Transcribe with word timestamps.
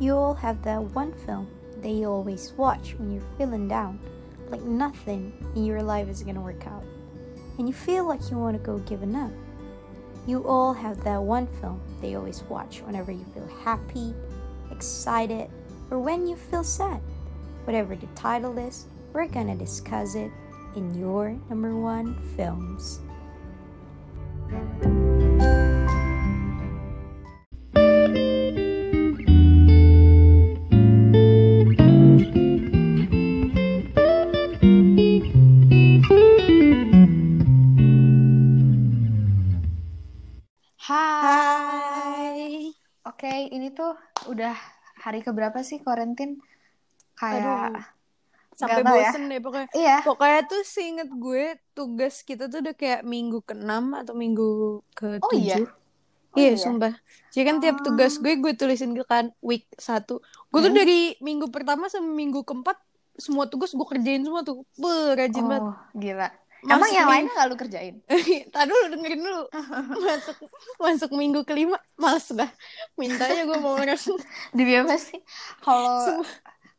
You 0.00 0.16
all 0.16 0.34
have 0.34 0.62
that 0.62 0.82
one 0.82 1.12
film 1.12 1.48
that 1.80 1.88
you 1.88 2.08
always 2.08 2.52
watch 2.56 2.94
when 2.98 3.12
you're 3.12 3.22
feeling 3.38 3.68
down, 3.68 4.00
like 4.48 4.62
nothing 4.62 5.32
in 5.54 5.64
your 5.64 5.82
life 5.82 6.08
is 6.08 6.22
gonna 6.22 6.40
work 6.40 6.66
out, 6.66 6.82
and 7.58 7.68
you 7.68 7.74
feel 7.74 8.04
like 8.04 8.28
you 8.30 8.36
wanna 8.36 8.58
go 8.58 8.78
giving 8.78 9.14
up. 9.14 9.30
You 10.26 10.46
all 10.48 10.72
have 10.72 11.04
that 11.04 11.22
one 11.22 11.46
film 11.60 11.80
that 12.00 12.08
you 12.08 12.18
always 12.18 12.42
watch 12.44 12.80
whenever 12.80 13.12
you 13.12 13.24
feel 13.34 13.48
happy, 13.62 14.14
excited, 14.70 15.48
or 15.90 16.00
when 16.00 16.26
you 16.26 16.34
feel 16.34 16.64
sad. 16.64 17.00
Whatever 17.64 17.94
the 17.94 18.08
title 18.14 18.58
is, 18.58 18.86
we're 19.12 19.28
gonna 19.28 19.54
discuss 19.54 20.16
it 20.16 20.32
in 20.74 20.92
your 20.98 21.38
number 21.48 21.76
one 21.76 22.14
films. 22.36 23.00
Udah 44.34 44.54
hari 44.98 45.20
keberapa 45.22 45.62
sih 45.62 45.78
karantin? 45.80 46.42
Kayak 47.14 47.70
Aduh, 47.70 47.84
sampai 48.54 48.82
ya. 48.82 48.86
bosen 48.86 49.22
deh 49.30 49.40
pokoknya. 49.42 49.68
Iya. 49.72 49.96
Pokoknya 50.02 50.40
tuh 50.46 50.62
seinget 50.66 51.08
gue 51.10 51.44
tugas 51.72 52.22
kita 52.22 52.50
tuh 52.50 52.58
udah 52.62 52.74
kayak 52.74 53.02
minggu 53.06 53.42
ke-6 53.42 53.70
atau 53.94 54.14
minggu 54.14 54.48
ke-7. 54.94 55.22
Oh 55.22 55.32
iya? 55.34 55.58
Oh 56.34 56.38
iya, 56.42 56.50
iya? 56.54 56.58
sumpah. 56.58 56.94
Jadi 57.30 57.44
kan 57.46 57.56
tiap 57.62 57.76
tugas 57.82 58.18
gue 58.18 58.34
gue 58.34 58.52
tulisin 58.58 58.94
ke 58.94 59.06
kan 59.06 59.30
week 59.38 59.66
1. 59.78 60.18
Gue 60.50 60.60
tuh 60.60 60.70
Hmm. 60.70 60.78
dari 60.78 61.14
minggu 61.22 61.46
pertama 61.50 61.86
sampai 61.86 62.10
minggu 62.10 62.42
keempat 62.42 62.78
semua 63.14 63.46
tugas 63.46 63.70
gue 63.70 63.86
kerjain 63.86 64.26
semua 64.26 64.42
tuh. 64.42 64.66
Be, 64.74 65.14
rajin 65.14 65.46
banget. 65.46 65.62
Oh, 65.70 65.74
gila. 66.64 66.80
Emang 66.80 66.90
Masuk 66.90 66.96
yang 66.96 67.08
lainnya 67.12 67.32
nggak 67.36 67.48
lu 67.52 67.56
kerjain? 67.60 67.94
Tadi 68.54 68.68
dulu 68.72 68.84
dengerin 68.96 69.20
dulu. 69.20 69.42
Masuk 70.08 70.36
masuk 70.80 71.10
minggu 71.12 71.40
kelima 71.44 71.76
males 72.00 72.26
dah. 72.32 72.48
Mintanya 72.96 73.44
gue 73.44 73.58
mau 73.60 73.76
orang. 73.76 74.00
Demi 74.56 74.74
apa 74.80 74.96
sih? 74.96 75.20
Kalau 75.60 76.24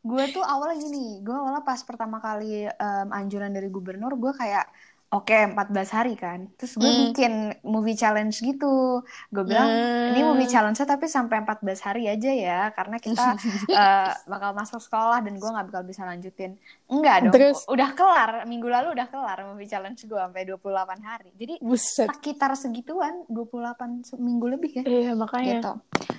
gue 0.05 0.23
tuh 0.33 0.45
awalnya 0.45 0.77
gini, 0.81 1.21
gue 1.25 1.33
awalnya 1.33 1.65
pas 1.65 1.81
pertama 1.81 2.21
kali 2.21 2.69
em, 2.69 3.09
anjuran 3.09 3.49
dari 3.49 3.69
gubernur, 3.73 4.13
gue 4.17 4.33
kayak 4.37 4.69
oke 5.15 5.31
14 5.31 5.55
hari 5.89 6.13
kan. 6.13 6.51
Terus 6.53 6.75
gue 6.75 6.85
Hmm. 6.85 7.01
bikin 7.09 7.33
movie 7.63 7.95
challenge 7.95 8.35
gitu. 8.37 8.99
Gue 9.29 9.43
bilang 9.43 9.71
ini 10.11 10.19
Hmm. 10.19 10.29
movie 10.29 10.45
challenge 10.45 10.77
tapi 10.77 11.07
sampai 11.07 11.39
14 11.39 11.79
hari 11.79 12.05
aja 12.05 12.29
ya, 12.29 12.61
karena 12.69 12.97
kita 12.97 13.23
eh, 13.71 14.11
bakal 14.25 14.51
masuk 14.51 14.77
sekolah 14.77 15.19
dan 15.19 15.33
gue 15.33 15.47
nggak 15.47 15.67
bakal 15.69 15.83
bisa 15.83 16.03
lanjutin. 16.03 16.59
Enggak 16.85 17.23
dong, 17.23 17.33
Terus? 17.33 17.63
udah 17.65 17.89
kelar. 17.91 18.31
Minggu 18.43 18.67
lalu 18.67 18.91
udah 18.91 19.07
kelar 19.07 19.39
movie 19.45 19.65
challenge 19.65 20.03
gue 20.03 20.19
sampai 20.19 20.43
28 20.43 20.59
hari. 21.01 21.31
Jadi 21.33 21.57
Buset. 21.57 22.11
sekitar 22.11 22.51
segituan, 22.53 23.23
28 23.27 24.03
se- 24.03 24.17
minggu 24.17 24.45
lebih 24.47 24.71
ya 24.73 24.83
Iya, 24.83 25.11
makanya. 25.13 25.53
gitu. 25.55 25.71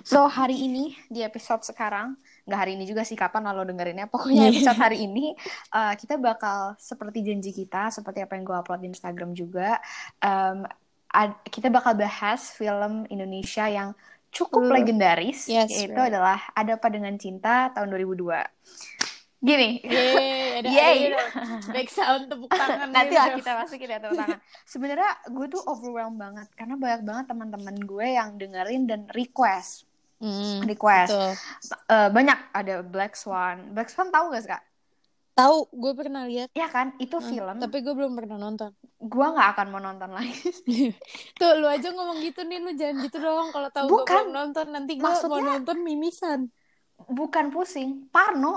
So 0.03 0.25
hari 0.25 0.57
ini 0.57 0.95
di 1.07 1.21
episode 1.21 1.61
sekarang, 1.63 2.15
nggak 2.47 2.59
hari 2.63 2.79
ini 2.79 2.87
juga 2.87 3.03
sih 3.03 3.19
kapan 3.19 3.51
lo 3.51 3.67
dengerinnya. 3.67 4.07
Pokoknya 4.07 4.47
Iya. 4.47 4.55
episode 4.55 4.79
hari 4.79 4.99
ini 5.03 5.35
uh, 5.75 5.93
kita 5.99 6.15
bakal 6.17 6.79
seperti 6.79 7.27
janji 7.27 7.51
kita, 7.51 7.91
seperti 7.91 8.23
apa 8.23 8.39
yang 8.39 8.47
gue 8.47 8.57
upload 8.57 8.81
di 8.81 8.89
Instagram 8.89 9.35
juga. 9.35 9.83
um, 10.23 10.63
ad- 11.11 11.43
kita 11.47 11.67
bakal 11.69 11.97
bahas 11.97 12.53
film 12.53 13.03
Indonesia 13.09 13.67
yang 13.67 13.91
cukup 14.31 14.69
Uh, 14.69 14.73
legendaris, 14.77 15.49
yes, 15.49 15.71
yaitu 15.73 15.97
right. 15.97 16.13
adalah 16.13 16.45
Ada 16.53 16.77
Apa 16.77 16.93
Dengan 16.93 17.17
Cinta 17.17 17.73
tahun 17.73 17.89
2002. 17.89 18.45
Gini, 19.37 19.79
Yeay, 19.81 20.59
ada 20.59 20.69
Yeay. 20.69 20.99
Back 21.71 21.89
sound 21.89 22.27
tepuk 22.27 22.51
tangan 22.51 22.89
nanti 22.91 23.15
gitu 23.15 23.21
lah 23.21 23.29
kita 23.37 23.51
masukin 23.55 23.89
ya 23.89 23.99
tepuk 24.01 24.19
tangan. 24.19 24.41
Sebenarnya 24.65 25.11
gue 25.31 25.47
tuh 25.47 25.63
overwhelmed 25.63 26.19
banget 26.19 26.49
karena 26.53 26.75
banyak 26.75 27.03
banget 27.07 27.25
teman-teman 27.31 27.77
gue 27.79 28.07
yang 28.13 28.29
dengerin 28.35 28.83
dan 28.85 29.01
request, 29.15 29.86
Hmm, 30.17 30.65
request. 30.65 31.13
betul. 31.13 31.33
Eh, 31.87 32.09
banyak 32.09 32.39
ada 32.51 32.75
Black 32.81 33.13
Swan. 33.15 33.77
Black 33.77 33.93
Swan 33.93 34.09
tahu 34.09 34.33
gak 34.33 34.43
sih 34.43 34.51
kak? 34.51 34.65
Tahu, 35.37 35.69
gue 35.69 35.93
pernah 35.93 36.25
lihat, 36.25 36.49
Ya 36.57 36.65
kan, 36.73 36.97
itu 36.97 37.21
Hmm, 37.21 37.29
film. 37.29 37.57
tapi 37.61 37.85
gue 37.85 37.93
belum 37.93 38.17
pernah 38.17 38.41
nonton. 38.41 38.73
Gue 38.97 39.27
nggak 39.29 39.49
akan 39.53 39.67
mau 39.69 39.85
nonton 39.85 40.09
lagi. 40.09 40.33
Tuh, 41.41 41.53
lu 41.61 41.69
aja 41.69 41.93
ngomong 41.93 42.25
gitu 42.25 42.41
nih, 42.41 42.57
lu 42.57 42.73
jangan 42.73 43.05
gitu 43.05 43.21
dong. 43.21 43.53
Kalau 43.53 43.69
tahu 43.69 43.85
gue 43.85 44.05
belum 44.09 44.33
nonton, 44.33 44.67
nanti 44.73 44.97
gue 44.97 45.05
mau 45.05 45.37
nonton 45.37 45.77
mimisan. 45.85 46.49
Bukan 46.97 47.53
pusing, 47.53 48.09
Parno. 48.09 48.57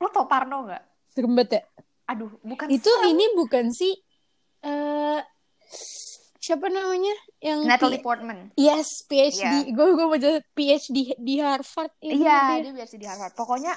Lo 0.00 0.08
tau 0.08 0.24
Parno 0.24 0.64
nggak? 0.64 1.12
Serem 1.12 1.36
banget 1.36 1.60
ya. 1.60 1.62
Aduh, 2.08 2.32
bukan 2.40 2.72
Itu 2.72 2.88
serem. 2.88 3.12
ini 3.12 3.24
bukan 3.36 3.68
sih, 3.68 3.92
eh 4.64 5.20
siapa 6.48 6.66
namanya? 6.72 7.14
Yang 7.44 7.58
Natalie 7.68 8.00
P- 8.00 8.04
Portman. 8.08 8.38
Yes, 8.56 8.88
PhD. 9.04 9.68
Gue 9.76 9.86
gue 9.92 10.06
mau 10.08 10.16
jadi 10.16 10.40
PhD 10.56 11.12
di 11.20 11.34
Harvard. 11.44 11.92
Ini 12.00 12.24
Iya, 12.24 12.38
dia. 12.48 12.58
dia 12.64 12.74
biasa 12.80 12.94
di 12.96 13.06
Harvard. 13.06 13.34
Pokoknya 13.36 13.74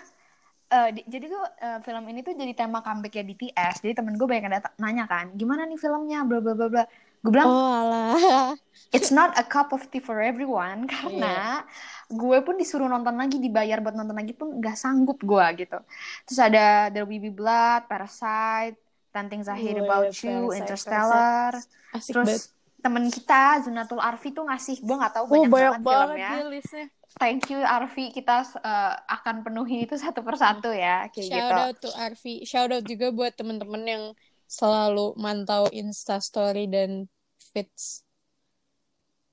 eh, 0.71 0.89
di- 0.95 1.05
jadi 1.11 1.25
tuh 1.27 1.43
eh, 1.59 1.79
film 1.83 2.03
ini 2.07 2.19
tuh 2.23 2.31
jadi 2.31 2.53
tema 2.55 2.79
comebacknya 2.79 3.23
BTS. 3.27 3.83
Jadi 3.83 3.93
temen 3.99 4.15
gue 4.15 4.23
banyak 4.23 4.43
yang 4.47 4.55
nanya 4.79 5.05
kan, 5.11 5.25
gimana 5.35 5.67
nih 5.67 5.75
filmnya, 5.75 6.23
bla 6.23 6.39
bla 6.39 6.53
bla 6.55 6.67
bla. 6.71 6.83
Gue 7.21 7.31
bilang, 7.35 7.51
Oh 7.51 7.69
alah. 7.75 8.55
it's 8.95 9.11
not 9.11 9.35
a 9.35 9.43
cup 9.43 9.75
of 9.75 9.83
tea 9.91 9.99
for 9.99 10.19
everyone 10.23 10.87
karena 10.87 11.63
gue 12.11 12.37
pun 12.43 12.55
disuruh 12.59 12.87
nonton 12.87 13.15
lagi 13.15 13.39
dibayar 13.39 13.79
buat 13.79 13.95
nonton 13.95 14.15
lagi 14.15 14.33
pun 14.35 14.59
nggak 14.59 14.75
sanggup 14.75 15.19
gue 15.23 15.45
gitu 15.63 15.79
terus 16.27 16.39
ada 16.39 16.91
There 16.91 17.07
Will 17.07 17.23
Be 17.23 17.31
Blood, 17.31 17.87
Parasite, 17.87 18.75
Things 19.11 19.47
I 19.47 19.55
Hate 19.59 19.79
Wih, 19.79 19.87
About 19.87 20.11
You, 20.23 20.51
Parasite, 20.51 20.59
Interstellar 20.59 21.51
Asik 21.91 22.13
terus 22.15 22.27
banget. 22.27 22.60
Temen 22.81 23.05
kita 23.07 23.61
Zunatul 23.61 24.01
Arfi 24.01 24.33
tuh 24.33 24.43
ngasih 24.43 24.81
gue 24.81 24.95
nggak 24.97 25.13
tahu 25.13 25.25
Oh, 25.29 25.45
banyak, 25.45 25.49
banyak 25.49 25.75
banget 25.79 25.85
banget 25.85 26.17
filmnya 26.17 26.49
listnya. 26.49 26.85
thank 27.15 27.41
you 27.47 27.59
Arfi 27.61 28.09
kita 28.09 28.41
uh, 28.57 28.93
akan 29.07 29.45
penuhi 29.45 29.85
itu 29.85 29.95
satu 29.95 30.21
persatu 30.21 30.73
ya 30.73 31.07
kayak 31.09 31.27
Shout 31.29 31.37
gitu 31.37 31.53
out 31.55 31.75
to 31.79 31.89
Arfi. 31.95 32.33
Shout 32.43 32.71
out 32.71 32.83
juga 32.83 33.13
buat 33.13 33.33
temen-temen 33.33 33.83
yang 33.85 34.03
selalu 34.45 35.13
mantau 35.15 35.69
Insta 35.71 36.19
Story 36.19 36.67
dan 36.67 37.07
feeds 37.53 38.03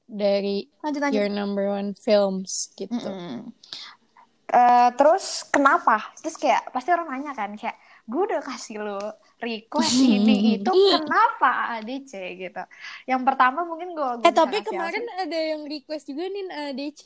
dari 0.09 0.65
lanjut 0.81 1.01
lanjut 1.05 1.17
your 1.17 1.29
number 1.29 1.69
one 1.69 1.93
films 1.93 2.73
gitu. 2.75 2.97
Mm-mm. 2.97 3.53
Eh, 4.49 4.91
terus 4.97 5.45
kenapa? 5.53 6.01
Terus 6.25 6.41
kayak 6.41 6.73
pasti 6.73 6.89
orang 6.89 7.13
nanya 7.13 7.37
kan 7.37 7.53
kayak 7.53 7.77
gue 8.09 8.23
udah 8.25 8.41
kasih 8.41 8.81
lo 8.81 8.97
request 9.39 9.95
ini 10.17 10.57
itu 10.57 10.71
kenapa 10.71 11.79
ADC 11.79 12.13
gitu. 12.37 12.63
Yang 13.05 13.23
pertama 13.25 13.63
mungkin 13.63 13.93
gue 13.93 14.11
Eh 14.23 14.31
tapi 14.31 14.61
kemarin 14.61 15.05
ada 15.17 15.39
yang 15.39 15.63
request 15.65 16.07
juga 16.07 16.27
nih 16.27 16.45
ADC. 16.71 17.03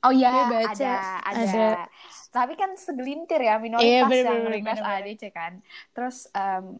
oh 0.00 0.14
iya 0.14 0.30
ada, 0.30 0.62
ada 0.64 0.92
ada. 1.26 1.68
Tapi 2.28 2.54
kan 2.54 2.74
segelintir 2.74 3.40
ya 3.40 3.58
minoritas 3.58 3.82
Iya, 3.84 3.98
yang 3.98 4.08
bener-bener, 4.08 4.52
request. 4.54 4.82
ADC 4.84 5.22
kan. 5.28 5.52
Terus 5.90 6.16
em, 6.32 6.78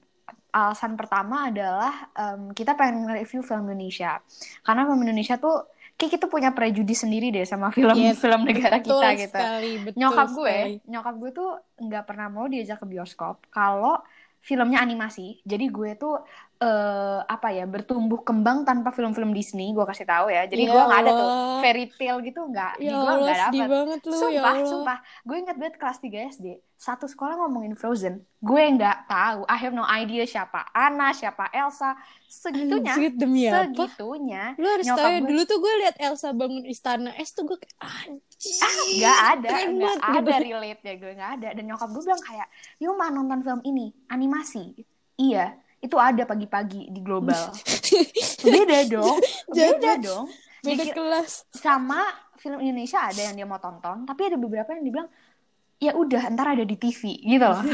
alasan 0.51 0.95
pertama 0.95 1.49
adalah 1.49 1.95
em, 2.13 2.53
kita 2.53 2.73
pengen 2.73 3.05
review 3.07 3.43
film 3.43 3.67
Indonesia 3.67 4.23
karena 4.63 4.85
film 4.85 5.03
Indonesia 5.03 5.37
tuh 5.37 5.67
kayak 5.93 6.15
kita 6.15 6.27
punya 6.27 6.51
prejudis 6.53 7.03
sendiri 7.03 7.29
deh 7.29 7.43
sama 7.43 7.69
film 7.69 7.91
Iya, 7.93 8.15
film 8.23 8.47
negara 8.47 8.79
Betul 8.79 9.03
kita 9.03 9.09
gitu 9.19 9.35
sekali, 9.35 9.73
betul 9.83 9.99
nyokap 9.99 10.29
gue 10.31 10.55
sekali. 10.55 10.75
nyokap 10.87 11.15
gue 11.17 11.31
tuh 11.33 11.51
nggak 11.81 12.05
pernah 12.07 12.27
mau 12.29 12.47
diajak 12.47 12.79
ke 12.79 12.87
bioskop 12.87 13.43
kalau 13.49 13.99
filmnya 14.43 14.79
animasi. 14.83 15.43
Jadi 15.45 15.65
gue 15.71 15.91
tuh 15.99 16.15
eh 16.59 17.21
apa 17.23 17.55
ya 17.55 17.71
bertumbuh 17.71 18.19
kembang 18.27 18.67
tanpa 18.67 18.91
film-film 18.91 19.31
Disney 19.31 19.71
gue 19.71 19.85
kasih 19.87 20.03
tahu 20.03 20.27
ya. 20.27 20.43
Jadi 20.51 20.67
Ya 20.67 20.75
gue 20.75 20.83
nggak 20.83 21.01
ada 21.07 21.11
tuh 21.15 21.29
fairy 21.63 21.87
tale 21.95 22.19
gitu 22.27 22.41
nggak. 22.43 22.73
Ya 22.83 22.91
gue 22.93 23.13
nggak 23.15 23.39
sedih 23.47 23.63
dapet. 23.63 23.71
banget 23.71 24.01
lu, 24.03 24.11
ya 24.11 24.19
sumpah 24.19 24.43
Allah. 24.51 24.67
sumpah. 24.67 24.99
Gue 25.23 25.37
inget 25.39 25.57
banget 25.57 25.77
kelas 25.79 25.99
3 26.03 26.35
SD 26.35 26.47
satu 26.75 27.07
sekolah 27.07 27.39
ngomongin 27.39 27.79
Frozen. 27.79 28.27
Gue 28.43 28.63
nggak 28.75 29.07
tahu. 29.07 29.47
I 29.47 29.57
have 29.57 29.71
no 29.71 29.87
idea 29.87 30.27
siapa 30.27 30.67
Anna 30.75 31.15
siapa 31.15 31.47
Elsa. 31.55 31.95
Segitunya 32.27 32.93
Anjir, 32.93 33.13
demi 33.15 33.49
apa? 33.49 33.65
segitunya 33.65 34.45
Lu 34.61 34.67
harus 34.69 34.85
tahu 34.85 34.99
ya, 35.01 35.19
gue- 35.19 35.29
dulu 35.31 35.43
tuh 35.47 35.59
gue 35.59 35.73
liat 35.81 35.97
Elsa 35.97 36.29
bangun 36.35 36.65
istana 36.67 37.11
es 37.17 37.33
tuh 37.33 37.47
gue 37.47 37.57
kayak 37.57 37.77
anjir. 37.81 38.61
ah 38.61 38.75
nggak 38.93 39.19
ada 39.33 39.49
nggak 39.73 39.97
ada 39.97 40.35
gitu. 40.37 40.45
relate 40.45 40.83
ya 40.83 40.95
gue 40.99 41.13
nggak 41.15 41.31
ada. 41.39 41.49
Dan 41.55 41.65
nyokap 41.67 41.89
gue 41.89 42.03
bilang 42.03 42.21
kayak 42.21 42.49
yuk 42.77 42.95
mah 42.95 43.09
nonton 43.09 43.41
film 43.41 43.63
ini 43.63 43.95
animasi. 44.09 44.75
Iya 45.17 45.55
itu 45.79 45.97
ada 45.97 46.23
pagi-pagi 46.27 46.91
di 46.91 47.01
global. 47.03 47.55
Beda 48.45 48.79
dong 48.87 49.19
beda 49.51 49.93
dong. 49.99 50.27
Beda 50.63 50.85
kelas. 50.91 51.47
sama 51.55 52.03
film 52.39 52.63
Indonesia 52.63 53.03
ada 53.03 53.19
yang 53.19 53.35
dia 53.35 53.47
mau 53.47 53.59
tonton 53.59 54.07
tapi 54.07 54.31
ada 54.31 54.39
beberapa 54.39 54.71
yang 54.75 54.87
dibilang 54.87 55.09
ya 55.79 55.93
udah 55.93 56.23
ntar 56.31 56.53
ada 56.53 56.63
di 56.63 56.75
TV 56.75 57.01
gitu 57.21 57.43
loh 57.43 57.63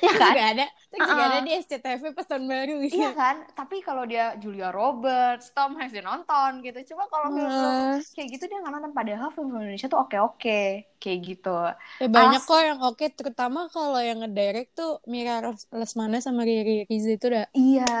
ya 0.00 0.10
kan 0.12 0.32
juga 0.32 0.46
ada, 0.50 0.66
terus 0.88 1.00
juga 1.04 1.12
Uh-uh. 1.20 1.30
ada 1.30 1.40
di 1.42 1.52
SCTV 1.54 2.02
pas 2.10 2.24
tahun 2.24 2.44
baru 2.46 2.74
gitu. 2.80 2.96
Iya 2.96 3.12
kan, 3.12 3.36
tapi 3.52 3.76
kalau 3.78 4.02
dia 4.02 4.32
Julia 4.34 4.72
Roberts, 4.72 5.52
Tom 5.52 5.76
Hanks 5.76 5.92
dia 5.92 6.00
nonton 6.02 6.64
gitu. 6.64 6.80
Cuma 6.90 7.04
kalau 7.06 7.28
film-film 7.28 7.68
Hmm. 7.68 8.00
kayak 8.00 8.28
gitu 8.30 8.44
dia 8.46 8.58
nggak 8.58 8.72
nonton. 8.72 8.92
Padahal 8.96 9.28
film 9.28 9.52
Indonesia 9.54 9.86
tuh 9.86 10.00
oke-oke 10.00 10.62
kayak 10.96 11.18
gitu. 11.20 11.58
Ya 12.00 12.08
banyak 12.08 12.40
Alas- 12.40 12.48
kok 12.48 12.60
yang 12.64 12.80
oke, 12.80 13.06
terutama 13.12 13.68
kalau 13.68 14.00
yang 14.00 14.24
ngedirect 14.24 14.72
tuh 14.72 15.04
Mira 15.04 15.44
Lesmana 15.70 16.16
sama 16.18 16.42
Riri 16.42 16.88
Riza 16.88 17.10
itu 17.12 17.28
udah 17.28 17.44
Iya, 17.52 18.00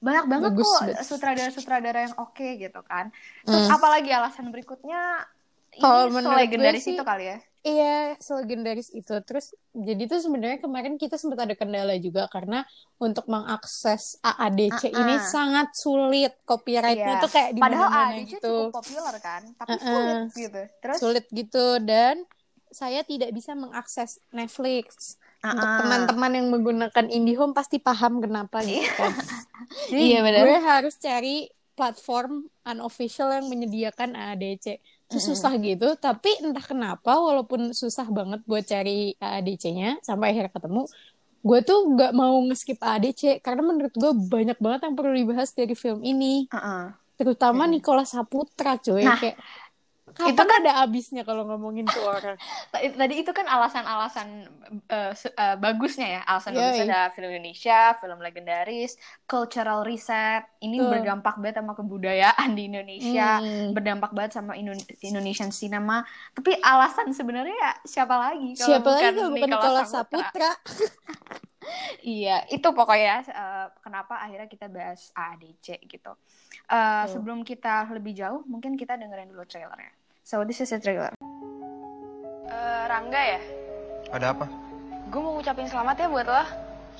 banyak 0.00 0.24
banget 0.26 0.50
Bagus, 0.50 0.64
kok 0.64 1.04
sutradara-sutradara 1.04 1.98
yang 2.02 2.16
oke 2.16 2.48
gitu 2.56 2.80
kan. 2.82 3.12
Terus 3.44 3.68
Hmm. 3.68 3.76
apalagi 3.76 4.08
alasan 4.08 4.48
berikutnya 4.48 5.28
Kalau 5.76 6.08
menurut 6.08 6.32
gue 6.32 6.34
selegendaris 6.40 6.82
sih- 6.82 6.96
itu 6.96 7.04
kali 7.04 7.28
ya. 7.28 7.38
Iya, 7.60 8.14
selegendaris 8.16 8.88
itu. 8.90 9.10
Terus 9.26 9.50
jadi 9.74 10.06
tuh 10.06 10.22
sebenarnya 10.22 10.58
kemarin 10.58 10.94
kita 10.94 11.18
sempat 11.18 11.42
ada 11.42 11.54
kendala 11.54 11.98
juga 11.98 12.30
karena 12.30 12.62
untuk 12.96 13.26
mengakses 13.26 14.14
AADC 14.22 14.88
Uh-uh. 14.88 14.94
ini 14.96 15.14
sangat 15.20 15.74
sulit. 15.74 16.38
Copyrightnya 16.42 17.18
Iya. 17.18 17.22
tuh 17.22 17.30
kayak 17.30 17.50
di 17.52 17.60
Padahal 17.60 17.88
mana-mana 17.88 18.14
ADC 18.14 18.30
gitu. 18.32 18.52
cukup 18.70 18.74
populer 18.78 19.16
kan, 19.18 19.42
tapi 19.54 19.70
Uh-uh. 19.74 19.82
sulit 19.84 20.18
gitu. 20.32 20.62
Terus 20.78 20.96
Sulit 20.98 21.26
gitu 21.28 21.66
dan 21.80 22.14
saya 22.68 23.00
tidak 23.02 23.30
bisa 23.32 23.52
mengakses 23.52 24.22
Netflix. 24.30 25.18
Untuk 25.38 25.58
Uh-uh. 25.58 25.78
teman-teman 25.82 26.30
yang 26.34 26.46
menggunakan 26.48 27.04
IndiHome 27.06 27.54
pasti 27.54 27.78
paham 27.78 28.18
kenapa 28.18 28.62
gitu 28.62 28.86
kan. 28.92 29.12
Jadi 29.90 30.02
Iya, 30.14 30.18
benar. 30.22 30.42
gue 30.42 30.58
harus 30.60 30.94
cari 30.94 31.36
platform 31.74 32.46
unofficial 32.64 33.30
yang 33.32 33.46
menyediakan 33.46 34.14
AADC. 34.14 34.82
Susah 35.08 35.56
gitu, 35.56 35.96
tapi 35.96 36.28
entah 36.44 36.60
kenapa 36.60 37.16
walaupun 37.16 37.72
susah 37.72 38.04
banget 38.12 38.44
buat 38.44 38.60
cari 38.60 39.16
AADC-nya 39.16 40.04
sampai 40.04 40.36
akhirnya 40.36 40.52
ketemu, 40.52 40.82
gue 41.40 41.60
tuh 41.64 41.78
gak 41.96 42.12
mau 42.12 42.36
nge-skip 42.44 42.76
AADC 42.76 43.40
karena 43.40 43.62
menurut 43.64 43.94
gue 43.96 44.12
banyak 44.12 44.58
banget 44.60 44.80
yang 44.84 44.94
perlu 44.94 45.12
dibahas 45.16 45.48
dari 45.56 45.72
film 45.72 46.04
ini. 46.04 46.44
Uh-uh. 46.52 46.92
Terutama 47.18 47.66
Nicola 47.66 48.04
Saputra 48.04 48.78
cuy, 48.78 49.02
Nah, 49.02 49.18
kayak 49.18 49.40
itu 50.18 50.34
kapan 50.34 50.58
ada 50.60 50.72
abisnya 50.82 51.22
kalau 51.22 51.46
ngomongin 51.46 51.86
tuh 51.86 52.02
orang. 52.02 52.34
Tadi 53.00 53.14
itu 53.14 53.30
kan 53.30 53.46
alasan-alasan 53.46 54.28
se- 55.14 55.30
eh, 55.30 55.54
bagusnya 55.54 56.18
ya. 56.18 56.20
Alasan 56.24 56.52
Yoi. 56.52 56.60
bagusnya 56.60 56.86
ada 56.88 57.00
film 57.12 57.30
Indonesia, 57.30 57.80
film 57.96 58.18
legendaris, 58.18 58.98
cultural 59.24 59.82
reset. 59.82 60.42
Ini 60.58 60.76
Tuh. 60.76 60.90
berdampak 60.90 61.38
banget 61.38 61.62
sama 61.62 61.72
kebudayaan 61.72 62.50
di 62.52 62.62
Indonesia, 62.66 63.38
Hmm. 63.38 63.70
berdampak 63.70 64.10
banget 64.10 64.34
sama 64.34 64.54
Indo- 64.54 64.74
Indonesian 64.98 65.50
cinema. 65.50 66.02
Tapi 66.32 66.58
alasan 66.58 67.14
sebenarnya 67.14 67.54
ya 67.54 67.72
siapa 67.84 68.14
lagi 68.14 68.54
kalau 68.54 68.68
Siapa 68.74 68.88
lagi 68.90 68.98
bukan 68.98 69.14
kalau 69.14 69.30
bukan 69.30 69.48
Nicola 69.50 69.82
Saputra? 69.84 70.50
Iya, 72.00 72.48
itu 72.48 72.64
pokoknya 72.64 73.28
eh, 73.28 73.66
kenapa 73.82 74.16
akhirnya 74.16 74.48
kita 74.48 74.70
bahas 74.70 75.12
AADC 75.12 75.84
gitu. 75.84 76.12
Eh, 76.64 77.04
Tuh. 77.04 77.12
sebelum 77.12 77.42
kita 77.42 77.84
lebih 77.92 78.16
jauh, 78.16 78.40
mungkin 78.46 78.72
kita 78.72 78.96
dengerin 78.96 79.28
dulu 79.28 79.44
trailernya. 79.44 79.92
So 80.28 80.44
this 80.44 80.60
is 80.60 80.68
a 80.72 80.78
trailer. 80.78 81.16
Eh, 82.52 82.82
Rangga 82.84 83.16
ya, 83.16 83.40
Ada 84.12 84.36
apa? 84.36 84.44
gue 85.08 85.20
mau 85.24 85.40
ngucapin 85.40 85.64
selamat 85.64 86.04
ya 86.04 86.06
buat 86.12 86.28
lo 86.28 86.44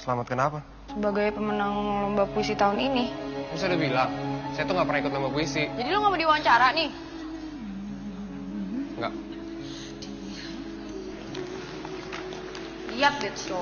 Selamat 0.01 0.27
kenapa? 0.33 0.59
sebagai 0.89 1.37
pemenang 1.37 1.77
lomba 2.09 2.25
puisi 2.33 2.57
tahun 2.57 2.81
ini. 2.81 3.13
Saya 3.53 3.77
udah 3.77 3.81
bilang, 3.85 4.11
saya 4.57 4.65
tuh 4.65 4.73
nggak 4.73 4.89
pernah 4.89 5.01
ikut 5.05 5.13
lomba 5.13 5.29
puisi. 5.29 5.69
Jadi 5.69 5.89
lo 5.93 6.01
gak 6.01 6.09
mau 6.09 6.17
diwawancara 6.17 6.69
nih? 6.73 6.91
Nggak. 8.97 9.13
Lihat 12.97 13.15
deh 13.21 13.33
show. 13.37 13.61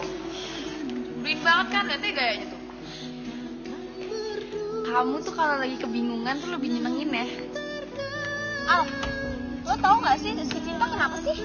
Green 1.26 1.42
banget 1.42 1.66
kan, 1.74 1.82
lihatnya 1.90 2.10
gayanya 2.14 2.46
tuh. 2.54 2.62
Kamu 4.86 5.14
tuh 5.26 5.34
kalau 5.34 5.58
lagi 5.58 5.74
kebingungan 5.82 6.38
tuh 6.38 6.54
lebih 6.54 6.70
nyenengin 6.70 7.10
ya. 7.10 7.26
Al, 8.70 8.86
lo 9.66 9.74
tau 9.82 9.98
gak 9.98 10.16
sih 10.22 10.30
si 10.38 10.58
Cinta 10.62 10.86
kenapa 10.86 11.18
sih? 11.26 11.36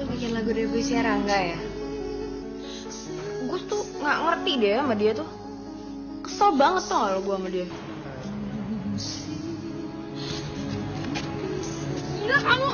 Lo 0.00 0.02
bikin 0.08 0.32
lagu 0.32 0.50
dari 0.56 0.64
puisi 0.64 0.96
Rangga 0.96 1.36
ya? 1.36 1.58
Gue 3.44 3.60
tuh 3.68 3.84
gak 4.00 4.18
ngerti 4.24 4.52
deh 4.56 4.72
sama 4.80 4.94
dia 4.96 5.12
tuh. 5.12 5.28
Kesel 6.24 6.56
banget 6.56 6.84
tau 6.88 7.04
gak 7.04 7.12
lo 7.12 7.20
gue 7.20 7.34
sama 7.36 7.48
dia. 7.52 7.66
Gila 12.24 12.38
kamu. 12.40 12.70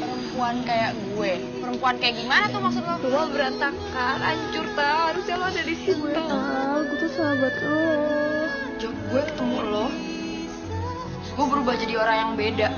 Perempuan 0.00 0.56
kayak 0.66 0.92
gue. 0.98 1.32
Perempuan 1.62 1.94
kayak 2.02 2.14
gimana 2.18 2.44
tuh 2.50 2.58
maksud 2.58 2.82
lo? 2.82 2.94
Tua 3.06 3.30
berantakan, 3.30 4.18
hancur 4.18 4.66
tau. 4.74 5.14
Harusnya 5.14 5.34
lo 5.38 5.46
ada 5.46 5.62
di 5.62 5.74
situ. 5.78 5.94
Gue 5.94 6.10
tau, 6.10 6.82
gue 6.82 6.96
tuh 6.98 7.10
sahabat 7.14 7.54
lo. 7.62 7.86
Jok, 8.82 8.94
gue 9.14 9.22
ketemu 9.30 9.58
lo. 9.70 10.09
Gue 11.40 11.48
berubah 11.48 11.72
jadi 11.72 11.96
orang 11.96 12.16
yang 12.20 12.32
beda. 12.36 12.68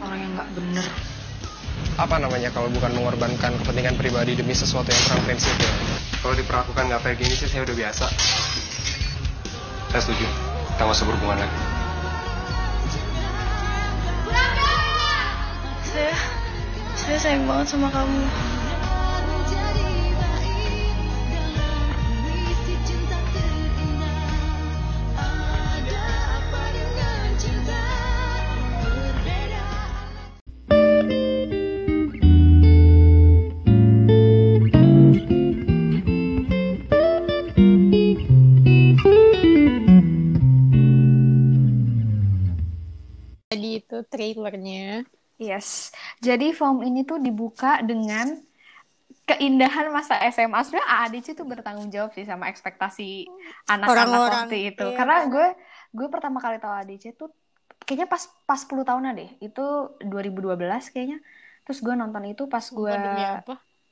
Orang 0.00 0.18
yang 0.24 0.30
gak 0.40 0.48
bener. 0.56 0.86
Apa 2.00 2.16
namanya 2.16 2.48
kalau 2.56 2.72
bukan 2.72 2.96
mengorbankan 2.96 3.60
kepentingan 3.60 4.00
pribadi 4.00 4.32
demi 4.32 4.56
sesuatu 4.56 4.88
yang 4.88 5.02
kurang 5.04 5.28
prinsip 5.28 5.52
ya? 5.60 5.68
Kalau 6.24 6.32
diperlakukan 6.40 6.80
nggak 6.88 7.00
kayak 7.04 7.16
gini 7.20 7.34
sih 7.36 7.44
saya 7.44 7.68
udah 7.68 7.76
biasa. 7.76 8.06
Saya 9.92 10.00
setuju. 10.00 10.24
Kita 10.72 10.80
nggak 10.80 10.96
usah 10.96 11.06
berhubungan 11.12 11.38
lagi. 11.44 11.58
Saya, 15.84 16.16
saya 16.96 17.18
sayang 17.20 17.44
banget 17.44 17.68
sama 17.68 17.92
kamu. 17.92 18.55
Trailernya. 44.16 45.04
Yes. 45.36 45.92
Jadi 46.24 46.56
film 46.56 46.80
ini 46.80 47.04
tuh 47.04 47.20
dibuka 47.20 47.84
dengan 47.84 48.40
keindahan 49.28 49.92
masa 49.92 50.16
SMA. 50.32 50.56
Sebenarnya 50.64 50.88
AADC 50.88 51.36
tuh 51.36 51.44
bertanggung 51.44 51.92
jawab 51.92 52.16
sih 52.16 52.24
sama 52.24 52.48
ekspektasi 52.48 53.28
anak-anak 53.68 54.48
waktu 54.48 54.72
itu. 54.72 54.86
iya. 54.88 54.96
Karena 54.96 55.28
gue 55.28 55.46
gue 55.92 56.08
pertama 56.08 56.40
kali 56.40 56.56
tahu 56.56 56.72
AADC 56.72 57.20
tuh 57.20 57.28
kayaknya 57.84 58.08
pas 58.08 58.22
pas 58.48 58.60
10 58.64 58.88
tahunan 58.88 59.12
deh. 59.12 59.30
Itu 59.44 59.98
2012 60.00 60.56
kayaknya. 60.94 61.18
Terus 61.68 61.78
gue 61.84 61.94
nonton 61.98 62.24
itu 62.24 62.48
pas 62.48 62.64
gue? 62.64 62.92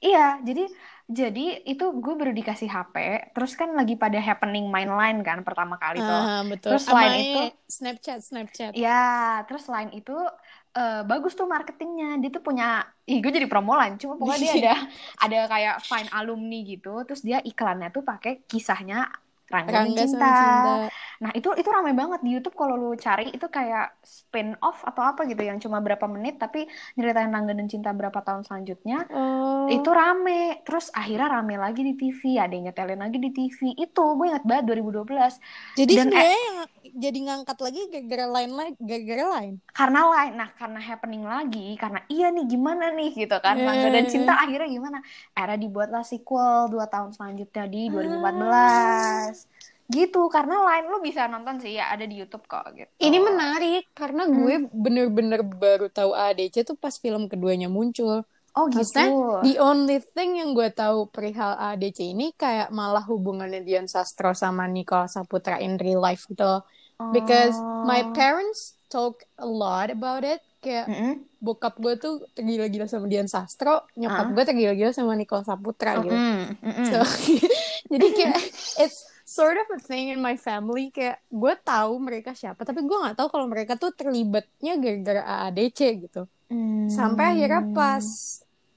Iya, 0.05 0.39
jadi 0.45 0.69
jadi 1.09 1.61
itu 1.69 1.85
gue 2.01 2.15
baru 2.17 2.33
dikasih 2.33 2.69
HP, 2.73 2.97
terus 3.37 3.53
kan 3.61 3.77
lagi 3.77 3.95
pada 3.95 4.17
happening 4.17 4.73
main 4.73 4.89
line 4.89 5.21
kan 5.21 5.45
pertama 5.45 5.77
kali 5.77 6.01
tuh. 6.01 6.09
Ah, 6.09 6.41
betul. 6.49 6.71
Terus 6.73 6.83
selain 6.89 7.13
ini 7.13 7.23
itu- 7.29 7.49
Snapchat, 7.69 8.19
Snapchat. 8.25 8.73
Ya, 8.73 9.45
terus 9.45 9.63
selain 9.69 9.91
itu 9.93 10.17
eh, 10.75 11.03
bagus 11.05 11.33
tuh 11.39 11.47
marketingnya. 11.47 12.19
Dia 12.25 12.31
tuh 12.33 12.43
punya, 12.43 12.89
ih 13.05 13.19
gue 13.21 13.31
jadi 13.31 13.47
promo 13.47 13.77
line. 13.77 13.95
Cuma 14.01 14.17
pokoknya 14.17 14.41
dia 14.41 14.53
ada 14.59 14.75
ada 15.25 15.39
kayak 15.53 15.75
fine 15.85 16.09
alumni 16.11 16.59
gitu. 16.65 16.89
Terus 17.07 17.21
dia 17.21 17.39
iklannya 17.45 17.89
tuh 17.93 18.03
pakai 18.03 18.43
kisahnya 18.49 19.07
Rangga, 19.45 19.77
Rangga 19.77 20.03
Cinta. 20.09 20.25
sama 20.25 20.39
Cinta. 20.41 20.73
Nah 21.25 21.33
itu 21.33 21.49
itu 21.57 21.65
ramai 21.73 21.97
banget 21.97 22.21
di 22.21 22.37
YouTube 22.37 22.53
kalau 22.53 22.77
lu 22.77 22.93
cari 23.01 23.33
itu 23.33 23.49
kayak 23.49 23.97
spin 24.05 24.53
off 24.61 24.85
atau 24.85 25.01
apa 25.01 25.25
gitu 25.25 25.41
yang 25.41 25.57
cuma 25.57 25.81
berapa 25.81 26.05
menit 26.05 26.37
tapi 26.37 26.69
nyeritain 26.95 27.33
Rangga 27.33 27.57
dan 27.57 27.65
Cinta 27.65 27.97
berapa 27.97 28.21
tahun 28.21 28.45
selanjutnya. 28.45 29.09
Oh. 29.09 29.65
Itu 29.73 29.89
rame. 29.89 30.61
Terus 30.69 30.93
akhirnya 30.93 31.41
rame 31.41 31.57
lagi 31.57 31.81
di 31.81 31.97
TV. 31.97 32.37
Ada 32.37 32.53
yang 32.53 32.69
nyetelin 32.69 33.01
lagi 33.01 33.17
di 33.17 33.31
TV. 33.33 33.73
Itu 33.73 34.21
gue 34.21 34.27
ingat 34.29 34.45
banget 34.45 34.65
2012. 34.69 35.41
Jadi 35.81 35.93
Dan, 35.97 36.13
eh, 36.13 36.13
sebenarnya 36.13 36.41
yang 36.45 36.59
jadi 36.95 37.19
ngangkat 37.25 37.59
lagi 37.59 37.81
gara-gara 37.89 38.27
lain 38.29 38.51
gara-gara 38.77 39.25
lain. 39.41 39.55
karena 39.73 40.01
lain 40.05 40.33
nah 40.37 40.51
karena 40.55 40.79
happening 40.79 41.25
lagi 41.25 41.75
karena 41.75 42.05
iya 42.07 42.29
nih 42.29 42.45
gimana 42.45 42.93
nih 42.93 43.11
gitu 43.17 43.35
kan 43.41 43.57
Eh. 43.57 43.65
Rangga 43.65 43.89
dan 43.89 44.07
Cinta 44.07 44.37
akhirnya 44.37 44.69
gimana 44.69 44.99
akhirnya 45.33 45.59
dibuatlah 45.59 46.05
sequel 46.05 46.69
dua 46.69 46.87
tahun 46.87 47.11
selanjutnya 47.11 47.65
di 47.67 47.89
2014 47.89 49.49
gitu 49.87 50.27
karena 50.27 50.65
lain 50.65 50.89
lu 50.89 50.99
bisa 50.99 51.25
nonton 51.25 51.59
sih 51.59 51.77
ya 51.77 51.89
ada 51.89 52.03
di 52.03 52.17
YouTube 52.17 52.45
kok 52.45 52.73
gitu 52.73 52.89
Ini 52.97 53.19
menarik 53.19 53.93
karena 53.93 54.25
gue 54.25 54.65
bener-bener 54.67 55.41
baru 55.41 55.87
tahu 55.87 56.11
ADC 56.11 56.65
tuh 56.65 56.75
pas 56.75 56.95
film 56.95 57.27
keduanya 57.27 57.69
muncul. 57.69 58.25
oh 58.55 58.65
gitu 58.67 58.81
Maksudnya 58.81 59.09
the 59.43 59.55
only 59.59 59.99
thing 60.01 60.37
yang 60.37 60.53
gue 60.53 60.71
tahu 60.71 61.05
perihal 61.07 61.53
ADC 61.55 62.01
ini 62.07 62.33
kayak 62.33 62.71
malah 62.71 63.03
hubungannya 63.03 63.61
Dian 63.61 63.85
Sastro 63.85 64.33
sama 64.33 64.65
Nicola 64.65 65.05
Saputra 65.05 65.59
in 65.59 65.77
real 65.77 65.99
life 65.99 66.25
gitu. 66.25 66.41
loh. 66.41 66.63
because 67.11 67.53
my 67.83 68.01
Oh. 68.01 68.13
parents 68.13 68.79
talk 68.87 69.21
a 69.35 69.45
lot 69.45 69.91
about 69.91 70.23
it 70.23 70.39
kayak 70.61 70.87
Mm-mm. 70.87 71.21
bokap 71.37 71.77
gue 71.77 71.99
tuh 71.99 72.25
tergila-gila 72.33 72.87
sama 72.87 73.05
Dian 73.05 73.27
Sastro 73.27 73.85
nyokap 73.93 74.27
Ah. 74.27 74.33
gue 74.33 74.45
tergila-gila 74.47 74.91
sama 74.91 75.13
Nicole 75.13 75.43
Saputra 75.43 75.99
gitu 75.99 76.15
Mm-mm. 76.15 76.57
Mm-mm. 76.57 76.87
So, 76.89 77.03
jadi 77.93 78.07
kayak 78.09 78.39
it's 78.79 79.05
sort 79.35 79.59
of 79.59 79.67
a 79.75 79.81
thing 79.83 80.15
in 80.15 80.23
my 80.23 80.39
family 80.39 80.95
kayak 80.95 81.19
gue 81.27 81.55
tahu 81.67 81.99
mereka 81.99 82.39
siapa 82.39 82.63
tapi 82.63 82.87
gue 82.87 82.95
nggak 82.95 83.19
tahu 83.19 83.29
kalau 83.35 83.51
mereka 83.51 83.75
tuh 83.75 83.91
terlibatnya 83.91 84.79
gara-gara 84.79 85.23
AADC 85.27 85.81
gitu. 86.07 86.31
Hmm. 86.45 86.87
sampai 86.93 87.35
akhirnya 87.35 87.73
pas 87.73 88.05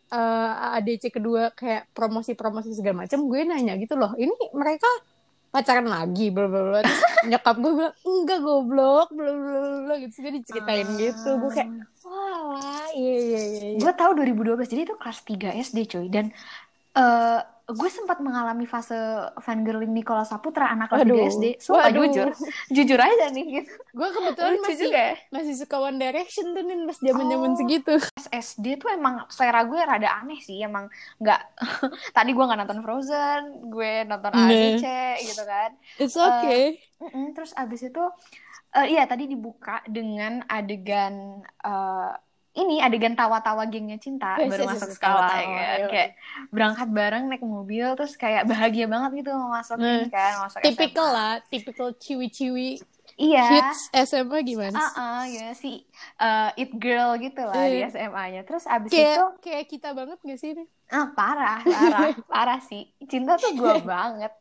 eh, 0.10 0.52
AADC 0.66 1.14
kedua 1.14 1.54
kayak 1.54 1.92
promosi-promosi 1.94 2.74
segala 2.74 3.06
macam 3.06 3.28
gue 3.30 3.42
nanya 3.46 3.78
gitu 3.78 3.94
loh 3.94 4.18
ini 4.18 4.34
mereka 4.56 4.88
pacaran 5.58 5.88
lagi? 5.88 6.30
Bla 6.30 6.46
bla 6.46 6.62
bla. 6.70 6.80
Nyokap 7.32 7.56
gue 7.58 7.72
bilang 7.74 7.96
enggak 8.06 8.40
goblok. 8.44 9.08
Bla 9.10 9.32
bla 9.32 9.60
bla, 9.88 9.94
gitu. 10.04 10.16
Gue 10.22 10.32
diceritain 10.38 10.88
gitu. 11.00 11.30
Gue 11.42 11.52
kayak 11.52 11.70
wah 12.08 12.88
iya 12.96 13.16
iya 13.20 13.42
iya 13.42 13.66
iya. 13.76 13.80
gue 13.82 13.94
tahu 13.98 14.12
2012 14.16 14.72
jadi 14.72 14.82
itu 14.88 14.96
kelas 14.96 15.20
3 15.26 15.64
SD 15.66 15.78
cuy. 15.90 16.08
Dan 16.12 16.26
eh 16.94 17.40
gue 17.68 17.90
sempat 17.90 18.18
mengalami 18.18 18.64
fase 18.64 18.96
fangirling 19.38 19.92
Nikola 19.92 20.24
Saputra 20.24 20.72
anak 20.72 20.88
kelas. 20.88 21.04
3 21.04 21.36
SD 21.36 21.46
sumpah 21.60 21.84
Waduh. 21.86 22.08
jujur 22.08 22.28
jujur 22.76 22.96
aja 22.98 23.28
nih 23.28 23.46
gitu 23.60 23.74
gue 23.92 24.08
kebetulan 24.08 24.52
lucu 24.54 24.64
masih 24.64 24.78
juga 24.82 25.00
ya 25.02 25.14
masih 25.30 25.54
suka 25.54 25.76
One 25.78 26.00
Direction 26.00 26.46
tuh 26.52 26.64
nih 26.64 26.76
pas 26.84 26.98
zaman-zaman 26.98 27.50
Oh. 27.50 27.58
segitu 27.58 27.94
SD 28.30 28.66
tuh 28.78 28.90
emang 28.90 29.28
selera 29.28 29.62
gue 29.64 29.80
rada 29.80 30.10
aneh 30.18 30.40
sih 30.40 30.60
emang 30.60 30.88
nggak 31.18 31.42
tadi 32.16 32.32
gue 32.32 32.44
nggak 32.46 32.60
nonton 32.62 32.80
Frozen 32.80 33.42
gue 33.68 33.92
nonton 34.04 34.32
Nah. 34.32 34.48
ADC 34.48 34.86
gitu 35.26 35.44
kan 35.44 35.70
It's 35.98 36.16
okay. 36.16 36.80
Mm-mm, 36.98 37.32
terus 37.32 37.52
abis 37.52 37.84
itu 37.84 38.04
eh, 38.74 38.88
iya 38.90 39.04
tadi 39.04 39.28
dibuka 39.28 39.84
dengan 39.86 40.40
adegan 40.48 41.44
eh, 41.44 42.12
ini 42.58 42.82
adegan 42.82 43.14
tawa-tawa 43.14 43.64
gengnya 43.66 43.96
cinta 43.96 44.34
Yes, 44.36 44.50
baru 44.50 44.64
yes, 44.64 44.70
masuk 44.74 44.90
yes, 44.90 44.96
sekolah 44.98 45.30
tawa-tawa, 45.30 45.54
ya 45.54 45.66
kan. 45.78 45.88
kayak 45.88 46.10
berangkat 46.50 46.88
bareng 46.90 47.24
naik 47.28 47.44
mobil 47.46 47.86
terus 47.94 48.14
kayak 48.14 48.44
bahagia 48.44 48.86
banget 48.86 49.22
gitu 49.22 49.32
mau 49.32 49.54
masuk 49.54 49.78
ini 49.78 50.10
kan 50.10 50.32
masuk 50.42 50.60
Typical 50.60 51.08
SMA. 51.08 51.16
lah, 51.16 51.32
typical 51.48 51.88
ciwi-ciwi 51.94 52.70
iya 53.18 53.44
hits 53.50 53.90
SMA 54.06 54.40
gimana 54.42 54.78
ah 54.78 54.88
sih? 54.88 54.96
ah, 54.96 55.24
ya 55.28 55.48
si 55.54 55.72
eh, 56.18 56.50
it 56.56 56.72
girl 56.78 57.18
gitu 57.18 57.42
lah 57.42 57.66
di 57.66 57.82
Iya. 57.82 57.90
SMA-nya 57.90 58.42
terus 58.44 58.64
abis 58.66 58.90
Kayak 58.90 59.10
itu 59.12 59.26
kayak 59.42 59.66
kita 59.68 59.90
banget 59.92 60.18
gak 60.22 60.38
sih? 60.38 60.50
ini? 60.54 60.64
ah 60.88 61.08
parah 61.12 61.60
parah 61.60 62.02
parah 62.32 62.60
sih 62.62 62.86
cinta 63.06 63.36
tuh 63.36 63.52
gue 63.54 63.76
banget 63.92 64.32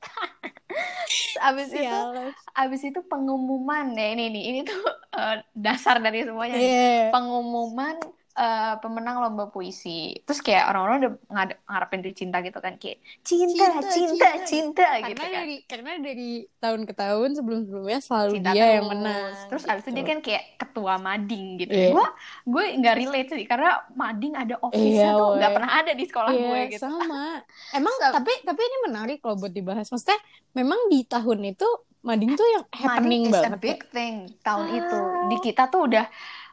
abis 1.42 1.68
itu 1.68 1.80
Sialan. 1.80 2.30
abis 2.54 2.82
itu 2.84 3.00
pengumuman 3.04 3.92
ya 3.92 4.06
ini 4.12 4.28
nih 4.28 4.42
ini 4.46 4.60
tuh 4.62 4.76
eh, 5.12 5.36
dasar 5.54 5.96
dari 5.98 6.24
semuanya 6.24 6.54
nih. 6.54 6.68
Iya. 6.68 6.92
pengumuman 7.12 7.96
eh, 8.36 8.74
pemenang 8.78 9.16
lomba 9.18 9.44
puisi. 9.46 10.12
Terus 10.20 10.38
kayak 10.38 10.68
orang-orang 10.68 10.96
udah 10.98 11.12
ngad- 11.26 11.58
ngarepin 11.64 12.00
tuh 12.00 12.12
cinta 12.12 12.36
gitu 12.38 12.58
kan 12.58 12.76
kayak 12.76 13.00
cinta, 13.20 13.64
Cinta, 13.64 13.88
cinta, 13.88 13.88
cinta. 13.88 14.28
cinta, 14.44 14.84
Karena 14.86 15.08
gitu 15.08 15.20
kan. 15.20 15.32
dari 15.34 15.56
karena 15.64 15.90
dari 15.96 16.30
tahun 16.54 16.80
ke 16.84 16.94
tahun 16.94 17.28
sebelum-sebelumnya 17.32 17.98
selalu 17.98 18.32
Cinta 18.34 18.50
dia 18.52 18.66
yang 18.70 18.84
terus. 18.84 18.92
menang. 18.92 19.30
Terus 19.48 19.64
abis 19.64 19.80
itu 19.80 19.86
gitu. 19.86 19.96
dia 19.96 20.04
kan 20.06 20.18
kayak 20.20 20.44
ketua 20.56 20.94
mading 20.98 21.46
gitu. 21.58 21.72
Iya. 21.72 21.88
Gue 21.90 22.06
gue 22.46 22.64
nggak 22.76 22.94
relate 22.94 23.28
sih 23.32 23.46
karena 23.46 23.70
mading 23.90 24.34
ada 24.34 24.54
office-nya 24.58 25.10
tuh 25.10 25.30
nggak 25.34 25.52
pernah 25.52 25.70
ada 25.74 25.92
di 25.92 26.04
sekolah 26.04 26.30
Iya, 26.30 26.40
gue 26.42 26.60
gitu. 26.70 26.82
sama. 26.82 27.24
Emang 27.78 27.94
tapi 27.98 28.32
tapi 28.42 28.60
ini 28.60 28.76
menarik 28.84 29.18
kalau 29.18 29.34
buat 29.34 29.50
dibahas. 29.50 29.88
Maksudnya 29.88 30.20
memang 30.52 30.86
di 30.86 31.02
tahun 31.02 31.40
itu 31.48 31.68
mading 32.02 32.32
tuh 32.34 32.46
yang 32.46 32.64
happening 32.70 33.22
Mading 33.22 33.22
is 33.26 33.34
a 33.34 33.42
banget. 33.48 33.60
big 33.60 33.80
thing 33.88 34.14
tahun 34.40 34.66
Ah. 34.68 34.78
itu. 34.78 34.98
Di 35.26 35.36
kita 35.42 35.66
tuh 35.66 35.80
udah 35.86 36.06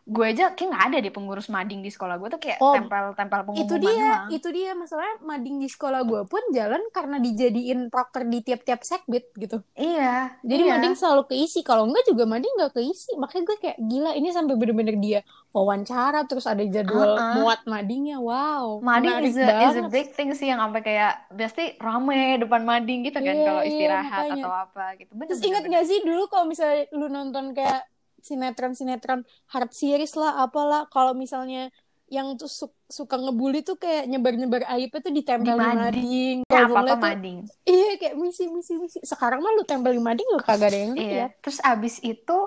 gue 0.05 0.25
aja 0.25 0.51
kayak 0.51 0.67
nggak 0.67 0.85
ada 0.85 0.97
deh 0.99 1.09
pengurus 1.09 1.47
mading 1.47 1.79
di 1.79 1.87
sekolah 1.87 2.15
gue 2.17 2.27
tuh 2.27 2.37
kayak 2.37 2.59
Oh, 2.59 2.75
tempel-tempel 2.75 3.39
pengumuman 3.41 3.63
itu 3.63 3.75
dia 3.77 3.95
doang. 3.95 4.27
itu 4.29 4.47
dia 4.49 4.71
masalahnya 4.73 5.15
mading 5.19 5.57
di 5.57 5.67
sekolah 5.67 6.03
gue 6.03 6.21
pun 6.23 6.43
jalan 6.49 6.83
karena 6.89 7.17
dijadiin 7.17 7.87
proker 7.87 8.23
di 8.23 8.39
tiap-tiap 8.39 8.81
sekbid 8.81 9.31
gitu 9.33 9.63
Iya. 9.73 10.35
jadi 10.41 10.61
iya. 10.61 10.71
mading 10.75 10.93
selalu 10.93 11.23
keisi 11.25 11.61
kalau 11.61 11.87
enggak 11.87 12.03
juga 12.05 12.23
mading 12.25 12.51
nggak 12.53 12.73
keisi 12.73 13.15
makanya 13.15 13.43
gue 13.45 13.57
kayak 13.59 13.77
gila 13.79 14.11
ini 14.11 14.29
sampai 14.29 14.53
bener-bener 14.53 14.95
dia 14.97 15.19
wawancara 15.49 16.25
terus 16.25 16.43
ada 16.43 16.61
jadwal 16.61 17.13
Uh-uh. 17.13 17.39
muat 17.39 17.63
madingnya 17.63 18.17
wow 18.17 18.83
Mading 18.83 19.23
is 19.23 19.37
a, 19.37 19.47
is 19.63 19.77
a 19.77 19.87
big 19.87 20.11
thing 20.11 20.33
sih 20.33 20.49
yang 20.49 20.59
sampai 20.59 20.81
kayak 20.81 21.31
pasti 21.31 21.77
rame 21.77 22.35
depan 22.37 22.61
mading 22.61 23.05
gitu 23.05 23.17
kan 23.17 23.31
Iya, 23.31 23.45
kalau 23.45 23.61
iya, 23.61 23.69
istirahat 23.69 24.23
makanya. 24.27 24.43
atau 24.43 24.51
apa 24.51 24.85
gitu. 24.97 25.11
Bener, 25.13 25.27
terus 25.29 25.39
bener. 25.39 25.63
gak 25.69 25.85
sih 25.85 25.99
dulu 26.01 26.23
kalau 26.25 26.45
misalnya 26.45 26.89
lu 26.91 27.07
nonton 27.07 27.53
kayak 27.53 27.85
sinetron-sinetron 28.23 29.21
hard 29.47 29.71
series 29.71 30.15
lah 30.15 30.39
apalah 30.39 30.87
kalau 30.87 31.11
misalnya 31.13 31.67
yang 32.07 32.35
tuh 32.35 32.45
su- 32.45 32.69
suka 32.87 33.17
ngebully 33.17 33.61
tuh 33.61 33.75
kayak 33.75 34.05
nyebar-nyebar 34.05 34.63
aibnya 34.67 34.99
tuh 34.99 35.09
ditempel 35.09 35.55
Di 35.55 35.59
di 35.59 35.73
mading. 35.73 36.37
Ya, 36.45 36.61
apa-apa 36.63 36.95
mading. 37.11 37.37
Iya 37.63 37.91
kayak 37.97 38.15
misi 38.15 38.45
misi 38.47 38.73
misi. 38.75 38.97
Sekarang 39.01 39.39
mah 39.39 39.51
lu 39.51 39.63
tempel 39.63 39.91
di 39.91 39.99
mading 39.99 40.27
lu 40.27 40.37
kagak 40.39 40.69
ada 40.69 40.77
yang 40.79 40.93
Iya. 40.93 41.09
lihat. 41.25 41.31
Terus 41.41 41.57
abis 41.59 41.97
itu 42.01 42.37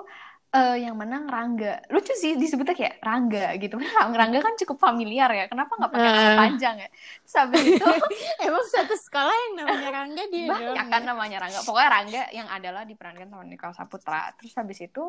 eh, 0.47 0.77
yang 0.79 0.95
menang 0.95 1.27
Rangga. 1.27 1.83
Lucu 1.87 2.15
sih 2.15 2.33
disebutnya 2.33 2.71
kayak 2.71 3.03
Rangga 3.03 3.51
gitu. 3.59 3.75
Rangga 3.91 4.39
kan 4.39 4.55
cukup 4.55 4.79
familiar 4.79 5.27
ya. 5.29 5.45
Kenapa 5.45 5.75
nggak 5.75 5.91
pakai 5.91 6.07
nama 6.07 6.23
Ah. 6.23 6.37
panjang 6.39 6.75
ya? 6.77 6.89
Terus 7.19 7.35
abis 7.37 7.61
itu 7.67 7.83
Emang 8.47 8.65
satu 8.65 8.95
sekolah 8.95 9.35
yang 9.35 9.53
namanya 9.59 9.89
Rangga 9.91 10.23
dia 10.31 10.47
banyak 10.47 10.85
kan 10.87 11.01
ya? 11.03 11.07
namanya 11.11 11.37
Rangga. 11.43 11.59
Pokoknya 11.61 11.89
Rangga 11.91 12.23
yang 12.31 12.47
adalah 12.47 12.83
diperankan 12.83 13.27
sama 13.27 13.43
Nicole 13.43 13.75
Saputra. 13.75 14.31
Terus 14.33 14.53
habis 14.55 14.79
itu 14.79 15.03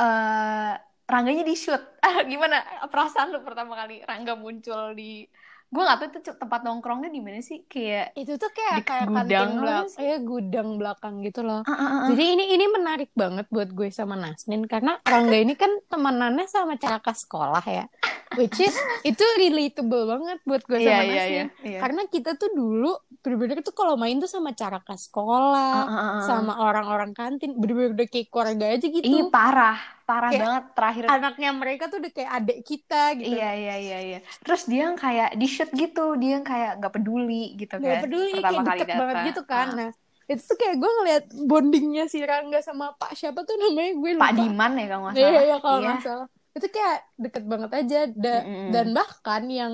eh 0.00 0.74
Rangganya 1.10 1.42
di 1.42 1.58
shoot. 1.58 1.82
Gimana 2.30 2.62
perasaan 2.86 3.34
lu 3.34 3.42
pertama 3.42 3.74
kali 3.74 3.98
Rangga 4.06 4.38
muncul 4.38 4.94
di 4.94 5.26
gue 5.70 5.82
gak 5.86 6.02
tahu 6.02 6.08
itu 6.10 6.34
tempat 6.34 6.66
nongkrongnya 6.66 7.14
di 7.14 7.22
mana 7.22 7.38
sih 7.38 7.62
kayak 7.70 8.18
Itu 8.18 8.34
tuh 8.42 8.50
kayak 8.50 8.82
Di 8.82 8.84
kayak 8.90 9.06
gudang 9.06 9.50
belakang, 9.62 10.02
ya 10.02 10.16
gudang 10.18 10.68
belakang 10.82 11.14
gitu 11.22 11.40
loh. 11.46 11.62
Ah, 11.62 11.70
ah, 11.70 11.86
ah. 11.86 12.06
Jadi 12.10 12.24
ini 12.26 12.44
ini 12.58 12.66
menarik 12.66 13.14
banget 13.14 13.46
buat 13.54 13.70
gue 13.70 13.86
sama 13.94 14.18
Nasnin 14.18 14.66
karena 14.66 14.98
Rangga 15.06 15.38
ini 15.38 15.54
kan 15.54 15.70
temenannya 15.86 16.46
sama 16.50 16.74
Caka 16.74 17.14
sekolah 17.14 17.62
ya. 17.70 17.86
Which 18.30 18.58
is 18.58 18.76
itu 19.02 19.24
relatable 19.36 20.06
banget 20.06 20.38
buat 20.44 20.62
gue 20.62 20.78
Iya, 20.78 20.86
sama 20.86 21.02
iya, 21.02 21.10
Nasnin. 21.10 21.26
iya, 21.26 21.44
iya. 21.66 21.78
Karena 21.78 22.02
kita 22.06 22.30
tuh 22.34 22.50
dulu 22.50 22.92
bener-bener 23.20 23.58
tuh 23.60 23.72
kalau 23.72 23.94
main 23.94 24.16
tuh 24.16 24.26
sama 24.26 24.50
Caraka 24.50 24.94
sekolah, 24.94 25.74
Ah, 25.76 25.82
ah, 25.82 25.90
ah, 25.90 26.10
ah. 26.14 26.22
sama 26.22 26.52
orang-orang 26.56 27.10
kantin, 27.10 27.52
bener-bener 27.52 27.92
udah 27.92 28.06
kayak 28.06 28.28
keluarga 28.28 28.66
aja 28.70 28.86
gitu. 28.86 29.02
Ih 29.04 29.26
parah, 29.28 29.76
parah 30.04 30.30
Kayak 30.30 30.40
banget 30.40 30.64
terakhir. 30.72 31.02
Anaknya 31.06 31.50
mereka 31.52 31.82
tuh 31.86 31.98
udah 31.98 32.12
kayak 32.12 32.30
adik 32.32 32.58
kita 32.62 33.02
gitu. 33.14 33.34
Iya 33.34 33.50
iya 33.52 33.74
iya 33.76 33.98
iya. 34.00 34.18
Terus 34.40 34.62
dia 34.64 34.80
yang 34.84 34.96
kayak 34.96 35.30
di 35.34 35.46
shoot 35.46 35.70
gitu, 35.70 36.06
dia 36.14 36.30
yang 36.32 36.46
kayak 36.46 36.78
nggak 36.78 36.92
peduli 36.92 37.44
gitu 37.56 37.74
Gak 37.74 37.82
kan. 37.82 38.00
peduli 38.00 38.30
Pertama 38.32 38.60
kayak 38.62 38.78
deket 38.78 38.88
banget 38.96 39.16
gitu 39.26 39.42
kan. 39.44 39.66
Ah. 39.66 39.76
Nah, 39.76 39.90
itu 40.26 40.42
tuh 40.46 40.56
kayak 40.56 40.76
gue 40.78 40.90
ngeliat 40.94 41.24
bondingnya 41.42 42.04
si 42.06 42.22
Rangga 42.22 42.62
sama 42.62 42.94
Pak 42.94 43.12
siapa 43.12 43.42
tuh 43.42 43.58
namanya 43.58 43.92
gue 43.92 44.10
lupa. 44.14 44.22
Pak 44.22 44.32
Diman 44.32 44.72
ya 44.72 44.86
kalau 44.86 45.02
nggak 45.02 45.14
Iya, 45.14 45.26
salah. 45.26 45.42
iya 45.42 45.56
kalau 45.58 45.74
Iya. 45.76 45.86
nggak 45.90 46.02
salah. 46.06 46.28
Itu 46.50 46.66
kayak 46.66 46.98
deket 47.16 47.44
banget 47.44 47.70
aja 47.72 48.00
Da- 48.08 48.42
Mm-mm. 48.42 48.70
dan 48.70 48.86
bahkan 48.90 49.42
yang 49.46 49.72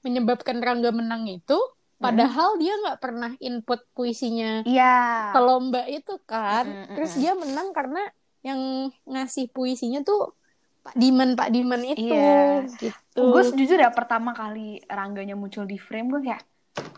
menyebabkan 0.00 0.58
Rangga 0.58 0.90
menang 0.90 1.26
itu 1.26 1.58
padahal 1.96 2.54
dia 2.56 2.76
nggak 2.76 3.00
pernah 3.00 3.32
input 3.38 3.80
puisinya 3.90 4.60
Iya. 4.62 5.32
ke 5.32 5.40
lomba 5.40 5.82
itu 5.86 6.20
kan. 6.22 6.64
Mm-mm, 6.64 6.94
Terus 6.94 7.12
mm-mm. 7.12 7.22
dia 7.22 7.32
menang 7.34 7.68
karena 7.72 8.02
yang 8.40 8.60
ngasih 9.02 9.48
puisinya 9.48 10.02
tuh 10.02 10.36
Pak 10.82 10.94
Diman 10.94 11.34
Pak 11.34 11.50
Diman 11.50 11.82
itu 11.82 12.06
Iya. 12.06 12.68
gitu. 12.76 13.22
Gue 13.26 13.42
jujur 13.50 13.74
ya 13.74 13.90
pertama 13.90 14.30
kali 14.30 14.78
Rangganya 14.84 15.34
muncul 15.34 15.64
di 15.64 15.74
frame 15.76 16.12
gue 16.12 16.22
kayak 16.22 16.44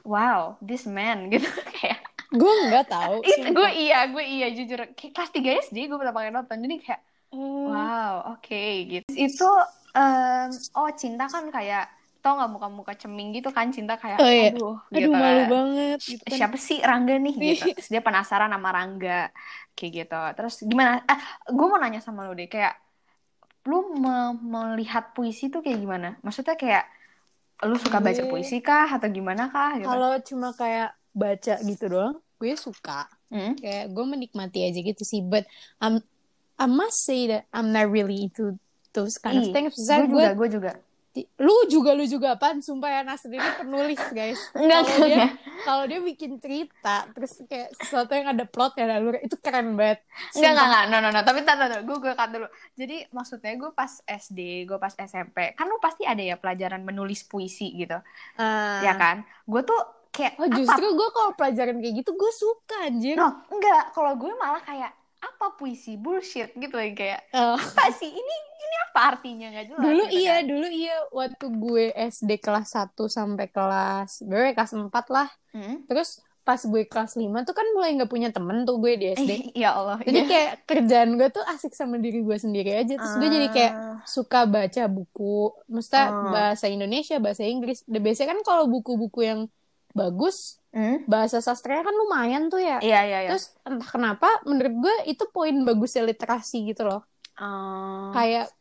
wow 0.03 0.59
this 0.61 0.85
man 0.85 1.27
gitu 1.33 1.47
kayak 1.73 2.03
Gue 2.29 2.53
nggak 2.69 2.93
tahu. 2.93 3.25
Gue 3.57 3.71
iya 3.79 4.05
gue 4.05 4.21
iya 4.21 4.53
jujur 4.53 4.93
kayak 4.93 5.13
kelas 5.15 5.31
3 5.33 5.65
SD 5.65 5.89
gue 5.89 5.97
pertama 5.97 6.21
kali 6.21 6.29
nonton 6.31 6.61
jadi 6.61 6.77
kayak 6.77 7.01
Hmm. 7.29 7.69
wow 7.69 8.15
oke 8.37 8.63
gitu 8.89 9.09
itu 9.13 9.49
em, 9.93 10.49
oh 10.75 10.91
cinta 10.97 11.29
kan 11.29 11.45
kayak 11.53 11.85
tau 12.25 12.35
nggak 12.41 12.51
muka-muka 12.51 12.93
ceming 12.99 13.31
gitu 13.37 13.53
kan 13.53 13.69
cinta 13.71 13.95
kayak 14.01 14.19
Oh, 14.19 14.27
iya. 14.33 14.49
aduh 14.51 14.75
Aduh 14.91 14.97
gitu 14.97 15.09
malu 15.13 15.41
kan. 15.45 15.49
banget 15.53 15.99
gitu 16.03 16.25
kan. 16.25 16.37
siapa 16.41 16.57
sih 16.57 16.79
Rangga 16.81 17.15
nih 17.21 17.35
gitu 17.53 17.65
terus 17.77 17.89
dia 17.93 18.03
penasaran 18.03 18.51
sama 18.51 18.69
Rangga 18.75 19.21
kayak 19.77 19.93
gitu 20.03 20.21
terus 20.35 20.55
gimana 20.65 21.05
ah 21.07 21.19
gue 21.47 21.67
mau 21.69 21.79
nanya 21.79 22.01
sama 22.01 22.25
lu 22.27 22.33
deh 22.35 22.49
kayak 22.49 22.75
lu 23.69 23.93
me- 24.01 24.39
melihat 24.41 25.13
puisi 25.13 25.53
tuh 25.53 25.61
kayak 25.61 25.79
gimana 25.85 26.17
maksudnya 26.25 26.57
kayak 26.57 26.85
lu 27.67 27.75
suka 27.77 27.99
baca 27.99 28.23
puisi 28.31 28.63
kah 28.63 28.87
atau 28.87 29.09
gimana 29.11 29.51
kah 29.51 29.77
gitu 29.77 29.89
Kalau 29.91 30.11
cuma 30.23 30.49
kayak 30.55 30.95
baca 31.11 31.55
gitu 31.67 31.85
doang, 31.91 32.15
gue 32.39 32.55
suka. 32.55 33.11
Hmm? 33.35 33.59
Kayak 33.59 33.91
gue 33.91 34.05
menikmati 34.07 34.63
aja 34.63 34.79
gitu 34.79 35.03
sih. 35.03 35.27
But 35.27 35.43
um, 35.83 35.99
I 36.59 36.67
must 36.67 37.07
say 37.07 37.31
that 37.31 37.47
I'm 37.55 37.71
not 37.71 37.87
really 37.89 38.27
into 38.27 38.59
those 38.93 39.17
kind 39.19 39.39
of 39.39 39.47
Ih, 39.49 39.55
things. 39.55 39.79
gue 39.79 40.07
juga 40.11 40.35
gue 40.35 40.49
juga 40.51 40.73
lu 41.19 41.67
juga 41.67 41.91
lu 41.99 42.07
juga 42.07 42.39
apaan 42.39 42.63
sumpah 42.63 42.91
ya 42.95 43.01
Nasrin 43.03 43.43
ini 43.43 43.51
penulis 43.59 44.03
guys 44.15 44.39
Enggak, 44.55 44.87
kalau 44.87 45.09
dia 45.11 45.27
kalau 45.67 45.85
dia 45.91 45.99
bikin 45.99 46.39
cerita 46.39 47.11
terus 47.11 47.43
kayak 47.51 47.75
sesuatu 47.75 48.15
yang 48.15 48.31
ada 48.31 48.47
plot 48.47 48.79
ya 48.79 48.87
alur 48.87 49.19
itu 49.19 49.35
keren 49.43 49.75
banget 49.75 49.99
Enggak, 50.39 50.53
enggak, 50.55 50.67
enggak. 50.67 50.85
No, 50.91 50.97
no, 51.03 51.09
no. 51.11 51.21
Tapi 51.25 51.39
tar. 51.43 51.57
Gue, 51.83 51.97
gue 51.99 52.13
cut 52.15 52.31
dulu. 52.31 52.49
Jadi 52.79 52.97
maksudnya 53.11 53.53
gue 53.59 53.71
pas 53.73 53.93
SD, 54.07 54.69
gue 54.69 54.79
pas 54.79 54.93
SMP. 54.95 55.55
Kan 55.57 55.67
lu 55.67 55.79
pasti 55.83 56.07
ada 56.07 56.21
ya 56.21 56.37
pelajaran 56.39 56.83
menulis 56.85 57.27
puisi 57.27 57.75
gitu. 57.75 57.99
Ah. 58.39 58.83
Ya 58.85 58.95
kan? 58.95 59.27
Gue 59.49 59.65
tuh 59.67 59.79
kayak, 60.15 60.39
oh 60.39 60.49
justru 60.51 60.85
gue 60.85 61.09
kalau 61.15 61.33
pelajaran 61.35 61.79
kayak 61.83 61.95
gitu 62.03 62.11
gue 62.15 62.33
suka 62.35 62.77
anjir 62.87 63.17
No, 63.19 63.43
enggak. 63.51 63.95
Kalau 63.95 64.13
gue 64.15 64.33
malah 64.39 64.63
kayak, 64.63 64.93
apa 65.21 65.55
puisi? 65.55 65.95
Bullshit 65.95 66.51
gitu 66.53 66.75
ya. 66.75 66.91
Kayak, 66.91 67.21
Oh. 67.33 67.55
apa 67.55 67.85
sih? 67.93 68.09
Ini 68.09 68.35
ini 68.59 68.77
apa 68.85 69.01
artinya? 69.13 69.47
Gak 69.51 69.67
jelas. 69.69 69.81
dulu 69.81 70.03
gitu 70.05 70.19
iya 70.19 70.35
kan. 70.35 70.45
dulu 70.47 70.67
iya 70.69 70.97
waktu 71.11 71.47
gue 71.53 71.85
SD 71.95 72.31
kelas 72.37 72.69
1 72.73 73.09
sampai 73.09 73.47
kelas 73.49 74.11
berapa 74.23 74.45
ya, 74.45 74.55
kelas 74.55 74.73
4 74.75 74.91
lah 75.09 75.29
Hmm? 75.49 75.83
terus 75.85 76.21
pas 76.43 76.57
gue 76.59 76.83
kelas 76.83 77.13
5 77.15 77.29
tuh 77.43 77.53
kan 77.53 77.67
mulai 77.73 77.93
nggak 77.93 78.07
punya 78.07 78.29
temen 78.29 78.65
tuh 78.65 78.77
gue 78.79 78.97
di 78.97 79.07
SD 79.11 79.53
ya 79.55 79.73
Allah. 79.75 80.01
jadi 80.01 80.19
iya. 80.19 80.27
kayak 80.27 80.53
kerjaan 80.65 81.11
gue 81.15 81.29
tuh 81.29 81.45
asik 81.47 81.73
sama 81.73 81.97
diri 81.97 82.21
gue 82.21 82.37
sendiri 82.37 82.73
aja 82.75 82.95
terus 82.95 83.15
gue 83.17 83.29
jadi 83.29 83.49
kayak 83.49 83.73
Ah. 83.75 84.01
suka 84.03 84.45
baca 84.45 84.83
buku 84.87 85.37
maksudnya 85.67 86.05
Oh. 86.07 86.31
bahasa 86.31 86.67
Indonesia 86.67 87.17
bahasa 87.17 87.43
Inggris 87.43 87.85
biasanya 87.85 88.33
kan 88.33 88.41
kalau 88.43 88.65
buku-buku 88.67 89.21
yang 89.23 89.41
bagus 89.99 90.57
Hmm? 90.69 91.01
bahasa 91.05 91.41
sastranya 91.41 91.81
kan 91.81 91.97
lumayan 91.97 92.47
tuh 92.47 92.61
ya 92.61 92.77
Iya, 92.79 93.01
iya, 93.03 93.19
iya. 93.25 93.31
terus 93.33 93.57
entah 93.65 93.89
kenapa 93.89 94.29
menurut 94.45 94.75
gue 94.79 94.95
itu 95.09 95.25
poin 95.27 95.57
bagusnya 95.65 96.05
literasi 96.05 96.61
gitu 96.67 96.85
loh 96.85 97.03
Ah. 97.35 98.13
kayak 98.13 98.53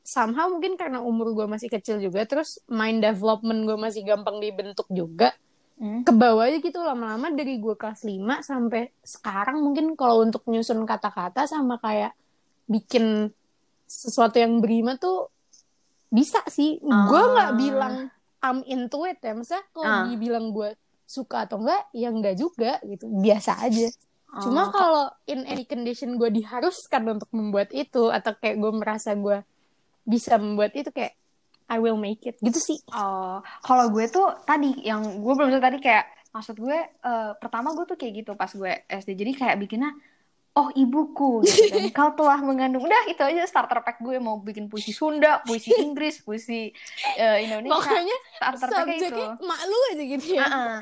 somehow 0.00 0.46
mungkin 0.46 0.76
karena 0.76 1.00
umur 1.00 1.32
gue 1.32 1.46
masih 1.46 1.66
kecil 1.66 1.96
juga 1.98 2.22
terus 2.24 2.60
mind 2.68 3.00
development 3.00 3.64
gue 3.64 3.72
masih 3.74 4.04
gampang 4.04 4.36
dibentuk 4.38 4.84
juga 4.88 5.32
Hmm? 5.74 6.04
ke 6.04 6.12
bawah 6.12 6.44
aja 6.44 6.60
gitu 6.60 6.78
lama-lama 6.78 7.32
dari 7.32 7.56
gue 7.56 7.74
kelas 7.74 8.04
5 8.04 8.14
sampai 8.40 8.94
sekarang 9.00 9.58
mungkin 9.58 9.96
kalau 9.96 10.22
untuk 10.22 10.46
nyusun 10.46 10.84
kata-kata 10.84 11.48
sama 11.48 11.80
kayak 11.80 12.14
bikin 12.64 13.34
sesuatu 13.84 14.38
yang 14.38 14.60
berima 14.60 14.94
tuh 14.94 15.32
bisa 16.06 16.46
sih 16.46 16.78
gue 16.78 16.92
nggak 17.26 17.50
Ah. 17.50 17.58
bilang 17.58 17.94
I'm 18.44 18.60
into 18.64 19.08
it 19.08 19.18
ya. 19.18 19.32
Maksudnya 19.32 19.64
kalau 19.72 19.88
Ah. 19.88 20.04
dibilang 20.04 20.52
gue 20.52 20.76
suka 21.04 21.48
atau 21.48 21.56
enggak 21.58 21.82
ya 21.90 22.08
enggak 22.08 22.36
juga 22.36 22.76
gitu. 22.84 23.08
Biasa 23.08 23.56
aja. 23.58 23.88
Cuma 24.34 24.66
Oh, 24.66 24.70
kalau 24.70 25.04
in 25.24 25.46
any 25.46 25.64
condition 25.64 26.18
gue 26.18 26.28
diharuskan 26.28 27.06
untuk 27.08 27.30
membuat 27.30 27.70
itu 27.70 28.10
atau 28.10 28.34
kayak 28.34 28.58
gue 28.58 28.72
merasa 28.74 29.14
gue 29.14 29.40
bisa 30.02 30.36
membuat 30.36 30.74
itu 30.74 30.90
kayak 30.90 31.16
I 31.64 31.80
will 31.80 31.96
make 31.96 32.20
it. 32.22 32.36
Gitu 32.36 32.58
sih. 32.58 32.78
Oh, 32.90 33.40
kalau 33.62 33.88
gue 33.88 34.04
tuh 34.06 34.28
tadi 34.44 34.84
yang 34.84 35.00
gue 35.00 35.32
belum 35.32 35.56
tadi 35.56 35.80
kayak 35.80 36.04
maksud 36.28 36.58
gue 36.58 36.78
eh, 36.82 37.32
pertama 37.38 37.72
gue 37.72 37.86
tuh 37.86 37.94
kayak 37.94 38.12
gitu 38.20 38.32
pas 38.34 38.50
gue 38.50 38.72
SD 38.84 39.14
jadi 39.14 39.32
kayak 39.32 39.56
bikinnya 39.56 39.94
oh 40.54 40.68
ibuku 40.72 41.42
gitu 41.42 41.66
kan 41.66 41.84
kau 41.90 42.10
telah 42.14 42.38
mengandung 42.38 42.86
udah 42.86 43.02
itu 43.10 43.18
aja 43.20 43.42
starter 43.44 43.82
pack 43.82 43.98
gue 43.98 44.22
mau 44.22 44.38
bikin 44.38 44.70
puisi 44.70 44.94
Sunda 44.94 45.42
puisi 45.42 45.74
Inggris 45.74 46.22
puisi 46.22 46.70
eh, 47.18 47.36
Indonesia 47.42 47.74
Pokoknya 47.74 48.16
starter 48.38 48.68
pack 48.70 48.86
itu 48.88 49.02
subjeknya 49.10 49.28
mak 49.42 49.60
lu 49.66 49.78
aja 49.90 50.02
gitu 50.06 50.26
ya. 50.38 50.46
Heeh. 50.46 50.74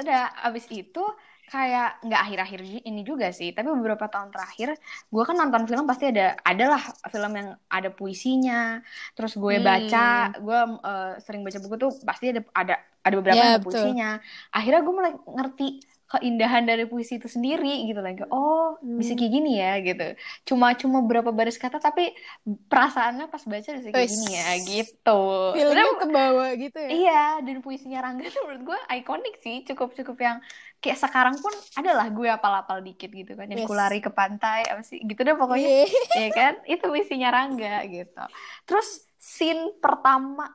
udah 0.00 0.22
abis 0.48 0.64
itu 0.72 1.04
kayak 1.44 1.98
nggak 2.06 2.20
akhir-akhir 2.24 2.60
ini 2.86 3.02
juga 3.02 3.34
sih 3.34 3.50
tapi 3.50 3.66
beberapa 3.74 4.06
tahun 4.06 4.30
terakhir 4.30 4.78
gue 5.10 5.22
kan 5.26 5.34
nonton 5.34 5.66
film 5.66 5.82
pasti 5.82 6.14
ada 6.14 6.38
adalah 6.46 6.78
film 7.10 7.32
yang 7.34 7.48
ada 7.66 7.90
puisinya 7.90 8.78
terus 9.12 9.34
gue 9.34 9.58
Hmm. 9.58 9.66
baca 9.66 10.06
gue 10.38 10.58
eh, 10.80 11.12
sering 11.20 11.42
baca 11.42 11.58
buku 11.58 11.74
tuh 11.76 11.90
pasti 12.06 12.30
ada 12.32 12.40
ada 12.54 12.74
ada 13.02 13.14
beberapa 13.18 13.34
Ya, 13.34 13.42
yang 13.42 13.52
ada 13.52 13.60
betul. 13.60 13.66
puisinya 13.66 14.22
akhirnya 14.48 14.80
gue 14.80 14.94
mulai 14.94 15.12
ngerti 15.26 15.66
keindahan 16.10 16.66
dari 16.66 16.84
puisi 16.90 17.22
itu 17.22 17.28
sendiri 17.30 17.86
gitu 17.88 18.00
lagi 18.02 18.26
oh 18.34 18.76
bisa 18.98 19.14
Hmm. 19.14 19.18
kayak 19.18 19.32
gini 19.36 19.50
ya 19.62 19.70
gitu 19.86 20.04
cuma 20.48 20.66
cuma 20.80 20.98
berapa 21.06 21.30
baris 21.30 21.56
kata 21.62 21.78
tapi 21.78 22.10
perasaannya 22.70 23.30
pas 23.32 23.42
baca 23.46 23.68
bisa 23.78 23.88
kayak 23.94 24.10
gini 24.10 24.26
ya 24.34 24.46
gitu 24.70 25.10
Sebenarnya 25.54 25.94
ke 26.02 26.06
bawah 26.10 26.50
gitu 26.58 26.78
ya. 26.78 26.88
Iya, 26.90 27.20
dan 27.46 27.56
puisinya 27.64 27.98
Rangga 28.04 28.26
tuh 28.30 28.42
menurut 28.46 28.62
gue 28.70 28.78
ikonik 29.02 29.34
sih, 29.44 29.56
cukup-cukup 29.68 30.16
yang 30.26 30.38
kayak 30.82 30.98
sekarang 30.98 31.36
pun 31.42 31.52
adalah 31.78 32.06
gue 32.10 32.28
apal-apal 32.30 32.78
dikit 32.86 33.10
gitu 33.10 33.32
kan, 33.38 33.46
yang 33.50 33.62
Yes. 33.62 33.68
ku 33.68 33.74
lari 33.74 33.98
ke 33.98 34.10
pantai 34.10 34.66
apa 34.70 34.82
sih, 34.86 34.98
gitu 35.02 35.20
deh 35.26 35.34
pokoknya, 35.34 35.68
Iya. 35.68 35.86
ya 36.16 36.28
kan, 36.34 36.52
itu 36.66 36.84
puisinya 36.86 37.28
Rangga 37.34 37.82
gitu. 37.90 38.22
Terus 38.66 38.88
scene 39.20 39.76
pertama 39.82 40.46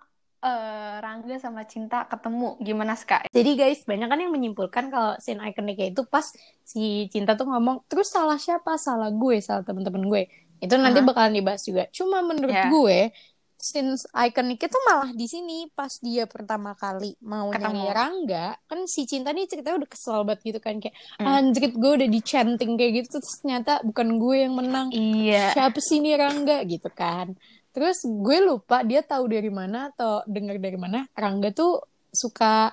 eh, 0.45 0.95
Rangga 1.01 1.35
sama 1.35 1.65
Cinta 1.65 2.05
ketemu 2.05 2.61
gimana 2.61 2.93
Ska? 2.93 3.25
Jadi 3.27 3.51
guys, 3.57 3.81
banyak 3.81 4.05
kan 4.05 4.19
yang 4.21 4.29
menyimpulkan 4.29 4.93
kalau 4.93 5.17
scene 5.17 5.41
ikoniknya 5.41 5.89
itu 5.89 6.05
pas 6.05 6.29
si 6.61 7.09
Cinta 7.09 7.33
tuh 7.33 7.49
ngomong, 7.49 7.81
terus 7.89 8.13
salah 8.13 8.37
siapa? 8.37 8.77
Salah 8.77 9.09
gue, 9.09 9.41
salah 9.41 9.65
temen-temen 9.65 10.05
gue. 10.05 10.29
Itu 10.61 10.77
nanti 10.77 11.01
Aha. 11.01 11.07
bakalan 11.07 11.33
dibahas 11.33 11.65
juga. 11.65 11.89
Cuma 11.89 12.21
menurut 12.21 12.53
Ya. 12.53 12.69
gue, 12.69 13.09
scene 13.57 13.97
ikoniknya 14.13 14.69
tuh 14.69 14.83
malah 14.85 15.09
di 15.09 15.25
sini 15.25 15.65
pas 15.73 15.89
dia 15.97 16.29
pertama 16.29 16.77
kali 16.77 17.17
mau 17.25 17.49
Ketemu. 17.49 17.73
nyari 17.81 17.91
Rangga, 17.91 18.47
kan 18.61 18.79
si 18.85 19.09
Cinta 19.09 19.33
nih 19.33 19.49
ceritanya 19.49 19.81
udah 19.81 19.89
kesel 19.89 20.21
banget 20.21 20.41
gitu 20.45 20.59
kan 20.61 20.77
kayak 20.77 20.93
Hmm. 21.17 21.25
anjrit 21.49 21.73
gue 21.73 21.91
udah 21.97 22.05
dichanting 22.05 22.77
kayak 22.77 23.01
gitu 23.01 23.17
terus 23.17 23.41
ternyata 23.41 23.81
bukan 23.81 24.21
gue 24.21 24.37
yang 24.37 24.53
menang. 24.53 24.87
Iya. 24.93 25.57
Siapa 25.57 25.81
sih 25.81 25.97
ini 25.97 26.13
Rangga 26.13 26.61
gitu 26.63 26.93
kan. 26.93 27.33
Terus 27.75 28.07
gue 28.07 28.37
lupa 28.39 28.87
dia 28.87 29.03
tahu 29.03 29.27
dari 29.27 29.51
mana 29.51 29.91
atau 29.91 30.23
dengar 30.23 30.55
dari 30.55 30.79
mana 30.79 31.03
Rangga 31.11 31.51
tuh 31.51 31.83
suka 32.07 32.71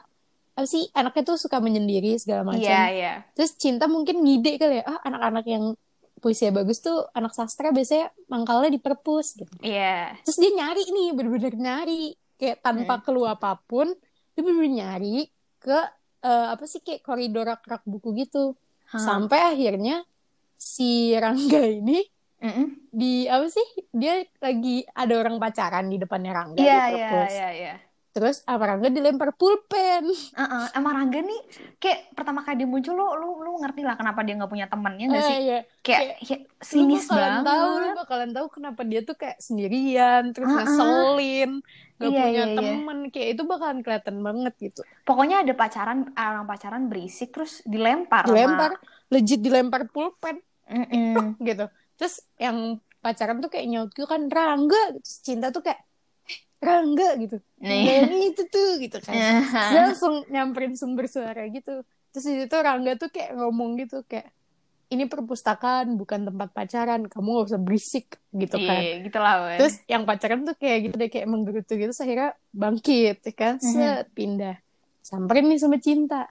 apa 0.52 0.68
sih 0.68 0.86
anaknya 0.94 1.34
tuh 1.34 1.38
suka 1.42 1.58
menyendiri 1.58 2.14
segala 2.22 2.54
macam. 2.54 2.62
Iya, 2.62 2.82
iya. 2.92 3.14
Terus 3.34 3.58
cinta 3.58 3.90
mungkin 3.90 4.22
ngide 4.22 4.62
kali 4.62 4.78
ya, 4.78 4.84
ah 4.86 5.02
anak-anak 5.02 5.44
yang 5.48 5.64
puisinya 6.22 6.62
bagus 6.62 6.78
tuh 6.78 7.08
anak 7.16 7.34
sastra 7.34 7.74
biasanya 7.74 8.14
mangkalnya 8.30 8.70
di 8.70 8.78
perpus 8.78 9.34
gitu. 9.34 9.50
Iya. 9.64 10.14
Terus 10.22 10.38
dia 10.38 10.52
nyari 10.54 10.84
nih, 10.86 11.08
bener-bener 11.18 11.54
nyari 11.56 12.14
kayak 12.38 12.62
tanpa 12.62 13.02
clue 13.02 13.26
apa 13.26 13.58
pun, 13.64 13.90
dia 14.36 14.40
bener-bener 14.44 14.86
nyari 14.86 15.26
ke 15.58 15.78
eh, 16.22 16.46
apa 16.52 16.64
sih 16.68 16.84
kayak 16.84 17.02
koridor 17.02 17.48
rak-rak 17.48 17.82
buku 17.88 18.12
gitu. 18.22 18.54
Hah. 18.92 19.00
Sampai 19.00 19.40
akhirnya 19.56 20.04
si 20.60 21.16
Rangga 21.16 21.64
ini 21.64 22.12
Mm-mm. 22.42 22.66
di 22.90 23.24
apa 23.24 23.46
sih 23.46 23.62
dia 23.88 24.18
lagi 24.37 24.83
ada 24.88 25.14
orang 25.14 25.38
pacaran 25.38 25.87
di 25.87 25.96
depannya 25.96 26.33
Rangga 26.33 26.59
Iya, 26.59 26.66
di 26.66 26.74
iya, 26.74 27.07
perpus. 27.09 27.33
iya, 27.33 27.48
iya. 27.55 27.74
Terus 28.12 28.37
sama 28.44 28.68
Rangga 28.68 28.90
dilempar 28.90 29.33
pulpen. 29.33 30.05
Heeh, 30.11 30.64
emang 30.74 30.92
Rangga 30.92 31.22
nih 31.22 31.40
kayak 31.78 32.12
pertama 32.12 32.42
kali 32.42 32.61
dia 32.61 32.68
muncul 32.68 32.92
lu 32.92 33.07
lu 33.16 33.28
lu 33.40 33.50
ngerti 33.57 33.81
lah 33.81 33.96
kenapa 33.96 34.20
dia 34.20 34.37
nggak 34.37 34.50
punya 34.50 34.66
temennya 34.66 35.07
nggak 35.09 35.24
sih? 35.24 35.33
Eh, 35.33 35.40
iya. 35.40 35.59
Kayak, 35.81 36.02
ya, 36.20 36.37
Lu 36.37 36.61
sinis 36.61 37.05
bakalan 37.07 37.33
banget. 37.33 37.46
tahu, 37.48 37.70
lu 37.72 37.88
bakalan 37.96 38.31
tahu 38.31 38.46
kenapa 38.52 38.81
dia 38.85 39.00
tuh 39.00 39.16
kayak 39.16 39.38
sendirian, 39.40 40.22
terus 40.31 40.46
Ah, 40.46 40.52
ah. 40.52 40.59
ngeselin, 40.61 41.50
gak 41.96 42.05
Iya, 42.05 42.20
punya 42.20 42.28
iya, 42.28 42.44
iya. 42.44 42.59
temen, 42.59 42.98
kayak 43.09 43.28
itu 43.33 43.42
bakalan 43.42 43.78
kelihatan 43.81 44.16
banget 44.20 44.55
gitu. 44.61 44.81
Pokoknya 45.02 45.37
ada 45.40 45.52
pacaran 45.57 45.98
orang 46.12 46.44
pacaran 46.44 46.83
berisik 46.87 47.33
terus 47.33 47.64
dilempar 47.64 48.26
sama- 48.26 48.35
Dilempar, 48.35 48.70
legit 49.09 49.40
dilempar 49.40 49.88
pulpen 49.88 50.37
Mm-mm. 50.68 51.40
gitu. 51.40 51.64
Terus 51.98 52.14
yang 52.37 52.59
pacaran 53.02 53.42
tuh 53.42 53.50
kayak 53.50 53.66
nyaut 53.66 53.90
gitu 53.90 54.07
kan 54.07 54.26
Rangga, 54.26 54.94
terus 54.98 55.18
cinta 55.22 55.50
tuh 55.50 55.62
kayak 55.62 55.81
"Eh, 56.28 56.38
Rangga 56.62 57.18
gitu. 57.18 57.37
Dan 57.59 58.11
itu 58.11 58.42
tuh 58.46 58.78
gitu 58.78 58.98
kan. 59.02 59.18
Dia 59.72 59.81
langsung 59.90 60.26
nyamperin 60.31 60.74
sumber 60.78 61.07
suara 61.07 61.46
gitu. 61.50 61.83
Terus 62.12 62.24
di 62.28 62.35
situ 62.44 62.57
Rangga 62.59 62.94
tuh 62.94 63.11
kayak 63.11 63.35
ngomong 63.38 63.81
gitu 63.81 64.05
kayak 64.05 64.31
ini 64.92 65.09
perpustakaan 65.09 65.96
bukan 65.96 66.28
tempat 66.28 66.52
pacaran, 66.52 67.09
kamu 67.09 67.28
gak 67.40 67.48
usah 67.48 67.62
berisik 67.64 68.20
gitu 68.28 68.61
kan. 68.61 68.85
Iya, 68.85 69.00
gitu 69.09 69.18
lah. 69.18 69.35
Terus 69.57 69.81
yang 69.88 70.05
pacaran 70.05 70.44
tuh 70.44 70.52
kayak 70.52 70.78
gitu 70.85 70.94
deh 71.00 71.09
kayak 71.09 71.28
menggerutu 71.33 71.81
gitu, 71.81 71.88
terus 71.88 72.05
akhirnya 72.05 72.37
bangkit, 72.52 73.24
ya 73.24 73.33
kan, 73.33 73.55
Mhm. 73.57 73.72
set 73.72 74.07
pindah, 74.12 74.61
samperin 75.00 75.48
nih 75.48 75.57
sama 75.57 75.81
cinta, 75.81 76.28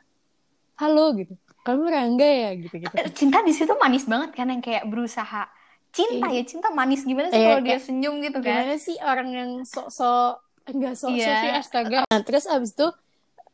halo 0.78 1.10
gitu, 1.18 1.34
kamu 1.62 1.84
Rangga 1.88 2.26
ya 2.26 2.50
gitu 2.58 2.76
gitu. 2.78 2.96
cinta 3.14 3.42
di 3.46 3.54
situ 3.54 3.74
manis 3.78 4.06
banget 4.10 4.34
kan 4.34 4.50
yang 4.50 4.62
kayak 4.62 4.86
berusaha 4.90 5.46
cinta 5.92 6.28
ya 6.32 6.42
cinta 6.48 6.72
manis 6.72 7.04
gimana 7.04 7.30
sih 7.30 7.38
Iya, 7.38 7.48
kalau 7.52 7.62
dia 7.62 7.78
senyum 7.78 8.16
gitu 8.24 8.40
kan? 8.40 8.64
Gimana 8.64 8.76
sih 8.80 8.96
orang 9.04 9.30
yang 9.30 9.52
sok-sok 9.68 10.34
enggak 10.72 10.94
sok-sok 10.96 11.20
Iya. 11.20 11.36
sih 11.38 11.52
astaga. 11.52 12.00
Nah, 12.08 12.22
terus 12.24 12.46
abis 12.48 12.72
itu 12.74 12.88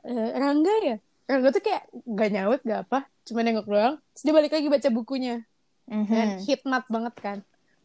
eh, 0.05 0.29
Rangga 0.37 0.75
ya, 0.85 0.95
Rangga 1.27 1.49
tuh 1.51 1.63
kayak 1.65 1.83
gak 2.05 2.29
nyaut 2.31 2.61
gak 2.63 2.87
apa, 2.87 2.99
cuma 3.25 3.41
nengok 3.43 3.67
doang, 3.67 3.95
terus 4.15 4.23
dia 4.23 4.33
balik 4.35 4.53
lagi 4.53 4.67
baca 4.69 4.89
bukunya. 4.93 5.43
Mhm. 5.87 6.11
kan 6.11 6.29
hikmat 6.43 6.83
banget 6.91 7.15
kan 7.15 7.37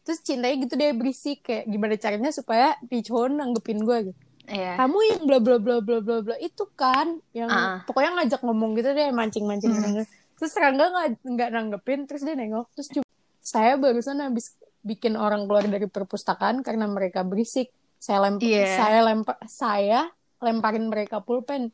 terus 0.03 0.19
cintanya 0.19 0.59
gitu 0.59 0.75
deh 0.75 0.91
berisik 0.91 1.39
kayak 1.47 1.63
gimana 1.71 1.95
caranya 1.95 2.35
supaya 2.35 2.75
di 2.83 2.99
cowok 2.99 3.39
nanggepin 3.39 3.79
gue 3.79 4.11
gitu 4.11 4.19
Iya. 4.45 4.75
kamu 4.75 4.97
yang 5.05 5.21
bla 5.23 5.37
bla 5.37 5.55
bla 5.55 5.77
bla 5.79 5.97
bla 5.99 6.17
bla 6.21 6.35
itu 6.37 6.63
kan 6.73 7.15
yang 7.31 7.47
Ah. 7.47 7.79
pokoknya 7.83 8.11
ngajak 8.17 8.41
ngomong 8.41 8.75
gitu 8.75 8.89
deh 8.89 9.07
mancing 9.09 9.43
mancing 9.43 9.71
Hmm. 9.71 10.03
terus 10.33 10.53
Rangga 10.53 10.85
nggak 10.85 11.07
nggak 11.23 11.49
nanggepin 11.49 12.03
terus 12.03 12.21
dia 12.21 12.33
nengok 12.33 12.67
terus 12.71 12.89
cuma 12.89 13.07
saya 13.39 13.75
barusan 13.75 14.19
habis 14.19 14.53
bikin 14.81 15.15
orang 15.15 15.43
keluar 15.43 15.63
dari 15.63 15.85
perpustakaan 15.85 16.59
karena 16.59 16.85
mereka 16.85 17.21
berisik 17.21 17.71
saya 17.95 18.19
lem 18.21 18.35
Iya. 18.37 18.67
saya 18.75 18.99
lempar 19.01 19.37
saya 19.45 19.99
lemparin 20.37 20.85
mereka 20.85 21.19
pulpen 21.19 21.71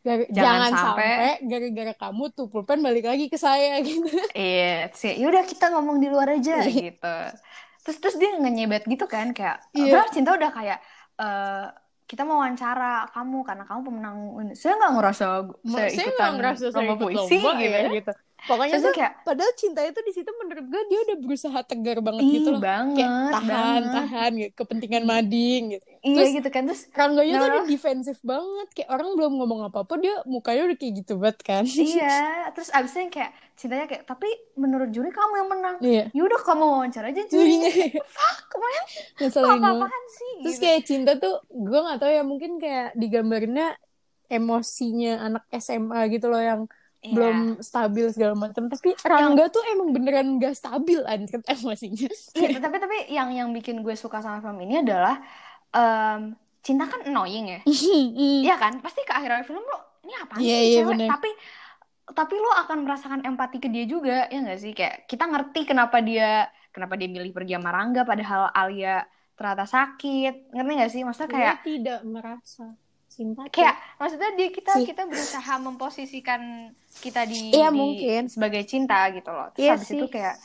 Gar- 0.00 0.24
Jangan 0.26 0.32
jangan, 0.32 0.72
sampai- 0.72 1.44
gara-gara 1.44 1.92
kamu 1.94 2.24
tuh 2.30 2.48
pulpen 2.48 2.80
balik 2.80 3.04
lagi 3.04 3.28
ke 3.28 3.36
saya 3.36 3.76
gitu 3.84 4.08
Iya, 4.32 4.88
sih. 4.90 5.12
Yaudah 5.14 5.44
kita 5.44 5.68
ngomong 5.68 6.00
di 6.00 6.08
luar 6.08 6.32
aja 6.32 6.64
gitu. 6.64 7.16
Terus 7.80 7.96
terus 7.98 8.16
dia 8.16 8.32
ngenyebet 8.34 8.88
gitu 8.88 9.04
kan 9.04 9.28
kayak, 9.30 9.60
Iya. 9.70 9.92
"Bro, 9.92 10.08
cinta 10.10 10.32
udah 10.32 10.48
kayak 10.50 10.80
eh 11.18 11.66
kita 12.10 12.22
mau 12.26 12.42
wawancara 12.42 13.06
kamu 13.14 13.38
karena 13.48 13.64
kamu 13.68 13.80
pemenang 13.86 14.16
ini." 14.42 14.52
Saya 14.58 14.72
nggak 14.78 14.92
ngerasa 14.98 15.24
saya 15.62 15.88
saya 15.94 16.04
ikutan 16.10 16.30
ngerasa 16.38 16.64
saya 16.74 16.86
ikut 16.90 16.98
puisi 16.98 17.36
lomba 17.38 17.50
gitu. 17.62 17.76
ya 17.78 17.80
gitu 17.94 18.12
pokoknya 18.42 18.76
tuh 18.78 18.92
kayak, 18.92 19.12
padahal 19.20 19.52
cinta 19.52 19.80
itu 19.82 20.00
di 20.00 20.12
situ 20.12 20.30
menurut 20.34 20.64
gue 20.64 20.82
dia 20.86 20.98
udah 21.02 21.16
berusaha 21.18 21.58
tegar 21.62 21.98
banget 21.98 22.22
ih 22.22 22.32
gitu 22.36 22.48
loh 22.50 22.60
banget, 22.60 22.96
kayak 22.96 23.10
tahan 23.30 23.48
banget. 23.50 23.92
tahan 23.92 24.30
gitu 24.36 24.52
kepentingan 24.56 25.04
mading 25.04 25.62
gitu 25.72 25.86
Iya 26.00 26.16
Terus- 26.16 26.32
gitu 26.34 26.48
kan 26.48 26.62
terus 26.64 26.82
Rangganya 26.90 27.32
tuh 27.34 27.40
Nah. 27.40 27.50
udah 27.52 27.64
defensif 27.66 28.16
banget 28.20 28.68
kayak 28.72 28.88
orang 28.88 29.08
belum 29.12 29.32
ngomong 29.34 29.60
apa-apa 29.66 29.94
dia 29.96 30.14
mukanya 30.24 30.62
udah 30.64 30.76
kayak 30.76 30.94
gitu 30.98 31.12
banget 31.14 31.38
kan 31.40 31.64
iya, 31.92 32.20
terus 32.50 32.68
abisnya 32.70 33.08
kayak 33.08 33.30
cintanya 33.52 33.84
kayak 33.84 34.04
tapi 34.04 34.24
menurut 34.54 34.88
juri 34.88 35.10
kamu 35.10 35.34
yang 35.36 35.48
menang. 35.48 35.76
iya 35.80 36.04
Yaudah 36.10 36.40
kamu 36.40 36.64
wawancara 36.64 37.12
aja 37.12 37.22
juri. 37.22 37.60
Jurinya 37.60 37.70
Kemarin 38.48 38.84
ngeselin 39.20 39.48
banget 39.50 39.60
apa-apaan 39.60 40.04
sih 40.10 40.30
terus 40.40 40.54
gitu. 40.54 40.62
kayak 40.62 40.80
cinta 40.82 41.12
tuh 41.14 41.34
gue 41.46 41.78
gak 41.78 41.98
tahu 41.98 42.10
ya 42.10 42.22
mungkin 42.22 42.56
kayak 42.56 42.88
digambarinnya 42.94 43.76
emosinya 44.26 45.12
anak 45.20 45.44
SMA 45.52 46.00
gitu 46.08 46.26
loh 46.26 46.40
yang 46.40 46.60
Iya. 47.00 47.16
belum 47.16 47.36
stabil 47.64 48.12
segala 48.12 48.36
macam 48.36 48.68
tapi 48.68 48.92
Rangga 49.00 49.48
tuh 49.48 49.64
emang 49.72 49.88
beneran 49.88 50.36
gak 50.36 50.52
stabil 50.52 51.00
anjir 51.08 51.40
emosinya 51.48 52.12
Iya, 52.36 52.60
tapi 52.60 52.76
tapi 52.76 52.96
yang 53.08 53.32
yang 53.32 53.48
bikin 53.56 53.80
gue 53.80 53.96
suka 53.96 54.20
sama 54.20 54.44
film 54.44 54.60
ini 54.60 54.84
adalah 54.84 55.16
em, 55.72 56.36
cinta 56.60 56.84
kan 56.84 57.00
annoying 57.08 57.56
ya. 57.56 57.60
Iya 58.44 58.54
kan? 58.60 58.84
Pasti 58.84 59.00
ke 59.00 59.16
akhir 59.16 59.48
film 59.48 59.64
lo 59.64 59.80
ini 60.04 60.12
apa 60.12 60.36
Iya, 60.36 60.44
sih 60.60 60.68
iya, 60.68 60.78
cewek? 60.84 60.88
bener. 60.92 61.08
Tapi 61.08 61.30
tapi 62.10 62.34
lo 62.36 62.50
akan 62.52 62.78
merasakan 62.84 63.20
empati 63.24 63.56
ke 63.62 63.68
dia 63.70 63.86
juga, 63.86 64.26
ya 64.28 64.38
nggak 64.42 64.60
sih? 64.60 64.72
Kayak 64.76 65.06
kita 65.06 65.24
ngerti 65.24 65.60
kenapa 65.64 66.02
dia 66.02 66.50
kenapa 66.68 66.98
dia 66.98 67.08
milih 67.08 67.32
pergi 67.32 67.54
sama 67.56 67.70
Rangga 67.70 68.02
padahal 68.04 68.50
Alia 68.52 69.06
ternyata 69.38 69.64
sakit. 69.64 70.52
Ngerti 70.52 70.72
nggak 70.76 70.90
sih? 70.92 71.00
Maksudnya 71.00 71.30
kayak 71.30 71.54
Gue 71.56 71.64
tidak 71.64 71.98
merasa 72.04 72.66
cinta 73.20 73.44
kayak 73.52 73.76
maksudnya 74.00 74.30
dia 74.32 74.48
kita 74.48 74.72
Sih. 74.80 74.86
kita 74.88 75.02
berusaha 75.04 75.54
memposisikan 75.60 76.40
kita 77.04 77.28
di, 77.28 77.52
Iya, 77.52 77.68
di- 77.68 77.76
mungkin. 77.76 78.22
sebagai 78.32 78.64
cinta 78.64 78.96
gitu 79.12 79.28
loh. 79.28 79.52
Terus 79.52 79.60
Iya 79.60 79.72
habis 79.76 79.88
sih. 79.92 80.00
itu 80.00 80.06
kayak 80.08 80.36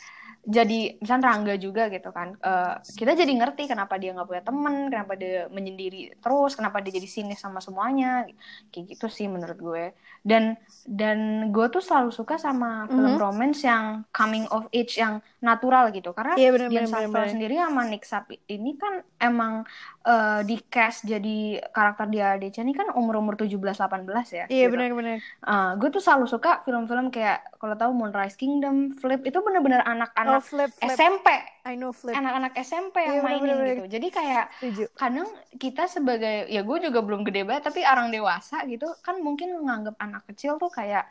jadi 0.46 0.80
misalnya 1.02 1.26
Rangga 1.26 1.56
juga 1.58 1.84
gitu 1.90 2.10
kan. 2.14 2.38
Eh, 2.38 2.74
kita 3.00 3.18
jadi 3.18 3.32
ngerti 3.34 3.66
kenapa 3.66 3.98
dia 3.98 4.14
nggak 4.14 4.28
punya 4.30 4.44
temen, 4.46 4.76
kenapa 4.94 5.14
dia 5.18 5.50
menyendiri 5.50 6.20
terus, 6.22 6.54
kenapa 6.54 6.84
dia 6.84 6.92
jadi 7.00 7.08
sinis 7.10 7.40
sama 7.42 7.58
semuanya. 7.64 8.30
Kayak 8.70 8.86
gitu 8.94 9.08
sih 9.10 9.26
menurut 9.26 9.58
gue. 9.58 9.86
Dan 10.26 10.58
dan 10.86 11.18
gue 11.50 11.66
tuh 11.70 11.82
selalu 11.82 12.10
suka 12.10 12.38
sama 12.38 12.86
film 12.86 13.14
Mhm. 13.14 13.22
romance 13.22 13.62
yang 13.62 14.06
coming 14.10 14.50
of 14.50 14.66
age 14.72 14.98
yang 14.98 15.18
natural 15.40 15.90
gitu. 15.90 16.14
Karena 16.14 16.34
Iya, 16.34 16.50
bener, 16.50 16.70
Dian 16.70 16.86
Sastro 16.86 17.26
sendiri 17.26 17.58
sama 17.58 17.86
Nick 17.86 18.02
Sapi 18.04 18.42
ini 18.48 18.74
kan 18.74 19.06
emang 19.18 19.66
eh, 20.04 20.42
di 20.42 20.62
cast 20.64 21.02
jadi 21.04 21.38
karakter 21.70 22.06
dia 22.08 22.38
ADC 22.38 22.62
ini 22.62 22.74
kan 22.74 22.94
umur-umur 22.94 23.34
17-18 23.34 24.30
ya. 24.32 24.46
iya 24.48 24.66
gitu. 24.66 24.78
benar-benar 24.78 25.18
Eh, 25.18 25.72
gue 25.76 25.90
tuh 25.90 25.98
selalu 25.98 26.26
suka 26.26 26.62
film-film 26.62 27.10
kayak 27.10 27.58
kalau 27.58 27.74
tahu 27.74 27.92
Moonrise 27.92 28.34
Kingdom, 28.36 28.94
Flip 28.94 29.18
itu 29.20 29.38
bener-bener 29.40 29.82
oh 29.82 29.90
anak-anak 29.92 30.42
flip 30.42 30.70
flip 30.72 30.94
SMP, 30.94 31.28
I 31.66 31.74
know 31.74 31.90
flip 31.90 32.14
anak-anak 32.14 32.54
SMP 32.56 33.02
yang 33.02 33.18
Iya, 33.18 33.24
mainin 33.24 33.58
gitu. 33.68 33.86
Jadi 33.90 34.08
kayak 34.10 34.46
setuju 34.56 34.84
kadang 34.94 35.26
kita 35.56 35.86
sebagai 35.86 36.46
ya 36.48 36.62
gue 36.62 36.78
juga 36.80 37.02
belum 37.02 37.26
gede 37.26 37.42
banget 37.42 37.66
tapi 37.66 37.82
orang 37.82 38.10
dewasa 38.10 38.62
gitu 38.66 38.86
kan 39.02 39.18
mungkin 39.20 39.58
menganggap 39.58 39.98
anak 39.98 40.15
kecil 40.28 40.52
tuh 40.62 40.70
kayak 40.78 41.04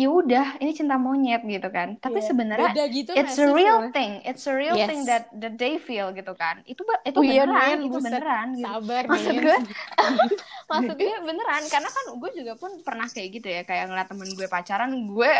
ya 0.00 0.06
udah 0.18 0.44
ini 0.62 0.70
cinta 0.78 0.94
monyet 1.04 1.40
gitu 1.52 1.68
kan. 1.76 1.88
Tapi 2.04 2.18
Iya. 2.18 2.28
sebenarnya 2.28 2.82
gitu 2.96 3.12
it's 3.18 3.34
a 3.38 3.44
sih 3.44 3.54
real 3.58 3.78
filmnya? 3.78 3.94
thing, 3.94 4.10
it's 4.28 4.44
a 4.46 4.54
real 4.62 4.78
Yes. 4.78 4.88
thing 4.88 5.00
that 5.10 5.22
that 5.40 5.54
they 5.60 5.72
feel 5.88 6.06
gitu 6.18 6.32
kan. 6.42 6.56
Itu 6.70 6.82
itu 7.08 7.20
Oh 7.20 7.22
iya, 7.24 7.42
beneran, 7.44 7.76
Nin, 7.76 7.78
itu 7.86 7.96
buset. 7.96 8.06
beneran 8.06 8.48
gitu. 8.60 8.64
sabar 8.64 9.04
Maksud 9.10 9.34
gue, 9.44 9.56
maksud 10.70 10.96
gue 11.04 11.14
beneran 11.28 11.62
karena 11.72 11.88
kan 11.96 12.04
gue 12.20 12.30
juga 12.38 12.52
pun 12.60 12.70
pernah 12.86 13.06
kayak 13.12 13.28
gitu 13.36 13.48
ya 13.56 13.60
kayak 13.68 13.84
ngeliat 13.90 14.08
temen 14.10 14.28
gue 14.38 14.46
pacaran 14.48 14.90
gue 15.10 15.30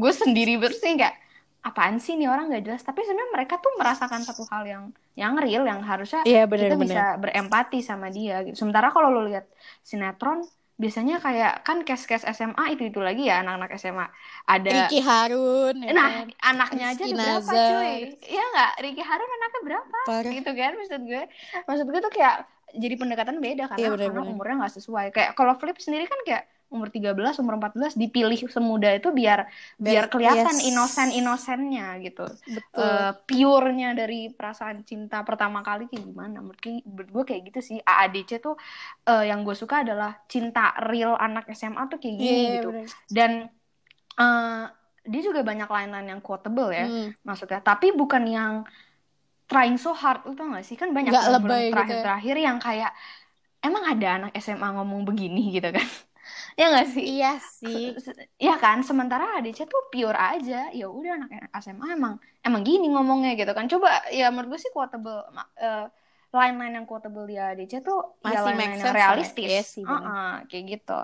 gue 0.00 0.12
sendiri 0.22 0.52
bersih 0.62 0.92
kayak 1.00 1.16
apaan 1.60 1.96
sih 2.00 2.16
nih 2.16 2.28
orang 2.32 2.48
nggak 2.48 2.64
jelas 2.66 2.82
tapi 2.88 3.04
sebenarnya 3.04 3.30
mereka 3.36 3.54
tuh 3.64 3.72
merasakan 3.80 4.22
satu 4.28 4.42
hal 4.52 4.62
yang 4.72 4.84
yang 5.20 5.32
real 5.36 5.62
yang 5.68 5.80
harusnya 5.84 6.24
iya 6.28 6.40
kita 6.56 6.72
benar-benar 6.76 6.80
bisa 6.82 7.20
berempati 7.22 7.76
sama 7.84 8.08
dia 8.16 8.40
gitu. 8.44 8.56
Sementara 8.60 8.88
kalau 8.94 9.08
lo 9.14 9.20
lihat 9.28 9.44
sinetron 9.84 10.40
biasanya 10.80 11.16
kayak 11.20 11.52
kan 11.66 11.78
kes-kes 11.84 12.24
SMA 12.36 12.64
itu 12.72 12.82
itu 12.88 13.00
lagi 13.04 13.28
ya 13.28 13.44
anak-anak 13.44 13.70
SMA 13.76 14.06
ada 14.48 14.68
Ricky 14.72 14.98
Harun 15.04 15.76
ya 15.84 15.90
nah 15.92 16.08
kan? 16.24 16.28
anaknya 16.40 16.84
aja 16.96 17.02
ada 17.04 17.14
berapa 17.20 17.52
cuy? 17.52 17.92
Iya 18.24 18.42
nggak? 18.52 18.72
Ricky 18.84 19.02
Harun 19.04 19.30
anaknya 19.36 19.60
berapa? 19.68 19.98
Parah. 20.08 20.32
gitu 20.32 20.50
kan 20.56 20.72
maksud 20.80 21.02
gue. 21.04 21.22
Maksud 21.68 21.86
gue 21.92 22.00
tuh 22.00 22.12
kayak 22.16 22.34
jadi 22.70 22.94
pendekatan 22.96 23.36
beda 23.44 23.64
karena 23.68 23.80
Iya, 23.82 23.88
karena 23.92 23.98
benar-benar. 24.08 24.32
umurnya 24.32 24.54
nggak 24.64 24.74
sesuai. 24.78 25.06
Kayak 25.12 25.30
kalau 25.38 25.52
Flip 25.60 25.76
sendiri 25.76 26.04
kan 26.06 26.20
kayak 26.24 26.44
umur 26.70 26.86
13 26.86 27.42
umur 27.42 27.58
14 27.58 27.98
dipilih 27.98 28.38
semuda 28.46 28.94
itu 28.94 29.10
biar 29.10 29.50
biar 29.74 30.06
kelihatan 30.06 30.54
Yes. 30.54 30.70
inosen 30.70 31.08
inosennya 31.10 31.98
gitu. 31.98 32.24
Betul. 32.46 32.78
Eh 32.78 33.10
purenya 33.26 33.90
dari 33.92 34.30
perasaan 34.30 34.86
cinta 34.86 35.26
pertama 35.26 35.60
kali 35.60 35.90
kayak 35.90 36.06
gimana? 36.06 36.38
Menurut, 36.38 36.62
gue 36.86 37.24
kayak 37.26 37.42
gitu 37.50 37.60
sih. 37.60 37.78
AADC 37.82 38.38
tuh 38.38 38.54
eh, 39.04 39.26
yang 39.26 39.42
gue 39.42 39.58
suka 39.58 39.82
adalah 39.82 40.22
cinta 40.30 40.72
real 40.86 41.18
anak 41.18 41.50
SMA 41.50 41.90
tuh 41.90 41.98
kayak 41.98 42.16
gini 42.16 42.30
Iya, 42.30 42.52
gitu. 42.62 42.68
benar. 42.70 42.86
dan 43.10 43.30
eh, 44.16 44.64
dia 45.10 45.22
juga 45.24 45.40
banyak 45.42 45.66
line-line 45.66 46.08
yang 46.12 46.20
quotable 46.22 46.70
ya 46.70 46.86
Hmm. 46.86 47.10
maksudnya. 47.24 47.58
Tapi 47.60 47.90
bukan 47.98 48.22
yang 48.30 48.54
trying 49.50 49.74
so 49.74 49.90
hard 49.90 50.22
lu 50.22 50.38
tau 50.38 50.46
gak 50.54 50.62
sih? 50.62 50.78
Kan 50.78 50.94
banyak 50.94 51.10
Nggak 51.10 51.26
film-film 51.26 51.50
lebay 51.50 51.58
gitu 51.58 51.66
ya. 51.66 51.74
terakhir-terakhir 51.74 52.36
yang 52.38 52.58
kayak 52.62 52.90
emang 53.60 53.84
ada 53.88 54.08
anak 54.22 54.30
SMA 54.38 54.68
ngomong 54.78 55.02
begini? 55.02 55.58
gitu 55.58 55.68
kan 55.74 55.88
ya 56.60 56.66
gak 56.68 56.88
sih? 56.92 57.04
Iya 57.16 57.32
sih. 57.40 57.96
Ya 58.36 58.60
kan? 58.60 58.84
Sementara 58.84 59.40
ADC 59.40 59.64
tuh 59.64 59.88
pure 59.88 60.12
aja. 60.12 60.68
Ya 60.70 60.86
udah 60.92 61.16
anak 61.16 61.30
SMA 61.56 61.96
emang 61.96 62.14
emang 62.44 62.60
gini 62.60 62.92
ngomongnya 62.92 63.32
gitu 63.32 63.52
kan. 63.56 63.64
Coba 63.64 64.04
ya 64.12 64.28
menurut 64.28 64.52
gue 64.52 64.60
sih 64.60 64.72
quotable 64.76 65.24
eh, 65.56 65.88
line-line 66.30 66.74
yang 66.76 66.86
quotable 66.86 67.24
di 67.24 67.34
ADC 67.34 67.80
tuh 67.80 68.20
ya 68.22 68.38
Masih 68.38 68.44
line-line 68.44 68.60
make 68.60 68.76
yang 68.76 68.92
ya. 68.92 68.92
realistis. 68.92 69.48
Iya 69.48 69.62
sih, 69.64 69.82
benar. 69.82 70.04
Heeh, 70.04 70.32
kayak 70.46 70.64
gitu. 70.68 71.00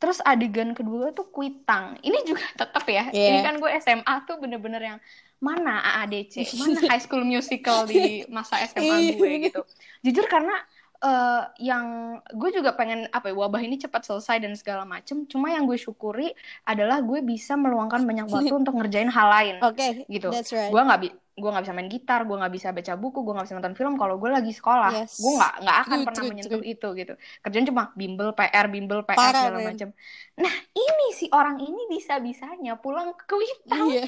Terus 0.00 0.18
adegan 0.22 0.70
kedua 0.72 1.10
tuh 1.10 1.26
kuitang. 1.28 1.96
Ini 2.00 2.18
juga 2.22 2.44
tetap 2.60 2.84
ya 2.84 3.08
Iya. 3.08 3.28
ini 3.32 3.38
kan 3.40 3.54
gue 3.56 3.70
SMA 3.80 4.14
tuh 4.28 4.36
bener-bener 4.36 4.82
yang 4.84 4.98
mana 5.40 5.80
AADC 5.80 6.44
mana 6.60 6.76
High 6.92 7.00
School 7.00 7.24
Musical 7.24 7.88
di 7.88 8.28
masa 8.28 8.60
SMA 8.68 8.84
Iya, 8.84 9.10
gue? 9.16 9.30
Gitu. 9.48 9.60
Jujur 10.04 10.28
karena 10.28 10.52
eh, 11.00 11.42
yang 11.64 12.16
gue 12.32 12.50
juga 12.52 12.76
pengen 12.76 13.08
apa 13.10 13.32
ya 13.32 13.34
wabah 13.36 13.60
ini 13.64 13.80
cepat 13.80 14.04
selesai 14.04 14.44
dan 14.44 14.52
segala 14.56 14.84
macem. 14.84 15.24
Cuma 15.24 15.52
yang 15.52 15.64
gue 15.64 15.80
syukuri 15.80 16.32
adalah 16.68 17.00
gue 17.00 17.24
bisa 17.24 17.56
meluangkan 17.56 18.04
banyak 18.04 18.28
waktu 18.28 18.52
untuk 18.60 18.76
ngerjain 18.76 19.08
hal 19.08 19.28
lain. 19.28 19.54
Oke 19.64 20.04
gitu. 20.06 20.28
that's 20.28 20.52
right. 20.52 20.68
Gue 20.68 20.82
nggak 20.82 21.00
bi 21.00 21.08
gue 21.36 21.50
nggak 21.50 21.64
bisa 21.64 21.74
main 21.74 21.88
gitar 21.88 22.20
gue 22.26 22.36
nggak 22.36 22.52
bisa 22.52 22.68
baca 22.74 22.92
buku 22.98 23.18
gue 23.22 23.34
nggak 23.38 23.46
bisa 23.46 23.56
nonton 23.56 23.74
film 23.78 23.94
kalau 23.94 24.18
gue 24.18 24.30
lagi 24.30 24.52
sekolah 24.52 24.90
Yes. 24.90 25.22
gue 25.22 25.32
nggak 25.38 25.54
nggak 25.62 25.78
akan 25.80 25.90
True, 25.90 26.06
pernah 26.06 26.20
true, 26.20 26.30
menyentuh 26.34 26.60
true. 26.60 26.72
itu 26.74 26.88
gitu. 26.98 27.12
Kerjaan 27.40 27.64
cuma 27.70 27.82
bimbel 27.94 28.28
PR 28.34 28.66
bimbel 28.66 29.00
PR 29.06 29.16
Parah, 29.16 29.42
segala 29.46 29.58
macam. 29.62 29.88
Nah 30.36 30.54
ini 30.74 31.06
si 31.14 31.26
orang 31.30 31.56
ini 31.62 31.82
bisa 31.86 32.18
bisanya 32.18 32.74
pulang 32.76 33.14
ke 33.14 33.24
Kuitang 33.30 33.86
iya. 33.88 34.04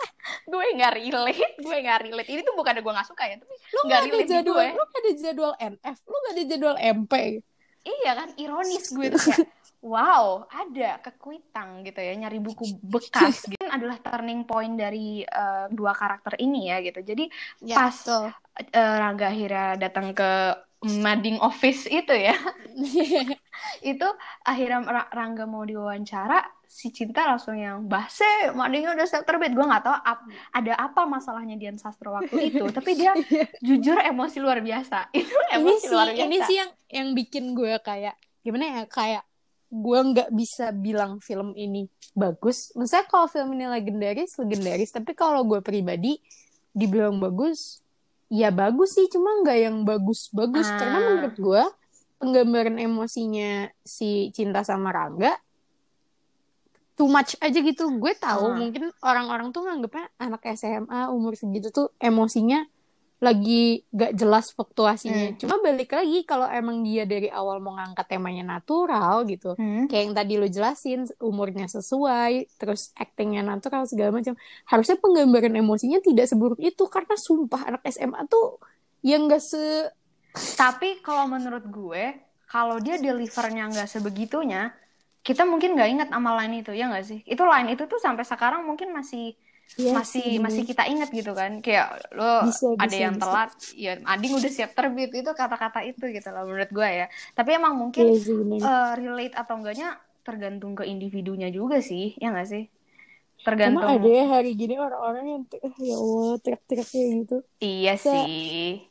Gue 0.50 0.64
nggak 0.76 0.92
relate 0.96 1.54
gue 1.58 1.76
nggak 1.80 1.98
relate. 2.06 2.28
Ini 2.30 2.40
tuh 2.42 2.54
bukan 2.54 2.78
gue 2.78 2.92
nggak 2.92 3.08
suka 3.08 3.24
ya 3.26 3.36
tapi 3.36 3.54
lu 3.54 3.80
nggak 3.86 4.00
ada 4.00 4.18
jadwal 4.26 4.56
gue. 4.58 4.68
lu 4.70 4.82
nggak 4.82 5.00
ada 5.02 5.12
jadwal 5.16 5.52
NF 5.58 5.98
lu 6.06 6.16
nggak 6.16 6.34
ada 6.34 6.44
jadwal 6.46 6.76
MP 6.78 7.12
iya 7.80 8.12
kan 8.12 8.28
ironis 8.36 8.92
gue 8.92 9.06
tuh 9.08 9.20
kayak 9.32 9.48
wow 9.80 10.44
ada 10.52 11.00
ke 11.00 11.10
Kuitang 11.16 11.80
gitu 11.80 11.96
ya 11.96 12.12
nyari 12.12 12.36
buku 12.36 12.64
bekas 12.92 13.48
gitu 13.48 13.59
adalah 13.76 13.96
turning 14.04 14.40
point 14.48 14.74
dari 14.82 15.22
eh, 15.24 15.64
dua 15.78 15.92
karakter 16.00 16.34
ini 16.44 16.70
ya 16.70 16.76
gitu 16.86 17.00
jadi 17.10 17.24
ya, 17.64 17.76
Pas. 17.78 17.96
betul. 17.96 18.24
eh, 18.60 18.94
Rangga 19.00 19.26
akhirnya 19.32 19.64
datang 19.82 20.06
ke 20.18 20.24
mading 20.80 21.36
office 21.44 21.84
itu 21.92 22.12
ya 22.16 22.32
itu 23.90 24.06
akhirnya 24.48 24.78
Ra- 24.88 25.10
Rangga 25.12 25.44
mau 25.44 25.62
diwawancara 25.68 26.40
si 26.64 26.88
Cinta 26.94 27.26
langsung 27.28 27.56
yang 27.58 27.84
bahse 27.90 28.24
madingnya 28.54 28.94
udah 28.96 29.06
siap 29.10 29.24
terbit 29.28 29.52
gue 29.52 29.64
nggak 29.66 29.82
tahu 29.84 29.96
ap- 30.10 30.26
ada 30.54 30.72
apa 30.78 31.00
masalahnya 31.04 31.54
Dian 31.60 31.76
Sastro 31.76 32.14
waktu 32.14 32.36
itu 32.54 32.64
tapi 32.76 32.94
dia 32.96 33.12
jujur 33.60 33.98
emosi 34.00 34.38
luar 34.40 34.58
biasa 34.62 35.10
itu 35.12 35.34
ini 35.52 35.72
emosi 35.72 35.84
sih 35.84 35.90
luar 35.92 36.08
biasa 36.16 36.24
ini 36.24 36.36
sih 36.46 36.56
yang 36.60 36.70
yang 36.88 37.08
bikin 37.18 37.44
gue 37.58 37.72
kayak 37.82 38.14
gimana 38.44 38.64
ya 38.80 38.82
kayak 38.88 39.22
gue 39.70 39.98
nggak 40.02 40.34
bisa 40.34 40.74
bilang 40.74 41.22
film 41.22 41.54
ini 41.54 41.86
bagus. 42.12 42.74
Maksudnya 42.74 43.06
kalau 43.06 43.30
film 43.30 43.54
ini 43.54 43.70
legendaris, 43.70 44.34
legendaris. 44.34 44.90
Tapi 44.90 45.14
kalau 45.14 45.46
gue 45.46 45.62
pribadi 45.62 46.18
dibilang 46.70 47.22
bagus, 47.22 47.78
ya 48.26 48.50
bagus 48.50 48.94
sih 48.94 49.06
cuma 49.06 49.30
nggak 49.42 49.58
yang 49.58 49.76
bagus-bagus 49.82 50.66
Ah. 50.66 50.78
karena 50.78 50.98
menurut 51.02 51.36
gue 51.38 51.62
penggambaran 52.18 52.76
emosinya 52.76 53.70
si 53.80 54.30
cinta 54.30 54.62
sama 54.62 54.92
Rangga 54.92 55.34
too 56.94 57.08
much 57.08 57.32
aja 57.40 57.58
gitu 57.58 57.90
gue 57.96 58.12
tahu 58.14 58.52
Ah. 58.52 58.54
mungkin 58.54 58.92
orang-orang 59.00 59.50
tuh 59.50 59.64
nganggepnya 59.64 60.12
anak 60.20 60.44
SMA 60.52 61.08
umur 61.10 61.32
segitu 61.34 61.72
tuh 61.72 61.90
emosinya 61.96 62.68
lagi 63.20 63.84
gak 63.92 64.16
jelas 64.16 64.48
fluktuasinya 64.56 65.36
Hmm. 65.36 65.36
cuma 65.36 65.60
balik 65.60 65.92
lagi 65.92 66.24
kalau 66.24 66.48
emang 66.48 66.80
dia 66.80 67.04
dari 67.04 67.28
awal 67.28 67.60
mau 67.60 67.76
ngangkat 67.76 68.16
temanya 68.16 68.56
natural 68.56 69.28
gitu 69.28 69.52
Hmm. 69.54 69.84
kayak 69.86 70.02
yang 70.08 70.14
tadi 70.16 70.32
lo 70.40 70.48
jelasin 70.48 71.04
umurnya 71.20 71.68
sesuai 71.68 72.56
terus 72.56 72.96
actingnya 72.96 73.44
natural 73.44 73.84
segala 73.84 74.16
macam 74.16 74.34
harusnya 74.64 74.96
penggambaran 74.96 75.52
emosinya 75.52 76.00
tidak 76.00 76.26
seburuk 76.26 76.56
itu 76.58 76.80
karena 76.88 77.12
sumpah 77.14 77.60
anak 77.68 77.82
SMA 77.86 78.24
tuh 78.24 78.56
yang 79.00 79.28
gak 79.28 79.40
se 79.40 79.92
Tapi 80.30 81.02
kalau 81.02 81.26
menurut 81.26 81.66
gue, 81.66 82.14
kalau 82.46 82.78
dia 82.78 82.96
delivernya 82.96 83.66
nggak 83.66 83.90
sebegitunya, 83.90 84.70
kita 85.26 85.42
mungkin 85.42 85.74
nggak 85.74 85.90
ingat 85.90 86.08
sama 86.14 86.38
line 86.38 86.62
itu, 86.62 86.70
ya 86.70 86.86
nggak 86.86 87.02
sih? 87.02 87.18
Itu 87.26 87.42
line 87.42 87.74
itu 87.74 87.90
tuh 87.90 87.98
sampai 87.98 88.22
sekarang 88.22 88.62
mungkin 88.62 88.94
masih 88.94 89.34
Iya 89.78 89.92
masih 89.96 90.22
sih, 90.22 90.38
masih 90.44 90.62
kita 90.66 90.82
ingat 90.92 91.08
gitu 91.14 91.32
kan. 91.34 91.52
Kayak 91.64 91.86
lo 92.16 92.24
Bisa, 92.46 92.66
ada 92.80 92.96
bisa, 92.96 93.02
yang 93.04 93.14
bisa. 93.16 93.30
telat, 93.30 93.50
ya 93.76 93.92
Ading 94.12 94.32
udah 94.40 94.50
siap 94.52 94.70
terbit 94.78 95.10
itu 95.12 95.30
kata-kata 95.36 95.80
itu 95.84 96.04
gitu 96.16 96.28
loh 96.34 96.42
menurut 96.48 96.70
gue 96.72 96.88
ya. 97.00 97.06
Tapi 97.36 97.50
emang 97.58 97.74
mungkin 97.76 98.06
Iya 98.06 98.16
sih, 98.24 98.34
bener. 98.40 98.60
eh, 98.64 98.90
relate 99.00 99.34
atau 99.36 99.54
enggaknya 99.60 99.88
tergantung 100.26 100.72
ke 100.78 100.84
individunya 100.84 101.48
juga 101.52 101.80
sih, 101.80 102.14
ya 102.22 102.32
nggak 102.32 102.48
sih? 102.48 102.64
Emang 103.40 103.44
Tergantung. 103.44 103.90
ada 104.00 104.08
ya 104.08 104.24
hari 104.36 104.50
gini 104.56 104.74
orang-orang 104.76 105.24
yang 105.32 105.42
eh, 105.64 105.74
ya 105.80 105.94
Allah 105.96 106.32
teriak-teriak 106.44 106.88
kayak 106.92 107.08
gitu 107.24 107.36
Iya 107.60 107.92
Bisa. 107.96 108.10
sih. 108.10 108.90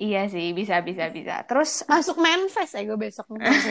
Iya 0.00 0.32
sih, 0.32 0.46
bisa 0.56 0.80
bisa 0.80 1.04
bisa. 1.12 1.44
Terus 1.44 1.84
masuk 1.84 2.16
manifest 2.24 2.72
ya 2.72 2.82
gue 2.88 2.96
besok 2.96 3.26
gitu. 3.36 3.68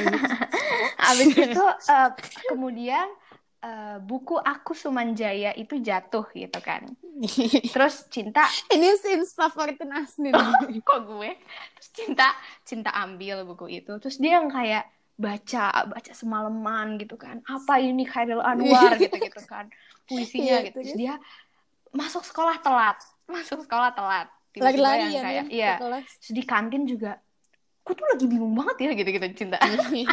Abis 1.10 1.32
itu 1.34 1.64
eh, 1.90 2.10
kemudian 2.46 3.08
eh, 3.60 3.98
buku 4.00 4.40
aku 4.40 4.72
Sumanjaya 4.72 5.52
itu 5.56 5.80
jatuh 5.80 6.26
gitu 6.32 6.60
kan. 6.64 6.88
Terus 7.76 8.08
cinta 8.08 8.48
ini 8.72 8.96
scenes 8.96 9.36
favoritin 9.36 9.92
Asnin 9.92 10.36
kok 10.88 11.00
gue? 11.06 11.32
Terus 11.76 11.90
cinta 11.92 12.28
cinta 12.64 12.92
ambil 12.96 13.44
buku 13.44 13.84
itu. 13.84 13.92
Terus 14.00 14.18
dia 14.18 14.40
yang 14.40 14.48
kayak 14.48 14.88
baca 15.20 15.84
baca 15.92 16.12
semalaman 16.16 16.96
gitu 16.96 17.20
kan. 17.20 17.44
Apa 17.44 17.84
ini 17.84 18.08
Khairil 18.08 18.40
Anwar 18.40 18.96
gitu-gitu 18.96 19.44
kan. 19.44 19.68
Puisinya 20.08 20.64
Iya, 20.64 20.72
gitu. 20.72 20.80
Terus 20.80 20.96
dia 20.96 21.14
masuk 21.92 22.24
sekolah 22.24 22.64
telat. 22.64 22.98
Masuk 23.28 23.68
sekolah 23.68 23.92
telat. 23.92 24.32
Tiba-tiba 24.50 24.82
lari-lari 24.82 25.00
yang 25.00 25.12
ya 25.14 25.22
kayak 25.22 25.46
Nin, 25.46 25.54
iya. 25.54 25.74
Terus 25.78 26.32
di 26.34 26.44
kantin 26.48 26.84
juga 26.90 27.22
Gue 27.90 27.98
tuh 27.98 28.06
lagi 28.06 28.26
bingung 28.30 28.54
banget 28.54 28.78
ya 28.86 28.94
gitu-gitu 28.94 29.26
cinta. 29.34 29.58
Nih 29.90 30.06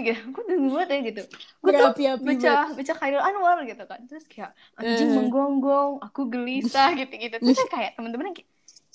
gitu, 0.00 0.32
gue 0.32 0.44
bingung 0.48 0.72
banget 0.72 0.88
ya 0.88 0.98
gitu. 1.12 1.22
Gue 1.60 1.70
tuh 1.76 1.92
berapi-api 1.92 2.24
baca 2.24 2.52
baca 2.72 2.92
Khairul 2.96 3.20
Anwar 3.20 3.60
gitu 3.68 3.84
kan. 3.84 4.00
Terus 4.08 4.24
kayak 4.24 4.56
anjing 4.80 5.12
Eh. 5.12 5.16
menggonggong 5.20 6.00
aku 6.00 6.32
gelisah 6.32 6.96
gitu 6.96 7.12
gitu. 7.20 7.36
Terus 7.36 7.52
saya 7.52 7.68
kayak 7.68 7.90
temen-temen 8.00 8.32
kayak 8.32 8.48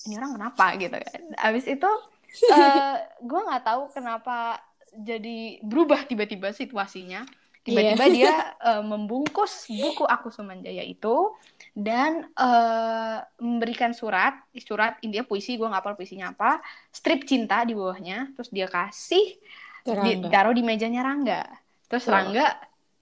ini 0.10 0.18
orang 0.18 0.34
kenapa? 0.34 0.66
gitu 0.82 0.98
kan. 0.98 1.22
Abis 1.38 1.66
itu 1.70 1.92
eh 2.58 2.98
gue 3.22 3.40
nggak 3.46 3.64
tahu 3.70 3.82
kenapa 3.94 4.58
jadi 4.98 5.62
berubah 5.62 6.10
tiba-tiba 6.10 6.50
situasinya 6.50 7.22
tiba-tiba 7.64 8.06
Iya. 8.06 8.14
dia 8.14 8.34
eh, 8.70 8.84
membungkus 8.84 9.66
buku 9.68 10.04
aku 10.04 10.28
Sumanjaya 10.30 10.84
itu 10.84 11.32
dan 11.74 12.28
eh, 12.30 13.18
memberikan 13.40 13.96
surat 13.96 14.36
surat 14.60 15.00
intinya 15.00 15.24
puisi 15.24 15.56
gue 15.56 15.66
nggak 15.66 15.82
hafal 15.82 15.96
puisinya 15.96 16.32
apa 16.32 16.60
strip 16.92 17.24
cinta 17.24 17.64
di 17.64 17.74
bawahnya 17.74 18.30
terus 18.36 18.52
dia 18.52 18.68
kasih 18.68 19.40
di, 19.84 19.92
taruh 20.32 20.56
di 20.56 20.64
mejanya 20.64 21.04
Rangga. 21.04 21.44
Terus 21.92 22.08
Oh. 22.08 22.16
Rangga, 22.16 22.56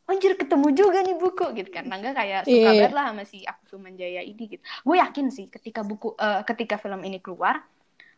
anjir 0.09 0.33
ketemu 0.33 0.67
juga 0.73 0.99
nih 0.99 1.13
buku 1.13 1.45
gitu 1.53 1.69
kan. 1.69 1.85
Rangga 1.85 2.11
kayak 2.11 2.49
suka 2.49 2.57
Iya. 2.57 2.69
banget 2.73 2.93
lah 2.97 3.05
sama 3.13 3.23
si 3.23 3.37
Aku 3.45 3.63
Sumanjaya 3.69 4.25
ini 4.25 4.43
gitu. 4.49 4.63
Gue 4.81 4.97
yakin 4.97 5.29
sih 5.29 5.45
ketika 5.45 5.85
buku 5.85 6.17
eh, 6.17 6.41
ketika 6.41 6.81
film 6.81 7.05
ini 7.05 7.21
keluar 7.21 7.61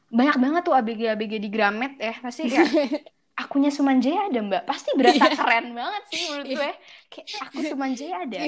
banyak 0.08 0.38
banget 0.38 0.62
tuh 0.64 0.78
ABG-ABG 0.78 1.42
di 1.42 1.50
Gramet 1.50 1.98
ya 1.98 2.14
pasti 2.22 2.46
ya 2.48 2.62
akunya 3.34 3.68
Sumanjaya 3.68 4.30
ada 4.30 4.40
mbak. 4.40 4.64
Pasti 4.64 4.94
berasa 4.94 5.26
Iya. 5.26 5.34
keren 5.34 5.74
banget 5.74 6.04
sih 6.08 6.22
menurut 6.28 6.48
gue. 6.48 6.72
Kayak 7.10 7.28
aku 7.42 7.58
Sumanjaya 7.66 8.16
ada. 8.22 8.40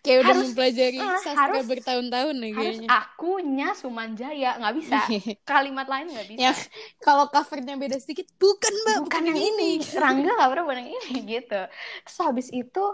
Kayak 0.00 0.18
udah 0.18 0.26
Harus- 0.28 0.42
mempelajari 0.50 0.98
eh, 0.98 1.18
sastra 1.20 1.42
harus- 1.46 1.66
bertahun-tahun 1.66 2.34
nih 2.36 2.52
harus 2.52 2.66
kayaknya. 2.76 2.88
akunya 2.90 3.68
Sumanjaya. 3.72 4.50
Nggak 4.58 4.74
bisa. 4.76 4.98
Kalimat 5.44 5.86
lain 5.86 6.06
nggak 6.10 6.28
bisa. 6.28 6.40
Ya 6.40 6.52
kalau 6.98 7.26
covernya 7.26 7.74
beda 7.74 7.96
sedikit 7.96 8.26
bukan 8.36 8.72
mbak 8.82 8.98
bukan 9.04 9.22
yang 9.24 9.38
ini. 9.38 9.70
Rangga 9.92 10.32
gak 10.32 10.48
pernah 10.50 10.64
bukan 10.64 10.78
yang 10.82 10.90
ini 10.92 11.12
gitu. 11.24 11.60
Terus 12.02 12.18
habis 12.18 12.48
itu 12.50 12.84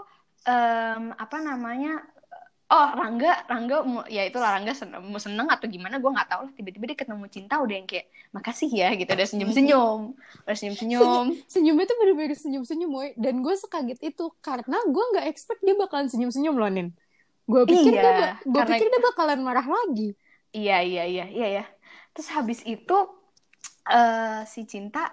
em, 0.43 1.03
apa 1.13 1.37
namanya 1.39 1.97
oh 2.73 2.89
Rangga 2.97 3.45
Rangga 3.45 3.77
ya 4.09 4.25
itulah 4.25 4.57
Rangga 4.57 4.73
seneng, 4.73 5.05
mau 5.05 5.21
seneng 5.21 5.45
atau 5.45 5.69
gimana 5.69 6.01
gue 6.01 6.09
nggak 6.09 6.25
tahu. 6.25 6.41
Lah 6.49 6.53
tiba-tiba 6.57 6.89
dia 6.89 6.97
ketemu 6.97 7.25
cinta 7.29 7.61
udah 7.61 7.75
yang 7.77 7.85
kayak 7.85 8.09
makasih 8.33 8.65
ya 8.67 8.89
gitu. 8.93 9.05
Udah 9.07 9.27
senyum 9.29 9.49
senyum 9.53 9.99
udah 10.43 10.57
senyum 10.57 10.75
senyum 10.75 11.25
senyumnya 11.45 11.85
tuh 11.85 11.97
bener-bener 12.01 12.33
senyum-senyum 12.33 12.89
woy 12.89 13.09
dan 13.13 13.39
gue 13.39 13.53
sekaget 13.53 14.01
itu 14.01 14.25
karena 14.41 14.81
gue 14.81 15.03
nggak 15.13 15.25
expect 15.29 15.61
dia 15.61 15.77
bakalan 15.77 16.09
senyum-senyum 16.09 16.57
loh 16.57 16.67
Nin. 16.67 16.89
Gue 17.45 17.61
pikir 17.63 17.93
Iya, 17.93 18.01
dia 18.01 18.11
gue 18.41 18.51
karena- 18.51 18.71
pikir 18.73 18.87
dia 18.89 19.01
bakalan 19.05 19.39
marah 19.39 19.67
lagi. 19.69 20.17
Iya 20.49 20.81
iya 20.81 21.03
iya 21.05 21.25
iya 21.29 21.47
ya 21.61 21.65
terus 22.13 22.29
habis 22.29 22.61
itu 22.63 22.97
eh 23.83 24.41
si 24.45 24.63
cinta 24.63 25.11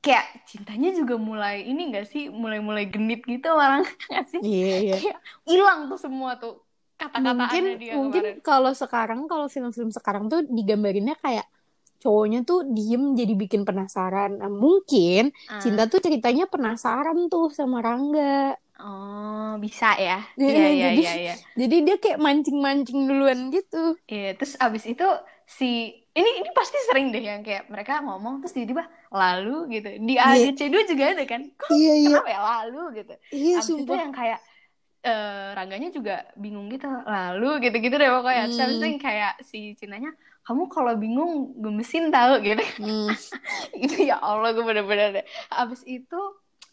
kayak 0.00 0.46
cintanya 0.46 0.92
juga 0.92 1.20
mulai 1.20 1.60
ini 1.64 1.92
gak 1.92 2.08
sih 2.08 2.32
mulai-mulai 2.32 2.88
genit 2.88 3.20
gitu 3.24 3.50
orang 3.50 3.84
nggak 4.08 4.24
sih? 4.28 4.40
Iya 4.40 4.74
iya. 4.80 4.96
Kayak 4.96 5.18
hilang 5.44 5.88
tuh 5.88 6.00
semua 6.00 6.40
tuh 6.40 6.60
kata-kata 7.00 7.32
mungkin 7.32 7.64
dia 7.80 7.92
mungkin 7.96 8.22
kalau 8.40 8.72
sekarang 8.72 9.24
kalau 9.24 9.48
film-film 9.48 9.88
sekarang 9.88 10.28
tuh 10.28 10.44
digambarinnya 10.44 11.16
kayak 11.16 11.48
cowoknya 11.96 12.44
tuh 12.44 12.64
diem 12.66 13.12
jadi 13.12 13.32
bikin 13.34 13.64
penasaran 13.64 14.36
Nah, 14.36 14.48
mungkin 14.48 15.32
Ah. 15.46 15.58
cinta 15.58 15.84
tuh 15.84 15.98
ceritanya 15.98 16.44
penasaran 16.44 17.28
tuh 17.28 17.48
sama 17.48 17.80
Rangga 17.80 18.56
Oh, 18.80 19.60
bisa 19.60 19.92
ya. 19.94 20.24
Iya, 20.34 20.48
Iya, 20.48 20.56
iya, 20.56 20.88
jadi- 20.88 21.04
iya, 21.04 21.12
iya. 21.14 21.34
jadi 21.54 21.76
dia 21.84 21.96
kayak 21.96 22.16
mancing-mancing 22.18 23.04
duluan 23.04 23.52
gitu 23.52 24.00
Iya, 24.06 24.32
terus 24.34 24.56
abis 24.56 24.84
itu 24.86 25.04
si 25.44 25.68
ini 26.10 26.30
ini 26.40 26.48
pasti 26.50 26.80
sering 26.88 27.12
deh 27.12 27.20
yang 27.20 27.44
kayak 27.44 27.68
mereka 27.68 28.00
ngomong 28.00 28.40
terus 28.40 28.50
tiba-tiba 28.50 28.82
lalu 29.10 29.68
gitu. 29.70 29.88
Di 30.00 30.16
Iya. 30.16 30.48
ADC2 30.48 30.74
juga 30.88 31.04
ada 31.12 31.24
kan. 31.24 31.42
Kok 31.52 31.68
iya 31.70 31.92
kenapa 32.08 32.30
ya 32.30 32.40
lalu 32.42 32.82
gitu. 32.96 33.14
iya 33.30 33.54
Abis 33.60 33.68
itu 33.76 33.92
yang 33.92 34.10
kayak 34.10 34.40
eh 35.00 35.48
Rangganya 35.52 35.88
juga 35.88 36.16
bingung 36.34 36.68
gitu. 36.68 36.84
Lalu 36.86 37.64
gitu-gitu 37.64 37.94
deh 37.94 38.10
pokoknya. 38.10 38.44
Terus 38.46 38.60
abis 38.60 38.70
itu 38.70 38.78
Hmm. 38.78 38.90
yang 38.90 39.00
kayak 39.00 39.32
si 39.40 39.58
Cintanya 39.74 40.10
kamu 40.40 40.66
kalau 40.66 40.92
bingung 40.94 41.32
gemesin 41.56 42.08
tahu 42.08 42.40
gitu. 42.40 42.64
Hmm. 42.78 43.08
itu 43.74 43.96
ya 44.10 44.16
Allah 44.16 44.50
gue 44.50 44.60
bener-bener 44.60 45.08
deh. 45.14 45.24
Abis 45.50 45.80
itu 45.84 46.20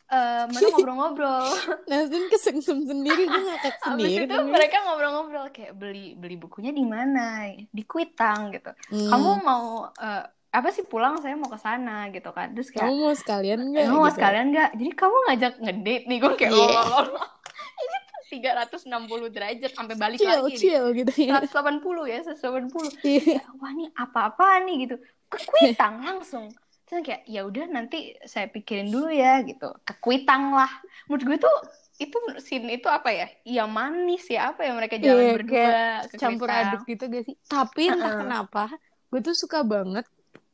eh 0.08 0.44
mereka 0.48 0.72
ngobrol-ngobrol. 0.74 1.48
Nasdin 1.90 2.28
kesengsem 2.28 2.80
sendiri 2.82 3.28
gue 3.28 3.42
ngakak 3.44 3.76
Abis 3.76 3.84
sendiri 3.86 4.24
itu 4.24 4.34
dong. 4.34 4.48
mereka 4.50 4.78
ngobrol-ngobrol 4.82 5.48
kayak 5.50 5.74
beli 5.74 6.16
beli 6.16 6.36
bukunya 6.36 6.72
di 6.72 6.84
mana, 6.84 7.48
di 7.52 7.84
Kuitang 7.84 8.52
gitu. 8.52 8.72
Hmm. 8.88 9.08
Kamu 9.08 9.32
mau 9.42 9.66
eh, 9.94 10.24
apa 10.48 10.72
sih 10.72 10.84
pulang? 10.84 11.20
Saya 11.20 11.36
mau 11.36 11.48
ke 11.48 11.60
sana 11.60 12.08
gitu 12.10 12.32
kan. 12.32 12.52
Terus 12.52 12.72
kamu 12.72 12.88
kayak 12.88 13.04
mau 13.04 13.13
sekalian 13.13 13.60
nggak 13.68 13.84
kamu 13.84 13.94
mau 13.94 14.04
gitu? 14.04 14.16
sekalian 14.16 14.46
nggak? 14.50 14.70
Jadi 14.76 14.92
kamu 14.96 15.16
ngajak 15.28 15.54
ngedate 15.60 16.04
nih 16.04 16.18
gue 16.18 16.32
kayak 16.34 16.52
Iya. 16.52 16.56
ngomong 16.58 16.76
ini 16.80 17.08
tuh 17.12 17.28
360 18.28 19.32
derajat 19.32 19.72
sampai 19.72 19.96
balik 19.96 20.20
chill 20.20 20.30
lagi 20.30 20.56
chill 20.60 20.86
gitu 20.92 21.12
ya 21.32 21.40
180 21.42 21.82
ya, 22.12 22.20
180. 22.28 23.02
Iya. 23.02 23.42
Wah 23.58 23.72
ini 23.72 23.88
apa-apa 23.96 24.62
nih 24.68 24.76
gitu. 24.88 24.96
Ke 25.28 25.40
Kuitang 25.44 26.02
langsung. 26.08 26.52
Terus 26.84 27.04
kayak 27.04 27.28
ya 27.28 27.44
udah 27.44 27.66
nanti 27.68 28.16
saya 28.24 28.48
pikirin 28.48 28.88
dulu 28.88 29.12
ya 29.12 29.44
gitu. 29.44 29.72
Ke 29.84 29.96
Kuitang 30.00 30.52
lah. 30.52 30.72
Menurut 31.08 31.24
gue 31.24 31.38
tuh 31.40 31.56
itu 31.98 32.13
scene 32.38 32.78
itu 32.78 32.88
apa 32.88 33.10
ya? 33.10 33.28
Ya 33.42 33.66
manis 33.66 34.24
ya 34.30 34.54
apa 34.54 34.62
ya 34.62 34.72
mereka 34.72 35.02
jalan 35.02 35.18
Iya, 35.18 35.34
berdua 35.34 35.80
campur 36.16 36.48
aduk 36.48 36.86
gitu 36.86 37.10
gak 37.10 37.26
sih 37.26 37.36
tapi 37.44 37.90
entah 37.90 38.13
Uh-uh. 38.13 38.22
kenapa 38.22 38.63
gue 39.10 39.20
tuh 39.20 39.34
suka 39.34 39.66
banget 39.66 40.06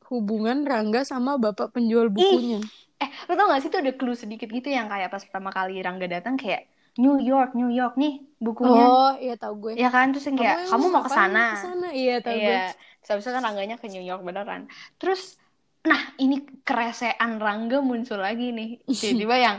hubungan 0.08 0.64
Rangga 0.64 1.04
sama 1.04 1.36
bapak 1.36 1.76
penjual 1.76 2.08
bukunya 2.08 2.64
Eh, 2.96 3.10
lo 3.28 3.36
tau 3.36 3.52
gak 3.52 3.60
sih 3.60 3.68
tuh 3.68 3.84
ada 3.84 3.92
clue 3.92 4.16
sedikit 4.16 4.48
gitu 4.48 4.72
yang 4.72 4.88
kayak 4.88 5.12
pas 5.12 5.20
pertama 5.20 5.52
kali 5.52 5.84
Rangga 5.84 6.08
datang 6.08 6.40
kayak 6.40 6.72
New 6.96 7.18
York, 7.18 7.54
New 7.54 7.70
York 7.70 7.96
nih 7.96 8.22
bukunya. 8.38 8.84
oh 8.84 9.14
iya 9.18 9.34
tahu 9.34 9.54
gue 9.60 9.74
Ya 9.76 9.88
kan 9.88 10.12
terus 10.12 10.26
yang 10.26 10.38
kayak 10.38 10.68
kamu, 10.68 10.86
mau 10.88 11.02
ke 11.02 11.10
sana. 11.10 11.58
iya 11.92 12.20
tahu 12.20 12.36
gue 12.36 12.46
Iya. 12.46 12.70
Terus 13.00 13.10
habis 13.10 13.24
itu 13.24 13.32
kan 13.32 13.44
Rangganya 13.44 13.76
ke 13.76 13.88
New 13.88 14.02
York 14.02 14.22
beneran. 14.22 14.70
Terus 14.96 15.36
nah 15.82 16.00
ini 16.16 16.40
keresean 16.62 17.38
Rangga 17.38 17.80
muncul 17.80 18.16
lagi 18.18 18.50
nih. 18.50 18.70
Tiba-tiba 18.94 19.36
yang 19.36 19.58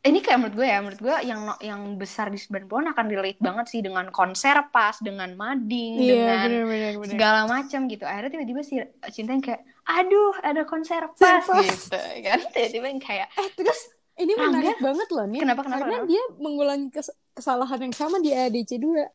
ini 0.00 0.18
kayak 0.18 0.38
menurut 0.38 0.56
gue 0.56 0.64
ya 0.64 0.78
menurut 0.80 0.96
gue 0.98 1.16
yang 1.22 1.40
yang 1.60 1.80
besar 1.94 2.28
di 2.28 2.38
90-an 2.38 2.64
akan 2.88 3.04
relate 3.04 3.36
banget 3.38 3.66
sih 3.68 3.80
dengan 3.80 4.08
konser 4.08 4.56
pas 4.70 4.96
dengan 4.96 5.28
mading 5.34 6.00
Iya, 6.00 6.08
dengan 6.08 6.38
bener-bener. 6.40 6.92
bener. 6.96 7.10
segala 7.12 7.40
macam 7.44 7.84
gitu 7.84 8.04
akhirnya 8.04 8.32
tiba-tiba 8.32 8.60
si 8.62 8.80
cinta 9.10 9.30
yang 9.30 9.44
kayak 9.44 9.60
aduh 9.84 10.32
ada 10.40 10.64
konser 10.64 11.04
pas. 11.12 11.44
gitu 11.44 12.00
kan 12.22 12.40
tiba-tiba 12.48 12.86
yang 12.88 13.02
kayak 13.02 13.28
Eh, 13.34 13.48
terus 13.52 13.92
ini 14.20 14.32
Rangga? 14.32 14.52
menarik 14.52 14.78
banget 14.78 15.08
loh 15.10 15.26
nih. 15.26 15.40
kenapa 15.40 15.60
kenapa, 15.60 15.80
Karena 15.80 15.96
kenapa? 15.98 16.08
dia 16.08 16.22
mengulangi 16.36 16.88
kes- 16.88 17.16
kesalahan 17.32 17.80
yang 17.80 17.94
sama 17.94 18.16
di 18.18 18.30
ADC 18.30 18.70
2. 18.76 19.08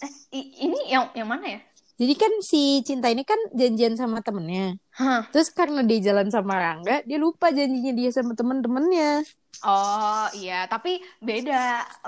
eh, 0.00 0.12
ini 0.58 0.78
yang 0.88 1.12
yang 1.12 1.28
mana 1.28 1.46
ya 1.46 1.60
Jadi 1.94 2.14
kan 2.16 2.32
si 2.40 2.80
Cinta 2.80 3.06
ini 3.06 3.20
kan 3.20 3.36
janjian 3.52 3.92
sama 3.92 4.24
temennya. 4.24 4.72
Hah. 4.96 5.28
Terus 5.28 5.52
karena 5.52 5.84
dia 5.84 6.00
jalan 6.00 6.32
sama 6.32 6.56
Rangga, 6.56 7.04
dia 7.04 7.20
lupa 7.20 7.52
janjinya 7.52 7.92
dia 7.92 8.08
sama 8.08 8.32
temen-temennya. 8.32 9.20
Oh 9.64 10.24
iya, 10.38 10.52
tapi 10.72 10.88
beda. 11.28 11.52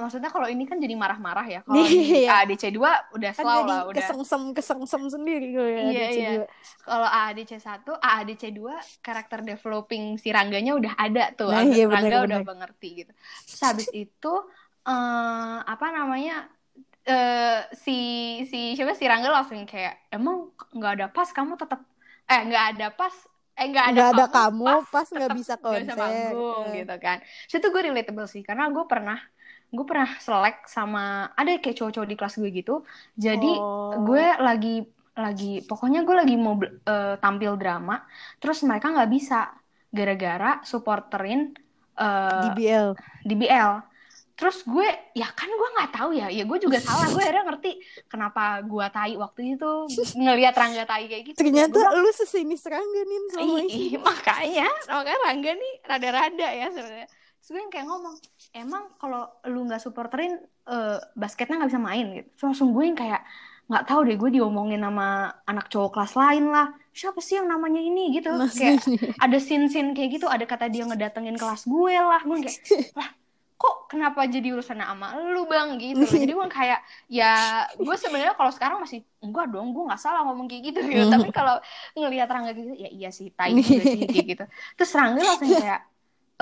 Maksudnya 0.03 0.31
kalau 0.35 0.49
ini 0.49 0.65
kan 0.71 0.81
jadi 0.85 0.95
marah-marah 1.03 1.45
ya. 1.55 1.59
Kalau 1.69 1.85
di 1.93 2.01
Iya. 2.17 2.29
ADC 2.33 2.65
2 2.77 2.91
udah 3.17 3.31
Kan 3.37 3.45
slow 3.45 3.61
jadi 3.61 3.73
lah, 3.73 3.81
udah. 3.91 4.01
kesengsem 4.01 4.43
kesengsem 4.57 5.03
sendiri 5.15 5.47
kalau 5.57 5.69
ya 5.77 5.81
Iya, 5.85 6.03
iya. 6.17 6.29
2. 6.33 6.45
Kalau 6.87 7.09
ADC 7.09 7.53
1, 7.67 7.91
ADC 8.01 8.43
2 8.59 8.75
karakter 9.05 9.39
developing 9.51 10.05
si 10.23 10.29
Rangganya 10.37 10.73
udah 10.81 10.93
ada 11.05 11.21
tuh. 11.39 11.49
Nah, 11.53 11.61
Agak- 11.61 11.77
iya, 11.77 11.85
bener, 11.93 12.11
Rangga 12.11 12.17
udah 12.27 12.41
bener. 12.41 12.49
mengerti 12.49 12.87
gitu. 13.05 13.13
Terus 13.49 13.63
habis 13.69 13.89
itu 13.93 14.29
eh 14.89 15.57
apa 15.73 15.87
namanya? 15.97 16.33
eh 17.11 17.59
si 17.85 17.93
si 18.51 18.59
siapa 18.77 18.93
si 19.01 19.05
Rangga 19.11 19.29
langsung 19.37 19.59
kayak 19.73 19.95
emang 20.15 20.37
nggak 20.77 20.93
ada 20.97 21.07
pas 21.17 21.29
kamu 21.37 21.53
tetap 21.63 21.81
eh 22.31 22.41
nggak 22.49 22.65
ada 22.71 22.87
pas 22.99 23.15
eh 23.59 23.67
nggak 23.69 23.87
ada, 23.93 24.03
ada 24.13 24.25
kamu, 24.33 24.65
pas 24.93 25.07
nggak 25.09 25.31
bisa 25.39 25.55
nggak 25.61 25.81
bisa 25.85 25.95
konser. 25.95 25.97
manggung 26.01 26.65
Iya. 26.67 26.75
gitu 26.83 26.95
kan. 27.05 27.19
So 27.49 27.55
itu 27.61 27.69
gue 27.75 27.83
relatable 27.89 28.27
sih 28.29 28.43
karena 28.49 28.65
gue 28.75 28.85
pernah 28.89 29.19
gue 29.73 29.85
pernah 29.89 30.09
selek 30.21 30.69
sama 30.69 31.33
ada 31.39 31.51
kayak 31.63 31.77
cowok-cowok 31.79 32.09
di 32.09 32.17
kelas 32.19 32.35
gue 32.41 32.51
gitu. 32.53 32.75
Jadi 33.17 33.47
Oh. 33.61 33.93
gue 34.09 34.25
lagi 34.41 34.69
lagi 35.13 35.61
pokoknya 35.69 36.09
gue 36.09 36.17
lagi 36.17 36.35
mau 36.41 36.57
eh, 36.65 37.15
tampil 37.21 37.53
drama 37.61 38.01
terus 38.41 38.65
mereka 38.65 38.89
nggak 38.97 39.11
bisa 39.13 39.53
gara-gara 39.93 40.65
supporterin 40.65 41.53
eh, 42.01 42.41
DBL. 42.43 42.89
DBL. 43.29 43.71
Terus 44.33 44.65
gue, 44.65 44.89
ya 45.13 45.29
kan 45.31 45.47
gue 45.47 45.69
nggak 45.77 45.91
tahu 45.93 46.11
ya, 46.17 46.27
ya 46.33 46.45
gue 46.49 46.59
juga 46.59 46.81
salah. 46.81 47.07
Gue 47.13 47.23
akhirnya 47.23 47.45
ngerti 47.53 47.71
kenapa 48.09 48.65
gue 48.65 48.87
tai 48.89 49.15
waktu 49.15 49.57
itu 49.57 49.73
ngelihat 50.17 50.55
Rangga 50.57 50.85
tai 50.89 51.05
kayak 51.07 51.25
gitu. 51.33 51.39
Ternyata 51.39 51.77
bilang, 51.77 52.01
lu 52.01 52.11
sesini 52.11 52.57
serangga 52.57 53.03
nih 53.05 53.19
Ih, 53.21 53.29
ini. 53.39 53.79
makanya, 54.09 54.69
makanya 54.89 55.19
Rangga 55.29 55.53
nih 55.53 55.73
rada-rada 55.85 56.49
ya 56.49 56.67
sebenarnya. 56.73 57.09
Terus 57.13 57.49
gue 57.53 57.61
yang 57.61 57.73
kayak 57.75 57.87
ngomong, 57.91 58.17
emang 58.55 58.83
kalau 58.97 59.23
lu 59.51 59.67
nggak 59.69 59.83
supporterin 59.83 60.41
eh, 60.69 60.99
basketnya 61.13 61.63
nggak 61.63 61.71
bisa 61.71 61.83
main 61.83 62.07
gitu. 62.17 62.29
Terus 62.33 62.45
langsung 62.55 62.71
gue 62.73 62.85
yang 62.89 62.99
kayak 62.99 63.23
nggak 63.71 63.85
tahu 63.87 64.01
deh 64.05 64.17
gue 64.19 64.31
diomongin 64.43 64.83
sama 64.83 65.31
anak 65.47 65.67
cowok 65.71 65.91
kelas 65.93 66.15
lain 66.19 66.45
lah. 66.51 66.69
Siapa 66.93 67.25
sih 67.25 67.41
yang 67.41 67.49
namanya 67.49 67.81
ini 67.81 68.13
gitu? 68.13 68.29
Mas 68.37 68.53
Kayak 68.53 68.85
ada 69.17 69.39
scene-scene 69.41 69.97
kayak 69.97 70.21
gitu, 70.21 70.27
ada 70.29 70.45
kata 70.45 70.69
dia 70.69 70.85
ngedatengin 70.85 71.41
kelas 71.41 71.65
gue 71.65 71.95
lah. 71.97 72.21
Gue 72.21 72.45
kayak, 72.45 72.59
lah 72.97 73.09
kok 73.63 73.87
kenapa 73.87 74.27
jadi 74.27 74.59
urusan 74.59 74.83
sama 74.83 75.15
lu 75.15 75.47
bang? 75.47 75.79
Gitu. 75.79 76.03
Jadi 76.03 76.33
gue 76.35 76.49
kayak 76.51 76.81
ya 77.07 77.33
gue 77.79 77.95
sebenarnya 77.95 78.35
kalau 78.35 78.51
sekarang 78.51 78.83
masih 78.83 79.07
enggak 79.23 79.47
dong 79.55 79.71
gue 79.71 79.83
nggak 79.87 80.03
salah 80.03 80.27
ngomong 80.27 80.51
kayak 80.51 80.75
gitu. 80.75 80.79
Gitu 80.83 81.07
tapi 81.07 81.31
kalau 81.31 81.63
ngelihat 81.95 82.27
Rangga 82.27 82.51
gitu 82.53 82.75
ya 82.75 82.91
iya 82.91 83.09
sih 83.15 83.31
tai 83.31 83.55
juga 83.63 83.85
sih 83.87 84.03
kayak 84.11 84.27
gitu. 84.35 84.45
Terus 84.75 84.91
Rangga 84.99 85.23
langsung 85.23 85.55
kayak 85.55 85.81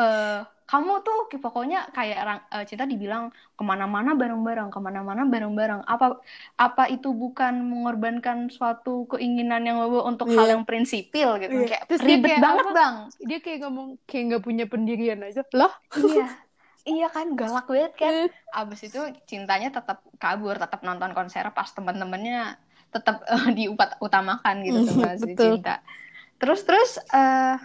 eh 0.01 0.41
kamu 0.71 1.03
tuh 1.03 1.27
pokoknya 1.43 1.91
kayak 1.91 2.19
Rang- 2.23 2.47
eh, 2.55 2.63
Cinta 2.63 2.87
dibilang 2.87 3.35
ke 3.59 3.63
mana-mana 3.67 4.15
bareng-bareng 4.15 4.71
ke 4.71 4.79
mana-mana 4.79 5.27
bareng-bareng. 5.27 5.83
Apa 5.83 6.23
apa 6.55 6.87
itu 6.87 7.11
bukan 7.11 7.59
mengorbankan 7.67 8.47
suatu 8.55 9.03
keinginan 9.11 9.67
yang 9.67 9.83
lo 9.83 10.07
untuk 10.07 10.31
hal 10.31 10.47
Iya. 10.47 10.53
yang 10.55 10.63
prinsipil 10.63 11.43
gitu. 11.43 11.67
Iya. 11.67 11.67
kayak 11.75 11.83
Terus 11.91 12.01
ribet 12.07 12.31
kayak 12.31 12.43
banget 12.47 12.65
apa? 12.71 12.73
bang. 12.79 12.95
Dia 13.19 13.39
kayak 13.43 13.59
ngomong 13.67 13.89
kayak 14.07 14.23
nggak 14.31 14.43
punya 14.47 14.65
pendirian 14.71 15.19
aja. 15.27 15.43
Lah, 15.51 15.75
iya 15.99 16.27
iya 16.85 17.09
kan 17.09 17.35
galak 17.35 17.67
banget 17.67 17.93
kan. 17.95 18.13
Eh. 18.27 18.31
abis 18.53 18.81
itu 18.85 18.99
cintanya 19.25 19.69
tetap 19.71 20.01
kabur 20.17 20.57
tetap 20.57 20.81
nonton 20.81 21.13
konser 21.13 21.45
pas 21.51 21.69
temen-temennya 21.69 22.57
tetap 22.91 23.23
eh, 23.25 23.49
diutamakan 23.59 24.57
gitu 24.63 24.79
Mhm, 24.89 24.99
pas 24.99 25.17
si 25.17 25.25
betul. 25.29 25.61
cinta. 25.61 25.81
Terus 26.37 26.61
terus 26.65 26.91
eh 27.11 27.57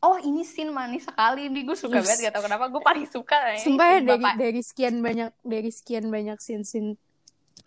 oh 0.00 0.18
ini 0.18 0.42
scene 0.42 0.70
manis 0.70 1.04
sekali. 1.04 1.46
Nih 1.46 1.64
gue 1.64 1.74
suka 1.74 1.98
banget 1.98 2.28
gak 2.28 2.34
tau 2.34 2.44
kenapa 2.44 2.66
gue 2.66 2.78
paling 2.80 3.06
suka 3.06 3.38
ya, 3.48 3.58
sumpah 3.58 3.86
ya 3.88 3.94
scene 3.94 4.06
dari 4.06 4.22
bapak. 4.22 4.34
dari 4.36 4.60
sekian 4.60 4.94
banyak 4.98 5.30
dari 5.42 5.70
sekian 5.70 6.04
banyak 6.08 6.38
scene-scene. 6.38 6.90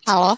Halo? 0.03 0.33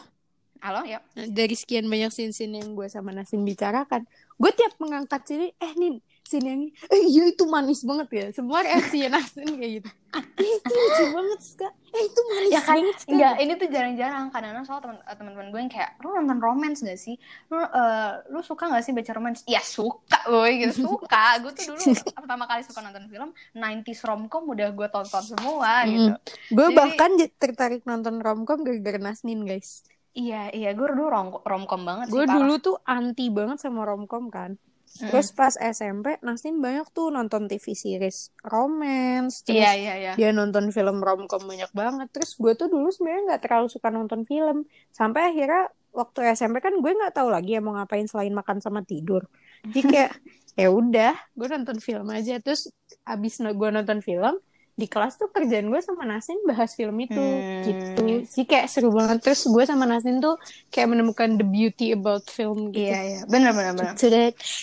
halo 0.59 0.79
ya 0.83 1.03
Dari 1.13 1.53
sekian 1.53 1.85
banyak 1.85 2.07
scene-scene 2.07 2.55
yang 2.55 2.71
gue 2.71 2.87
sama 2.87 3.11
Nasin 3.11 3.43
bicarakan, 3.43 4.07
gue 4.33 4.51
tiap 4.53 4.71
mengangkat 4.79 5.21
sini, 5.27 5.51
eh 5.53 5.73
nih 5.75 5.99
scene 6.33 6.47
yang 6.47 6.61
eh 6.89 7.01
iya 7.05 7.23
itu 7.29 7.45
manis 7.45 7.85
banget 7.85 8.09
ya. 8.09 8.25
Semua 8.31 8.65
reaksinya 8.65 9.13
Nasin 9.13 9.45
kayak 9.45 9.71
gitu. 9.77 9.89
Eh 10.13 10.49
itu 10.51 10.69
lucu 10.71 11.03
banget, 11.09 11.39
Ska. 11.41 11.67
Eh 11.89 12.03
itu 12.03 12.19
manis 12.23 12.49
ya 12.49 12.61
kan 12.61 12.75
banget, 12.75 12.97
enggak 13.05 13.33
ini 13.35 13.51
tuh 13.53 13.67
jarang-jarang 13.67 14.25
kadang-kadang 14.29 14.65
soal 14.65 14.79
teman 14.79 14.97
eh, 14.99 15.13
teman-teman 15.13 15.47
gue 15.47 15.59
yang 15.59 15.69
kayak 15.69 15.89
lu 15.99 16.09
nonton 16.11 16.37
romance 16.37 16.79
gak 16.81 16.97
sih 16.97 17.15
lu 17.47 17.57
eh, 17.57 18.11
lu 18.27 18.41
suka 18.41 18.65
gak 18.67 18.81
sih 18.81 18.91
baca 18.91 19.11
romance 19.11 19.45
ya 19.45 19.61
suka 19.61 20.19
boy 20.25 20.49
gitu 20.59 20.73
suka 20.89 21.37
gue 21.37 21.51
tuh 21.53 21.63
dulu 21.69 21.81
pertama 22.15 22.43
kali 22.45 22.61
suka 22.61 22.81
nonton 22.81 23.05
film 23.05 23.29
90s 23.53 24.01
romcom 24.03 24.43
udah 24.47 24.69
gue 24.69 24.87
tonton 24.89 25.23
semua 25.23 25.85
Mm. 25.85 25.89
gitu 25.89 26.09
Gue 26.51 26.67
Jadi- 26.67 26.77
bahkan 26.77 27.09
tertarik 27.33 27.81
nonton 27.83 28.17
romcom 28.17 28.61
gara-gara 28.61 28.97
Nasnin, 28.97 29.41
guys. 29.43 29.81
Iya, 30.13 30.49
iya, 30.49 30.69
gue 30.71 30.85
dulu 30.87 31.09
rom 31.09 31.27
romcom 31.41 31.81
banget 31.81 32.09
sih. 32.09 32.13
Gue 32.13 32.25
dulu 32.25 32.53
tuh 32.57 32.77
anti 32.83 33.29
banget 33.29 33.57
sama 33.57 33.81
romcom 33.81 34.29
kan. 34.29 34.57
Terus 34.93 35.33
pas 35.33 35.57
SMP, 35.57 36.21
Nasnin 36.21 36.61
banyak 36.61 36.85
tuh 36.93 37.09
nonton 37.09 37.49
TV 37.49 37.73
series 37.73 38.29
romance. 38.45 39.41
Terus 39.41 39.57
Iya, 39.57 39.71
iya, 39.73 39.93
iya. 39.97 40.13
dia 40.13 40.29
nonton 40.29 40.69
film 40.69 41.01
romcom 41.01 41.41
banyak 41.41 41.73
banget. 41.73 42.07
Terus 42.13 42.37
gue 42.37 42.53
tuh 42.53 42.69
dulu 42.69 42.93
sebenarnya 42.93 43.33
nggak 43.33 43.41
terlalu 43.41 43.67
suka 43.73 43.89
nonton 43.89 44.21
film. 44.21 44.69
Sampai 44.93 45.33
akhirnya 45.33 45.73
waktu 45.89 46.19
SMP 46.37 46.61
kan 46.61 46.77
gue 46.77 46.91
nggak 46.93 47.13
tahu 47.17 47.33
lagi 47.33 47.57
ya 47.57 47.61
mau 47.65 47.73
ngapain 47.73 48.05
selain 48.05 48.33
makan 48.37 48.61
sama 48.61 48.85
tidur. 48.85 49.25
Jadi 49.65 49.81
kayak 49.81 50.11
ya 50.61 50.69
udah, 50.69 51.13
gue 51.33 51.47
nonton 51.49 51.77
film 51.81 52.07
aja. 52.13 52.37
Terus 52.37 52.69
abis 53.01 53.41
gue 53.41 53.69
nonton 53.73 53.97
film 54.05 54.37
di 54.73 54.85
kelas 54.85 55.15
tuh 55.15 55.29
kerjaan 55.29 55.67
gue 55.67 55.77
sama 55.79 56.01
Nasin 56.03 56.41
bahas 56.43 56.73
film 56.73 56.97
itu 56.97 57.13
Hmm. 57.13 57.61
gitu. 57.61 58.01
Jadi 58.25 58.43
kayak 58.43 58.67
seru 58.67 58.89
banget. 58.89 59.21
Terus 59.21 59.45
gue 59.45 59.63
sama 59.63 59.85
Nasin 59.85 60.17
tuh 60.17 60.33
kayak 60.67 60.89
menemukan 60.89 61.29
the 61.31 61.45
beauty 61.45 61.91
about 61.91 62.25
film 62.25 62.69
gitu. 62.69 62.89
Iya, 62.89 63.01
iya. 63.03 63.21
Bener, 63.23 63.51
bener, 63.51 63.73
bener. 63.73 63.93
Gitu. 63.93 64.09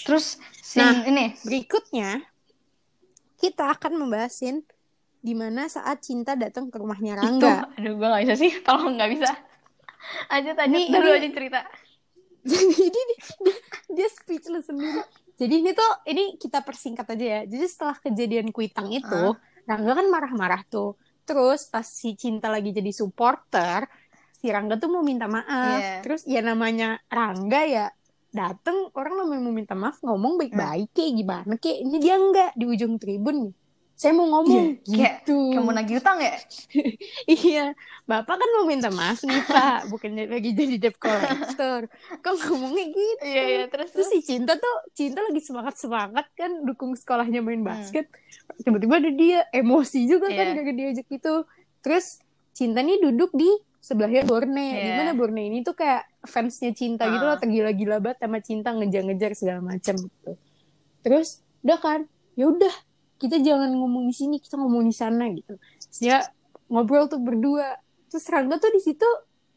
Terus 0.03 0.35
scene 0.57 0.83
Nah. 0.83 1.03
ini, 1.05 1.25
Berikutnya 1.41 2.27
kita 3.37 3.71
akan 3.71 3.97
membahasin 3.97 4.67
di 5.17 5.33
mana 5.33 5.65
saat 5.67 6.01
cinta 6.01 6.35
datang 6.35 6.67
ke 6.67 6.77
rumahnya 6.77 7.15
itu, 7.15 7.23
Rangga. 7.39 7.69
aduh, 7.71 7.95
gue 7.95 8.09
gak 8.09 8.23
bisa 8.25 8.35
sih. 8.37 8.51
Tolong 8.67 8.95
gak 8.97 9.11
bisa. 9.11 9.31
Lanjut. 10.27 10.55
Ini- 10.59 10.89
Dulu 10.91 11.11
aja 11.13 11.29
cerita. 11.31 11.61
Jadi 12.41 12.73
dia, 12.73 13.05
dia, 13.45 13.57
dia 13.87 14.09
speechless 14.09 14.65
sendiri. 14.65 15.05
Jadi 15.37 15.55
ini 15.57 15.71
tuh 15.71 15.91
ini 16.05 16.37
kita 16.37 16.61
persingkat 16.61 17.05
aja 17.07 17.27
ya. 17.27 17.41
Jadi 17.45 17.65
setelah 17.65 17.97
kejadian 17.97 18.49
kuitang 18.51 18.89
itu, 18.91 19.37
Rangga 19.69 19.93
kan 19.97 20.07
marah-marah 20.09 20.63
tuh. 20.69 20.97
Terus 21.25 21.69
pas 21.69 21.87
si 21.87 22.17
Cinta 22.19 22.51
lagi 22.51 22.75
jadi 22.75 22.91
supporter, 22.91 23.87
si 24.35 24.49
Rangga 24.49 24.81
tuh 24.81 24.91
mau 24.93 25.05
minta 25.05 25.29
maaf. 25.29 25.81
Iya. 25.81 26.01
Terus 26.05 26.23
ya 26.25 26.41
namanya 26.41 27.01
Rangga 27.09 27.63
ya 27.65 27.87
dateng 28.31 28.95
orang 28.95 29.27
namanya 29.27 29.43
mau 29.43 29.55
minta 29.55 29.75
maaf 29.75 29.99
ngomong 30.07 30.39
baik-baik 30.39 30.95
kayak 30.95 31.13
gimana 31.19 31.55
kayak 31.59 31.79
ini 31.83 31.97
dia 31.99 32.15
enggak 32.15 32.55
di 32.55 32.65
ujung 32.65 32.95
tribun 33.03 33.51
saya 34.01 34.17
mau 34.17 34.25
ngomong 34.25 34.81
Kayak, 34.81 35.29
gitu 35.29 35.53
kamu 35.53 35.71
nagih 35.77 36.01
utang 36.01 36.17
ya? 36.19 36.33
Iya, 37.37 37.77
Bapak 38.09 38.33
kan 38.35 38.49
mau 38.57 38.65
minta 38.65 38.89
maaf 38.89 39.21
nih 39.21 39.45
Pak, 39.45 39.93
bukannya 39.93 40.25
lagi 40.25 40.51
jadi 40.51 40.81
debt 40.81 40.97
collector. 40.97 41.85
Kok 42.19 42.35
ngomongnya 42.43 42.87
gitu? 42.89 43.23
Iya, 43.23 43.43
iya. 43.45 43.65
Terus, 43.69 43.93
Terus 43.93 44.09
terus. 44.09 44.25
si 44.25 44.27
Cinta 44.27 44.57
tuh, 44.57 44.77
Cinta 44.91 45.21
lagi 45.21 45.39
semangat-semangat 45.39 46.27
kan 46.33 46.65
dukung 46.65 46.97
sekolahnya 46.97 47.39
main 47.39 47.61
Hmm. 47.61 47.69
basket. 47.69 48.09
Tiba-tiba 48.59 48.97
ada 48.97 49.11
dia 49.13 49.45
emosi 49.53 50.09
juga 50.09 50.27
kan 50.27 50.49
Iya. 50.49 50.57
gara 50.57 50.73
diajak 50.73 51.07
itu. 51.07 51.35
Terus 51.81 52.07
Cinta 52.51 52.81
nih 52.81 52.99
duduk 52.99 53.31
di 53.31 53.47
sebelahnya 53.79 54.25
Borne. 54.25 54.67
Iya. 54.75 54.81
Di 54.81 54.91
mana 54.97 55.13
Borne 55.13 55.43
ini 55.45 55.61
tuh 55.61 55.77
kayak 55.77 56.09
fansnya 56.25 56.73
Cinta 56.73 57.05
gitu 57.07 57.21
loh, 57.21 57.37
Ah. 57.37 57.39
tergila-gila 57.39 58.01
banget 58.01 58.19
sama 58.19 58.39
Cinta 58.41 58.73
ngejar-ngejar 58.73 59.33
segala 59.35 59.61
macam 59.63 59.95
gitu. 59.95 60.33
Terus 61.01 61.29
udah 61.61 61.79
kan, 61.79 62.01
ya 62.35 62.49
udah 62.49 62.75
kita 63.21 63.37
jangan 63.39 63.69
ngomong 63.71 64.09
di 64.09 64.15
sini, 64.17 64.41
kita 64.41 64.57
ngomong 64.57 64.83
di 64.83 64.93
sana 64.93 65.29
gitu. 65.29 65.55
Terus 65.61 65.99
dia 66.01 66.25
ngobrol 66.67 67.05
tuh 67.05 67.21
berdua. 67.21 67.77
Terus 68.09 68.25
Rangga 68.27 68.57
tuh 68.57 68.73
di 68.73 68.81
situ 68.81 69.05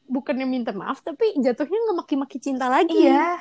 bukannya 0.04 0.44
minta 0.44 0.70
maaf 0.70 1.00
tapi 1.00 1.32
jatuhnya 1.36 1.80
nggak 1.80 1.98
maki-maki 1.98 2.38
cinta 2.38 2.68
lagi. 2.68 3.08
Iya. 3.08 3.40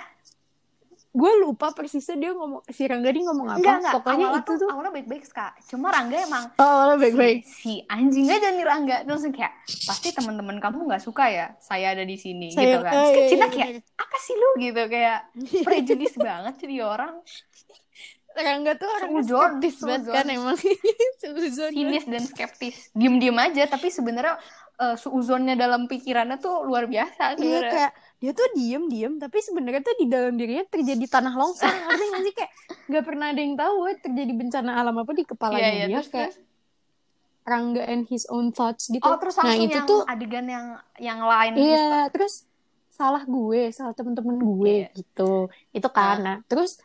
gue 1.12 1.33
lupa 1.45 1.77
persisnya 1.77 2.16
dia 2.16 2.33
ngomong 2.33 2.64
si 2.73 2.89
Rangga 2.89 3.12
dia 3.12 3.20
ngomong 3.20 3.45
apa 3.45 3.61
Enggak, 3.61 3.77
enggak. 3.77 3.95
pokoknya 4.01 4.25
awalnya 4.25 4.41
itu 4.41 4.53
tuh, 4.57 4.68
awalnya 4.73 4.93
baik-baik, 4.97 5.25
Kak. 5.29 5.53
Cuma 5.62 5.93
Rangga 5.93 6.16
emang 6.25 6.45
oh 6.57 6.81
lo 6.89 6.95
baik-baik 6.97 7.39
si, 7.45 7.53
si 7.53 7.73
anjing 7.85 8.25
aja 8.25 8.49
nih 8.49 8.64
Rangga. 8.64 8.97
Terus 9.05 9.29
kayak, 9.29 9.53
pasti 9.85 10.09
teman-teman 10.09 10.57
kamu 10.57 10.89
nggak 10.89 11.05
suka 11.05 11.29
ya 11.29 11.47
saya 11.61 11.93
ada 11.93 12.01
di 12.01 12.16
sini, 12.16 12.49
Saya- 12.49 12.64
gitu 12.64 12.79
kan. 12.81 12.89
eh, 12.89 12.97
Terus 12.97 13.05
kayak 13.05 13.20
iya, 13.20 13.29
Cinta 13.29 13.45
iya, 13.45 13.53
kayak, 13.53 13.68
bener. 13.77 14.01
apa 14.01 14.16
sih 14.16 14.35
lu 14.35 14.49
gitu? 14.57 14.83
Kayak 14.89 15.18
prejudis 15.68 16.14
banget 16.16 16.55
jadi 16.57 16.77
orang. 16.81 17.12
Rangga 18.35 18.72
tuh 18.74 18.89
orang 18.89 19.11
skeptis 19.20 19.76
banget 19.78 20.03
kan 20.07 20.26
emang 20.26 20.57
Seuzon 21.20 21.43
banget. 21.68 21.72
Sinis 21.72 22.05
dan 22.05 22.22
skeptis. 22.22 22.76
Diem-diem 22.91 23.35
aja, 23.35 23.62
tapi 23.66 23.89
sebenarnya 23.89 24.41
eh, 24.78 24.97
suuzonnya 24.97 25.55
dalam 25.55 25.85
pikirannya 25.85 26.37
tuh 26.37 26.62
luar 26.62 26.87
biasa 26.87 27.35
Iya 27.35 27.37
sebenarnya. 27.37 27.70
kayak 27.70 27.93
dia 28.18 28.33
tuh 28.33 28.49
diem 28.53 28.85
diem 28.87 29.12
tapi 29.16 29.39
sebenarnya 29.39 29.83
tuh 29.83 29.95
di 29.97 30.07
dalam 30.07 30.35
dirinya 30.35 30.62
terjadi 30.64 31.05
tanah 31.11 31.35
longsor 31.35 31.66
ngerti 31.83 32.05
nggak 32.05 32.22
sih 32.22 32.35
kayak 32.35 32.51
nggak 32.87 33.05
pernah 33.05 33.26
ada 33.28 33.41
yang 33.41 33.55
tahu 33.55 33.76
eh, 33.85 33.97
terjadi 33.99 34.33
bencana 34.33 34.70
alam 34.76 34.95
apa 34.97 35.11
di 35.11 35.24
kepalanya 35.24 35.59
Iya, 35.61 35.70
iya, 35.72 35.87
dia 35.87 35.97
terus, 35.99 36.09
kayak 36.09 36.30
terus. 36.30 36.51
Rangga 37.43 37.83
and 37.83 38.07
his 38.07 38.24
own 38.28 38.47
thoughts 38.51 38.87
gitu 38.87 39.03
Oh, 39.03 39.18
terus 39.18 39.35
nah 39.37 39.51
itu 39.51 39.66
yang 39.68 39.83
tuh 39.83 40.07
adegan 40.07 40.47
yang 40.47 40.66
yang 40.97 41.18
lain 41.20 41.53
iya 41.59 42.07
terus 42.09 42.47
salah 42.89 43.24
gue 43.24 43.68
salah 43.68 43.91
temen-temen 43.91 44.39
gue 44.39 44.87
Iya. 44.87 44.89
gitu 44.95 45.33
itu 45.70 45.89
kan 45.91 46.16
nah 46.16 46.37
terus 46.47 46.78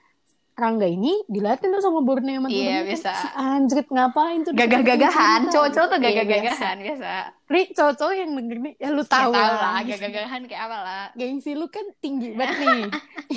Rangga 0.57 0.89
ini 0.89 1.21
dilatih 1.29 1.69
tuh 1.69 1.79
sama 1.79 2.01
Borneo 2.01 2.41
sama 2.41 2.49
Iya, 2.49 2.81
kan, 2.81 2.89
bisa. 2.89 3.11
si 3.13 3.27
anjrit 3.31 3.87
ngapain 3.87 4.41
tuh 4.41 4.51
Gagah-gagahan, 4.51 5.39
cowok-cowok 5.53 5.87
tuh 5.87 5.97
gitu. 5.97 6.09
Iya, 6.09 6.17
gagah-gagahan 6.17 6.77
biasa. 6.81 6.85
biasa. 6.97 7.11
Ri, 7.45 7.61
cowok-cowok 7.71 8.13
yang 8.17 8.31
denger 8.33 8.57
nih 8.59 8.73
ya 8.75 8.89
lu 8.89 8.99
Ya, 8.99 9.05
tahu, 9.05 9.29
tahu 9.29 9.31
lah 9.31 9.53
lah, 9.53 9.79
gagah-gagahan 9.85 10.41
kayak 10.43 10.61
apa 10.65 10.77
lah. 10.81 11.05
gengsi 11.13 11.51
lu 11.53 11.69
kan 11.69 11.85
tinggi 11.97 12.33
banget 12.33 12.57
nih 12.59 12.83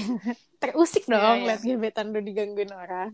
terusik 0.65 1.05
Iya, 1.05 1.13
dong 1.13 1.39
iya. 1.39 1.47
liat 1.47 1.61
gebetan 1.61 2.07
lu 2.09 2.21
digangguin 2.21 2.73
orang 2.73 3.11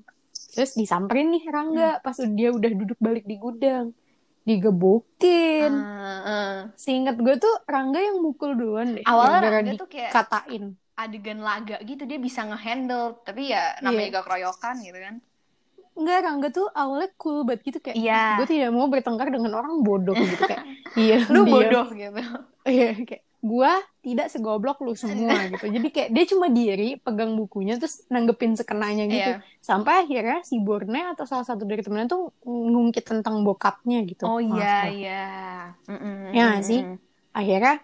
terus 0.49 0.73
disamperin 0.73 1.29
nih 1.29 1.43
Rangga 1.47 1.99
pas 1.99 2.17
dia 2.17 2.49
udah 2.49 2.71
duduk 2.71 2.97
balik 2.97 3.25
di 3.25 3.37
gudang 3.37 3.91
digebukin 4.47 5.73
ah. 5.75 6.71
seingat 6.75 7.19
gue 7.19 7.35
tuh 7.37 7.55
Rangga 7.67 7.99
yang 7.99 8.23
mukul 8.23 8.55
duluan 8.55 8.95
deh 8.95 9.03
Awalnya 9.03 9.41
Rangga 9.43 9.73
tuh 9.75 9.89
kayak 9.91 10.15
dikatain 10.15 10.65
adegan 10.97 11.39
laga 11.39 11.77
gitu 11.81 12.03
dia 12.03 12.17
bisa 12.17 12.43
ngehandle, 12.43 13.21
tapi 13.21 13.53
ya 13.53 13.77
namanya 13.79 14.01
Iya. 14.03 14.11
juga 14.11 14.23
keroyokan 14.25 14.77
gitu 14.81 14.99
kan. 14.99 15.15
Enggak, 15.95 16.19
Rangga 16.23 16.49
tuh 16.51 16.69
awalnya 16.71 17.09
cool 17.17 17.41
banget 17.43 17.61
gitu 17.65 17.79
kayak 17.81 17.97
Iya. 17.97 18.37
gue 18.37 18.47
tidak 18.47 18.69
mau 18.71 18.85
bertengkar 18.87 19.29
dengan 19.29 19.53
orang 19.55 19.81
bodoh 19.81 20.13
gitu 20.13 20.41
kayak 20.43 20.65
iya 20.99 21.25
Lu 21.27 21.45
dia- 21.45 21.53
bodoh 21.55 21.87
gitu. 21.91 22.21
iya 22.67 22.93
kayak 22.99 23.23
gue 23.39 23.73
tidak 24.03 24.27
segoblok 24.27 24.77
lu 24.79 24.93
semua 24.93 25.33
gitu 25.49 25.65
jadi 25.65 25.87
kayak 25.87 26.09
dia 26.11 26.25
cuma 26.27 26.47
diri 26.49 26.99
pegang 26.99 27.33
bukunya 27.33 27.77
terus 27.77 28.05
nanggepin 28.07 28.53
sekenanya 28.53 29.05
gitu 29.07 29.33
Iya. 29.33 29.45
sampai 29.59 30.03
akhirnya 30.03 30.41
si 30.43 30.59
Borne 30.59 31.13
atau 31.13 31.25
salah 31.25 31.45
satu 31.45 31.63
dari 31.63 31.81
temennya 31.81 32.11
tuh 32.11 32.29
ngungkit 32.43 33.05
tentang 33.07 33.41
bokapnya 33.41 34.05
gitu 34.05 34.25
Oh 34.27 34.37
iya, 34.37 34.89
iya. 34.91 35.25
Ya 36.31 36.61
sih? 36.61 36.85
akhirnya 37.31 37.81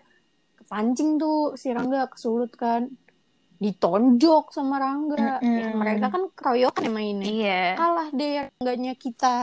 kepancing 0.58 1.16
tuh 1.16 1.54
si 1.54 1.68
Rangga 1.70 2.08
kesulut 2.08 2.52
kan 2.52 2.92
ditonjok 3.62 4.50
sama 4.50 4.82
Rangga. 4.82 5.38
Mm-mm. 5.38 5.58
ya, 5.62 5.68
mereka 5.72 6.06
kan 6.10 6.22
keroyokan 6.34 6.82
emang 6.90 7.06
ini. 7.14 7.24
Iya. 7.46 7.78
kalah 7.78 8.08
deh 8.10 8.30
Rangganya 8.58 8.92
kita. 8.98 9.34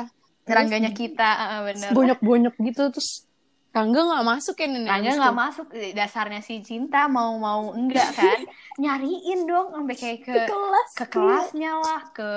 Terus 0.44 0.56
Rangganya 0.58 0.92
kita, 0.92 1.30
ah, 1.30 1.62
bener. 1.64 1.90
bonyok-bonyok 1.96 2.56
gitu 2.60 2.84
terus 2.92 3.30
Rangga 3.70 4.02
nggak 4.02 4.26
masuk 4.26 4.56
ya 4.58 4.66
nenek? 4.66 4.90
Rangga 4.90 5.12
nggak 5.14 5.38
masuk 5.38 5.68
dasarnya 5.94 6.42
si 6.42 6.58
cinta 6.66 7.06
mau 7.06 7.38
mau 7.38 7.70
enggak 7.70 8.18
kan? 8.18 8.40
Nyariin 8.82 9.46
dong 9.46 9.78
sampai 9.78 9.94
kayak 9.96 10.20
ke 10.26 10.34
ke 10.34 10.42
kelas 10.50 10.90
ke 10.98 11.06
kelasnya 11.06 11.72
lah 11.78 12.02
ke 12.10 12.30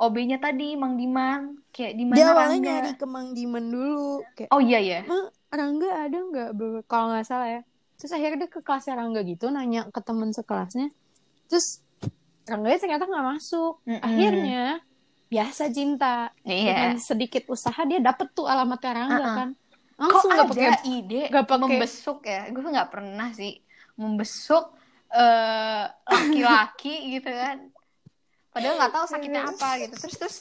OB-nya 0.00 0.40
tadi 0.40 0.72
Mang 0.80 0.96
Diman. 0.96 1.60
Kayak 1.76 1.92
di 2.00 2.04
dia 2.08 2.24
mana 2.24 2.32
awalnya 2.32 2.56
Rangga? 2.56 2.72
nyari 2.72 2.92
ke 2.96 3.04
Mang 3.04 3.28
Diman 3.36 3.64
dulu. 3.68 4.24
Kayak 4.32 4.48
oh 4.48 4.60
iya 4.64 4.80
ya 4.80 5.00
"Ma, 5.04 5.28
Rangga 5.52 6.08
ada 6.08 6.18
nggak? 6.18 6.50
Be-" 6.56 6.84
kalau 6.88 7.12
nggak 7.12 7.26
salah 7.28 7.48
ya. 7.52 7.60
Terus 8.00 8.12
akhirnya 8.16 8.38
dia 8.40 8.50
ke 8.50 8.60
kelasnya 8.64 8.94
Rangga 8.96 9.20
gitu 9.28 9.52
nanya 9.52 9.92
ke 9.92 10.00
teman 10.00 10.32
sekelasnya 10.32 10.88
terus 11.52 11.84
Rangga 12.42 12.74
ternyata 12.74 13.04
nggak 13.04 13.26
masuk. 13.28 13.84
Mm-mm. 13.84 14.00
akhirnya 14.00 14.64
biasa 15.28 15.70
cinta 15.70 16.32
iya. 16.42 16.90
Dengan 16.90 16.96
sedikit 16.98 17.46
usaha 17.48 17.78
dia 17.84 18.00
dapet 18.00 18.32
tuh 18.32 18.44
alamatnya 18.44 18.92
Rangga 18.92 19.16
Uh-uh. 19.20 19.36
kan. 19.36 19.48
Kok 19.52 20.00
langsung 20.02 20.30
nggak 20.32 20.48
pakai 20.50 20.70
ide 20.90 21.22
nggak 21.30 21.46
pakai- 21.46 21.62
membesuk 21.62 22.18
ya? 22.24 22.42
Gue 22.50 22.62
nggak 22.66 22.90
pernah 22.90 23.28
sih 23.30 23.52
membesuk 23.94 24.64
eh, 25.08 25.84
laki-laki 25.86 26.94
gitu 27.14 27.30
kan. 27.30 27.56
Padahal 28.50 28.74
nggak 28.76 28.92
tahu 28.92 29.04
sakitnya 29.06 29.42
apa 29.46 29.68
gitu. 29.78 29.94
Terus 29.96 30.16
terus. 30.18 30.36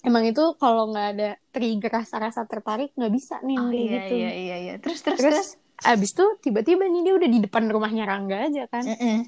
Emang 0.00 0.24
itu 0.24 0.42
kalau 0.56 0.88
nggak 0.88 1.08
ada 1.14 1.30
trigger 1.50 1.90
rasa-rasa 1.90 2.46
tertarik 2.46 2.94
nggak 2.94 3.12
bisa 3.12 3.42
nih 3.42 3.58
oh 3.58 3.68
iya 3.68 3.82
gitu. 4.00 4.14
iya 4.16 4.30
iya 4.32 4.56
iya. 4.56 4.74
Terus 4.80 5.02
terus 5.02 5.20
Terus, 5.20 5.34
terus, 5.36 5.48
abis 5.84 6.10
tuh 6.14 6.38
tiba-tiba 6.40 6.86
nih 6.86 7.02
dia 7.04 7.14
udah 7.18 7.28
di 7.28 7.38
depan 7.42 7.68
rumahnya 7.68 8.08
Rangga 8.08 8.48
aja 8.48 8.64
kan. 8.66 8.88
Mm-mm. 8.88 9.18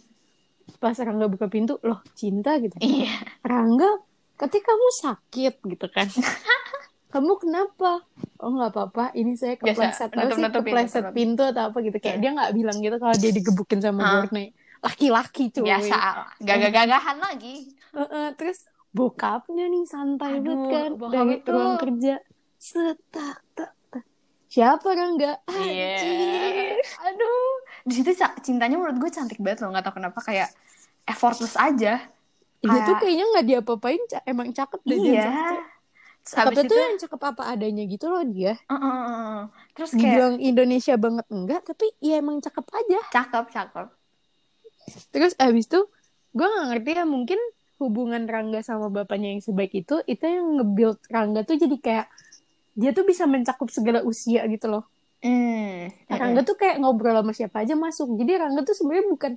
Pas 0.75 0.95
Rangga 0.95 1.27
buka 1.27 1.47
pintu 1.47 1.77
loh 1.81 2.01
cinta 2.13 2.57
gitu. 2.57 2.75
Iya. 2.77 3.13
Rangga 3.43 3.89
ketika 4.37 4.71
kamu 4.71 4.89
sakit 4.97 5.55
gitu 5.63 5.87
kan. 5.89 6.09
Kamu 7.13 7.37
kenapa? 7.37 8.09
Oh 8.41 8.49
nggak 8.51 8.73
apa-apa 8.73 9.05
ini 9.13 9.37
saya 9.37 9.61
Biasa, 9.61 10.01
kepleset. 10.01 10.11
Apa 10.11 10.33
sih 10.33 10.49
kepleset 10.49 11.05
pintu 11.13 11.45
atau 11.45 11.69
apa 11.69 11.79
gitu. 11.79 11.93
Kayak 11.95 12.17
Iya. 12.17 12.23
dia 12.23 12.31
nggak 12.33 12.53
bilang 12.57 12.77
gitu 12.81 12.97
kalau 12.97 13.13
dia 13.13 13.31
digebukin 13.31 13.79
sama 13.79 14.01
Ah. 14.01 14.13
Borne 14.25 14.57
laki-laki 14.81 15.53
cuy. 15.53 15.69
Biasa. 15.69 15.99
Gagah-gagahan 16.41 17.19
lagi. 17.21 17.69
Heeh, 17.93 18.27
terus 18.35 18.65
bokapnya 18.91 19.69
nih 19.69 19.85
santai 19.85 20.41
Aduh, 20.41 20.57
banget 20.57 20.73
kan 20.73 20.91
dari 21.13 21.35
itu- 21.37 21.53
ruang 21.53 21.77
kerja. 21.77 22.15
Setak 22.57 23.45
tak 23.53 23.71
tak. 23.89 24.05
Siapa 24.49 24.89
Rangga? 24.89 25.37
Iya. 25.53 25.93
Anjir. 26.01 26.81
Aduh. 26.81 27.53
Di 27.83 27.93
situ 27.95 28.11
cintanya 28.41 28.79
menurut 28.79 28.99
gue 28.99 29.11
cantik 29.11 29.39
banget 29.39 29.63
loh. 29.63 29.75
Gak 29.75 29.85
tau 29.85 29.95
kenapa 29.95 30.19
kayak 30.21 30.51
effortless 31.05 31.55
aja. 31.57 31.99
dia 32.63 32.71
tuh 32.87 32.95
Kayak- 32.95 33.01
kayaknya 33.03 33.25
nggak 33.27 33.47
diapa-apain 33.51 34.03
emang 34.23 34.49
cakep 34.55 34.81
deh 34.87 34.99
dia 35.03 35.11
Iya. 35.19 35.27
habis 35.27 35.67
Cakepnya 36.23 36.63
itu, 36.63 36.71
tuh 36.71 36.79
yang 36.79 36.99
cakep 37.03 37.21
apa 37.27 37.43
adanya 37.51 37.83
gitu 37.91 38.07
loh 38.07 38.23
dia 38.23 38.55
uh, 38.71 38.75
uh, 38.79 38.87
uh, 38.87 39.39
terus 39.75 39.91
kayak 39.91 39.99
dibilang 39.99 40.35
Indonesia 40.39 40.95
banget 40.95 41.27
enggak 41.35 41.61
tapi 41.67 41.91
ya 41.99 42.23
emang 42.23 42.39
cakep 42.39 42.63
aja 42.63 43.01
cakep, 43.11 43.45
cakep. 43.51 43.87
terus 45.11 45.35
abis 45.43 45.67
itu 45.67 45.81
gue 46.31 46.47
nggak 46.47 46.67
ngerti 46.71 46.91
ya 46.95 47.03
mungkin 47.03 47.41
hubungan 47.83 48.31
Rangga 48.31 48.63
sama 48.63 48.87
bapaknya 48.87 49.35
yang 49.35 49.43
sebaik 49.43 49.75
itu 49.75 49.99
itu 50.07 50.23
yang 50.23 50.63
nge-build 50.63 51.03
Rangga 51.11 51.43
tuh 51.43 51.59
jadi 51.59 51.77
kayak 51.83 52.07
dia 52.79 52.95
tuh 52.95 53.03
bisa 53.03 53.27
mencakup 53.27 53.67
segala 53.75 54.07
usia 54.07 54.47
gitu 54.47 54.71
loh 54.71 54.87
Hmm. 55.23 55.89
Rangga 56.11 56.43
tuh 56.43 56.59
kayak 56.59 56.83
ngobrol 56.83 57.15
sama 57.15 57.33
siapa 57.33 57.63
aja 57.63 57.79
masuk. 57.79 58.19
Jadi 58.19 58.33
Rangga 58.43 58.67
tuh 58.67 58.75
sebenarnya 58.75 59.07
bukan 59.07 59.33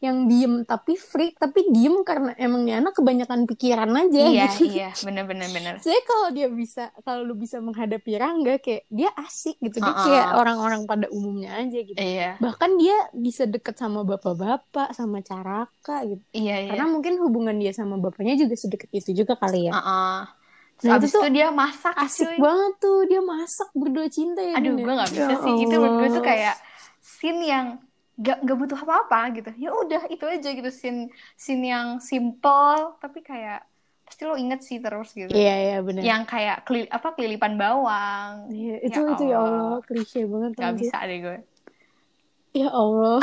yang 0.00 0.24
diem 0.32 0.64
tapi 0.64 0.96
freak 0.96 1.36
tapi 1.36 1.68
diem 1.68 2.00
karena 2.08 2.32
emang 2.40 2.64
nih 2.64 2.80
anak 2.80 2.96
kebanyakan 2.96 3.44
pikiran 3.44 3.92
aja 3.92 4.20
Iya, 4.32 4.48
gitu. 4.48 4.64
iya, 4.72 4.90
bener, 5.06 5.28
bener, 5.28 5.76
saya 5.76 6.00
kalau 6.08 6.32
dia 6.32 6.48
bisa 6.48 6.88
kalau 7.04 7.20
lu 7.28 7.36
bisa 7.36 7.60
menghadapi 7.60 8.16
Rangga 8.16 8.56
kayak 8.64 8.88
dia 8.88 9.12
asik 9.20 9.60
gitu. 9.60 9.76
Dia 9.84 9.92
Uh-uh. 9.92 10.04
kayak 10.08 10.28
orang-orang 10.40 10.88
pada 10.88 11.04
umumnya 11.12 11.52
aja 11.52 11.78
gitu. 11.84 12.00
Iya, 12.00 12.40
bahkan 12.40 12.80
dia 12.80 12.96
bisa 13.12 13.44
deket 13.44 13.76
sama 13.76 14.00
bapak-bapak 14.08 14.96
sama 14.96 15.20
caraka 15.20 16.00
gitu. 16.08 16.24
Iya, 16.32 16.56
iya. 16.64 16.70
karena 16.72 16.88
mungkin 16.88 17.20
hubungan 17.20 17.60
dia 17.60 17.76
sama 17.76 18.00
bapaknya 18.00 18.40
juga 18.40 18.56
sedekat 18.56 18.88
itu 18.96 19.12
juga 19.12 19.36
kali 19.36 19.68
ya. 19.68 19.76
Uh, 19.76 19.84
uh. 19.84 20.20
Terus 20.80 20.88
Nah, 20.88 20.96
abis 20.96 21.10
itu 21.10 21.18
tuh 21.20 21.28
dia 21.28 21.48
masak, 21.52 21.94
asik 21.94 22.24
cuy. 22.26 22.36
banget 22.40 22.72
tuh 22.80 22.98
dia 23.04 23.20
masak 23.20 23.68
berdua 23.76 24.06
cinta 24.08 24.40
ya 24.40 24.56
Aduh, 24.56 24.74
ya? 24.74 24.84
gue 24.84 24.92
gak 24.96 25.10
bisa 25.12 25.22
Ya 25.22 25.36
sih. 25.36 25.54
Itu 25.60 25.76
menurut 25.76 25.92
gue 25.94 26.08
tuh 26.08 26.14
Allah. 26.16 26.22
kayak 26.24 26.54
scene 26.98 27.40
yang 27.44 27.66
gak, 28.16 28.38
gak 28.40 28.56
butuh 28.56 28.78
apa-apa 28.78 29.20
gitu. 29.36 29.50
Ya 29.56 29.70
udah, 29.72 30.02
itu 30.08 30.24
aja 30.24 30.48
gitu. 30.50 30.70
Scene, 30.70 31.00
scene 31.36 31.64
yang 31.66 31.88
simple, 32.00 32.96
tapi 32.96 33.20
kayak 33.20 33.60
pasti 34.02 34.26
lo 34.26 34.34
inget 34.34 34.58
sih 34.60 34.82
terus 34.82 35.14
gitu. 35.14 35.30
iya 35.30 35.54
iya 35.60 35.76
benar 35.80 36.02
Yang 36.02 36.22
kayak 36.26 36.56
keli, 36.64 36.82
apa 36.88 37.08
kelilipan 37.14 37.54
bawang. 37.54 38.50
Iya, 38.50 38.74
itu 38.82 38.98
Ya 38.98 39.12
itu 39.12 39.24
ya 39.28 39.36
Allah. 39.38 39.62
Allah 39.62 39.80
klise 39.84 40.20
banget 40.24 40.50
Gak 40.56 40.72
bisa 40.80 40.96
deh 41.04 41.18
gue. 41.20 41.38
ya 42.52 42.68
Allah 42.68 43.20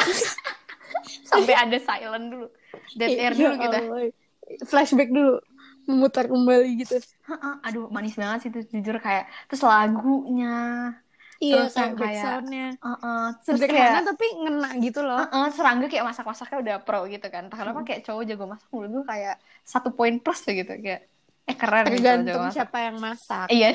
Sampai 1.30 1.55
ada 1.55 1.78
silent 1.78 2.26
dulu. 2.30 2.47
Dead 2.95 3.12
air 3.12 3.34
Ya 3.34 3.51
dulu 3.51 3.55
kita. 3.60 3.80
Allah. 3.82 4.08
flashback 4.64 5.12
dulu 5.12 5.43
memutar 5.90 6.26
kembali 6.32 6.68
gitu 6.82 6.96
Aduh, 7.66 7.84
manis 7.96 8.16
banget 8.22 8.38
sih 8.44 8.50
itu 8.52 8.60
jujur 8.74 8.96
kayak. 9.06 9.24
Terus 9.48 9.64
lagunya. 9.72 10.48
iya 11.44 11.56
Terus 11.70 11.74
yang 11.78 11.94
kayak 12.02 12.24
soundnya 12.26 12.66
Uh-uh. 12.82 13.20
Terus 13.46 13.62
sederhana 13.62 14.00
kayak 14.00 14.08
tapi 14.10 14.26
ngena 14.42 14.68
gitu 14.86 15.00
loh 15.08 15.22
Uh-uh, 15.22 15.46
serangga 15.56 15.86
kayak 15.92 16.06
masak-masaknya 16.10 16.58
udah 16.64 16.76
pro 16.86 17.00
gitu 17.14 17.26
kan. 17.34 17.42
Entah 17.46 17.58
Hmm. 17.58 17.66
kenapa 17.68 17.80
kayak 17.88 18.02
cowok 18.06 18.24
jago 18.30 18.44
masak 18.52 18.68
menurut 18.74 18.92
gue 18.96 19.04
kayak 19.12 19.36
satu 19.74 19.90
poin 19.98 20.16
plus 20.24 20.40
ya 20.48 20.54
gitu 20.62 20.72
kayak 20.86 21.02
eh 21.48 21.56
keren 21.62 21.86
gitu 21.88 21.96
tergantung 22.04 22.42
masak. 22.44 22.56
siapa 22.56 22.78
yang 22.92 22.98
masak 23.00 23.48
Iya, 23.48 23.68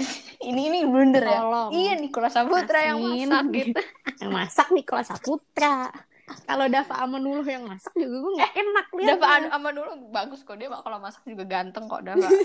ini 0.48 0.60
ini 0.68 0.78
blunder 0.90 1.24
ya. 1.24 1.38
Tolong. 1.40 1.68
Iya 1.72 1.90
Nikola 2.02 2.28
Saputra 2.34 2.78
yang 2.88 2.98
Asin. 3.00 3.28
masak 3.30 3.44
gitu. 3.56 3.78
yang 4.20 4.30
masak 4.38 4.66
nih 4.74 4.84
kelas 4.88 5.06
Saputra 5.10 5.68
kalau 6.46 6.66
Dava 6.68 6.94
Amanullah 7.02 7.46
yang 7.46 7.64
masak 7.68 7.92
juga 7.96 8.16
gue 8.20 8.32
nggak 8.38 8.52
enak 8.56 8.86
lihat 8.98 9.08
Dava 9.20 9.70
dulu 9.72 9.90
bagus 10.12 10.40
kok 10.42 10.56
dia 10.58 10.68
kalau 10.68 10.98
masak 10.98 11.22
juga 11.24 11.44
ganteng 11.44 11.86
kok 11.88 12.02
Dava. 12.04 12.28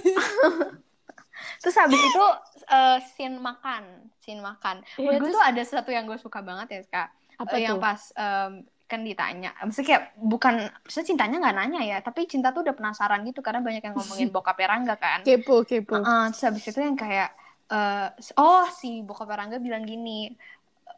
Terus 1.62 1.76
habis 1.78 2.02
itu 2.02 2.26
eh, 2.66 2.98
scene 3.14 3.38
makan, 3.38 4.10
scene 4.22 4.42
makan. 4.42 4.82
Iya, 4.98 5.22
gue 5.22 5.30
tuh 5.30 5.42
ada 5.42 5.62
sesuatu 5.62 5.94
yang 5.94 6.10
gue 6.10 6.18
suka 6.18 6.42
banget 6.42 6.68
ya 6.70 6.82
kak. 6.90 7.10
apa 7.38 7.54
Eh, 7.54 7.70
yang 7.70 7.78
tuh 7.78 7.86
pas 7.86 8.02
em, 8.18 8.66
kan 8.90 9.04
ditanya, 9.06 9.54
maksudnya 9.62 9.88
kayak 9.94 10.04
bukan, 10.18 10.54
maksudnya 10.82 11.08
cintanya 11.14 11.38
nggak 11.38 11.56
nanya 11.60 11.82
ya, 11.86 11.98
tapi 12.02 12.26
cinta 12.26 12.50
tuh 12.50 12.66
udah 12.66 12.74
penasaran 12.74 13.22
gitu 13.30 13.46
karena 13.46 13.62
banyak 13.62 13.84
yang 13.86 13.94
ngomongin 13.94 14.32
bokapnya 14.36 14.68
Rangga 14.74 14.96
kan. 14.98 15.22
kepo 15.22 15.62
kepo 15.62 16.02
Heeh, 16.02 16.24
terus 16.34 16.44
habis 16.50 16.66
itu 16.66 16.80
yang 16.82 16.98
kayak 16.98 17.30
eh, 17.70 18.08
oh 18.40 18.66
si 18.74 19.04
bokap 19.04 19.30
Rangga 19.30 19.60
bilang 19.60 19.84
gini 19.86 20.32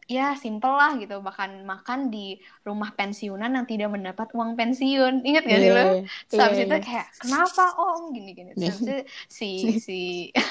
ya 0.10 0.34
simple 0.34 0.74
lah 0.74 0.98
gitu. 0.98 1.22
Bahkan 1.22 1.62
makan 1.64 2.10
di 2.10 2.42
rumah 2.66 2.90
pensiunan 2.98 3.54
yang 3.54 3.70
tidak 3.70 3.94
mendapat 3.94 4.34
uang 4.34 4.58
pensiun. 4.58 5.22
Ingat 5.22 5.44
gak 5.46 5.62
sih 5.62 5.72
lo? 5.72 5.86
Iya, 5.86 6.42
habis 6.42 6.58
iya, 6.58 6.66
itu 6.66 6.76
iya. 6.76 6.82
kayak 6.82 7.08
kenapa? 7.22 7.64
Om 7.78 8.04
gini 8.18 8.32
gini. 8.34 8.52
Terus 8.58 8.66
habis 8.74 8.82
itu 8.84 8.96
si 9.30 9.50
si 9.78 10.00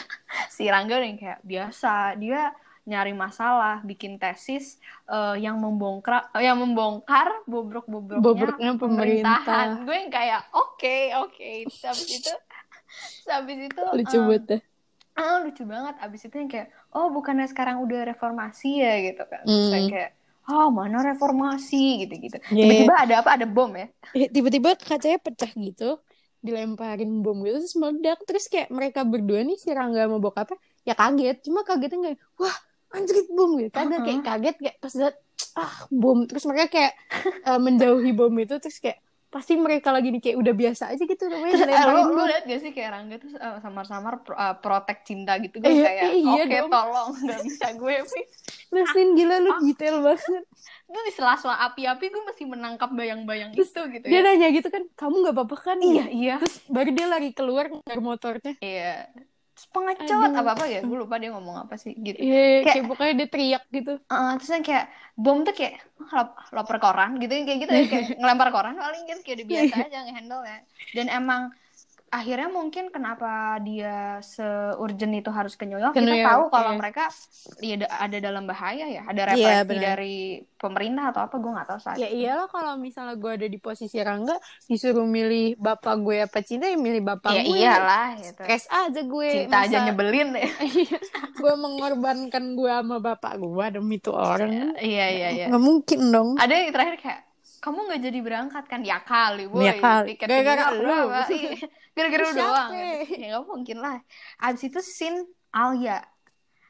si 0.56 0.62
Rangga 0.70 1.02
yang 1.02 1.18
kayak 1.18 1.42
biasa. 1.42 2.14
Dia 2.22 2.54
nyari 2.88 3.12
masalah 3.12 3.84
bikin 3.84 4.16
tesis 4.16 4.80
eh, 5.10 5.36
yang 5.44 5.60
membongkar 5.60 6.32
yang 6.40 6.56
membongkar 6.56 7.44
bobrok-bobroknya 7.44 8.24
Bobroknya 8.24 8.72
pemerintah. 8.78 9.44
pemerintahan. 9.44 9.68
Gue 9.84 9.96
yang 10.06 10.12
kayak 10.14 10.40
oke 10.54 10.96
oke. 11.26 11.50
Terus 11.68 11.82
habis 11.84 12.08
itu 12.22 12.32
habis 13.28 13.58
itu 13.68 13.82
lucu 13.92 14.16
em, 14.16 14.24
banget 14.24 14.44
deh 14.48 14.62
ah 15.18 15.36
lucu 15.44 15.62
banget. 15.72 15.94
Abis 16.04 16.20
itu 16.26 16.34
yang 16.40 16.50
kayak 16.54 16.68
oh 16.96 17.06
bukannya 17.16 17.46
sekarang 17.52 17.76
udah 17.84 18.00
reformasi 18.10 18.68
ya? 18.84 18.92
Gitu 19.06 19.22
kan. 19.32 19.42
Terus 19.52 19.68
yang 19.76 19.86
kayak 19.92 20.10
oh 20.48 20.68
mana 20.78 20.96
reformasi? 21.10 21.76
Gitu 22.06 22.14
gitu 22.24 22.36
Iya. 22.50 22.62
tiba-tiba 22.62 22.94
ada 23.02 23.14
apa? 23.20 23.30
Ada 23.36 23.46
bom 23.56 23.70
ya? 23.74 23.86
Eh, 24.16 24.28
tiba-tiba 24.34 24.70
kacanya 24.78 25.18
pecah 25.20 25.52
gitu 25.52 26.00
dilemparin 26.46 27.10
bom 27.24 27.36
gitu 27.44 27.56
terus 27.62 27.76
meledak. 27.82 28.18
Terus 28.28 28.44
kayak 28.52 28.68
mereka 28.72 29.00
berdua 29.12 29.40
nih 29.48 29.56
si 29.62 29.68
Rangga 29.74 30.06
sama 30.06 30.18
bokapnya 30.22 30.56
ya 30.88 30.94
kaget. 30.96 31.36
Cuma 31.46 31.60
kagetnya 31.68 31.98
kayak 32.14 32.18
wah 32.40 32.56
anjrit 32.94 33.26
bom 33.36 33.50
gitu. 33.60 33.70
Kagak 33.74 34.00
kayak 34.06 34.20
kaget 34.24 34.54
kayak 34.62 34.76
pas 34.82 34.94
liat 34.98 35.14
ah 35.58 35.74
bom. 35.92 36.18
Terus 36.28 36.44
mereka 36.48 36.66
kayak 36.74 36.92
eh, 37.48 37.58
menjauhi 37.60 38.10
bom 38.16 38.32
itu 38.38 38.54
terus 38.62 38.78
kayak 38.80 38.98
pasti 39.28 39.54
mereka 39.54 39.92
lagi 39.92 40.08
nih 40.08 40.20
kayak 40.20 40.38
udah 40.40 40.54
biasa 40.56 40.84
aja 40.88 41.04
gitu 41.04 41.28
namanya 41.28 41.54
terus 41.60 41.76
eh, 41.76 41.84
bom 42.08 42.24
liat 42.24 42.44
gak 42.44 42.60
sih 42.60 42.70
kayak 42.72 42.90
Rangga 42.96 43.16
tuh 43.20 43.30
eh, 43.30 43.56
samar-samar 43.60 44.14
pro- 44.24 44.34
eh, 44.34 44.56
protek 44.56 45.04
cinta 45.04 45.36
gitu 45.36 45.60
gue 45.60 45.68
Iya, 45.68 45.84
kayak 45.84 46.10
iya 46.14 46.42
oke 46.42 46.56
dong. 46.58 46.70
tolong 46.72 47.08
nggak 47.14 47.40
bisa 47.44 47.66
gue 47.76 47.94
please 48.02 48.32
lu 48.68 48.80
Sin, 48.88 49.08
gila 49.12 49.36
lu 49.38 49.48
Ah. 49.48 49.60
detail 49.60 49.96
banget. 50.00 50.44
Gue 50.84 51.02
di 51.02 51.12
sela-sela 51.12 51.56
api-api 51.62 52.04
gue 52.08 52.22
masih 52.22 52.44
menangkap 52.44 52.92
bayang-bayang 52.92 53.52
itu 53.52 53.64
gitu 53.64 54.04
dia 54.04 54.20
ya. 54.20 54.20
nanya 54.20 54.48
gitu 54.52 54.68
kan 54.68 54.84
kamu 54.92 55.24
nggak 55.24 55.34
apa-apa 55.36 55.56
kan? 55.56 55.78
Iya 55.80 56.04
iya. 56.08 56.34
Terus 56.36 56.68
baru 56.68 56.90
dia 56.92 57.06
lari 57.06 57.32
keluar 57.32 57.72
dari 57.80 58.00
motornya. 58.00 58.52
Iya 58.60 59.08
Aduh. 59.66 60.38
apa 60.38 60.50
apa 60.54 60.66
ya? 60.70 60.80
Gue 60.86 60.98
lupa 61.02 61.18
dia 61.18 61.30
ngomong 61.34 61.66
apa 61.66 61.74
sih 61.74 61.92
gitu. 61.98 62.18
Iya, 62.18 62.62
Kayak- 62.62 62.64
kayak 62.70 62.84
pokoknya 62.86 63.14
dia 63.18 63.28
teriak 63.28 63.64
gitu. 63.74 63.92
Uh, 64.06 64.32
terus 64.38 64.50
yang 64.54 64.64
kayak 64.64 64.86
bom 65.18 65.38
tuh 65.42 65.54
kayak 65.54 65.74
lap, 66.14 66.28
lapar 66.54 66.76
koran 66.78 67.10
gitu 67.18 67.32
kayak 67.42 67.58
gitu 67.66 67.72
ya 67.74 67.84
kayak 67.90 68.06
ngelempar 68.16 68.48
koran 68.54 68.74
paling 68.78 69.04
kan 69.04 69.18
kayak 69.26 69.36
udah 69.42 69.46
biasa 69.46 69.74
aja 69.90 69.98
ngehandle 70.06 70.42
ya. 70.46 70.58
Dan 70.94 71.06
emang 71.10 71.42
akhirnya 72.08 72.48
mungkin 72.48 72.88
kenapa 72.88 73.28
dia 73.60 74.16
se-urgent 74.18 75.12
itu 75.14 75.28
harus 75.28 75.52
ke 75.52 75.62
New 75.62 75.76
York 75.76 75.92
Ke 75.92 76.00
kita 76.00 76.08
New 76.08 76.18
tahu 76.18 76.42
York, 76.42 76.50
kalau 76.50 76.70
iya. 76.70 76.78
mereka 76.78 77.04
ya 77.58 77.76
da- 77.76 77.94
ada 77.98 78.16
dalam 78.18 78.44
bahaya 78.44 78.84
ya 78.86 79.02
ada 79.02 79.22
Iya, 79.28 79.28
represi 79.28 79.68
benar. 79.68 79.82
dari 79.86 80.16
pemerintah 80.54 81.04
atau 81.08 81.20
apa 81.22 81.36
gue 81.36 81.50
nggak 81.50 81.68
tahu 81.68 81.78
saat 81.78 81.96
Ya 81.96 82.08
iyalah 82.08 82.46
kalau 82.46 82.74
misalnya 82.74 83.14
gue 83.14 83.32
ada 83.34 83.46
di 83.46 83.58
posisi 83.58 83.96
Rangga 83.98 84.34
disuruh 84.64 85.04
milih 85.04 85.54
bapak 85.56 85.94
gue 85.98 86.16
apa 86.22 86.38
cinta 86.40 86.64
ya 86.64 86.76
milih 86.76 87.02
bapak 87.02 87.30
ya 87.30 87.42
gue. 87.42 87.54
iyalah 87.54 88.08
gitu 88.16 88.40
Stres 88.40 88.64
aja 88.66 89.00
gue. 89.00 89.28
cinta 89.30 89.56
aja 89.62 89.76
nyebelin 89.82 90.28
deh 90.36 90.48
gue 91.34 91.52
mengorbankan 91.54 92.44
gue 92.54 92.72
sama 92.72 92.96
bapak 92.98 93.36
gue 93.36 93.64
demi 93.70 93.96
tuh 93.98 94.12
orang. 94.12 94.74
iya 94.76 95.06
iya 95.08 95.28
iya 95.30 95.46
Nggak 95.46 95.60
mungkin 95.62 96.00
dong. 96.08 96.28
ada 96.36 96.50
yang 96.50 96.72
terakhir 96.72 96.96
kayak 96.98 97.20
kamu 97.58 97.78
nggak 97.86 98.00
jadi 98.00 98.18
berangkat 98.20 98.64
kan? 98.64 98.80
Ya 98.80 98.98
kali 98.98 99.44
boy. 99.46 99.62
Ya 99.62 99.74
kali. 99.74 100.14
Gara-gara 100.20 100.70
lu. 100.70 100.86
gara-gara 101.92 102.24
lu 102.24 102.32
doang. 102.32 102.70
ya 103.10 103.26
nggak 103.34 103.44
mungkin 103.44 103.76
lah. 103.78 103.98
Abis 104.38 104.66
itu 104.66 104.78
scene 104.78 105.26
Alia. 105.50 106.02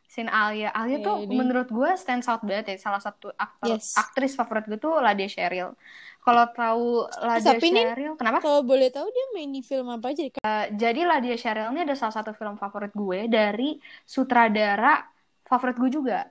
Scene 0.05 0.32
Alia. 0.32 0.72
Alia 0.72 0.99
Ya, 0.99 1.05
tuh 1.05 1.16
ini. 1.20 1.36
menurut 1.36 1.68
gue 1.68 1.91
stand 1.95 2.24
out 2.24 2.41
banget 2.41 2.72
ya. 2.72 2.76
Salah 2.80 2.99
satu 2.99 3.28
aktor 3.30 3.76
Yes. 3.76 3.93
aktris 3.95 4.32
favorit 4.32 4.64
gue 4.64 4.76
tuh 4.76 4.97
Ladia 4.97 5.28
Sheryl 5.28 5.76
kalau 6.18 6.45
tahu 6.51 6.86
Ladia 7.20 7.57
Tapi 7.57 7.66
ini- 7.68 7.84
Sheryl 7.84 8.12
kenapa? 8.16 8.41
Kalau 8.41 8.61
boleh 8.61 8.89
tahu 8.89 9.05
dia 9.07 9.26
main 9.32 9.49
di 9.49 9.61
film 9.61 9.89
apa 9.89 10.09
aja? 10.09 10.24
jadi 10.70 11.01
Ladia 11.05 11.36
Sheryl 11.36 11.72
ini 11.72 11.84
ada 11.84 11.93
salah 11.93 12.12
satu 12.14 12.32
film 12.32 12.57
favorit 12.57 12.93
gue 12.93 13.28
dari 13.28 13.76
sutradara 14.03 15.05
favorit 15.45 15.76
gue 15.76 15.91
juga 15.91 16.28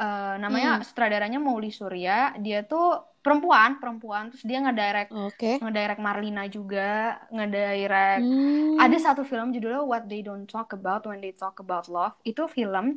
Eh, 0.00 0.34
namanya 0.40 0.80
Hmm. 0.80 0.84
sutradaranya 0.88 1.36
Mauli 1.36 1.68
Surya 1.68 2.32
dia 2.40 2.64
tuh 2.64 2.96
perempuan 3.20 3.76
perempuan 3.76 4.32
terus 4.32 4.48
dia 4.48 4.56
ngedirect 4.56 5.12
Oke. 5.12 5.60
ngedirect 5.60 6.00
Marlina 6.00 6.48
juga 6.48 7.20
ngedirect 7.28 8.24
Hmm. 8.24 8.80
ada 8.80 8.96
satu 8.96 9.28
film 9.28 9.52
judulnya 9.52 9.84
What 9.84 10.08
They 10.08 10.24
Don't 10.24 10.48
Talk 10.48 10.72
About 10.72 11.04
When 11.04 11.20
They 11.20 11.36
Talk 11.36 11.60
About 11.60 11.92
Love 11.92 12.16
itu 12.24 12.48
film 12.48 12.96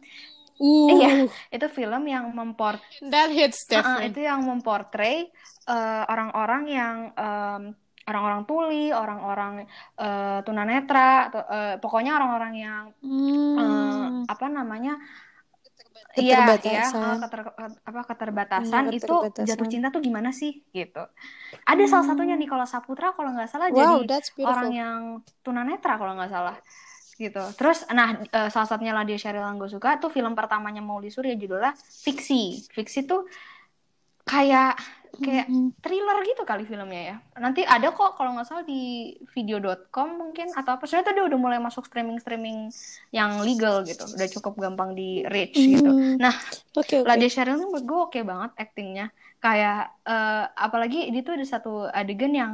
Uh, 0.55 0.95
Iya. 0.95 1.09
itu 1.51 1.65
film 1.67 2.05
yang 2.05 2.31
memport 2.31 2.79
That 3.03 3.33
hits 3.33 3.67
different. 3.67 4.05
itu 4.07 4.23
yang 4.23 4.45
memportray 4.45 5.27
eh, 5.65 6.03
orang-orang 6.07 6.63
yang 6.69 6.95
em, 7.11 7.61
orang-orang 8.05 8.41
tuli 8.45 8.93
orang-orang 8.93 9.65
eh, 9.97 10.39
tunanetra 10.45 11.27
atau 11.27 11.41
eh, 11.51 11.75
pokoknya 11.81 12.15
orang-orang 12.15 12.53
yang 12.55 12.83
Hmm. 13.01 14.23
apa 14.23 14.45
namanya 14.47 14.95
Iya, 16.13 16.61
iya, 16.61 16.85
Keterbatasan. 16.85 17.09
eh, 17.09 17.17
keter- 17.25 17.55
apa 17.89 18.01
keterbatasan 18.05 18.83
Iya, 18.85 18.97
itu 19.01 19.05
keterbatasan. 19.09 19.47
jatuh 19.49 19.67
cinta 19.69 19.87
tuh 19.89 20.01
gimana 20.05 20.29
sih 20.29 20.61
gitu. 20.69 21.01
Ada 21.65 21.83
salah 21.89 22.05
satunya 22.05 22.37
Nicholas 22.37 22.69
Saputra 22.69 23.17
kalau 23.17 23.33
nggak 23.33 23.49
salah 23.49 23.73
Wow, 23.73 24.05
jadi 24.05 24.45
orang 24.45 24.69
yang 24.73 24.99
tunanetra 25.41 25.97
kalau 25.97 26.13
nggak 26.13 26.29
salah 26.29 26.57
gitu. 27.17 27.41
Terus 27.57 27.85
nah 27.89 28.13
eh, 28.21 28.49
salah 28.53 28.67
satunya 28.69 28.93
Ladia 28.93 29.17
Sheryl 29.17 29.41
yang 29.41 29.57
gue 29.57 29.69
suka 29.69 29.97
tuh 29.97 30.13
film 30.13 30.37
pertamanya 30.37 30.81
Mauli 30.85 31.09
Surya 31.09 31.33
judulnya 31.33 31.73
Fiksi. 31.77 32.69
Fiksi 32.69 33.09
tuh 33.09 33.25
kayak 34.23 34.77
kayak 35.21 35.45
thriller 35.85 36.17
gitu 36.25 36.41
kali 36.41 36.65
filmnya 36.65 37.01
ya. 37.13 37.15
Nanti 37.37 37.61
ada 37.61 37.93
kok 37.93 38.17
kalau 38.17 38.33
nggak 38.33 38.47
salah 38.49 38.65
di 38.65 39.13
video.com 39.37 40.09
mungkin 40.17 40.49
atau 40.49 40.73
apa. 40.73 40.89
Soalnya 40.89 41.13
tuh 41.13 41.15
dia 41.21 41.25
udah 41.29 41.39
mulai 41.39 41.59
masuk 41.61 41.85
streaming-streaming 41.85 42.73
yang 43.13 43.45
legal 43.45 43.85
gitu. 43.85 44.09
Udah 44.09 44.27
cukup 44.33 44.57
gampang 44.57 44.97
di 44.97 45.21
reach 45.29 45.53
gitu. 45.53 45.85
Hmm. 45.85 46.17
Nah, 46.17 46.33
Oke, 46.73 47.05
oke. 47.05 47.05
Ladia 47.05 47.29
Sheryl 47.29 47.61
tuh 47.61 47.69
menurut 47.69 47.85
gue 47.85 47.99
oke 48.09 48.19
banget 48.25 48.51
actingnya. 48.57 49.05
Kayak 49.37 49.93
eh, 50.07 50.45
apalagi 50.57 51.11
dia 51.13 51.21
tuh 51.21 51.33
ada 51.37 51.45
satu 51.45 51.73
adegan 51.91 52.33
yang 52.33 52.51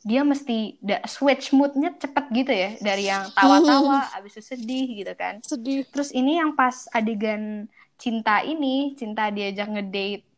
dia 0.00 0.24
mesti 0.24 0.80
da- 0.80 1.04
switch 1.04 1.52
moodnya 1.52 1.92
cepet 2.00 2.24
gitu 2.32 2.52
ya 2.56 2.70
dari 2.80 3.04
yang 3.04 3.28
tawa-tawa 3.36 4.08
abis 4.16 4.40
itu 4.40 4.56
sedih 4.56 4.86
gitu 5.04 5.12
kan. 5.14 5.44
Sedih. 5.44 5.84
Terus 5.92 6.10
ini 6.16 6.40
yang 6.40 6.56
pas 6.56 6.88
adegan 6.90 7.68
cinta 8.00 8.40
ini, 8.40 8.96
cinta 8.96 9.28
diajak 9.28 9.68
ngedate 9.68 10.29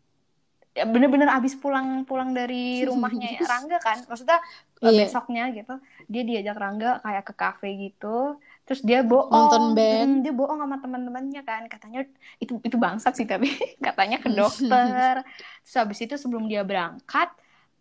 bener-bener 0.72 1.28
abis 1.28 1.52
pulang-pulang 1.60 2.32
dari 2.32 2.80
rumahnya 2.88 3.44
Rangga 3.44 3.78
kan. 3.78 3.98
Maksudnya 4.08 4.38
eh, 4.82 4.88
Iya. 4.88 5.04
besoknya 5.06 5.44
gitu, 5.52 5.74
dia 6.08 6.22
diajak 6.24 6.56
Rangga 6.56 6.90
kayak 7.04 7.24
ke 7.28 7.34
kafe 7.36 7.68
gitu. 7.76 8.40
Terus 8.64 8.80
dia 8.86 9.02
bohong, 9.04 9.30
Nonton 9.30 9.64
band. 9.76 10.12
Dia 10.24 10.32
bohong 10.32 10.58
sama 10.64 10.76
teman-temannya 10.80 11.42
kan. 11.44 11.62
Katanya 11.68 12.06
itu 12.40 12.56
itu 12.62 12.76
bangsat 12.80 13.12
sih 13.18 13.26
tapi 13.28 13.52
katanya 13.86 14.16
ke 14.22 14.30
dokter. 14.32 15.22
Terus 15.62 15.74
habis 15.76 15.98
itu 16.00 16.14
sebelum 16.16 16.48
dia 16.48 16.62
berangkat 16.64 17.28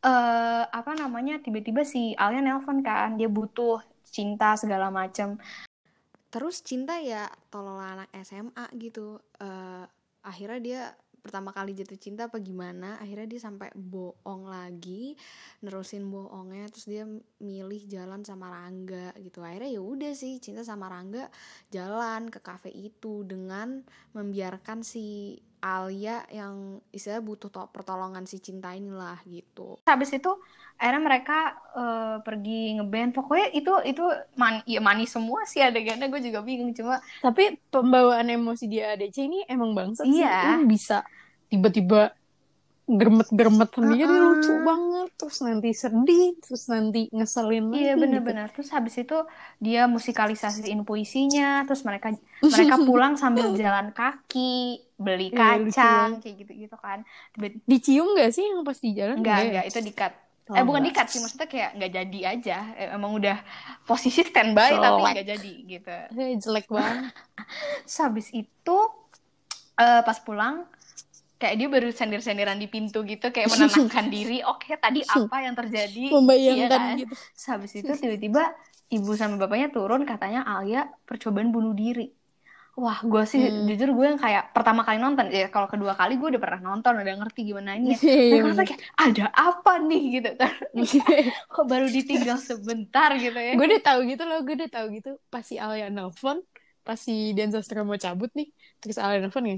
eh 0.01 0.63
apa 0.65 0.97
namanya 0.97 1.37
tiba-tiba 1.45 1.85
si 1.85 2.17
Alia 2.17 2.41
nelpon 2.41 2.81
kan, 2.81 3.13
dia 3.21 3.29
butuh 3.29 3.77
cinta 4.09 4.57
segala 4.57 4.89
macem 4.89 5.37
terus 6.31 6.63
cinta 6.63 6.95
ya 6.99 7.27
tolol 7.51 7.79
anak 7.79 8.07
SMA 8.23 8.65
gitu 8.79 9.19
Eh, 9.41 9.85
akhirnya 10.21 10.59
dia 10.61 10.81
pertama 11.21 11.53
kali 11.53 11.77
jatuh 11.77 11.97
cinta 12.01 12.27
apa 12.27 12.41
gimana? 12.41 12.97
Akhirnya 12.97 13.29
dia 13.29 13.41
sampai 13.41 13.69
bohong 13.77 14.49
lagi 14.49 15.13
nerusin 15.61 16.09
bohongnya 16.09 16.67
terus 16.73 16.89
dia 16.89 17.05
milih 17.39 17.81
jalan 17.85 18.25
sama 18.25 18.49
Rangga 18.49 19.13
gitu. 19.21 19.45
Akhirnya 19.45 19.69
ya 19.77 19.81
udah 19.81 20.13
sih 20.17 20.41
cinta 20.41 20.65
sama 20.65 20.89
Rangga 20.89 21.29
jalan 21.69 22.33
ke 22.33 22.41
kafe 22.41 22.73
itu 22.73 23.21
dengan 23.23 23.85
membiarkan 24.17 24.81
si 24.81 25.37
Alia 25.61 26.25
yang 26.33 26.81
istilahnya 26.89 27.23
butuh 27.23 27.49
to- 27.53 27.69
pertolongan 27.69 28.25
si 28.25 28.41
cinta 28.41 28.73
inilah 28.73 29.21
gitu 29.29 29.77
habis 29.85 30.09
itu 30.17 30.29
akhirnya 30.81 31.01
mereka 31.05 31.33
eh, 31.77 32.17
pergi 32.25 32.81
ngeband 32.81 33.09
pokoknya 33.13 33.47
itu 33.53 33.71
itu 33.85 34.03
man 34.41 34.65
ya 34.65 34.81
manis 34.81 35.13
semua 35.13 35.45
sih 35.45 35.61
adegannya 35.61 36.09
gue 36.09 36.21
juga 36.25 36.41
bingung 36.41 36.73
cuma 36.73 36.97
Tapi 37.21 37.43
pembawaan 37.69 38.27
emosi 38.33 38.65
di 38.65 38.81
ADC 38.81 39.17
ini 39.29 39.45
emang 39.45 39.77
bangsat 39.77 40.09
sih. 40.09 40.25
Iya. 40.25 40.57
Lu 40.57 40.65
bisa 40.65 41.05
tiba-tiba 41.51 42.17
germet-germet 42.91 43.69
sendiri 43.71 44.03
Uh-uh. 44.05 44.27
lucu 44.35 44.53
banget 44.59 45.09
terus 45.15 45.37
nanti 45.39 45.69
sedih 45.71 46.35
terus 46.39 46.63
nanti 46.67 47.07
ngeselin 47.09 47.71
Iya 47.71 47.93
gitu. 47.93 48.01
benar-benar. 48.03 48.47
Terus 48.51 48.69
habis 48.69 48.95
itu 48.97 49.17
dia 49.57 49.87
musikalisasiin 49.87 50.83
puisinya, 50.83 51.63
terus 51.63 51.81
mereka 51.81 52.11
mereka 52.53 52.75
pulang 52.81 53.15
sambil 53.15 53.53
jalan 53.55 53.91
kaki, 53.91 54.83
beli 54.97 55.29
Iya, 55.29 55.37
kacang, 55.65 56.09
kayak 56.19 56.35
gitu-gitu 56.41 56.77
kan. 56.77 56.99
Dicium 57.63 58.13
gak 58.13 58.31
sih 58.31 58.43
yang 58.43 58.61
pas 58.61 58.77
di 58.77 58.91
jalan 58.91 59.21
Enggak, 59.21 59.37
ya? 59.39 59.45
enggak, 59.47 59.65
itu 59.67 59.79
dikat. 59.81 60.13
Oh, 60.45 60.57
eh 60.59 60.65
bukan 60.67 60.83
dikat 60.83 61.07
sih, 61.07 61.23
maksudnya 61.23 61.47
kayak 61.47 61.69
nggak 61.79 61.91
jadi 61.95 62.19
aja. 62.27 62.57
Eh, 62.75 62.89
Emang 62.91 63.15
udah 63.15 63.39
posisi 63.83 64.19
standby 64.19 64.75
tapi 64.75 64.99
Jelek. 64.99 65.13
nggak 65.15 65.27
jadi 65.31 65.51
gitu. 65.69 65.95
Eh, 66.11 66.35
jelek 66.35 66.67
banget 66.67 67.13
Terus 67.87 67.97
habis 67.97 68.27
itu 68.35 68.77
eh, 69.77 70.01
pas 70.03 70.17
pulang 70.19 70.67
kayak 71.41 71.55
dia 71.59 71.67
baru 71.75 71.87
sendir-sendiran 71.99 72.57
di 72.63 72.67
pintu 72.73 72.97
gitu 73.11 73.25
kayak 73.35 73.49
menenangkan 73.53 74.05
diri. 74.15 74.33
Oke, 74.49 74.67
tadi 74.83 74.99
apa 75.17 75.35
yang 75.45 75.55
terjadi? 75.59 75.99
membayangkan 76.13 76.51
Iya 76.51 76.63
kan? 76.77 76.95
gitu 76.99 77.13
habis 77.51 77.71
itu 77.79 77.91
tiba-tiba 78.01 78.41
ibu 78.95 79.09
sama 79.19 79.35
bapaknya 79.41 79.67
turun 79.75 80.01
katanya 80.11 80.39
Alia 80.51 80.79
percobaan 81.07 81.49
bunuh 81.55 81.73
diri. 81.81 82.01
Wah, 82.83 82.97
gue 83.11 83.21
sih 83.31 83.39
Hmm. 83.39 83.67
jujur 83.67 83.89
gue 83.97 84.05
yang 84.09 84.19
kayak 84.25 84.43
pertama 84.55 84.81
kali 84.87 84.97
nonton 85.03 85.25
ya 85.37 85.45
kalau 85.53 85.67
kedua 85.73 85.93
kali 85.99 86.11
gue 86.19 86.27
udah 86.31 86.41
pernah 86.43 86.61
nonton 86.67 86.93
udah 87.01 87.13
ngerti 87.19 87.39
gimana 87.49 87.71
ini. 87.79 87.89
Iya, 87.91 87.95
Nah, 88.29 88.37
karena 88.43 88.61
kayak 88.67 88.81
ada 89.03 89.23
apa 89.43 89.71
nih 89.87 89.99
gitu 90.15 90.29
kan? 90.41 90.53
Kok 91.53 91.65
baru 91.71 91.85
ditinggal 91.95 92.37
sebentar 92.49 93.09
gitu 93.23 93.39
ya? 93.49 93.55
gue 93.55 93.63
udah 93.69 93.81
tahu 93.87 93.99
gitu 94.11 94.23
loh 94.29 94.37
gue 94.45 94.53
udah 94.59 94.69
tahu 94.75 94.85
gitu 94.97 95.09
pas 95.31 95.43
si 95.49 95.55
Alia 95.63 95.87
nelfon 95.95 96.37
pas 96.85 96.97
si 97.05 97.11
Sastro 97.53 97.79
mau 97.89 97.99
cabut 98.05 98.29
nih 98.37 98.47
terus 98.79 98.97
Alia 99.03 99.17
nelfon 99.23 99.43
nih 99.47 99.57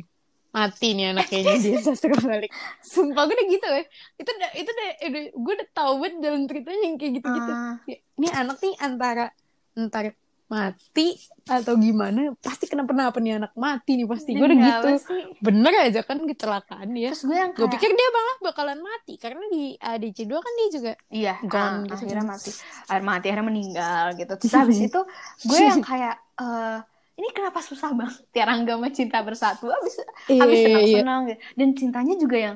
mati 0.53 0.87
nih 0.93 1.17
anak 1.17 1.25
kayaknya 1.25 1.57
Dian 1.57 1.81
Sastro 1.81 2.13
balik. 2.21 2.53
Sumpah 2.85 3.25
gue 3.25 3.33
udah 3.33 3.47
gitu 3.49 3.67
ya 3.67 3.83
itu 4.21 4.29
udah 4.29 4.49
itu 4.53 4.69
udah, 4.69 4.89
udah 5.09 5.21
gue 5.33 5.53
udah 5.57 5.69
tahu 5.73 5.93
banget 5.97 6.15
dalam 6.21 6.41
ceritanya 6.45 6.81
yang 6.85 6.95
kayak 7.01 7.13
gitu 7.17 7.27
gitu 7.27 7.51
Ah, 7.51 7.75
ini 7.89 8.27
anak 8.29 8.57
nih 8.61 8.73
antara 8.77 9.25
antara 9.73 10.13
mati 10.53 11.17
atau 11.49 11.73
gimana 11.81 12.37
pasti 12.37 12.69
kenapa-napa 12.69 13.17
nih 13.17 13.41
anak 13.41 13.57
mati 13.57 13.97
nih 13.97 14.05
pasti. 14.05 14.37
Gue 14.37 14.45
udah 14.45 14.59
gitu. 14.61 14.87
sih? 15.01 15.23
bener 15.41 15.73
aja 15.89 16.05
kan 16.05 16.21
kecelakaan 16.21 16.93
dia. 16.93 17.09
Terus 17.09 17.25
gue 17.25 17.33
yang 17.33 17.51
gue 17.57 17.65
kayak 17.65 17.73
pikir 17.73 17.89
dia 17.89 18.09
malah 18.13 18.35
bakalan 18.53 18.79
mati 18.79 19.17
karena 19.17 19.41
di 19.49 19.73
ADC 19.81 20.29
2 20.29 20.45
kan 20.45 20.53
dia 20.53 20.67
juga 20.69 20.91
Iya, 21.09 21.33
Gone 21.41 21.57
ah, 21.57 21.73
gitu. 21.89 21.93
akhirnya 22.05 22.25
mati. 22.29 22.51
Akhirnya 22.85 23.07
mati, 23.09 23.25
akhirnya 23.33 23.47
meninggal 23.49 24.05
gitu. 24.13 24.33
Terus 24.37 24.53
habis 24.53 24.77
itu 24.93 25.01
gue 25.49 25.57
yang 25.57 25.81
kayak 25.89 26.15
eh 26.37 26.77
ini 27.19 27.27
kenapa 27.37 27.59
susah 27.69 27.89
banget 27.99 28.21
Tiarangga 28.33 28.71
sama 28.75 28.89
cinta 28.99 29.17
bersatu 29.27 29.65
habis 29.75 29.95
habis 30.41 30.57
Iya, 30.57 30.67
iya, 30.67 30.79
iya. 30.89 31.01
senang-senang 31.05 31.19
gitu. 31.29 31.39
Dan 31.59 31.69
cintanya 31.79 32.13
juga 32.23 32.37
yang 32.45 32.55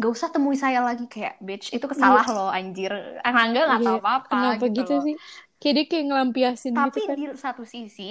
gak 0.00 0.10
usah 0.16 0.28
temui 0.34 0.56
saya 0.64 0.78
lagi 0.88 1.04
kayak 1.14 1.34
bitch 1.46 1.66
itu 1.76 1.86
kesalah 1.92 2.24
lo 2.34 2.40
anjir. 2.58 2.92
Rangga 3.36 3.60
gak 3.72 3.82
tahu 3.86 3.96
Iya, 3.96 4.02
apa-apa 4.02 4.36
kenapa 4.58 4.64
gitu, 4.76 4.92
loh. 4.96 5.04
sih 5.06 5.14
kayak 5.60 5.74
dia 5.76 5.84
kayak 5.90 6.04
ngelampiasin 6.08 6.74
Tapi 6.76 6.86
gitu 6.86 7.00
kan 7.08 7.18
di 7.18 7.22
satu 7.44 7.62
sisi 7.74 8.02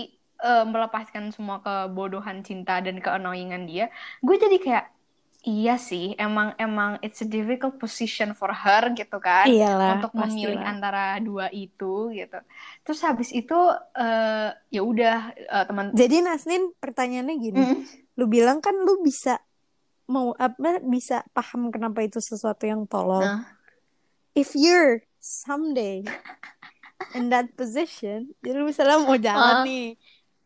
eh, 0.45 0.63
melepaskan 0.73 1.25
semua 1.35 1.57
kebodohan 1.65 2.37
cinta 2.47 2.71
dan 2.85 2.95
keannoyingan 3.03 3.63
dia, 3.69 3.83
gue 4.25 4.35
jadi 4.43 4.57
kayak 4.65 4.85
iya 5.41 5.73
sih, 5.73 6.13
emang 6.15 6.53
emang 6.55 6.95
it's 6.99 7.17
a 7.17 7.27
difficult 7.27 7.75
position 7.75 8.31
for 8.31 8.49
her 8.49 8.91
gitu 8.91 9.17
kan. 9.17 9.45
iyalah 9.45 9.97
untuk 9.97 10.13
memilih 10.13 10.53
pastilah. 10.55 10.69
antara 10.69 11.03
dua 11.19 11.49
itu 11.49 12.09
gitu. 12.11 12.37
Terus 12.81 12.99
habis 13.01 13.29
itu 13.29 13.57
eh, 13.95 14.49
ya 14.69 14.81
udah 14.81 15.17
eh, 15.33 15.65
teman 15.65 15.89
jadi 15.91 16.21
Nasnin 16.21 16.73
pertanyaannya 16.75 17.35
gini 17.37 17.57
Mm. 17.63 17.81
lu 18.15 18.25
bilang 18.25 18.59
kan 18.59 18.75
lu 18.75 19.01
bisa 19.01 19.41
mau 20.05 20.35
apa 20.35 20.77
bisa 20.79 21.23
paham 21.31 21.69
kenapa 21.69 22.01
itu 22.01 22.19
sesuatu 22.19 22.63
yang 22.63 22.85
tolol 22.85 23.21
Nah. 23.21 23.41
if 24.33 24.53
you're 24.53 25.01
someday 25.17 26.05
in 27.13 27.29
that 27.29 27.49
position 27.55 28.29
jadi 28.39 28.55
lu 28.55 28.67
misalnya 28.67 28.99
mau 28.99 29.15
jalan 29.15 29.55
Ah. 29.57 29.63
nih 29.63 29.97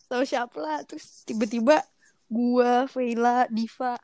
sama 0.05 0.23
siapa 0.23 0.55
lah 0.55 0.79
terus 0.83 1.23
tiba-tiba 1.23 1.83
gua 2.27 2.85
Veila 2.87 3.49
Diva 3.49 3.97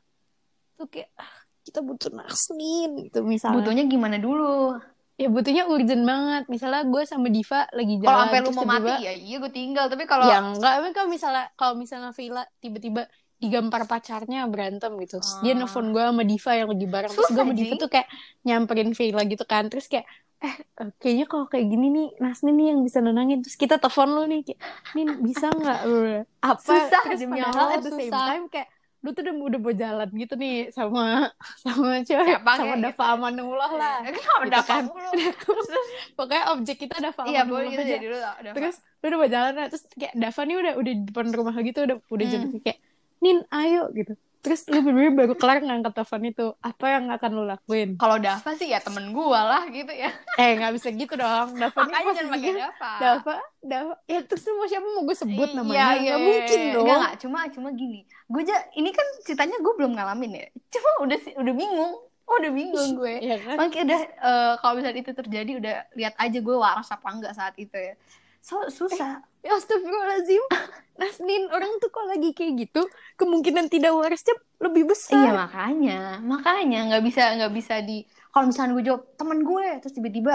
tuh 0.82 0.88
kayak 0.90 1.10
ah, 1.14 1.30
kita 1.62 1.78
butuh 1.80 2.10
Nasnin 2.10 2.90
gitu 3.06 3.22
misalnya. 3.22 3.62
Butuhnya 3.62 3.84
gimana 3.86 4.18
dulu? 4.18 4.76
ya 5.12 5.28
butuhnya 5.30 5.70
urgent 5.70 6.02
banget. 6.02 6.42
Misalnya 6.50 6.82
gue 6.82 7.02
sama 7.06 7.28
Diva 7.30 7.68
lagi 7.70 7.94
jalan 8.00 8.10
Kalau 8.10 8.22
sampai 8.26 8.38
lu 8.42 8.50
mau 8.50 8.66
mati 8.66 8.92
ya 8.98 9.12
iya 9.14 9.36
gue 9.38 9.52
tinggal. 9.52 9.86
Tapi 9.86 10.04
kalau 10.08 10.26
ya 10.26 10.42
enggak. 10.42 10.72
Tapi 10.82 10.88
kalau 10.90 11.08
misalnya 11.12 11.44
kalau 11.54 11.74
misalnya 11.78 12.10
Villa 12.10 12.42
tiba-tiba 12.58 13.06
digampar 13.38 13.86
pacarnya 13.86 14.46
berantem 14.50 14.90
gitu. 14.98 15.22
Terus 15.22 15.38
dia 15.44 15.54
Ah. 15.54 15.62
nelfon 15.62 15.94
gue 15.94 16.02
sama 16.02 16.22
Diva 16.26 16.52
yang 16.58 16.68
lagi 16.74 16.86
bareng. 16.90 17.12
Terus 17.12 17.30
gue 17.30 17.38
sama 17.38 17.54
Diva 17.54 17.74
tuh 17.78 17.90
kayak 17.92 18.08
nyamperin 18.42 18.90
Villa 18.98 19.22
gitu 19.22 19.44
kan. 19.46 19.64
Terus 19.70 19.86
kayak 19.86 20.06
eh 20.42 20.54
eh, 20.58 20.90
kayaknya 20.98 21.26
kalau 21.30 21.46
kayak 21.46 21.70
gini 21.70 21.86
nih 21.86 22.08
Nasnin 22.18 22.54
nih 22.58 22.66
yang 22.74 22.80
bisa 22.82 22.98
nenangin. 22.98 23.38
Terus 23.46 23.54
kita 23.54 23.78
telepon 23.78 24.08
lu 24.10 24.22
nih 24.26 24.40
kayak 24.42 24.60
nih 24.96 25.06
bisa 25.22 25.46
nggak? 25.54 25.80
Apa? 26.50 26.66
Susah, 26.66 27.00
terus 27.06 27.22
padahal 27.30 27.68
at 27.70 27.82
the 27.86 27.92
same 27.94 28.10
susah. 28.10 28.26
time 28.26 28.44
kayak 28.50 28.66
lu 29.02 29.10
tuh 29.10 29.22
udah 29.22 29.34
udah 29.34 29.60
mau 29.60 29.74
jalan 29.74 30.08
gitu 30.14 30.34
nih 30.34 30.70
sama 30.70 31.34
sama 31.58 32.00
cewek 32.00 32.38
sama 32.38 32.54
kayak 32.56 32.78
Dava 32.80 33.04
Amanullah 33.12 33.70
lah 33.74 33.96
Eh, 34.06 34.14
kenapa 34.14 34.42
Gitu 34.46 34.62
kan. 34.62 34.82
Terus, 35.42 35.68
pokoknya 36.14 36.44
objek 36.54 36.76
kita 36.78 36.94
Dava 36.98 37.22
Iya 37.26 37.42
Amanullah 37.42 37.50
boleh 37.50 37.66
gitu 37.68 37.82
aja 37.82 37.90
jadi 37.90 38.04
dulu 38.06 38.16
lah. 38.16 38.34
Udah, 38.38 38.52
terus 38.54 38.76
lu 38.78 39.04
udah 39.04 39.18
mau 39.18 39.28
jalan 39.28 39.52
terus 39.68 39.84
kayak 39.92 40.14
Dava 40.14 40.40
nih 40.42 40.56
udah 40.56 40.72
udah 40.78 40.92
di 40.94 41.02
depan 41.04 41.26
rumah 41.28 41.54
gitu 41.58 41.78
udah 41.82 41.96
udah 41.98 42.26
Hmm. 42.26 42.34
jadi 42.38 42.58
kayak 42.62 42.78
Nin 43.18 43.38
ayo 43.50 43.82
gitu 43.92 44.12
terus 44.42 44.66
lu 44.66 44.82
bener-bener 44.82 45.14
baru 45.14 45.34
kelar 45.34 45.62
ngangkat 45.62 45.94
telepon 45.94 46.22
itu 46.26 46.46
apa 46.58 46.84
yang 46.90 47.04
akan 47.08 47.30
lu 47.30 47.44
lakuin 47.46 47.94
kalau 47.94 48.18
Dava 48.18 48.50
sih 48.52 48.68
ya 48.68 48.82
temen 48.82 49.14
gue 49.14 49.38
lah 49.38 49.62
gitu 49.70 49.88
ya. 49.88 50.10
eh 50.34 50.50
nggak 50.58 50.72
bisa 50.74 50.90
gitu 50.90 51.14
dong 51.14 51.54
Dava 51.62 51.78
Makanya 51.78 52.10
jangan 52.10 52.26
pakai 52.28 52.42
posisinya 52.42 52.66
Dava. 52.68 52.92
Dava 52.98 53.36
Dava 53.62 53.94
ya 54.04 54.20
terus 54.20 54.42
lu 54.42 54.52
mau 54.54 54.66
siapa 54.66 54.82
mau 54.84 55.02
gue 55.02 55.16
sebut 55.16 55.46
Iya, 55.46 55.56
namanya 55.56 55.78
iya, 55.78 55.88
iya, 55.96 56.14
mungkin 56.18 56.58
iya. 56.58 56.72
dong 56.72 56.82
Enggak, 56.82 56.98
enggak. 56.98 57.14
Cuma, 57.16 57.38
cuma 57.48 57.68
gini. 57.70 58.00
Gue 58.26 58.42
aja, 58.42 58.56
ini 58.74 58.90
kan 58.90 59.06
ceritanya 59.22 59.56
gue 59.56 59.72
belum 59.72 59.92
ngalamin 59.94 60.32
ya. 60.34 60.46
Cuma 60.68 60.90
udah 61.02 61.18
sih, 61.20 61.32
udah 61.32 61.54
bingung. 61.54 61.92
Oh, 62.22 62.36
udah 62.36 62.50
bingung 62.50 62.90
gue. 63.00 63.14
Iya 63.20 63.36
kan 63.38 63.56
Makanya 63.60 63.84
udah, 63.86 64.00
eh, 64.02 64.52
kalau 64.58 64.74
misalnya 64.74 65.00
itu 65.00 65.12
terjadi, 65.12 65.52
udah 65.60 65.74
lihat 65.94 66.14
aja 66.16 66.38
gue 66.38 66.56
waras 66.56 66.88
apa 66.88 67.06
enggak 67.08 67.32
saat 67.32 67.54
itu 67.54 67.74
ya. 67.74 67.94
So, 68.42 68.58
susah. 68.66 69.22
ya 69.42 69.54
astagfirullahaladzim 69.54 70.42
Nasnin 71.00 71.46
orang 71.54 71.78
tuh 71.78 71.88
kok 71.94 72.06
lagi 72.10 72.34
kayak 72.34 72.68
gitu 72.68 72.82
kemungkinan 73.14 73.70
tidak 73.70 73.94
warasnya 73.94 74.34
lebih 74.58 74.90
besar 74.90 75.18
Iya, 75.18 75.30
makanya. 75.34 76.00
Makanya 76.22 76.78
nggak 76.90 77.02
bisa, 77.06 77.22
nggak 77.38 77.52
bisa 77.54 77.74
di... 77.82 78.02
Kalau 78.34 78.50
misalnya 78.50 78.72
gue 78.78 78.84
jawab, 78.86 79.02
temen 79.18 79.38
gue. 79.42 79.66
Terus 79.82 79.94
tiba-tiba 79.94 80.34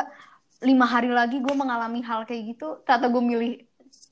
lima 0.63 0.85
hari 0.89 1.11
lagi 1.13 1.37
gue 1.39 1.55
mengalami 1.55 2.01
hal 2.03 2.25
kayak 2.25 2.57
gitu. 2.57 2.81
Ternyata 2.83 3.07
gue 3.11 3.23
milih 3.23 3.53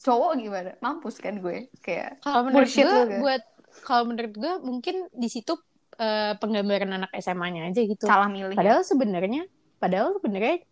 cowok 0.06 0.32
gimana? 0.38 0.72
Mampus 0.80 1.16
kan 1.18 1.36
gue. 1.42 1.68
Kayak, 1.82 2.22
Kalau 2.22 2.42
menurut 2.46 2.70
gue, 2.72 3.02
buat 3.20 3.44
kalau 3.84 4.04
menurut 4.08 4.34
gue 4.38 4.54
mungkin 4.64 4.96
di 5.12 5.28
situ 5.28 5.58
eh, 6.00 6.34
penggambaran 6.40 6.96
anak 6.96 7.12
SMA-nya 7.20 7.74
aja 7.74 7.82
gitu. 7.84 8.06
salah 8.08 8.32
milih. 8.32 8.56
ya. 8.56 8.60
Padahal 8.60 8.82
sebenarnya, 8.86 9.44
padahal 9.82 10.16
sebenarnya 10.16 10.64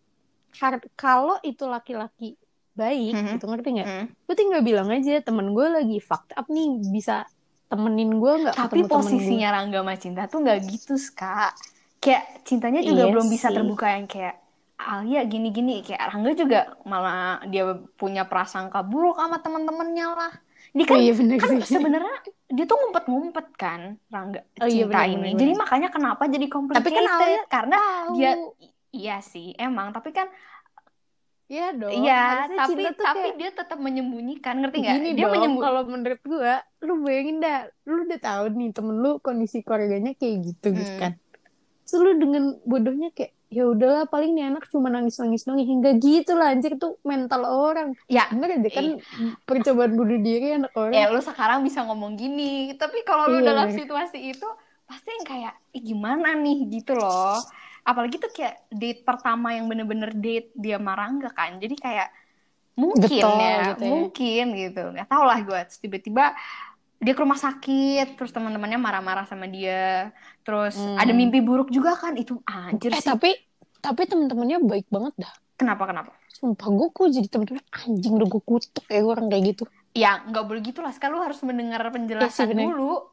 kalau 0.94 1.36
itu 1.42 1.66
laki-laki 1.66 2.38
baik, 2.74 3.12
Mhm. 3.14 3.28
gitu 3.38 3.44
ngerti 3.46 3.68
nggak? 3.78 3.88
Hmm. 3.88 4.06
Lu 4.26 4.32
tinggal 4.34 4.60
bilang 4.60 4.88
aja 4.90 5.22
temen 5.22 5.46
gue 5.50 5.66
lagi 5.66 5.98
fucked 5.98 6.34
up 6.34 6.46
nih, 6.46 6.68
bisa 6.90 7.24
temenin 7.66 8.18
gue 8.18 8.32
nggak? 8.44 8.54
Tapi 8.54 8.80
posisinya 8.84 9.48
Rangga 9.50 9.80
sama 9.82 9.94
Cinta 9.96 10.22
tuh 10.26 10.42
nggak 10.42 10.58
gitu, 10.68 10.94
Kak. 11.14 11.52
Kayak 11.98 12.44
cintanya 12.44 12.80
juga 12.84 13.08
Iya 13.08 13.12
belum 13.14 13.26
bisa 13.26 13.48
sih. 13.48 13.56
terbuka 13.56 13.86
yang 13.88 14.06
kayak 14.06 14.36
Alia 14.74 15.22
gini-gini. 15.24 15.80
Kayak 15.80 16.12
Rangga 16.12 16.30
juga 16.36 16.60
malah 16.84 17.40
dia 17.48 17.64
punya 17.96 18.26
prasangka 18.28 18.84
buruk 18.84 19.16
sama 19.16 19.40
temen-temennya 19.40 20.06
lah. 20.12 20.32
Dia 20.74 20.82
gue. 20.82 20.90
kan, 20.90 20.98
Oh 20.98 21.00
iya 21.00 21.12
bener 21.14 21.36
kan 21.38 21.54
sebenarnya 21.62 22.14
dia 22.50 22.64
tuh 22.66 22.76
ngumpet-ngumpet 22.76 23.46
kan 23.54 23.80
Rangga 24.10 24.42
Oh 24.58 24.66
iya, 24.66 24.84
cinta 24.84 25.06
bener, 25.06 25.14
ini. 25.14 25.28
bener, 25.30 25.38
Jadi 25.40 25.52
makanya 25.54 25.88
kenapa 25.88 26.22
jadi 26.26 26.46
complicated? 26.50 26.82
Tapi 26.82 26.90
kan 26.90 27.04
Alia 27.06 27.42
karena 27.46 27.76
Tahu. 27.78 28.10
dia 28.18 28.32
iya 28.94 29.16
sih 29.18 29.54
emang 29.54 29.90
tapi 29.90 30.10
kan 30.10 30.26
Iya 31.52 31.64
dong. 31.80 31.92
iya 32.00 32.12
tapi 32.58 32.72
cinta 32.72 32.88
tuh 32.96 33.04
tapi 33.06 33.20
kayak 33.20 33.34
dia 33.40 33.50
tetap 33.58 33.78
menyembunyikan 33.86 34.54
ngerti 34.60 34.76
nggak? 34.80 34.96
Gini 34.96 35.08
Dia 35.16 35.24
dong, 35.24 35.32
menyembunyikan. 35.32 35.64
kalau 35.64 35.82
menurut 35.92 36.20
gua, 36.24 36.54
lu 36.86 36.92
bayangin 37.04 37.36
dah, 37.44 37.56
lu 37.88 38.04
udah 38.08 38.20
tahu 38.20 38.44
nih 38.58 38.68
temen 38.76 38.96
lu 39.04 39.08
kondisi 39.26 39.56
keluarganya 39.64 40.10
kayak 40.20 40.36
gitu 40.46 40.66
gitu 40.80 40.92
Hmm. 40.92 41.00
kan. 41.00 41.12
Terus 41.86 42.00
lu 42.04 42.10
dengan 42.22 42.42
bodohnya 42.64 43.08
kayak, 43.16 43.32
ya 43.52 43.62
udahlah 43.72 44.04
paling 44.12 44.30
nih 44.36 44.44
anak 44.50 44.64
cuma 44.72 44.88
nangis-nangis 44.94 45.44
doang. 45.46 45.60
Hingga 45.60 45.90
gitu 46.00 46.32
lah 46.38 46.48
anjir 46.54 46.72
tuh 46.82 46.96
mental 47.04 47.42
orang. 47.44 47.88
Ya, 48.08 48.24
Bener 48.32 48.48
aja 48.58 48.70
kan 48.72 48.86
percobaan 49.48 49.92
bunuh 50.00 50.18
diri 50.20 50.46
anak 50.58 50.72
orang. 50.76 50.92
ya 50.96 51.02
lu 51.12 51.20
sekarang 51.20 51.60
bisa 51.66 51.80
ngomong 51.86 52.16
gini 52.16 52.74
tapi 52.80 53.04
kalau 53.08 53.28
lu 53.32 53.38
Iya, 53.40 53.48
dalam 53.52 53.68
situasi 53.72 54.18
itu 54.32 54.46
pasti 54.84 55.08
yang 55.16 55.24
kayak 55.24 55.54
gimana 55.72 56.28
nih 56.36 56.56
gitu 56.68 56.92
loh 56.96 57.40
apalagi 57.84 58.16
tuh 58.16 58.32
kayak 58.32 58.54
date 58.72 59.00
pertama 59.04 59.52
yang 59.52 59.68
bener-bener 59.68 60.10
date 60.16 60.50
dia 60.56 60.76
Marangga 60.80 61.30
kan 61.30 61.60
jadi 61.60 61.74
kayak 61.76 62.08
mungkin 62.74 63.06
Getol 63.06 63.38
ya 63.38 63.56
gitu 63.70 63.82
ya. 63.84 63.90
mungkin 63.92 64.44
gitu 64.56 64.82
nggak 64.90 65.06
tau 65.06 65.24
lah 65.24 65.38
gue 65.40 65.60
tiba-tiba 65.78 66.24
dia 66.98 67.12
ke 67.12 67.20
rumah 67.20 67.36
sakit 67.36 68.16
terus 68.16 68.32
teman-temannya 68.32 68.80
marah-marah 68.80 69.26
sama 69.28 69.46
dia 69.46 70.10
terus 70.42 70.74
Hmm. 70.74 70.96
ada 70.98 71.12
mimpi 71.12 71.38
buruk 71.44 71.68
juga 71.70 71.94
kan 71.94 72.16
itu 72.16 72.40
anjir 72.48 72.90
Eh 72.90 72.98
sih 72.98 73.04
tapi 73.04 73.30
tapi 73.78 74.02
temen-temennya 74.08 74.58
baik 74.64 74.88
banget 74.88 75.14
dah. 75.20 75.32
kenapa 75.54 75.84
kenapa 75.86 76.10
Sumpah 76.34 76.66
gue 76.66 76.88
kok 76.90 77.06
jadi 77.14 77.28
temen-temen 77.30 77.62
anjing 77.70 78.12
udah 78.16 78.26
gue 78.26 78.42
kutuk 78.42 78.84
ya 78.90 79.00
orang 79.06 79.30
kayak 79.30 79.44
gitu. 79.54 79.64
ya 79.94 80.24
nggak 80.26 80.44
boleh 80.48 80.62
gitu 80.64 80.80
lah 80.82 80.90
sekarang 80.90 81.14
lu 81.20 81.22
harus 81.22 81.38
mendengar 81.46 81.78
penjelasan 81.94 82.50
bener. 82.50 82.74
dulu 82.74 83.06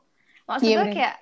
maksud 0.49 0.65
Iya, 0.65 0.73
gue 0.73 0.85
bener. 0.87 0.95
kayak 0.97 1.15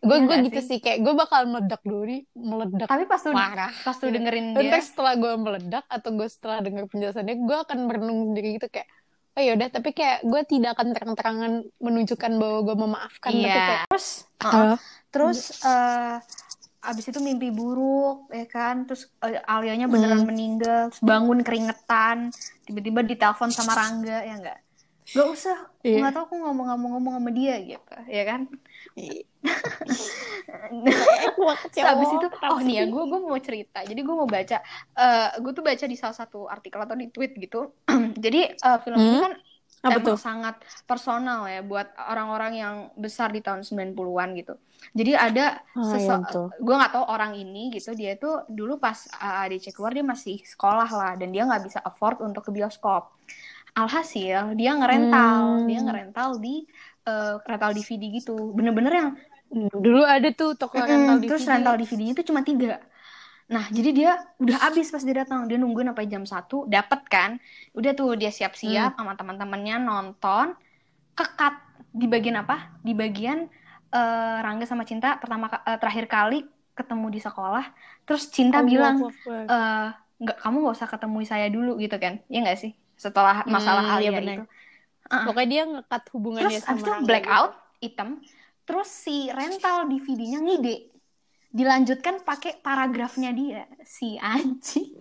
Gue 0.00 0.16
Iya 0.16 0.26
gue 0.26 0.36
gitu 0.48 0.60
sih? 0.64 0.66
sih 0.66 0.78
kayak 0.80 0.98
gue 1.04 1.12
bakal 1.12 1.44
meledak 1.44 1.84
dulu 1.84 2.08
nih 2.08 2.22
meledak 2.32 2.88
tapi 2.88 3.04
pas 3.04 3.20
lu 3.20 3.36
parah. 3.36 3.72
pas 3.84 3.96
Iya. 4.00 4.08
dengerin 4.10 4.46
dia 4.56 4.62
ntar 4.72 4.80
setelah 4.80 5.12
gue 5.14 5.32
meledak 5.36 5.84
atau 5.86 6.10
gue 6.16 6.28
setelah 6.28 6.58
denger 6.64 6.84
penjelasannya 6.88 7.36
gue 7.36 7.56
akan 7.60 7.78
merenung 7.84 8.32
sendiri 8.32 8.56
gitu 8.56 8.72
kayak 8.72 8.88
oh 9.36 9.42
yaudah 9.44 9.68
tapi 9.68 9.92
kayak 9.92 10.24
gue 10.24 10.40
tidak 10.48 10.70
akan 10.74 10.88
terang-terangan 10.96 11.52
menunjukkan 11.78 12.32
bahwa 12.40 12.58
gue 12.64 12.76
memaafkan 12.80 13.30
tapi 13.30 13.44
iya 13.44 13.54
kayak 13.60 13.80
terus 13.86 14.06
"Ah, 14.40 14.76
terus 15.12 15.38
eh 15.60 16.16
abis 16.80 17.04
itu 17.12 17.20
mimpi 17.20 17.52
buruk 17.52 18.32
ya 18.32 18.48
kan 18.48 18.88
terus 18.88 19.12
eh, 19.20 19.36
Alianya 19.44 19.84
beneran 19.84 20.24
meninggal 20.24 20.88
terus 20.88 21.04
bangun 21.04 21.44
keringetan 21.44 22.32
tiba-tiba 22.64 23.04
ditelepon 23.04 23.52
sama 23.52 23.76
Rangga 23.76 24.24
ya 24.24 24.34
enggak 24.34 24.58
Gak 25.10 25.26
usah, 25.26 25.58
Iya. 25.82 26.06
nggak 26.06 26.12
tahu 26.14 26.22
aku 26.22 26.36
ngomong-ngomong 26.38 27.18
sama 27.18 27.30
dia 27.34 27.58
gitu, 27.58 27.82
ya 28.06 28.22
kan? 28.22 28.46
Gue 31.36 31.52
Terus 31.72 31.86
abis 31.86 32.08
itu, 32.16 32.26
oh 32.50 32.60
nih 32.60 32.74
ya, 32.82 32.84
gue 32.86 33.02
gue 33.10 33.20
mau 33.20 33.38
cerita. 33.40 33.78
Jadi 33.82 34.00
gue 34.00 34.14
mau 34.14 34.28
baca, 34.28 34.56
eh 34.96 35.28
gue 35.40 35.52
tuh 35.56 35.64
baca 35.64 35.84
di 35.86 35.96
salah 35.98 36.16
satu 36.16 36.46
artikel 36.46 36.80
atau 36.80 36.96
di 36.98 37.06
tweet 37.10 37.32
gitu. 37.38 37.72
Jadi 38.24 38.40
eh, 38.54 38.78
film 38.84 39.00
ini 39.06 39.16
Hmm? 39.16 39.20
kan 39.20 39.32
apa 39.80 39.96
emang 39.96 40.04
tuh 40.04 40.16
sangat 40.20 40.60
personal 40.84 41.48
ya 41.48 41.64
buat 41.64 41.88
orang-orang 41.96 42.52
yang 42.52 42.74
besar 43.00 43.32
di 43.32 43.40
tahun 43.40 43.64
90-an 43.64 44.36
gitu. 44.36 44.52
Jadi 44.92 45.12
ada 45.16 45.60
sese- 45.72 46.04
iya, 46.04 46.20
betul. 46.20 46.46
gue 46.60 46.74
nggak 46.76 46.92
tahu 46.92 47.04
orang 47.08 47.32
ini 47.36 47.72
gitu 47.72 47.96
dia 47.96 48.12
tuh 48.20 48.44
dulu 48.48 48.76
pas 48.76 48.96
uh, 49.16 49.44
ADC 49.44 49.72
keluar 49.72 49.92
dia 49.96 50.04
masih 50.04 50.36
sekolah 50.44 50.88
lah 50.88 51.12
dan 51.16 51.32
dia 51.32 51.48
nggak 51.48 51.64
bisa 51.64 51.80
afford 51.80 52.20
untuk 52.20 52.44
ke 52.44 52.52
bioskop. 52.52 53.08
Alhasil 53.72 54.52
dia 54.58 54.74
ngerental, 54.74 55.62
Hmm. 55.62 55.66
dia 55.70 55.78
ngerental 55.80 56.42
di 56.42 56.66
uh, 57.06 57.38
rental 57.46 57.70
DVD 57.72 58.02
gitu. 58.18 58.50
Bener-bener 58.52 58.92
yang 58.92 59.08
dulu 59.84 60.00
ada 60.06 60.28
tuh 60.38 60.50
toko 60.60 60.78
rental 60.90 61.16
Mm, 61.16 61.22
DVD 61.22 61.28
terus 61.28 61.42
rental 61.50 61.74
DVD-nya 61.78 62.12
itu 62.16 62.24
cuma 62.30 62.42
tiga. 62.46 62.78
Nah, 63.50 63.66
jadi 63.76 63.90
dia 63.98 64.10
udah 64.42 64.56
habis 64.70 64.86
pas 64.94 65.02
dia 65.02 65.16
datang. 65.26 65.40
Dia 65.50 65.58
nungguin 65.58 65.90
sampai 65.90 66.06
jam 66.12 66.22
1, 66.22 66.56
dapet 66.70 67.00
kan. 67.10 67.30
Udah 67.78 67.90
tuh 67.98 68.14
dia 68.20 68.30
siap-siap 68.30 68.90
sama 68.98 69.12
teman-temannya 69.18 69.74
nonton. 69.82 70.46
Kekat 71.18 71.54
di 72.00 72.06
bagian 72.12 72.36
apa? 72.42 72.56
Di 72.86 72.92
bagian 72.94 73.38
eh, 73.94 74.36
Rangga 74.44 74.66
sama 74.70 74.84
Cinta 74.90 75.18
pertama 75.22 75.46
eh, 75.68 75.78
terakhir 75.82 76.06
kali 76.10 76.36
ketemu 76.78 77.06
di 77.14 77.20
sekolah. 77.26 77.64
Terus 78.06 78.22
Cinta 78.36 78.58
Allahu 78.58 78.70
bilang, 78.70 78.96
Akbar. 79.10 79.46
eh 79.50 79.86
nggak 80.22 80.36
kamu 80.42 80.56
nggak 80.62 80.76
usah 80.78 80.88
ketemu 80.92 81.18
saya 81.26 81.46
dulu 81.52 81.70
gitu 81.82 81.96
kan? 82.04 82.14
Ya 82.32 82.38
nggak 82.44 82.58
sih? 82.62 82.72
Setelah 83.04 83.44
masalah 83.48 83.84
Hmm, 83.84 83.96
iya 84.00 84.10
Alia 84.10 84.12
benar. 84.12 84.36
itu. 84.36 84.42
Uh-uh. 85.10 85.20
pokoknya 85.26 85.48
dia 85.52 85.62
ngekat 85.70 86.02
hubungannya 86.14 86.58
Terus 86.58 86.64
sama 86.64 86.80
itu 86.80 86.90
Rangga 86.90 87.06
blackout, 87.08 87.52
hitam. 87.82 88.08
Terus 88.70 88.86
si 88.86 89.26
rental 89.34 89.90
DVD-nya 89.90 90.38
ngide. 90.38 90.94
Dilanjutkan 91.50 92.22
pakai 92.22 92.62
paragrafnya 92.62 93.34
dia. 93.34 93.66
Si 93.82 94.14
anjing. 94.14 94.94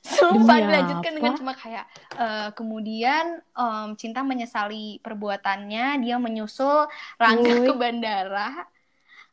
Sumpah 0.10 0.58
dilanjutkan 0.58 1.12
dengan 1.12 1.36
cuma 1.36 1.52
kayak 1.52 1.84
eh, 2.16 2.48
kemudian 2.56 3.44
em, 3.44 3.88
Cinta 4.00 4.24
menyesali 4.24 4.98
perbuatannya, 5.04 6.00
dia 6.00 6.16
menyusul 6.16 6.88
Rangga 7.20 7.68
ke 7.68 7.72
bandara. 7.76 8.50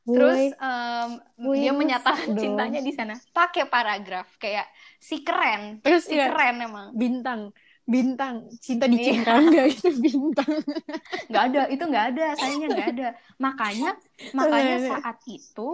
Terus 0.03 0.51
em, 0.53 1.09
Woi, 1.39 1.63
dia 1.63 1.71
menyatakan 1.71 2.35
cintanya 2.35 2.83
di 2.83 2.91
sana 2.91 3.15
pakai 3.31 3.65
paragraf 3.71 4.35
kayak 4.37 4.67
si 4.99 5.23
keren, 5.23 5.79
Terus 5.79 6.11
si 6.11 6.19
iya, 6.19 6.27
keren 6.29 6.59
emang. 6.59 6.87
bintang 6.91 7.55
bintang 7.87 8.51
cinta 8.59 8.83
di 8.83 8.99
Iya. 8.99 9.23
Rangga 9.23 9.63
itu 9.63 9.87
bintang 9.95 10.51
nggak 11.31 11.43
ada 11.47 11.61
itu 11.71 11.83
nggak 11.83 12.05
ada 12.11 12.25
sayangnya 12.35 12.67
nggak 12.67 12.89
ada 12.93 13.07
makanya 13.39 13.91
makanya 14.35 14.75
Iya, 14.75 14.83
iya. 14.83 14.89
saat 14.91 15.17
itu 15.25 15.67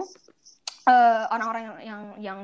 eh, 0.86 1.22
orang-orang 1.28 1.62
yang 1.62 1.78
yang 1.82 2.02
yang 2.22 2.38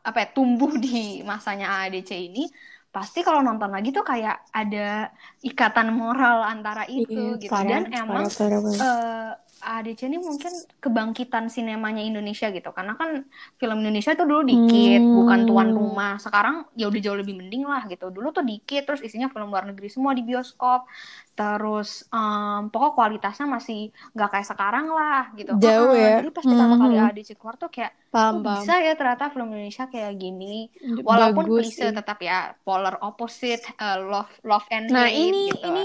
apa 0.00 0.18
ya 0.18 0.28
tumbuh 0.32 0.74
di 0.74 1.22
masanya 1.22 1.86
ADC 1.86 2.10
ini 2.10 2.50
pasti 2.90 3.22
kalau 3.22 3.38
nonton 3.38 3.70
lagi 3.70 3.94
tuh 3.94 4.02
kayak 4.02 4.50
ada 4.50 5.14
ikatan 5.40 5.94
moral 5.94 6.42
antara 6.42 6.82
itu 6.84 7.38
Iya, 7.38 7.38
gitu 7.38 7.52
parah, 7.54 7.68
dan 7.70 7.82
emang 7.94 8.26
parah, 8.26 8.34
parah, 8.34 8.58
parah. 8.58 9.30
ADC 9.62 10.00
ini 10.08 10.18
mungkin 10.18 10.52
kebangkitan 10.80 11.46
sinemanya 11.52 12.02
Indonesia 12.02 12.48
gitu. 12.50 12.70
Karena 12.72 12.92
kan 13.00 13.24
film 13.60 13.76
Indonesia 13.84 14.12
tuh 14.18 14.26
dulu 14.30 14.42
dikit 14.48 15.02
Hmm. 15.02 15.14
bukan 15.16 15.40
tuan 15.48 15.68
rumah. 15.70 16.16
Sekarang 16.18 16.66
ya 16.76 16.88
udah 16.90 17.00
jauh 17.04 17.18
lebih 17.20 17.34
mending 17.40 17.64
lah 17.68 17.84
gitu. 17.92 18.08
Dulu 18.08 18.28
tuh 18.36 18.44
dikit 18.44 18.82
terus 18.88 19.00
isinya 19.06 19.28
film 19.32 19.48
luar 19.52 19.64
negeri 19.70 19.88
semua 19.92 20.12
di 20.18 20.22
bioskop. 20.24 20.88
Terus 21.36 22.04
em, 22.12 22.68
pokok 22.72 22.92
kualitasnya 22.98 23.46
masih 23.48 23.78
nggak 24.12 24.28
kayak 24.32 24.46
sekarang 24.50 24.86
lah 24.92 25.32
gitu. 25.38 25.52
Jauh 25.56 25.92
Heeh, 25.92 26.02
ya. 26.04 26.10
jadi 26.20 26.28
pas 26.36 26.44
pertama 26.44 26.74
kali 26.76 26.94
Hmm. 26.96 27.06
ADC 27.08 27.30
keluar 27.38 27.56
tuh 27.56 27.70
kayak 27.72 27.92
paham 28.12 28.34
kok 28.34 28.42
paham 28.44 28.66
bisa 28.66 28.72
ya 28.82 28.92
ternyata 28.98 29.24
film 29.32 29.48
Indonesia 29.54 29.84
kayak 29.88 30.12
gini? 30.20 30.68
Walaupun 31.00 31.44
Bagus 31.46 31.66
klise 31.70 31.84
tetap 31.96 32.18
ya 32.20 32.52
polar 32.66 32.94
opposite 33.00 33.62
eh, 33.80 33.98
love 34.00 34.30
love 34.44 34.66
and 34.74 34.86
Nah 34.92 35.08
hate 35.08 35.32
ini 35.32 35.38
gitu 35.48 35.68
ini 35.68 35.80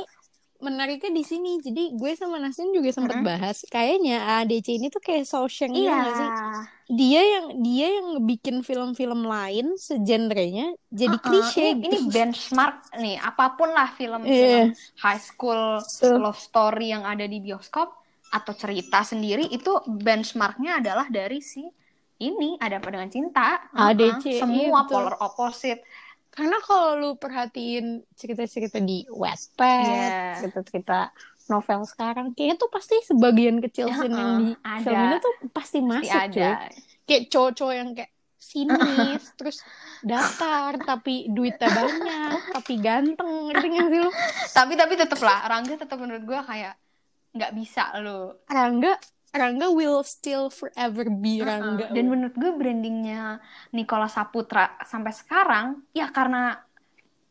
menariknya 0.63 1.11
di 1.11 1.23
sini. 1.25 1.59
Jadi 1.59 1.95
gue 1.95 2.11
sama 2.15 2.37
Nasrin 2.39 2.71
juga 2.71 2.89
sempat 2.93 3.19
Mm-mm. 3.19 3.27
bahas. 3.27 3.63
Kayaknya 3.67 4.15
ADC 4.41 4.67
ini 4.79 4.87
tuh 4.89 5.01
kayak 5.03 5.25
Shawshank 5.27 5.73
gitu 5.75 5.91
iya 5.91 5.95
nggak 5.95 6.15
sih? 6.15 6.29
Dia 6.85 7.21
yang 7.25 7.45
dia 7.65 7.87
yang 7.97 8.07
bikin 8.21 8.61
film-film 8.61 9.25
lain 9.25 9.73
segenrenya 9.73 10.69
jadi 10.93 11.17
Uh-uh, 11.17 11.25
klise 11.25 11.65
ini, 11.73 11.81
gitu. 11.81 11.85
ini 11.89 11.97
benchmark 12.13 12.75
nih 13.01 13.17
apa 13.17 13.57
pun 13.57 13.73
lah 13.73 13.89
Iya. 13.89 13.97
film-film 13.97 14.65
high 15.01 15.21
school 15.21 15.81
Betul. 15.81 16.21
love 16.21 16.37
story 16.37 16.93
yang 16.93 17.01
ada 17.03 17.25
di 17.25 17.41
bioskop 17.41 17.89
atau 18.29 18.53
cerita 18.53 19.01
sendiri 19.01 19.49
itu 19.49 19.71
benchmarknya 19.87 20.77
adalah 20.81 21.09
dari 21.09 21.41
si 21.41 21.65
ini 22.15 22.55
ada 22.57 22.79
apa 22.79 22.89
dengan 22.93 23.09
cinta 23.11 23.65
ADC, 23.73 24.23
iya, 24.25 24.39
semua 24.39 24.85
betul. 24.85 24.91
polar 24.93 25.15
opposite 25.19 25.81
Karena 26.35 26.59
kalau 26.59 26.89
lu 26.95 27.09
perhatiin 27.15 28.03
cerita-cerita 28.13 28.83
di 28.83 29.07
Wattpad, 29.07 29.87
Iya. 29.87 30.19
cerita-cerita 30.43 31.15
novel 31.47 31.87
sekarang, 31.87 32.35
kayaknya 32.35 32.55
tuh 32.59 32.67
pasti 32.67 32.95
sebagian 33.07 33.63
kecil 33.63 33.87
scene 33.87 34.11
yang 34.11 34.31
di 34.35 34.49
ada. 34.59 34.81
film 34.83 34.99
itu 35.07 35.17
tuh 35.21 35.33
pasti 35.49 35.79
pasti 35.79 35.79
masuk 35.79 36.11
ada 36.11 36.49
cuy. 36.59 36.75
Kayak 37.05 37.23
cowok-cowok 37.29 37.73
yang 37.73 37.89
kayak 37.93 38.11
sinis, 38.35 39.23
terus 39.39 39.57
datar, 40.01 40.75
tapi 40.81 41.31
duitnya 41.31 41.69
banyak, 41.71 42.39
tapi 42.51 42.73
ganteng, 42.77 43.31
ngerti 43.49 43.67
gak 43.71 43.87
sih 43.89 43.99
lu? 44.01 44.11
tapi 44.51 44.73
tapi 44.75 44.93
tetep 44.95 45.19
lah 45.19 45.39
Rangga 45.45 45.75
tetap 45.75 45.97
menurut 45.97 46.23
gue 46.23 46.39
kayak 46.45 46.75
nggak 47.31 47.51
bisa 47.51 47.91
lo 47.99 48.43
Rangga, 48.47 48.95
Rangga 49.35 49.67
will 49.69 49.99
still 50.01 50.47
forever 50.47 51.05
be. 51.11 51.43
Rangga. 51.43 51.91
dan 51.91 52.05
menurut 52.07 52.33
gue 52.33 52.51
brandingnya 52.55 53.43
Nicola 53.69 54.07
Saputra 54.07 54.79
sampai 54.81 55.11
sekarang 55.11 55.83
ya 55.91 56.07
karena 56.09 56.55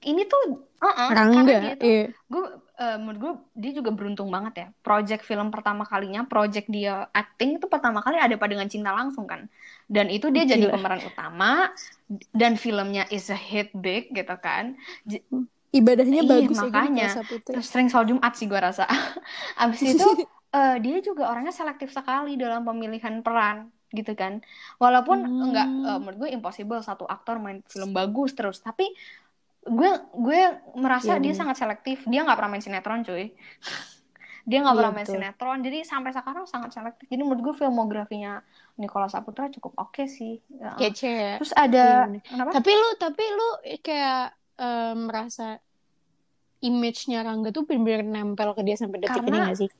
ini 0.05 0.29
tuh 0.29 0.69
uh-uh, 0.85 1.09
karena 1.09 1.17
Rangga, 1.33 1.57
dia 1.65 1.75
tuh 1.75 1.89
iya. 1.89 2.05
gue 2.29 2.45
eh, 2.77 2.97
menurut 3.01 3.19
gue 3.19 3.33
dia 3.57 3.73
juga 3.73 3.89
beruntung 3.89 4.29
banget 4.29 4.55
ya 4.61 4.67
project 4.85 5.25
film 5.25 5.49
pertama 5.49 5.89
kalinya 5.89 6.29
project 6.29 6.69
dia 6.69 7.09
acting 7.11 7.57
itu 7.57 7.67
pertama 7.67 8.05
kali 8.05 8.21
ada 8.21 8.37
pada 8.37 8.53
dengan 8.53 8.69
cinta 8.69 8.93
langsung 8.93 9.25
kan 9.25 9.49
dan 9.89 10.13
itu 10.13 10.29
dia 10.29 10.45
jadi 10.45 10.69
Gila. 10.69 10.77
pemeran 10.77 11.01
utama 11.09 11.73
dan 12.37 12.61
filmnya 12.61 13.09
is 13.09 13.33
a 13.33 13.39
hit 13.39 13.73
big 13.73 14.13
gitu 14.13 14.37
kan 14.39 14.77
J- 15.09 15.25
Ibadahnya 15.75 16.23
Iya, 16.23 16.31
bagus 16.31 16.55
ya 16.55 16.63
makanya. 16.71 17.09
gitu 17.09 17.17
Saputra. 17.19 17.53
terus 17.57 17.67
sering 17.67 17.89
soal 17.91 18.05
Jumat 18.05 18.33
sih 18.37 18.47
gue 18.47 18.61
rasa 18.61 18.85
abis 19.65 19.81
itu 19.97 20.05
eh, 20.55 20.77
dia 20.79 20.97
juga 21.01 21.27
orangnya 21.27 21.51
selektif 21.51 21.91
sekali 21.91 22.35
dalam 22.35 22.63
pemilihan 22.63 23.19
peran 23.21 23.69
gitu 23.91 24.11
kan 24.13 24.39
walaupun 24.77 25.19
Hmm. 25.21 25.45
enggak 25.45 25.67
eh, 25.67 25.99
menurut 25.99 26.19
gue 26.21 26.31
impossible 26.33 26.79
satu 26.81 27.05
aktor 27.05 27.39
main 27.39 27.59
film 27.65 27.91
bagus 27.91 28.33
terus 28.33 28.59
tapi 28.59 28.87
gue 29.63 29.91
gue 30.15 30.41
merasa 30.75 31.17
Iya, 31.17 31.23
dia 31.23 31.33
sangat 31.35 31.57
selektif 31.57 32.05
dia 32.05 32.21
nggak 32.21 32.35
pernah 32.35 32.53
main 32.53 32.61
sinetron 32.61 33.01
cuy 33.01 33.33
dia 34.45 34.59
nggak 34.61 34.71
Iya, 34.71 34.79
pernah 34.79 34.93
main 34.93 35.09
sinetron 35.09 35.59
jadi 35.61 35.79
sampai 35.83 36.13
sekarang 36.13 36.45
sangat 36.45 36.71
selektif 36.71 37.07
jadi 37.07 37.23
menurut 37.23 37.43
gue 37.43 37.55
filmografinya 37.57 38.45
Nicola 38.75 39.07
Saputra 39.07 39.49
cukup 39.49 39.73
oke 39.79 40.05
sih 40.05 40.37
Ya. 40.53 40.75
Kece 40.77 41.09
ya. 41.09 41.33
terus 41.39 41.55
ada 41.55 41.81
Iya, 41.81 42.05
bener. 42.09 42.23
kenapa 42.25 42.49
Tapi 42.53 42.71
lu 42.73 42.89
tapi 42.97 43.25
lu 43.27 43.49
kayak 43.81 44.23
eh, 44.57 44.95
merasa 44.97 45.47
image-nya 46.61 47.21
Rangga 47.21 47.51
tuh 47.51 47.63
bener-bener 47.63 48.03
nempel 48.03 48.53
ke 48.53 48.63
dia 48.63 48.75
sampai 48.75 48.99
detik 48.99 49.21
ini 49.23 49.29
Karena- 49.31 49.49
gak 49.49 49.59
sih? 49.61 49.71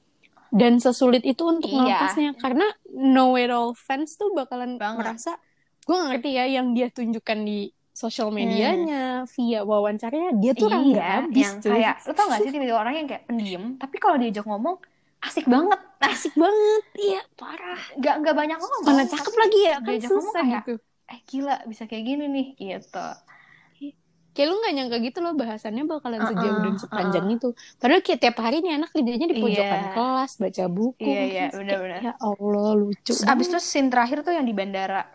Dan 0.55 0.79
sesulit 0.79 1.27
itu 1.27 1.43
untuk 1.43 1.67
Iya. 1.67 1.79
melepasnya 1.83 2.31
karena 2.39 2.63
Know 2.87 3.35
It 3.35 3.51
All 3.51 3.75
fans 3.75 4.15
tuh 4.15 4.31
bakalan 4.31 4.79
Banget. 4.79 5.03
merasa 5.03 5.33
gue 5.83 5.93
gak 5.93 6.09
ngerti 6.15 6.31
ya 6.33 6.45
yang 6.49 6.73
dia 6.73 6.89
tunjukkan 6.89 7.39
di 7.43 7.69
sosial 7.91 8.31
medianya, 8.31 9.23
via 9.29 9.63
wawancaranya, 9.63 10.35
dia 10.39 10.51
tuh 10.51 10.67
orang 10.67 10.83
nggak 10.91 10.99
iya, 11.05 11.19
habis 11.21 11.47
yang 11.47 11.57
tuh. 11.61 11.71
kayak 11.71 11.95
lo 12.03 12.13
tau 12.13 12.27
gak 12.27 12.41
sih 12.43 12.51
tipe 12.51 12.67
orang 12.71 12.95
yang 12.97 13.07
kayak 13.07 13.23
pendiam 13.29 13.65
tapi 13.77 13.97
kalau 13.99 14.17
diajak 14.19 14.43
ngomong 14.43 14.77
asik 15.23 15.47
banget 15.47 15.79
nah 15.79 16.11
asik 16.11 16.35
banget, 16.35 16.83
iya 16.99 17.23
parah. 17.35 17.79
nggak 17.95 18.15
nggak 18.19 18.35
banyak 18.35 18.59
ngomong 18.59 18.81
Mana 18.83 19.05
cakep 19.07 19.35
lagi 19.39 19.59
ya, 19.63 19.75
kan 19.79 19.87
diajak 19.87 20.11
ngomong 20.11 20.27
susah 20.27 20.43
kayak, 20.43 20.59
gitu. 20.59 20.75
eh 21.07 21.19
gila 21.23 21.57
bisa 21.65 21.83
kayak 21.87 22.05
gini 22.05 22.25
nih 22.27 22.47
gitu 22.59 23.07
Kayak 24.35 24.47
lu 24.51 24.57
gak 24.59 24.75
nyangka 24.75 24.97
gitu 24.99 25.19
loh 25.21 25.33
bahasannya 25.33 25.85
bakalan 25.87 26.19
Uh-uh, 26.19 26.29
sejauh 26.29 26.59
dan 26.61 26.75
sepanjang 26.75 27.27
itu. 27.31 27.49
Padahal 27.79 28.03
kayak 28.03 28.19
tiap 28.19 28.37
hari 28.37 28.59
nih 28.59 28.75
anak 28.75 28.91
kerjanya 28.91 29.27
di 29.27 29.37
pojokan 29.37 29.63
Iya. 29.81 29.93
kelas, 29.95 30.33
baca 30.37 30.65
buku. 30.67 31.07
Iya, 31.07 31.23
iya, 31.25 31.45
Terus 31.49 31.61
benar-benar. 31.63 31.99
kayak, 31.99 32.05
Ya 32.05 32.15
Allah, 32.19 32.69
lucu. 32.75 32.99
Terus 33.07 33.23
abis 33.25 33.47
itu 33.47 33.59
scene 33.61 33.89
terakhir 33.89 34.19
tuh 34.21 34.33
yang 34.33 34.43
di 34.43 34.53
bandara 34.53 35.07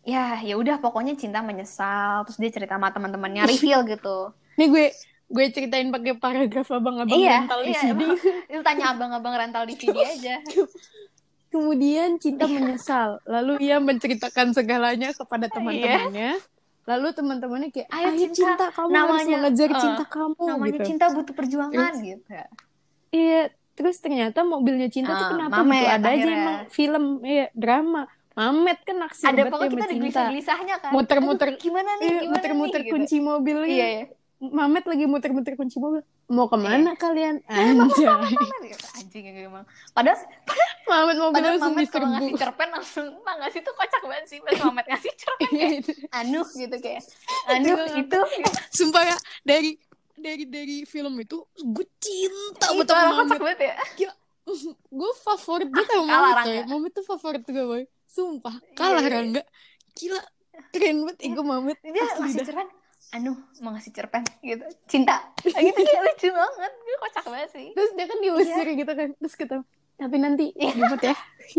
ya 0.00 0.40
ya 0.40 0.56
udah 0.56 0.80
pokoknya 0.80 1.12
cinta 1.12 1.38
menyesal 1.40 2.24
terus 2.24 2.40
dia 2.40 2.48
cerita 2.48 2.74
sama 2.74 2.88
teman-temannya 2.88 3.44
reveal 3.44 3.84
gitu 3.84 4.32
Nih 4.56 4.66
gue 4.66 4.86
gue 5.28 5.44
ceritain 5.46 5.86
pakai 5.86 6.16
paragraf 6.16 6.72
abang-abang 6.72 7.14
iya 7.14 7.44
rental 7.44 7.60
di 7.60 7.68
iya 7.68 7.80
sini. 7.84 7.92
emang. 7.92 8.16
itu 8.48 8.60
tanya 8.64 8.84
abang-abang 8.90 9.34
rental 9.36 9.68
DVD 9.68 9.92
aja 10.00 10.36
Kemudian 11.48 12.16
cinta 12.16 12.46
menyesal. 12.46 13.18
Lalu 13.24 13.58
ia 13.60 13.76
menceritakan 13.76 14.54
segalanya 14.54 15.10
kepada 15.10 15.50
teman-temannya. 15.50 16.38
Lalu 16.90 17.06
teman-temannya 17.14 17.68
kayak, 17.70 17.88
Ayo, 17.88 18.08
ayo, 18.08 18.18
cinta, 18.18 18.34
cinta, 18.34 18.66
kamu 18.68 18.90
harus 18.90 18.98
namanya, 18.98 19.36
mengejar 19.38 19.70
uh, 19.70 19.78
cinta 19.78 20.04
kamu. 20.06 20.42
namanya 20.42 20.70
gitu. 20.74 20.86
cinta 20.90 21.04
butuh 21.08 21.34
perjuangan 21.34 21.92
gitu 22.02 22.24
Iya, 23.10 23.40
terus 23.72 23.96
ternyata 23.98 24.42
mobilnya 24.44 24.86
cinta 24.86 25.14
tuh 25.14 25.24
Ah, 25.24 25.30
kenapa 25.30 25.54
Mamet 25.56 25.74
gitu? 25.76 25.86
Ada 25.88 25.98
aja 26.00 26.10
akhirnya. 26.10 26.36
emang 26.36 26.58
film, 26.68 27.04
iya, 27.22 27.46
drama. 27.54 28.02
Mamet 28.30 28.78
kan 28.82 28.96
naksir 28.96 29.26
ada 29.26 29.42
pokoknya 29.46 29.58
ya 29.60 29.70
kita 29.70 29.84
ada 29.84 29.94
gelisah-gelisahnya 29.96 30.76
kan 30.78 30.90
Muter-muter- 30.90 31.50
Aduh, 31.50 31.60
gimana 31.60 31.90
nih 31.92 32.02
Iya, 32.02 32.10
gimana 32.16 32.30
muter-muter 32.32 32.80
nih, 32.80 32.86
gitu. 32.86 32.92
kunci 32.94 33.16
mobil 33.20 33.58
iya 33.66 33.86
iya 33.90 34.04
Mamet 34.40 34.84
lagi 34.84 35.04
muter-muter 35.04 35.52
kunci 35.52 35.76
mobil. 35.76 36.00
Mau 36.26 36.46
ke 36.46 36.56
mana 36.56 36.94
kalian? 36.94 37.44
Anjay. 37.50 38.08
anjing 38.96 39.24
ya 39.26 39.44
emang 39.44 39.64
padahal 39.90 40.16
Mamet 40.86 41.16
mobilnya 41.16 41.34
padahal 41.34 41.54
langsung 41.54 41.72
Mamet 41.74 41.88
kalau 41.88 42.08
ngasih 42.08 42.24
diserbu. 42.24 42.38
cerpen 42.38 42.68
langsung 42.70 43.06
pak 43.20 43.34
ngasih 43.36 43.60
tuh 43.60 43.74
kocak 43.74 44.02
banget 44.02 44.24
sih 44.26 44.38
pas 44.38 44.56
Mamet 44.60 44.86
ngasih 44.86 45.10
cerpen 45.14 45.48
Iya, 45.50 45.56
kayak 45.60 45.72
itu. 45.78 45.92
anu 46.10 46.40
gitu 46.50 46.76
kayak 46.78 47.02
anu 47.46 47.68
Itu 47.68 47.82
itu 47.98 48.18
Sumpah 48.78 49.02
ya, 49.04 49.16
dari 49.42 49.70
dari 50.14 50.44
dari 50.46 50.76
film 50.84 51.14
itu 51.16 51.36
gue 51.54 51.86
cinta 51.96 52.66
banget 52.70 52.88
sama 52.88 53.02
Mamet. 53.04 53.20
kocak 53.26 53.40
banget 53.42 53.60
ya 53.60 53.74
gue 54.90 55.12
favorit 55.20 55.68
banget 55.68 55.88
sama 55.90 56.04
Kalah 56.06 56.32
Mamet 56.32 56.46
coy. 56.46 56.58
Mamet 56.66 56.90
tuh 56.92 57.04
favorit 57.06 57.42
gue 57.44 57.64
boy. 57.66 57.82
Sumpah, 58.06 58.56
kalah 58.72 58.98
Iya, 58.98 59.06
iya. 59.06 59.14
Rangga. 59.14 59.42
Gila, 59.92 60.22
keren 60.70 60.96
banget 61.04 61.18
ego 61.22 61.42
Mamet. 61.42 61.78
dia 61.78 61.92
dah. 61.94 62.42
cerpen 62.42 62.68
anu 63.10 63.34
mau 63.58 63.72
ngasih 63.72 63.90
cerpen 63.90 64.22
gitu 64.40 64.62
cinta 64.86 65.18
Nah, 65.42 65.58
gitu 65.58 65.78
kayak 65.78 66.02
lucu 66.06 66.28
banget 66.30 66.72
gue 66.78 66.96
kocak 67.00 67.24
banget 67.26 67.50
sih 67.50 67.68
Terus 67.72 67.90
dia 67.92 68.06
kan 68.06 68.18
diusir 68.18 68.64
Iya. 68.64 68.74
gitu 68.76 68.92
kan. 68.92 69.08
Terus 69.16 69.34
kata, 69.34 69.56
tapi 69.96 70.16
nanti 70.16 70.44
dimut 70.54 71.00
ya. 71.00 71.14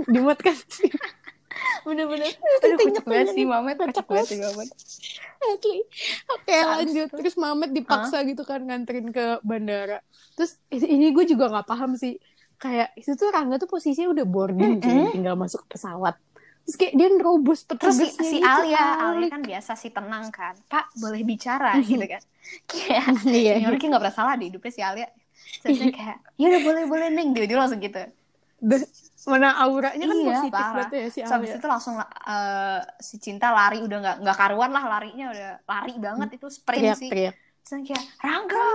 dimut 0.08 0.40
kan. 0.40 0.56
bener-bener 1.86 2.32
Terus 2.32 2.62
aduh 2.64 2.78
kocak 2.88 3.06
banget 3.06 3.28
sih. 3.36 3.44
Mamet 3.44 3.76
Kocak 3.78 4.06
banget 4.08 4.28
sih 4.28 4.38
Mamet 4.40 4.70
Asli. 4.72 5.76
Oke 6.30 6.56
lanjut. 6.56 7.10
Terus 7.12 7.36
Mamet 7.36 7.72
dipaksa 7.72 8.18
gitu 8.24 8.42
kan 8.42 8.64
nganterin 8.64 9.12
ke 9.12 9.42
bandara. 9.42 10.00
Terus 10.34 10.56
ini 10.72 11.12
gue 11.12 11.26
juga 11.28 11.52
nggak 11.52 11.68
paham 11.68 11.94
sih. 11.94 12.16
Kayak 12.56 12.94
itu 12.94 13.12
tuh 13.14 13.28
Rangga 13.28 13.58
tuh 13.58 13.66
posisinya 13.66 14.14
udah 14.14 14.24
boarding 14.24 14.80
cuy, 14.80 14.94
Mm-mm. 14.94 15.12
tinggal 15.12 15.34
masuk 15.34 15.66
pesawat. 15.66 16.16
Terus 16.62 16.76
kayak 16.78 16.94
dia 16.94 17.08
nerobos 17.10 17.60
terus 17.66 17.96
si, 17.98 18.08
si 18.22 18.38
gitu, 18.38 18.48
Alia. 18.48 18.80
Alia 19.02 19.28
kan 19.28 19.42
biasa 19.44 19.72
sih 19.76 19.92
tenang 19.92 20.30
kan 20.32 20.56
pak 20.70 20.86
boleh 20.96 21.22
bicara 21.26 21.76
gitu 21.90 22.06
kan 22.06 22.22
kayak 22.70 23.06
Iya. 23.28 23.52
ini 23.60 23.66
orang 23.68 23.80
kayak 23.82 23.92
nggak 23.92 24.04
pernah 24.08 24.18
salah 24.18 24.34
di 24.40 24.46
hidupnya 24.50 24.72
si 24.72 24.82
Alia 24.82 25.08
terus 25.62 25.78
dia 25.82 25.90
kayak 25.92 26.18
ya 26.38 26.46
udah 26.52 26.62
boleh 26.62 26.84
boleh 26.88 27.08
neng 27.12 27.30
dia 27.36 27.46
dia 27.50 27.58
langsung 27.60 27.82
gitu 27.82 28.02
Da- 28.62 28.90
Mana 29.22 29.54
auranya 29.62 30.06
kan 30.10 30.18
Iya, 30.18 30.26
positif 30.34 30.50
parah. 30.54 30.74
banget 30.82 30.90
ya 30.98 31.06
si 31.14 31.20
Terus 31.22 31.30
habis 31.34 31.50
Alia. 31.50 31.60
itu 31.62 31.68
langsung 31.70 31.96
eh, 32.02 32.80
si 33.02 33.16
cinta 33.22 33.48
lari 33.54 33.78
udah 33.86 33.98
nggak 34.02 34.16
nggak 34.26 34.38
karuan 34.38 34.72
lah 34.74 34.84
larinya 34.90 35.26
udah 35.34 35.50
lari 35.66 35.94
banget 35.98 36.30
itu 36.42 36.48
sprint 36.50 36.82
sih 36.98 37.10
Teriak-teriak. 37.10 37.36
Terus 37.62 37.86
kayak 37.86 38.04
Rangga, 38.20 38.68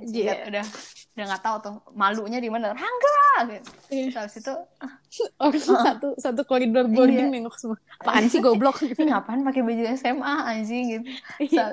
gitu. 0.00 0.16
Iya. 0.16 0.24
Lihat, 0.24 0.38
udah 0.48 0.64
udah 1.10 1.24
nggak 1.26 1.42
tahu 1.42 1.56
tuh 1.60 1.74
malunya 1.92 2.38
di 2.38 2.48
mana 2.48 2.72
Rangga 2.72 3.20
gitu. 3.46 3.70
Iya. 3.88 4.04
Terus 4.06 4.16
habis 4.16 4.34
itu 4.36 4.54
Orang 5.42 5.60
satu 5.60 6.08
satu 6.16 6.42
koridor 6.42 6.86
boarding 6.86 7.28
Iya. 7.28 7.34
nengok 7.36 7.54
semua. 7.54 7.78
Apaan 7.96 8.26
sih 8.26 8.38
goblok? 8.38 8.80
ini 8.86 9.06
ngapain 9.06 9.40
pakai 9.40 9.60
baju 9.60 9.82
SMA 9.92 10.34
anjing 10.46 10.84
gitu. 10.90 11.04
Iya. 11.38 11.64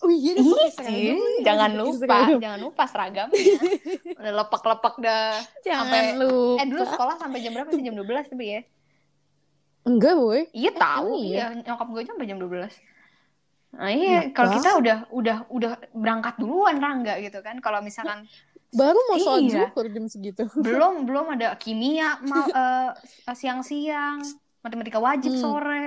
So, 0.00 0.02
Oh 0.02 0.10
iya, 0.10 0.32
dia 0.32 0.68
seragam 0.70 0.90
lagi. 1.14 1.42
jangan 1.42 1.70
lupa, 1.72 2.02
seragam. 2.16 2.38
jangan 2.40 2.60
lupa 2.60 2.82
seragamnya. 2.84 3.44
Udah 4.18 4.32
lepek-lepek 4.34 4.94
dah. 4.98 5.30
Jangan 5.60 5.84
Sampai- 5.86 6.16
lupa. 6.16 6.58
Eh 6.58 6.66
dulu 6.66 6.82
sekolah 6.84 7.14
sampai 7.16 7.38
jam 7.40 7.52
berapa 7.52 7.70
sih? 7.70 7.80
Jam 7.80 7.94
12 7.94 8.04
tapi 8.26 8.44
ya? 8.48 8.60
Enggak, 9.84 10.16
boy. 10.16 10.40
Iya 10.50 10.70
tahu, 10.72 11.12
emang 11.12 11.20
iya. 11.22 11.44
Nyokap 11.60 11.86
gue 11.86 12.02
sampai 12.02 12.24
jam 12.24 12.38
12. 12.40 12.72
Nah 13.74 13.90
iya, 13.90 14.18
Kenapa? 14.24 14.34
kalau 14.34 14.50
kita 14.52 14.70
udah 14.74 14.98
udah 15.10 15.36
udah 15.48 15.70
berangkat 15.90 16.34
duluan 16.36 16.76
Rangga 16.76 17.18
gitu 17.18 17.38
kan. 17.38 17.58
Kalau 17.58 17.78
misalkan 17.78 18.26
Baru 18.70 18.98
mau 19.06 19.14
sholat 19.16 19.42
Iya. 19.44 19.70
zuhur 19.70 19.86
jam 19.86 20.04
segitu. 20.06 20.42
belum 20.52 20.94
belum 21.08 21.26
ada 21.32 21.54
kimia 21.54 22.18
mau 22.20 22.42
eh, 22.50 22.90
siang-siang, 23.30 24.18
matematika 24.60 24.98
wajib 24.98 25.30
Hmm. 25.30 25.38
sore. 25.40 25.84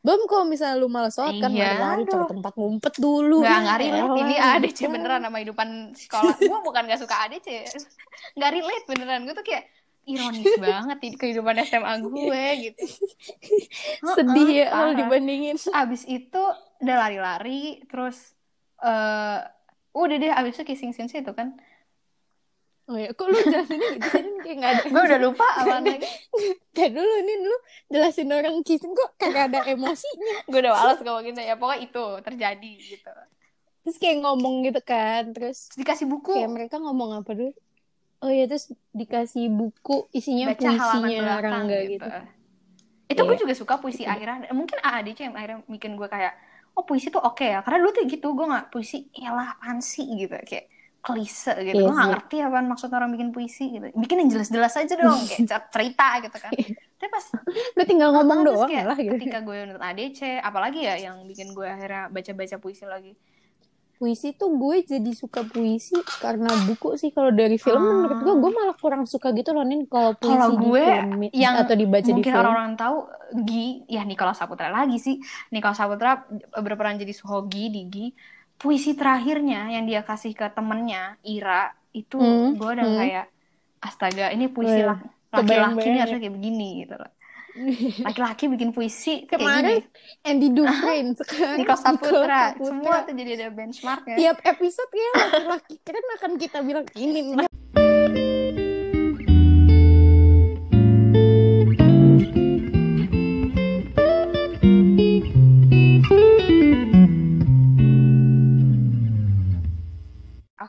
Belum 0.00 0.28
kalau 0.28 0.44
misalnya 0.44 0.76
lu 0.76 0.86
malas 0.86 1.16
sholat 1.16 1.32
kan 1.38 1.48
Iya, 1.48 1.80
aduh. 1.80 2.04
cari 2.04 2.24
tempat 2.30 2.52
ngumpet 2.54 2.94
dulu. 2.98 3.40
Nggak, 3.40 3.48
Ya 3.48 3.56
nggak 3.58 3.78
relate 3.80 4.16
ini 4.18 4.34
ADC 4.36 4.78
gitu. 4.78 4.92
beneran 4.92 5.20
sama 5.22 5.36
kehidupan 5.38 5.68
sekolah. 5.94 6.34
Gue 6.36 6.58
bukan 6.60 6.82
gak 6.84 7.00
suka 7.00 7.14
ADC. 7.24 7.48
Nggak 8.36 8.50
relate 8.52 8.84
beneran. 8.84 9.20
Gue 9.24 9.32
tuh 9.32 9.40
kayak 9.42 9.64
ironis 10.04 10.52
banget 10.60 10.98
di 11.00 11.08
kehidupan 11.16 11.56
SMA 11.64 11.94
gue 12.04 12.42
gitu. 12.62 12.84
Sedih 14.12 14.48
ya 14.54 14.66
kalau 14.70 14.92
dibandingin. 14.92 15.56
Abis 15.72 16.04
itu 16.04 16.42
udah 16.84 16.96
lari-lari, 17.00 17.80
terus 17.88 18.36
eh 18.78 19.40
udah 19.94 20.16
deh 20.20 20.32
abis 20.32 20.60
itu 20.60 20.64
kissing 20.68 20.92
scene 20.92 21.08
itu 21.08 21.32
kan. 21.32 21.56
Oh 22.84 23.00
ya, 23.00 23.16
kok 23.16 23.24
lu 23.32 23.38
jelasinnya 23.40 23.96
gitu 23.96 24.08
sih? 24.12 24.24
Kayak 24.44 24.56
nggak 24.60 24.70
ada. 24.76 24.82
Gue 24.92 25.02
udah 25.08 25.20
lupa 25.24 25.46
apa 25.64 25.80
lagi. 25.80 26.04
Kayak 26.76 26.92
dulu 26.92 27.14
nih 27.24 27.36
lu 27.40 27.56
jelasin 27.88 28.28
orang 28.28 28.60
kissing 28.60 28.92
kok 28.92 29.16
kagak 29.16 29.48
ada 29.48 29.64
emosinya. 29.72 30.36
gue 30.52 30.60
udah 30.60 30.72
males 30.76 31.00
ngomongin 31.00 31.32
ya. 31.40 31.56
Pokoknya 31.56 31.80
itu 31.80 32.04
terjadi 32.20 32.72
gitu. 32.76 33.12
Terus 33.88 33.96
kayak 33.96 34.28
ngomong 34.28 34.68
gitu 34.68 34.80
kan. 34.84 35.32
Terus 35.32 35.72
dikasih 35.80 36.04
buku. 36.04 36.36
kayak 36.36 36.52
mereka 36.52 36.76
ngomong 36.76 37.24
apa 37.24 37.32
dulu? 37.32 37.56
Oh 38.20 38.28
iya, 38.28 38.44
terus 38.44 38.68
dikasih 38.92 39.48
buku 39.48 40.04
isinya 40.12 40.52
baca 40.52 40.60
puisinya 40.68 41.40
Rangga 41.40 41.78
gitu. 41.88 42.04
gitu. 42.04 42.08
Itu 43.08 43.20
gue 43.24 43.36
Iya. 43.36 43.42
juga 43.48 43.54
suka 43.56 43.74
puisi 43.80 44.04
akhirnya. 44.04 44.52
Mungkin 44.52 44.76
AADC 44.80 45.18
yang 45.24 45.34
akhirnya 45.36 45.58
bikin 45.68 45.96
gue 45.96 46.08
kayak, 46.08 46.36
oh 46.76 46.84
puisi 46.88 47.06
tuh 47.14 47.22
oke 47.28 47.44
ya. 47.44 47.58
Karena 47.64 47.76
dulu 47.82 47.90
tuh 47.96 48.04
gitu, 48.14 48.26
gue 48.36 48.46
gak 48.54 48.66
puisi, 48.72 48.96
yalah 49.24 49.46
apaan 49.58 49.78
sih 49.92 50.04
gitu. 50.20 50.34
Kayak 50.48 50.64
klise 51.04 51.52
gitu. 51.68 51.78
Iya 51.78 51.84
gue 51.86 51.94
gak 51.98 52.08
sih. 52.08 52.10
ngerti 52.12 52.36
apaan 52.46 52.66
maksud 52.72 52.90
orang 52.96 53.10
bikin 53.14 53.30
puisi 53.36 53.62
gitu. 53.74 53.86
Bikin 54.02 54.16
yang 54.24 54.30
jelas-jelas 54.34 54.74
aja 54.80 54.94
dong, 54.98 55.20
kayak 55.28 55.42
cer- 55.50 55.68
cerita 55.74 56.06
gitu 56.24 56.36
kan. 56.44 56.52
Tapi 56.98 57.10
pas 57.14 57.26
Lu 57.76 57.82
tinggal 57.90 58.10
ngomong 58.16 58.40
doang 58.46 58.68
kayak 58.70 58.86
lah 58.90 58.98
gitu. 58.98 59.12
ketika 59.20 59.38
gue 59.46 59.56
nonton 59.68 59.84
ADC, 59.84 60.20
apalagi 60.40 60.78
ya 60.88 60.94
yang 61.06 61.16
bikin 61.30 61.52
gue 61.56 61.66
akhirnya 61.68 62.08
baca-baca 62.14 62.56
puisi 62.62 62.84
lagi. 62.88 63.12
Puisi 64.04 64.36
tuh 64.36 64.52
gue 64.52 64.84
jadi 64.84 65.10
suka 65.10 65.40
puisi 65.42 65.96
karena 66.20 66.44
buku 66.62 66.92
sih 66.94 67.08
kalau 67.08 67.32
dari 67.32 67.56
film 67.56 67.80
Ah. 67.80 67.88
menurut 67.88 68.18
gue 68.20 68.34
gue 68.36 68.52
malah 68.52 68.76
kurang 68.76 69.04
suka 69.04 69.32
gitu 69.32 69.50
loh 69.50 69.64
nih 69.64 69.88
kalau 69.88 70.12
puisi 70.12 70.28
Kalau 70.30 70.48
di 70.52 70.60
gue 70.60 70.84
film 70.84 71.20
yang 71.32 71.54
atau 71.56 71.72
dibaca 71.72 72.04
di 72.04 72.12
Mungkin 72.12 72.28
film. 72.28 72.36
orang-orang 72.38 72.72
tahu 72.74 72.96
Gi, 73.40 73.66
ya 73.88 74.02
Nicholas 74.02 74.36
Saputra 74.36 74.68
lagi 74.68 75.00
sih. 75.00 75.16
Nicholas 75.48 75.74
Saputra 75.74 76.20
berperan 76.54 76.94
jadi 76.94 77.10
Suhogi 77.10 77.64
di 77.66 77.82
Gi. 77.86 78.06
Puisi 78.54 78.92
terakhirnya 78.92 79.66
yang 79.68 79.82
dia 79.82 80.00
kasih 80.00 80.30
ke 80.30 80.46
temennya 80.48 81.16
Ira 81.24 81.72
itu 81.90 82.20
Hmm, 82.20 82.54
gue 82.54 82.68
udah 82.70 82.84
hmm. 82.84 82.98
kayak 82.98 83.26
astaga 83.80 84.28
ini 84.30 84.46
puisi 84.46 84.74
Wih, 84.74 84.84
laki- 84.84 85.00
laki-laki 85.00 85.32
kebayang-bayang 85.32 85.80
ini 85.82 85.96
ya. 85.96 86.02
harusnya 86.04 86.20
kayak 86.20 86.34
begini 86.34 86.68
gitu 86.82 86.94
loh. 86.94 87.10
Laki-laki 88.06 88.50
bikin 88.50 88.74
puisi 88.74 89.30
Kemarin 89.30 89.78
gini. 89.78 90.26
Andy 90.26 90.48
Dufresne 90.50 91.14
sekarang 91.14 91.56
Nicholas 91.62 91.80
Saputra, 91.86 92.42
Saputra. 92.52 92.66
semua 92.66 92.96
tuh 93.06 93.14
jadi 93.14 93.30
ada 93.38 93.48
benchmarknya. 93.54 94.16
Tiap 94.18 94.38
episode 94.42 94.90
ya 94.90 95.10
laki-laki 95.38 95.74
keren 95.86 96.06
akan 96.18 96.30
kita 96.34 96.58
bilang 96.66 96.86
ini 96.98 97.20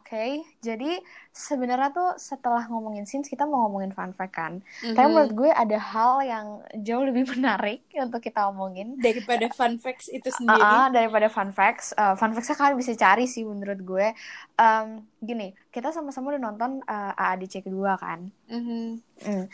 Oke, 0.06 0.38
jadi 0.62 1.02
sebenarnya 1.34 1.90
tuh 1.90 2.14
setelah 2.22 2.70
ngomongin 2.70 3.10
scenes 3.10 3.26
kita 3.26 3.50
mau 3.50 3.66
ngomongin 3.66 3.90
fun 3.90 4.14
fact 4.14 4.38
kan. 4.38 4.62
Mhm. 4.86 4.94
Tapi 4.94 5.08
menurut 5.10 5.34
gue 5.34 5.50
ada 5.50 5.78
hal 5.82 6.22
yang 6.22 6.46
jauh 6.78 7.02
lebih 7.02 7.26
menarik 7.34 7.82
untuk 7.92 8.22
kita 8.22 8.46
omongin. 8.46 9.02
daripada 9.02 9.50
fun 9.50 9.82
facts 9.82 10.06
itu 10.08 10.30
sendiri. 10.38 10.62
ah, 10.62 10.94
daripada 10.94 11.26
fun 11.26 11.50
facts, 11.50 11.98
Eh, 11.98 12.14
fun 12.16 12.32
factsnya 12.32 12.54
kalian 12.54 12.78
bisa 12.78 12.94
cari 12.94 13.26
sih 13.26 13.42
menurut 13.42 13.82
gue. 13.82 14.14
Em, 14.56 14.88
gini, 15.18 15.58
kita 15.74 15.90
sama-sama 15.90 16.38
udah 16.38 16.42
nonton 16.44 16.86
eh, 16.86 17.14
AADC 17.18 17.66
kedua 17.66 17.98
kan. 17.98 18.30
Mhm. 18.46 19.02
Hmm. 19.26 19.46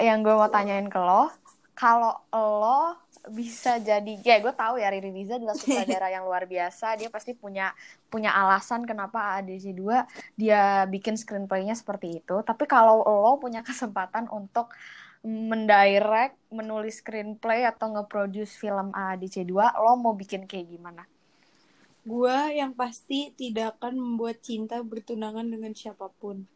Yang 0.00 0.18
gue 0.24 0.34
mau 0.34 0.48
tanyain 0.48 0.88
ke 0.88 0.96
lo, 0.96 1.28
kalau 1.76 2.16
lo 2.32 2.96
bisa 3.26 3.82
jadi, 3.82 4.14
ya 4.22 4.38
gue 4.38 4.54
tahu 4.54 4.78
ya 4.78 4.88
Riri 4.88 5.10
Riza 5.10 5.36
adalah 5.36 5.58
sutradara 5.58 6.08
yang 6.14 6.24
luar 6.24 6.46
biasa. 6.46 6.94
Dia 6.94 7.10
pasti 7.10 7.34
punya 7.34 7.74
punya 8.06 8.30
alasan 8.32 8.86
kenapa 8.86 9.36
AADC 9.36 9.74
2 9.74 10.38
dia 10.40 10.86
bikin 10.86 11.18
screenplay-nya 11.18 11.74
seperti 11.74 12.22
itu. 12.22 12.36
Tapi 12.46 12.64
kalau 12.64 13.02
lo 13.02 13.36
punya 13.42 13.60
kesempatan 13.66 14.30
untuk 14.30 14.70
mendirect, 15.26 16.38
menulis 16.54 17.02
screenplay 17.02 17.66
atau 17.66 17.90
nge-produce 17.90 18.54
film 18.54 18.94
AADC 18.94 19.42
2, 19.42 19.82
lo 19.82 19.92
mau 19.98 20.14
bikin 20.14 20.46
kayak 20.46 20.70
gimana? 20.70 21.02
Gua 22.06 22.48
yang 22.54 22.72
pasti 22.72 23.34
tidak 23.34 23.76
akan 23.76 23.98
membuat 23.98 24.40
cinta 24.40 24.80
bertunangan 24.80 25.44
dengan 25.44 25.74
siapa 25.74 26.08
pun. 26.16 26.46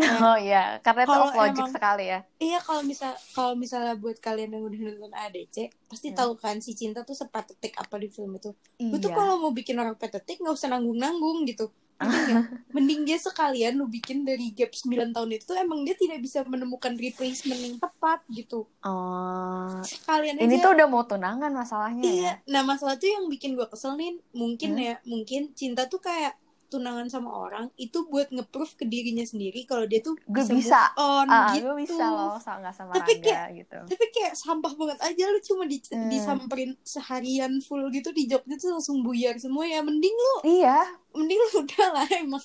Oh 0.24 0.36
iya, 0.36 0.78
karena 0.80 1.02
itu 1.02 1.10
Kalau 1.10 1.26
logic 1.30 1.60
emang- 1.60 1.72
sekali 1.72 2.04
ya. 2.06 2.20
Iya 2.36 2.58
kalau 2.58 2.82
misal 2.82 3.12
kalau 3.30 3.52
misalnya 3.54 3.94
buat 3.94 4.16
kalian 4.16 4.50
yang 4.50 4.64
udah 4.64 4.78
nonton 4.90 5.12
ADC 5.12 5.56
pasti 5.84 6.08
Hmm. 6.08 6.16
tahu 6.16 6.32
kan 6.34 6.56
si 6.58 6.72
cinta 6.72 7.02
tuh 7.02 7.14
sepatetik 7.14 7.74
apa 7.74 7.94
di 7.96 8.08
film 8.08 8.34
itu. 8.34 8.50
Lu 8.78 8.96
tuh 8.96 9.08
Iya. 9.08 9.16
kalau 9.16 9.34
mau 9.38 9.50
bikin 9.50 9.76
orang 9.76 9.94
patetik 9.94 10.38
nggak 10.38 10.52
usah 10.52 10.70
nanggung-nanggung 10.70 11.44
gitu. 11.44 11.68
Nggak? 11.98 12.00
Mending 12.74 13.04
dia 13.04 13.18
sekalian 13.18 13.76
lu 13.76 13.84
bikin 13.86 14.24
dari 14.24 14.50
gap 14.50 14.72
9 14.72 14.88
tahun 15.10 15.30
itu 15.34 15.52
emang 15.52 15.84
dia 15.84 15.92
tidak 15.94 16.16
bisa 16.18 16.40
menemukan 16.42 16.96
replacement 16.96 17.60
yang 17.60 17.76
tepat 17.76 18.24
gitu. 18.30 18.64
Oh, 18.80 19.68
Sekalian 19.82 20.36
ini 20.38 20.56
aja. 20.56 20.64
tuh 20.64 20.72
udah 20.72 20.86
mau 20.86 21.04
tunangan 21.04 21.52
masalahnya 21.52 22.00
ya. 22.00 22.08
Iya, 22.10 22.32
nah 22.48 22.62
masalah 22.62 22.96
tuh 22.96 23.04
yang 23.06 23.28
bikin 23.28 23.52
gue 23.52 23.66
kesel 23.66 23.94
nih, 23.94 24.16
mungkin 24.32 24.70
Hmm? 24.72 24.80
ya, 24.82 24.94
mungkin 25.04 25.52
cinta 25.52 25.84
tuh 25.84 26.00
kayak 26.00 26.39
tunangan 26.70 27.06
sama 27.06 27.28
orang 27.28 27.68
itu 27.74 28.06
buat 28.06 28.30
nge-proof 28.30 28.74
ke 28.74 28.84
dirinya 28.84 29.22
sendiri 29.22 29.62
kalau 29.64 29.84
dia 29.84 29.98
tuh 29.98 30.14
Gue 30.22 30.40
bisa, 30.40 30.54
bisa. 30.54 30.80
move 30.88 31.02
on 31.02 31.26
Ah, 31.26 31.50
gitu. 31.50 31.66
gue 31.66 31.74
bisa 31.82 32.04
loh 32.06 32.38
sama 32.38 32.70
sama 32.70 32.94
Tapi 32.94 33.18
Rangga 33.18 33.26
kayak- 33.26 33.50
gitu. 33.58 33.78
Tapi 33.84 34.04
kayak 34.08 34.34
sampah 34.34 34.72
banget 34.72 34.98
aja 35.00 35.24
lu 35.26 35.40
cuma 35.40 35.62
di, 35.64 35.76
Hmm. 35.84 36.06
disamperin 36.06 36.72
seharian 36.80 37.58
full 37.58 37.82
gitu 37.88 38.08
di 38.10 38.24
Jogja 38.24 38.54
tuh 38.54 38.70
langsung 38.72 39.02
buyar 39.02 39.34
semua 39.36 39.66
ya. 39.66 39.82
Mending 39.82 40.14
lu, 40.14 40.34
Iya, 40.46 40.78
mending 41.12 41.36
lu 41.36 41.48
udah 41.60 41.88
lah 41.92 42.06
emang 42.14 42.40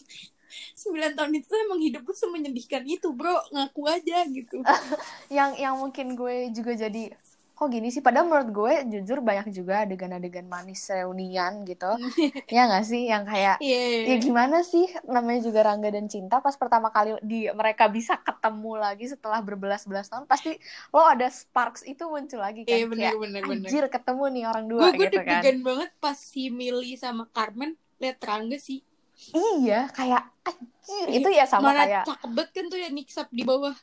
9 0.73 0.87
tahun 1.13 1.31
itu 1.33 1.45
tuh 1.45 1.59
emang 1.61 1.79
hidup 1.79 2.01
lu 2.01 2.13
semenyedihkan 2.13 2.83
itu 2.85 3.11
bro 3.11 3.35
ngaku 3.51 3.81
aja 3.85 4.23
gitu 4.25 4.63
yang 5.29 5.51
yang 5.53 5.75
mungkin 5.75 6.15
gue 6.15 6.49
juga 6.49 6.71
jadi 6.73 7.11
kok 7.55 7.71
gini 7.71 7.87
sih? 7.87 8.03
Padahal 8.03 8.27
menurut 8.27 8.49
gue 8.51 8.73
jujur 8.91 9.23
banyak 9.23 9.47
juga 9.55 9.87
adegan-adegan 9.87 10.43
manis 10.45 10.83
reunian 10.91 11.63
gitu. 11.63 11.87
Ya 12.55 12.67
nggak 12.67 12.85
sih? 12.85 13.07
Yang 13.07 13.23
kayak 13.31 13.55
iya 13.63 14.11
ya 14.11 14.15
gimana 14.19 14.61
sih? 14.61 14.85
Namanya 15.07 15.47
juga 15.47 15.63
Rangga 15.65 15.89
dan 15.89 16.11
Cinta 16.11 16.43
pas 16.43 16.53
pertama 16.59 16.91
kali 16.91 17.15
di 17.23 17.47
mereka 17.55 17.87
bisa 17.87 18.19
ketemu 18.19 18.75
lagi 18.77 19.07
setelah 19.07 19.39
berbelas-belas 19.39 20.11
tahun 20.11 20.27
pasti 20.27 20.59
lo 20.91 21.07
ada 21.07 21.25
sparks 21.31 21.87
itu 21.87 22.03
muncul 22.05 22.43
lagi 22.43 22.67
kan? 22.67 22.75
Iya 22.75 22.85
bener 22.91 23.01
kayak 23.01 23.15
bener 23.23 23.41
bener 23.47 23.65
anjir 23.65 23.83
ketemu 23.87 24.23
nih 24.35 24.43
orang 24.51 24.65
dua 24.67 24.79
gue 24.83 24.91
gue 24.91 25.05
gitu 25.07 25.19
kan. 25.23 25.41
deg-degan 25.41 25.57
banget 25.63 25.89
pas 26.03 26.17
si 26.19 26.51
Milly 26.51 26.99
sama 26.99 27.25
Carmen 27.31 27.79
liat 28.03 28.19
Rangga 28.19 28.59
sih. 28.59 28.83
Iya 29.31 29.87
kayak 29.95 30.23
anjir 30.43 31.07
itu 31.07 31.29
ya 31.31 31.47
sama 31.47 31.71
mana 31.71 31.87
kayak 31.87 32.03
cakep 32.03 32.31
banget 32.35 32.51
kan 32.51 32.65
tuh 32.67 32.79
ya 32.83 32.89
niksap 32.91 33.27
di 33.31 33.43
bawah 33.47 33.75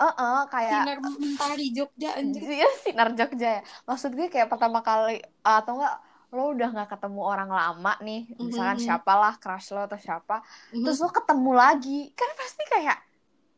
eh 0.00 0.42
kayak 0.48 0.80
sinar 0.80 0.98
mentari 1.04 1.66
Jogja 1.76 2.10
anjir 2.16 2.40
Iya 2.40 2.68
sinar 2.80 3.08
Jogja 3.12 3.48
ya. 3.60 3.62
Maksud 3.84 4.10
gue 4.16 4.26
kayak 4.32 4.48
pertama 4.48 4.80
kali 4.80 5.20
atau 5.44 5.76
enggak 5.76 5.96
lo 6.30 6.54
udah 6.54 6.68
nggak 6.70 6.90
ketemu 6.94 7.20
orang 7.26 7.50
lama 7.50 7.92
nih, 8.00 8.30
misalkan 8.38 8.78
Mhm. 8.78 8.84
siapalah 8.86 9.34
crush 9.42 9.74
lo 9.74 9.82
atau 9.82 9.98
siapa, 9.98 10.40
Mhm. 10.70 10.86
terus 10.86 11.02
lo 11.02 11.10
ketemu 11.10 11.50
lagi, 11.52 12.00
kan 12.14 12.30
pasti 12.38 12.62
kayak 12.70 12.98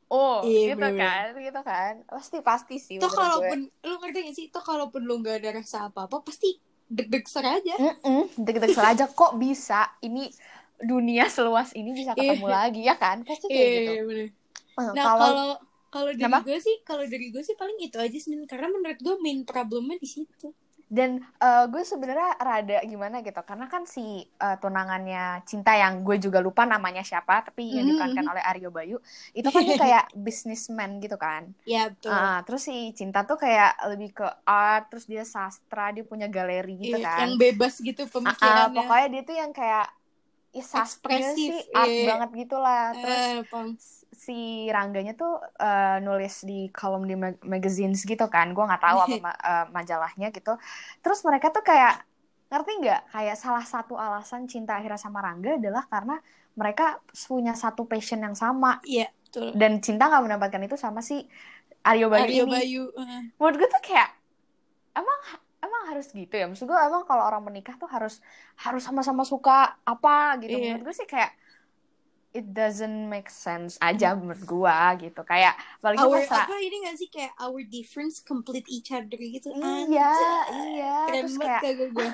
oh 0.09 0.40
Iya, 0.40 0.72
gitu 0.72 0.80
bener-bener. 0.80 0.97
kan, 0.97 1.26
gitu 1.36 1.61
kan, 1.62 1.93
pasti 2.09 2.36
pasti 2.40 2.76
sih. 2.80 2.97
Gue. 2.97 3.12
kalaupun 3.12 3.59
lu 3.84 3.95
ngerti 4.01 4.18
gak 4.24 4.34
sih? 4.36 4.47
Toh 4.49 4.64
kalaupun 4.64 5.05
lu 5.05 5.20
gak 5.20 5.45
ada 5.45 5.61
rasa 5.61 5.93
apa-apa 5.93 6.24
pasti 6.24 6.57
deg-deg 6.88 7.24
ser 7.28 7.45
aja. 7.45 7.76
Mm-mm, 7.76 8.40
deg-deg 8.40 8.72
aja 8.72 9.05
kok 9.05 9.36
bisa 9.36 9.93
ini 10.01 10.32
dunia 10.80 11.28
seluas 11.28 11.76
ini 11.76 11.93
bisa 11.93 12.16
ketemu 12.16 12.47
Iya. 12.49 12.57
lagi 12.57 12.80
ya 12.88 12.95
kan, 12.97 13.20
pasti 13.22 13.47
kayak 13.53 13.68
gitu. 13.68 13.93
Iya 13.93 14.03
bener. 14.09 14.28
Nah 14.97 15.05
kalau 15.05 15.49
kalau 15.95 16.12
dari 16.22 16.36
Kenapa? 16.36 16.47
gue 16.47 16.57
sih, 16.66 16.76
kalau 16.88 17.05
dari 17.12 17.26
gue 17.34 17.43
sih 17.49 17.57
paling 17.61 17.78
itu 17.86 17.97
aja 18.05 18.18
sih 18.24 18.32
karena 18.51 18.68
menurut 18.74 18.99
gue 19.07 19.14
main 19.24 19.40
problemnya 19.51 19.97
di 20.05 20.09
situ. 20.14 20.47
Dan 20.93 21.11
eh, 21.40 21.64
gue 21.72 21.82
sebenarnya 21.88 22.36
rada 22.36 22.78
gimana 22.84 23.16
gitu, 23.26 23.40
karena 23.49 23.64
kan 23.72 23.82
si 23.88 24.01
eh, 24.45 24.57
tunangannya 24.61 25.40
Cinta 25.49 25.72
yang 25.82 25.95
gue 26.07 26.16
juga 26.24 26.38
lupa 26.47 26.62
namanya 26.68 27.01
siapa, 27.11 27.34
tapi 27.49 27.62
yang 27.80 27.86
Mhm, 27.86 27.88
diperankan 27.88 28.24
mhm. 28.24 28.32
oleh 28.32 28.43
Aryo 28.51 28.68
Bayu, 28.76 28.97
itu 29.32 29.49
kan 29.55 29.62
dia 29.68 29.76
kayak 29.82 30.05
businessman 30.24 30.90
gitu 31.01 31.16
kan. 31.16 31.43
Ya 31.64 31.88
betul. 31.90 32.12
Ah, 32.12 32.45
terus 32.45 32.62
si 32.68 32.74
Cinta 32.99 33.24
tuh 33.28 33.38
kayak 33.45 33.70
lebih 33.97 34.11
ke 34.18 34.26
art, 34.45 34.82
terus 34.93 35.05
dia 35.12 35.24
sastra, 35.24 35.82
dia 35.97 36.05
punya 36.05 36.26
galeri 36.28 36.72
gitu 36.84 36.97
Iya, 36.97 37.05
kan. 37.07 37.28
Yang 37.28 37.32
bebas 37.43 37.74
gitu 37.88 38.03
Ah, 38.28 38.36
ah, 38.47 38.62
pemikirannya. 38.68 38.70
pokoknya 38.76 39.07
dia 39.12 39.22
tuh 39.28 39.36
yang 39.43 39.53
kayak 39.59 39.84
ya 40.57 40.64
sastra 40.74 41.16
sih 41.34 41.49
art 41.82 41.95
iya. 41.99 42.09
banget 42.09 42.30
gitu 42.40 42.57
lah. 42.64 42.82
Terus 43.03 43.24
Eh, 43.34 43.45
paham. 43.51 43.78
Si 44.13 44.69
Rangganya 44.69 45.17
tuh 45.17 45.41
eh, 45.59 45.99
nulis 46.05 46.45
di 46.45 46.69
kolom 46.69 47.09
di 47.09 47.17
mag- 47.17 47.41
magazines 47.43 48.05
gitu 48.05 48.29
kan 48.29 48.53
gue 48.53 48.61
nggak 48.65 48.83
tahu 48.85 48.99
apa 49.09 49.17
ma- 49.27 49.41
eh, 49.41 49.65
majalahnya 49.73 50.29
gitu 50.31 50.53
terus 51.01 51.25
mereka 51.25 51.49
tuh 51.49 51.65
kayak 51.65 52.05
ngerti 52.53 52.71
nggak 52.85 53.01
kayak 53.17 53.37
salah 53.41 53.65
satu 53.65 53.97
alasan 53.97 54.45
cinta 54.45 54.77
akhirnya 54.77 55.01
sama 55.01 55.25
Rangga 55.25 55.57
adalah 55.57 55.89
karena 55.89 56.21
mereka 56.53 57.01
punya 57.25 57.57
satu 57.57 57.89
passion 57.89 58.21
yang 58.21 58.37
sama 58.37 58.77
Iya, 58.85 59.09
betul. 59.25 59.57
dan 59.57 59.81
cinta 59.81 60.13
nggak 60.13 60.23
mendapatkan 60.29 60.63
itu 60.63 60.77
sama 60.77 61.01
si 61.01 61.25
Aryo 61.83 62.13
Bayu 62.13 62.23
Aryo 62.29 62.45
ini 62.47 62.53
Bayu. 62.53 62.83
eh. 62.95 63.23
menurut 63.41 63.57
gue 63.57 63.69
tuh 63.73 63.83
kayak 63.83 64.13
emang 64.93 65.19
emang 65.65 65.83
harus 65.89 66.13
gitu 66.13 66.35
ya 66.37 66.45
maksud 66.45 66.69
gue 66.69 66.77
emang 66.77 67.03
kalau 67.09 67.25
orang 67.25 67.43
menikah 67.43 67.75
tuh 67.81 67.89
harus 67.89 68.21
harus 68.61 68.83
sama-sama 68.85 69.25
suka 69.25 69.81
apa 69.83 70.37
gitu 70.45 70.53
Iya. 70.53 70.77
menurut 70.77 70.93
gue 70.93 70.97
sih 71.01 71.09
kayak 71.09 71.33
it 72.33 72.49
doesn't 72.51 73.12
make 73.12 73.28
sense 73.28 73.76
aja 73.78 74.16
menurut 74.16 74.41
gue 74.41 74.78
gitu. 75.09 75.20
Kayak 75.22 75.55
apalagi 75.78 76.01
Our, 76.03 76.24
pas 76.24 76.49
apa 76.49 76.57
ini 76.59 76.76
gak 76.89 76.97
sih 76.97 77.09
kayak 77.12 77.33
our 77.37 77.61
difference 77.68 78.24
complete 78.24 78.64
each 78.72 78.89
other 78.91 79.20
gitu. 79.20 79.53
iya 79.53 80.12
iya. 80.53 80.95
Keren 81.09 81.28
terus 81.28 81.37
kayak 81.37 81.62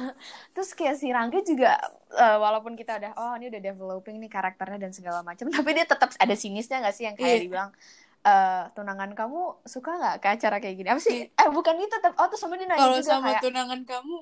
terus 0.54 0.70
kayak 0.74 0.94
si 0.98 1.08
Rangga 1.14 1.40
juga 1.46 1.78
eh, 2.12 2.36
walaupun 2.36 2.74
kita 2.74 2.98
udah 2.98 3.12
oh 3.14 3.32
ini 3.38 3.46
udah 3.48 3.62
developing 3.62 4.18
nih 4.18 4.30
karakternya 4.30 4.90
dan 4.90 4.92
segala 4.92 5.22
macam 5.22 5.46
tapi 5.54 5.70
dia 5.72 5.86
tetap 5.86 6.10
ada 6.18 6.34
sinisnya 6.34 6.82
gak 6.82 6.94
sih 6.94 7.06
yang 7.06 7.14
kayak 7.14 7.38
Iya. 7.38 7.42
dibilang 7.46 7.70
eh 8.18 8.64
tunangan 8.74 9.14
kamu 9.14 9.62
suka 9.62 9.94
nggak 9.94 10.16
ke 10.18 10.28
acara 10.34 10.58
kayak 10.58 10.74
gini? 10.74 10.88
Apa 10.90 10.98
sih? 10.98 11.30
Eh 11.30 11.48
bukan 11.54 11.78
itu 11.78 11.86
tetap 11.86 12.18
oh 12.18 12.26
terus 12.26 12.42
sama 12.42 12.58
dia 12.58 12.66
nanya 12.66 12.82
Kalau 12.82 12.98
sama 12.98 13.30
kayak 13.30 13.42
tunangan 13.46 13.80
kamu 13.86 14.18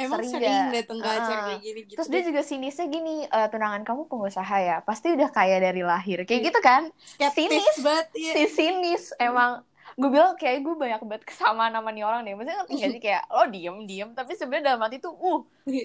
emang 0.00 0.20
Sering 0.20 0.32
sering, 0.32 0.48
nggak? 0.50 0.74
datang 0.74 0.98
ke 0.98 1.08
acara 1.08 1.40
kayak 1.44 1.60
gini 1.60 1.80
gitu. 1.82 1.96
Terus 1.96 2.08
dia 2.08 2.22
juga 2.22 2.40
sinisnya 2.40 2.86
gini, 2.86 3.14
"Eh, 3.24 3.48
tunangan 3.48 3.82
kamu 3.82 4.02
pengusaha 4.06 4.56
ya, 4.58 4.76
pasti 4.80 5.10
udah 5.10 5.28
kaya 5.28 5.58
dari 5.58 5.82
lahir. 5.82 6.22
Kayak 6.22 6.42
gitu 6.46 6.60
kan? 6.60 6.82
skeptis 7.08 7.34
sinis. 7.50 7.76
banget 7.78 8.06
ya. 8.14 8.32
Si 8.32 8.42
sinis 8.48 9.02
emang 9.16 9.60
gue 9.90 10.06
bilang 10.08 10.32
kayak 10.32 10.62
gue 10.62 10.74
banyak 10.76 11.00
banget 11.02 11.24
kesamaan 11.24 11.72
sama 11.72 11.90
nih 11.90 12.02
orang 12.02 12.22
deh. 12.22 12.30
Maksudnya 12.32 12.56
ngerti 12.60 12.74
gak 12.76 12.90
sih 12.92 13.02
kayak 13.02 13.22
lo 13.26 13.44
diem 13.46 13.76
diem, 13.82 14.08
tapi 14.12 14.32
sebenarnya 14.32 14.64
dalam 14.68 14.80
hati 14.80 14.96
tuh 14.96 15.10
uh 15.12 15.40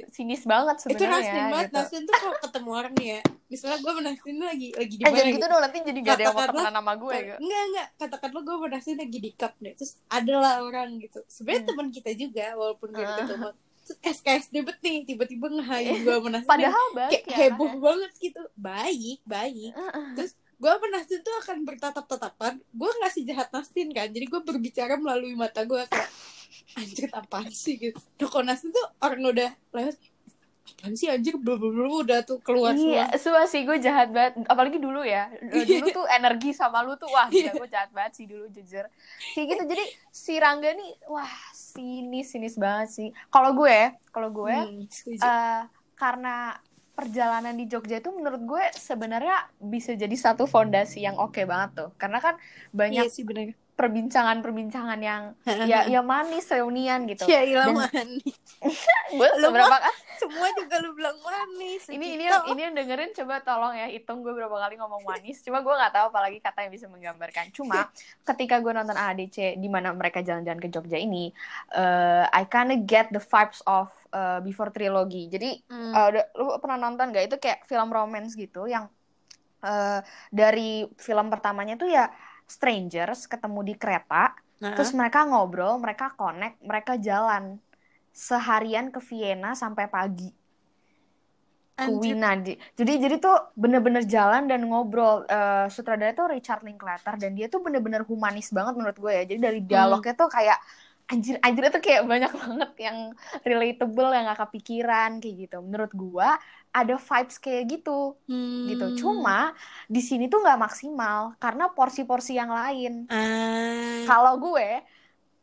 sinis 0.08 0.44
banget 0.44 0.76
itu 0.78 0.84
sebenarnya. 1.02 1.10
Nasdem 1.10 1.46
banget 1.50 1.66
gitu. 1.66 1.76
Nasdem 1.76 2.02
tuh 2.04 2.16
kalau 2.16 2.38
ketemu 2.40 2.70
orang 2.72 2.94
nih 2.94 3.08
ya 3.10 3.22
misalnya 3.44 3.78
gue 3.78 3.92
tuh 3.92 4.02
lagi 4.02 4.70
lagi 4.74 4.96
di 4.98 4.98
Eh 4.98 5.06
mana 5.06 5.14
jangan 5.14 5.30
gitu 5.30 5.38
gitu 5.38 5.46
dong 5.48 5.62
nanti 5.62 5.78
jadi 5.84 6.00
gak 6.00 6.14
ada 6.14 6.24
yang 6.24 6.34
mau 6.34 6.48
temenan 6.48 6.74
sama 6.74 6.94
gue. 6.96 7.14
gitu. 7.14 7.38
enggak 7.38 7.62
enggak 7.64 7.88
katakan 7.96 8.30
lo 8.30 8.40
gue 8.42 8.68
Nasdem 8.68 8.98
lagi 8.98 9.20
di 9.20 9.32
cup 9.32 9.54
nih 9.60 9.74
terus 9.74 9.92
adalah 10.10 10.54
orang 10.60 10.90
gitu 10.98 11.20
sebenarnya 11.28 11.60
Hmm. 11.60 11.70
teman 11.70 11.88
kita 11.92 12.12
juga 12.14 12.46
walaupun 12.54 12.88
gak 12.92 13.10
ketemu 13.20 13.50
SKSD 13.84 14.56
bet 14.64 14.80
nih 14.80 15.04
tiba-tiba 15.04 15.52
nge-hire 15.52 16.00
gue 16.02 16.16
sama 16.16 16.30
Nasdem 16.32 16.52
Padahal 16.52 16.88
kayak 16.96 17.00
baik 17.04 17.24
ya. 17.28 17.36
heboh 17.36 17.74
banget 17.84 18.12
gitu. 18.20 18.42
Baik 18.56 19.20
baik. 19.28 19.72
Terus 20.16 20.32
gue 20.36 20.72
sama 20.72 20.88
Nasdem 20.92 21.20
tuh 21.20 21.36
akan 21.44 21.58
bertatap-tatapan. 21.68 22.54
Gue 22.72 22.90
nggak 22.90 23.12
sih 23.12 23.24
jahat 23.28 23.50
Nasdem 23.52 23.90
kan 23.92 24.08
jadi 24.08 24.26
gue 24.26 24.42
berbicara 24.42 24.96
melalui 24.96 25.36
mata 25.36 25.68
gue 25.68 25.84
kayak 25.90 26.10
anjir 26.80 27.10
apaan 27.12 27.52
sih? 27.52 27.76
Gitu. 27.76 28.00
Duh, 28.16 28.30
kalau 28.30 28.48
tuh 28.48 28.86
orang 29.02 29.22
udah 29.26 29.52
lewat 29.74 29.98
apaan 30.70 30.94
sih 31.00 31.08
anjir 31.14 31.36
belum 31.46 31.60
belum 31.76 31.92
udah 32.04 32.20
tuh 32.30 32.38
keluar 32.46 32.76
Iya, 32.78 33.00
semua 33.22 33.44
sih 33.52 33.62
gue 33.68 33.78
jahat 33.86 34.08
banget. 34.16 34.34
Apalagi 34.52 34.78
dulu 34.86 35.00
ya. 35.14 35.20
Dulu 35.72 35.86
tuh 35.96 36.06
energi 36.16 36.48
sama 36.62 36.78
lu 36.86 36.92
tuh 37.02 37.10
wah 37.16 37.28
gila 37.34 37.52
gue 37.60 37.68
jahat 37.74 37.90
banget 37.98 38.14
sih 38.18 38.26
dulu 38.32 38.46
jujur. 38.56 38.86
Kayak 39.34 39.46
gitu. 39.52 39.64
Jadi 39.72 39.84
si 40.14 40.32
Rangga 40.44 40.70
nih 40.80 40.90
wah 41.10 41.34
sinis 41.56 42.26
sinis 42.32 42.56
banget 42.64 42.88
sih. 42.98 43.08
Kalau 43.34 43.50
gue, 43.60 43.78
kalau 44.14 44.30
gue 44.38 44.54
Hmm, 44.54 44.88
eh 45.24 45.60
karena 45.98 46.30
perjalanan 46.98 47.56
di 47.58 47.66
Jogja 47.72 47.98
itu 48.02 48.10
menurut 48.14 48.42
gue 48.52 48.64
sebenarnya 48.78 49.34
bisa 49.74 49.92
jadi 49.98 50.14
satu 50.26 50.44
fondasi 50.46 51.02
yang 51.08 51.18
oke 51.18 51.42
banget 51.52 51.70
tuh 51.80 51.90
karena 52.02 52.18
kan 52.22 52.36
banyak 52.80 53.06
Iya 53.06 53.10
sih 53.14 53.24
bener. 53.30 53.48
Perbincangan-perbincangan 53.74 55.00
yang 55.00 55.24
ya 55.66 55.86
ya 55.86 56.00
manis 56.00 56.46
reunian 56.48 57.04
gitu 57.04 57.26
Ya 57.26 57.42
ilah 57.42 57.68
Dan- 57.68 57.78
manis. 57.84 58.36
gue 59.12 59.28
Lu 59.36 59.50
beberapa 59.50 59.76
kan 59.78 59.94
Semua 60.16 60.48
juga 60.54 60.78
lu 60.80 60.94
bilang 60.94 61.18
manis. 61.20 61.84
ini 61.88 62.16
ini 62.16 62.24
Gitu. 62.24 62.30
yang 62.30 62.44
ini 62.48 62.62
yang 62.62 62.74
dengerin 62.74 63.12
coba 63.14 63.42
tolong 63.42 63.74
ya 63.74 63.88
hitung 63.88 64.22
gue 64.22 64.32
berapa 64.32 64.54
kali 64.54 64.76
ngomong 64.76 65.02
manis 65.04 65.42
cuma 65.42 65.60
gue 65.60 65.70
nggak 65.70 65.92
tahu 65.92 66.06
apalagi 66.10 66.40
kata 66.40 66.64
yang 66.64 66.72
bisa 66.72 66.88
menggambarkan 66.88 67.50
cuma 67.50 67.90
ketika 68.24 68.58
gue 68.58 68.72
nonton 68.72 68.94
AADC 68.94 69.38
di 69.56 69.68
mana 69.68 69.92
mereka 69.92 70.20
jalan-jalan 70.20 70.58
ke 70.58 70.70
Jogja 70.70 70.96
ini 70.96 71.34
eh, 71.72 72.26
I 72.26 72.46
kinda 72.46 72.78
get 72.78 73.10
the 73.10 73.20
vibes 73.20 73.60
of 73.66 73.88
eh, 74.10 74.40
before 74.40 74.70
trilogy 74.70 75.28
jadi 75.28 75.60
Hmm. 75.66 75.92
udah- 75.92 76.30
lu 76.34 76.56
pernah 76.58 76.78
nonton 76.80 77.10
gak 77.10 77.26
itu 77.26 77.38
kayak 77.38 77.66
film 77.66 77.90
romance 77.90 78.34
gitu 78.34 78.64
yang 78.64 78.88
eh, 79.60 80.00
dari 80.30 80.84
film 80.96 81.28
pertamanya 81.28 81.74
tuh 81.74 81.88
ya 81.88 82.08
strangers 82.48 83.26
ketemu 83.32 83.60
di 83.70 83.74
kereta 83.78 84.34
Nah, 84.64 84.72
Terus 84.80 84.96
mereka 84.96 85.28
ngobrol, 85.28 85.76
mereka 85.84 86.16
connect, 86.16 86.56
mereka 86.64 86.96
jalan 86.96 87.60
seharian 88.16 88.88
ke 88.96 89.00
Vienna 89.04 89.52
sampai 89.60 89.86
pagi. 89.92 90.32
Di- 92.46 92.58
Jadi 92.80 92.92
jadi 93.04 93.16
tuh 93.20 93.36
bener-bener 93.62 94.04
jalan 94.06 94.46
dan 94.52 94.62
ngobrol. 94.70 95.26
Eh, 95.28 95.66
sutradara 95.74 96.14
tuh 96.16 96.28
Richard 96.34 96.62
Linklater 96.68 97.14
dan 97.22 97.32
dia 97.38 97.48
tuh 97.54 97.60
bener-bener 97.66 98.02
humanis 98.08 98.48
banget 98.58 98.74
menurut 98.80 98.98
gue 99.04 99.12
ya. 99.12 99.24
Jadi 99.30 99.40
dari 99.42 99.60
dialognya 99.70 100.14
tuh 100.22 100.30
kayak 100.32 100.58
anjir 101.12 101.36
anjir 101.46 101.64
tuh 101.76 101.82
kayak 101.84 102.04
banyak 102.12 102.32
banget 102.42 102.72
yang 102.86 102.98
relatable 103.44 104.10
yang 104.16 104.24
gak 104.32 104.40
kepikiran 104.48 105.10
kayak 105.22 105.36
gitu. 105.50 105.56
Menurut 105.66 105.92
gue 105.94 106.28
ada 106.74 106.98
vibes 106.98 107.38
kayak 107.38 107.64
gitu 107.70 108.18
Hmm. 108.26 108.66
gitu. 108.66 109.06
Cuma 109.06 109.54
di 109.86 110.02
sini 110.02 110.26
tuh 110.26 110.42
nggak 110.42 110.58
maksimal 110.60 111.38
karena 111.38 111.70
porsi-porsi 111.70 112.34
yang 112.34 112.50
lain. 112.50 113.06
Ah. 113.08 114.02
Kalau 114.04 114.42
gue 114.42 114.82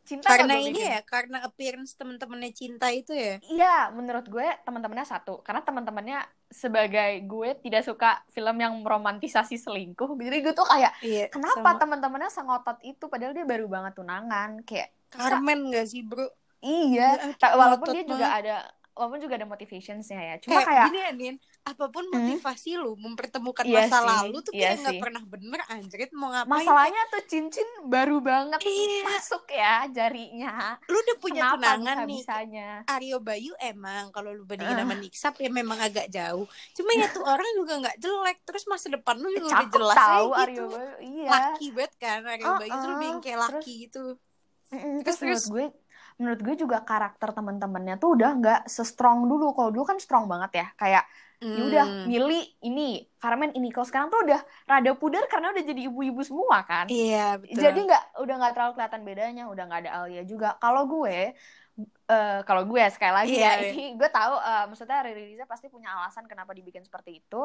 cinta 0.01 0.33
karena 0.33 0.59
gue 0.59 0.67
ini 0.67 0.75
bikin. 0.75 0.91
ya, 0.91 0.99
karena 1.05 1.37
appearance 1.41 1.95
temen-temennya 1.95 2.51
cinta 2.51 2.91
itu 2.91 3.13
ya. 3.13 3.39
Iya, 3.41 3.75
menurut 3.91 4.27
gue 4.27 4.43
teman-temannya 4.61 5.07
satu, 5.07 5.39
karena 5.39 5.61
teman-temannya 5.61 6.19
sebagai 6.51 7.23
gue 7.23 7.55
tidak 7.63 7.85
suka 7.85 8.19
film 8.27 8.59
yang 8.59 8.75
meromantisasi 8.81 9.55
selingkuh. 9.55 10.11
Jadi 10.19 10.37
gue 10.41 10.51
tuh 10.51 10.67
kayak 10.67 10.99
Iya. 10.99 11.25
kenapa 11.31 11.79
teman-temannya 11.79 12.27
sengotot 12.27 12.75
itu 12.83 13.07
padahal 13.07 13.31
dia 13.31 13.47
baru 13.47 13.71
banget 13.71 13.93
tunangan. 13.95 14.59
Kayak 14.67 14.91
Carmen 15.07 15.71
gak 15.71 15.87
sih 15.87 16.03
bro? 16.03 16.27
iya, 16.59 17.15
Ya, 17.31 17.47
walaupun 17.55 17.89
dia 17.89 18.03
juga 18.03 18.27
banget. 18.27 18.39
ada 18.43 18.55
walaupun 18.93 19.19
juga 19.19 19.33
ada 19.35 19.45
motivationsnya 19.45 20.19
ya. 20.21 20.35
Cuma 20.37 20.57
kayak, 20.57 20.67
kayak 20.67 20.85
gini 20.85 20.99
Anin, 21.01 21.35
apa 21.61 21.87
pun 21.87 22.03
Hmm. 22.03 22.17
motivasi 22.17 22.75
lu 22.75 22.93
mempertemukan 22.95 23.63
Iya 23.63 23.85
masa 23.85 23.97
sih, 23.97 24.07
lalu 24.07 24.37
tuh 24.41 24.51
iya 24.51 24.61
kayak 24.67 24.77
nggak 24.81 24.99
pernah 24.99 25.23
bener 25.23 25.61
anjrit 25.65 26.11
mau 26.11 26.27
ngapain 26.27 26.51
masalahnya 26.59 27.01
tuh 27.07 27.23
cincin 27.23 27.67
baru 27.83 28.17
banget 28.19 28.59
Iya. 28.59 29.01
masuk 29.07 29.43
ya 29.47 29.75
jarinya. 29.87 30.75
lu 30.83 30.97
udah 30.97 31.17
punya 31.17 31.41
Kenapa 31.43 31.55
tunangan 31.55 31.95
nih 31.99 32.07
bisa-bisanya? 32.17 32.69
Aryo 32.85 33.17
Bayu 33.19 33.53
emang 33.59 34.09
kalau 34.09 34.31
lu 34.31 34.43
bandingin 34.43 34.73
Ah. 34.73 34.81
sama 34.81 34.95
Niksap 34.95 35.33
ya 35.37 35.49
memang 35.49 35.77
agak 35.77 36.07
jauh 36.07 36.45
cuma 36.71 36.89
ya 36.91 37.07
tuh 37.07 37.23
orang 37.31 37.47
juga 37.55 37.73
nggak 37.79 37.97
jelek 37.97 38.37
terus 38.41 38.63
masa 38.65 38.89
depan 38.89 39.15
lu 39.15 39.29
juga 39.29 39.47
udah 39.55 39.69
jelas 39.69 39.97
tahu 39.97 40.27
aja 40.29 40.41
Aryo 40.41 40.51
gitu 40.51 40.65
Bayu. 40.67 40.95
Iya. 40.99 41.27
laki 41.29 41.67
banget 41.71 41.93
kan 41.95 42.19
Aryo 42.23 42.51
Bayu 42.55 42.73
tuh 42.73 42.89
lebih 42.91 43.09
kayak 43.15 43.37
Terus- 43.37 43.53
laki 43.53 43.73
gitu 43.81 44.03
Mm-mm, 44.71 44.95
Terus- 45.01 45.19
terus, 45.19 45.19
terus? 45.19 45.43
gue 45.47 45.65
menurut 46.19 46.39
gue 46.45 46.55
juga 46.63 46.77
karakter 46.89 47.29
teman-temannya 47.37 47.95
tuh 48.01 48.09
udah 48.15 48.29
nggak 48.39 48.59
se-strong 48.75 49.19
dulu. 49.29 49.43
Kalau 49.55 49.69
dulu 49.75 49.85
kan 49.91 49.97
strong 50.03 50.25
banget 50.31 50.51
ya 50.59 50.65
kayak 50.81 51.03
ya 51.55 51.61
udah 51.67 51.83
Hmm. 51.83 52.07
milih 52.07 52.41
ini 52.67 52.81
Carmen 53.21 53.51
ini. 53.57 53.67
Kalau 53.73 53.87
sekarang 53.89 54.07
tuh 54.13 54.19
udah 54.25 54.39
rada 54.69 54.91
pudar 55.01 55.23
karena 55.31 55.47
udah 55.53 55.63
jadi 55.69 55.81
ibu-ibu 55.89 56.21
semua 56.29 56.57
kan. 56.69 56.87
Iya 56.91 57.17
betul. 57.41 57.63
Jadi 57.63 57.77
nggak 57.87 58.03
udah 58.23 58.33
nggak 58.39 58.53
terlalu 58.55 58.71
kelihatan 58.77 59.03
bedanya 59.07 59.43
udah 59.51 59.63
nggak 59.67 59.79
ada 59.87 59.91
Alia 60.03 60.21
juga. 60.31 60.47
Kalau 60.63 60.83
gue 60.87 61.35
eh 62.11 62.37
kalau 62.47 62.63
gue 62.67 62.83
sekali 62.93 63.13
lagi 63.15 63.35
Iya, 63.35 63.45
ya 63.45 63.51
iya. 63.61 63.71
ini 63.71 63.95
gue 63.99 64.09
tahu 64.11 64.33
eh, 64.37 64.63
maksudnya 64.69 64.97
Riri 65.05 65.23
Riza 65.33 65.45
pasti 65.47 65.67
punya 65.71 65.89
alasan 65.95 66.25
kenapa 66.31 66.51
dibikin 66.57 66.83
seperti 66.87 67.23
itu. 67.23 67.37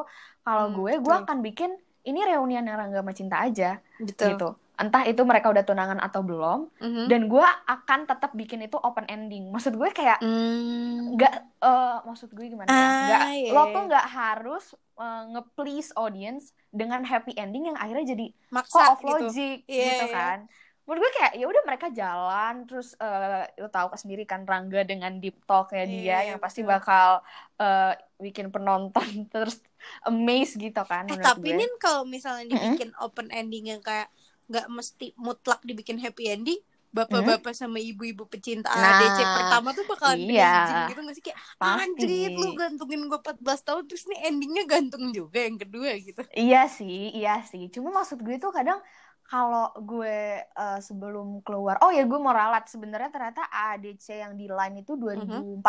Kalau 0.45 0.63
Hmm, 0.63 0.75
gue 0.75 0.91
gue 0.99 1.13
betul. 1.13 1.21
akan 1.23 1.37
bikin 1.45 1.71
ini 2.07 2.19
reunian 2.27 2.63
yang 2.67 2.77
Rangga 2.79 2.99
sama 3.03 3.13
Cinta 3.15 3.37
aja 3.43 3.79
betul. 3.99 4.29
gitu 4.29 4.55
entah 4.77 5.03
itu 5.03 5.21
mereka 5.21 5.49
udah 5.49 5.61
tunangan 5.61 5.97
atau 5.97 6.21
belum 6.21 6.69
Mhm. 6.77 7.09
dan 7.09 7.21
gue 7.25 7.41
akan 7.65 7.99
tetap 8.05 8.31
bikin 8.31 8.61
itu 8.61 8.77
open 8.77 9.05
ending 9.07 9.49
maksud 9.49 9.73
gue 9.73 9.89
kayak 9.89 10.21
Hmm. 10.21 11.13
nggak 11.13 11.33
eh, 11.59 11.97
maksud 12.03 12.29
gue 12.29 12.45
gimana 12.45 12.67
ya 12.67 12.77
Ah, 12.79 12.93
nggak 13.03 13.21
iya. 13.35 13.51
lo 13.51 13.63
tuh 13.67 13.83
nggak 13.83 14.07
harus 14.07 14.65
eh, 14.95 15.23
nge-please 15.27 15.89
audience 15.93 16.45
dengan 16.69 17.01
happy 17.01 17.33
ending 17.33 17.67
yang 17.67 17.75
akhirnya 17.75 18.05
jadi 18.07 18.25
maksa 18.49 18.93
of 18.93 18.99
gitu 18.99 19.09
logic 19.25 19.57
Iya, 19.65 19.83
gitu 19.87 20.05
iya. 20.05 20.15
kan 20.15 20.39
menurut 20.83 21.03
gue 21.03 21.13
kayak 21.13 21.33
ya 21.35 21.45
udah 21.45 21.63
mereka 21.63 21.87
jalan 21.89 22.53
terus 22.63 22.95
eh, 22.95 23.43
lo 23.57 23.67
tahu 23.67 23.91
sendiri 23.93 24.23
kan 24.23 24.41
Rangga 24.41 24.81
dengan 24.81 25.17
deep 25.17 25.43
talknya 25.43 25.83
dia 25.83 25.99
Iya, 26.23 26.31
yang 26.31 26.39
pasti 26.39 26.61
betul. 26.61 26.71
bakal 26.71 27.09
eh, 27.57 27.91
bikin 28.17 28.47
penonton 28.49 29.03
terus 29.33 29.59
amazed 30.03 30.55
gitu 30.55 30.79
kan 30.81 31.03
Eh 31.05 31.17
tapi 31.17 31.49
gue. 31.49 31.57
nih 31.57 31.69
kalau 31.77 32.05
misalnya 32.05 32.47
dibikin 32.47 32.95
open 32.97 33.27
ending 33.29 33.67
yang 33.67 33.81
kayak 33.81 34.07
nggak 34.47 34.67
mesti 34.71 35.13
mutlak 35.19 35.59
dibikin 35.63 35.99
happy 35.99 36.31
ending, 36.31 36.59
bapak-bapak 36.97 37.53
sama 37.53 37.77
ibu-ibu 37.77 38.25
pecinta 38.25 38.71
Nah, 38.71 38.97
ADC 38.97 39.19
pertama 39.21 39.67
tuh 39.75 39.85
bakalan 39.85 40.17
iya. 40.23 40.87
gitu 40.89 41.03
gak 41.03 41.15
sih 41.19 41.23
kayak 41.23 41.37
Pasti. 41.59 41.83
anjir 41.83 42.09
lu 42.33 42.49
gantungin 42.55 43.01
gue 43.05 43.19
14 43.19 43.67
tahun 43.67 43.83
terus 43.85 44.03
nih 44.07 44.19
endingnya 44.31 44.63
gantung 44.65 45.11
juga 45.11 45.39
yang 45.43 45.57
kedua 45.59 45.89
gitu. 45.99 46.21
Iya 46.33 46.65
sih, 46.71 47.13
iya 47.13 47.43
sih. 47.45 47.69
Cuma 47.69 47.91
maksud 47.91 48.23
gue 48.23 48.39
tuh 48.39 48.49
kadang 48.49 48.79
kalau 49.27 49.75
gue 49.83 50.39
eh, 50.47 50.79
sebelum 50.79 51.43
keluar, 51.43 51.75
oh 51.83 51.91
ya 51.91 52.07
gue 52.07 52.19
mau 52.19 52.31
ralat 52.31 52.63
sebenarnya 52.71 53.11
ternyata 53.11 53.43
AADC 53.51 54.07
yang 54.23 54.33
di 54.39 54.47
line 54.47 54.87
itu 54.87 54.95
2014, 54.95 55.59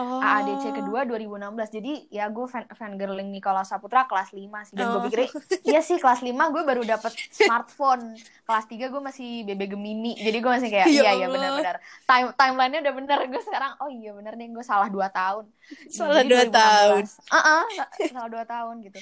Oh. 0.00 0.16
AADC 0.16 0.72
kedua 0.72 1.04
2016. 1.04 1.76
Jadi 1.76 2.08
ya 2.08 2.32
gue 2.32 2.48
fan 2.48 2.64
fangirling 2.72 3.28
Nicola 3.28 3.60
Saputra 3.62 4.08
kelas 4.08 4.32
5 4.32 4.40
sih 4.64 4.74
dan 4.80 4.84
gue 4.88 4.96
Oh. 4.96 5.04
pikir 5.04 5.28
iya 5.68 5.84
sih 5.84 6.00
kelas 6.00 6.24
5 6.24 6.32
gue 6.32 6.62
baru 6.64 6.80
dapet 6.80 7.12
smartphone. 7.28 8.16
Kelas 8.48 8.64
3 8.64 8.88
gue 8.88 9.02
masih 9.04 9.44
BB 9.44 9.76
Gemini. 9.76 10.16
Jadi 10.16 10.38
gue 10.40 10.50
masih 10.56 10.68
kayak 10.72 10.88
Ya 10.88 11.04
iya 11.04 11.10
iya 11.20 11.26
benar-benar. 11.28 11.76
Time 12.08 12.32
timelinenya 12.32 12.80
udah 12.88 12.94
bener 12.96 13.18
gue 13.28 13.42
sekarang. 13.44 13.72
Oh 13.84 13.92
iya 13.92 14.16
bener 14.16 14.32
nih 14.40 14.48
gue 14.48 14.64
salah 14.64 14.88
2 14.88 14.96
tahun. 15.12 15.44
Salah 15.92 16.24
Jadi 16.24 16.48
2 16.48 16.48
tahun. 16.48 17.02
Heeh, 17.04 17.62
salah 18.08 18.30
2 18.32 18.40
tahun 18.48 18.74
gitu 18.88 19.00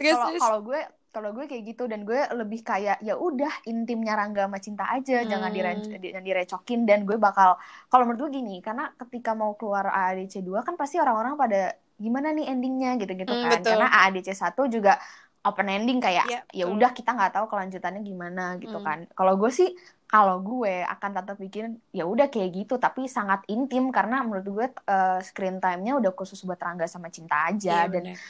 kalau 0.00 0.32
kalau 0.40 0.60
gue 0.64 0.80
kalau 1.14 1.28
gue 1.36 1.44
kayak 1.50 1.62
gitu 1.70 1.82
dan 1.92 2.00
gue 2.08 2.18
lebih 2.40 2.60
kayak 2.68 2.96
ya 3.06 3.12
udah 3.26 3.52
intimnya 3.70 4.12
Rangga 4.18 4.40
sama 4.46 4.58
Cinta 4.66 4.84
aja 4.94 5.14
jangan 5.30 5.50
Hmm. 5.50 5.56
dire- 5.56 6.00
jangan 6.14 6.24
direcokin 6.28 6.80
dan 6.88 6.98
gue 7.08 7.16
bakal 7.26 7.48
kalau 7.90 8.02
menurut 8.06 8.20
gue 8.30 8.32
gini 8.38 8.52
karena 8.66 8.82
ketika 9.00 9.30
mau 9.40 9.52
keluar 9.58 9.84
AADC 9.90 10.34
2 10.48 10.60
kan 10.66 10.74
pasti 10.80 10.96
orang-orang 11.02 11.34
pada 11.42 11.56
gimana 12.04 12.28
nih 12.36 12.44
endingnya 12.52 12.88
gitu-gitu 13.00 13.32
Hmm, 13.32 13.42
kan 13.44 13.58
betul. 13.58 13.72
karena 13.72 13.86
AADC 13.96 14.28
1 14.42 14.62
juga 14.74 14.90
open 15.40 15.66
ending 15.72 15.98
kayak 16.04 16.24
Iya, 16.28 16.38
ya 16.52 16.64
udah 16.68 16.90
kita 16.92 17.10
nggak 17.16 17.32
tahu 17.34 17.46
kelanjutannya 17.52 18.00
gimana 18.04 18.40
gitu 18.62 18.76
Hmm. 18.76 18.84
kan 18.86 18.98
kalau 19.16 19.32
gue 19.40 19.50
sih 19.58 19.68
kalau 20.10 20.36
gue 20.48 20.72
akan 20.92 21.10
tetap 21.16 21.36
bikin 21.44 21.64
ya 21.96 22.02
udah 22.12 22.26
kayak 22.32 22.48
gitu 22.58 22.74
tapi 22.84 23.00
sangat 23.16 23.40
intim 23.48 23.88
karena 23.96 24.20
menurut 24.26 24.46
gue 24.56 24.66
eh, 24.92 25.18
screen 25.28 25.56
time-nya 25.62 25.92
udah 26.00 26.12
khusus 26.18 26.40
buat 26.48 26.60
Rangga 26.60 26.84
sama 26.94 27.08
Cinta 27.16 27.36
aja 27.48 27.72
Iya, 27.72 27.88
dan 27.92 28.04
bener. 28.04 28.20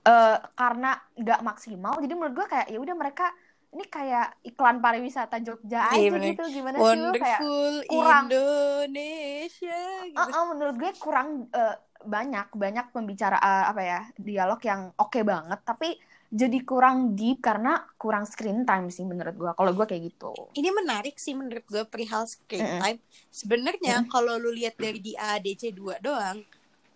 Eh 0.00 0.36
karena 0.54 0.90
nggak 1.14 1.40
maksimal 1.40 1.94
jadi 1.98 2.12
menurut 2.12 2.34
gue 2.34 2.46
kayak 2.48 2.66
ya 2.68 2.78
udah 2.78 2.96
mereka 2.96 3.26
ini 3.70 3.86
kayak 3.86 4.42
iklan 4.42 4.78
pariwisata 4.78 5.38
Jogja 5.38 5.86
aja 5.86 5.94
Iya, 5.94 6.10
bener. 6.10 6.34
gitu 6.34 6.42
gimana 6.50 6.74
sih 6.74 6.82
lo 6.98 7.12
kayak 7.14 7.38
Wonderful 7.38 7.74
kurang. 7.86 8.24
Indonesia 8.26 9.82
gitu. 10.10 10.18
Eh, 10.18 10.28
eh, 10.32 10.44
menurut 10.48 10.76
gue 10.76 10.90
kurang 10.98 11.28
eh, 11.50 11.76
banyak 12.00 12.46
banyak 12.50 12.86
pembicaraan 12.90 13.62
apa 13.68 13.82
ya 13.84 14.00
dialog 14.16 14.58
yang 14.60 14.90
oke 14.96 15.20
banget 15.20 15.60
tapi 15.62 16.00
jadi 16.30 16.62
kurang 16.62 17.12
deep 17.12 17.38
karena 17.38 17.76
kurang 17.94 18.22
screen 18.22 18.62
time 18.62 18.86
sih 18.88 19.02
menurut 19.02 19.34
gue 19.34 19.50
kalau 19.52 19.70
gue 19.70 19.82
kayak 19.84 20.02
gitu 20.08 20.32
Ini 20.54 20.70
menarik 20.72 21.14
sih 21.14 21.34
menurut 21.34 21.62
gue 21.64 21.82
perihal 21.84 22.24
screen 22.24 22.62
Mm-mm. 22.62 22.80
time. 22.80 22.98
Sebenarnya 23.28 24.06
kalau 24.06 24.34
lu 24.34 24.50
lihat 24.50 24.74
dari 24.74 24.98
di 24.98 25.12
ADC 25.12 25.70
2 25.70 25.98
doang, 26.00 26.38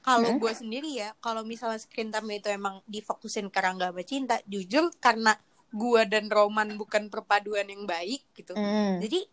kalau 0.04 0.36
Mm-mm. 0.36 0.42
gue 0.44 0.52
sendiri 0.52 0.90
ya, 1.00 1.16
kalau 1.24 1.40
misalnya 1.48 1.80
screen 1.80 2.12
time 2.12 2.28
itu 2.36 2.52
emang 2.52 2.84
difokusin 2.84 3.48
ke 3.48 3.56
Rangga 3.56 3.88
sama 3.88 4.04
Cinta, 4.04 4.36
jujur 4.44 4.92
karena 5.00 5.32
gue 5.72 6.02
dan 6.06 6.28
Roman 6.28 6.76
bukan 6.76 7.08
perpaduan 7.08 7.64
yang 7.72 7.88
baik 7.88 8.20
gitu. 8.36 8.52
Mm. 8.52 9.00
Jadi 9.00 9.24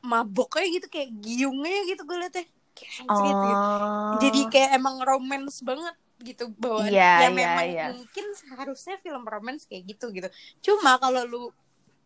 maboknya 0.00 0.80
gitu 0.80 0.86
kayak 0.88 1.10
giungnya 1.20 1.84
gitu 1.84 2.02
gue 2.08 2.16
liatnya. 2.16 2.48
Kayak 2.72 3.04
gitu. 3.04 3.46
Oh. 3.52 4.16
Jadi 4.24 4.40
kayak 4.48 4.70
emang 4.80 5.04
romance 5.04 5.60
banget 5.60 5.96
gitu 6.24 6.48
bahwa 6.56 6.88
Iya, 6.88 6.96
ya 6.96 7.28
iya, 7.28 7.28
memang 7.28 7.66
iya. 7.68 7.86
mungkin 7.92 8.24
seharusnya 8.32 8.96
film 9.04 9.28
romance 9.28 9.68
kayak 9.68 9.84
gitu 9.84 10.08
gitu. 10.16 10.28
Cuma 10.64 10.96
kalau 10.96 11.28
lu 11.28 11.42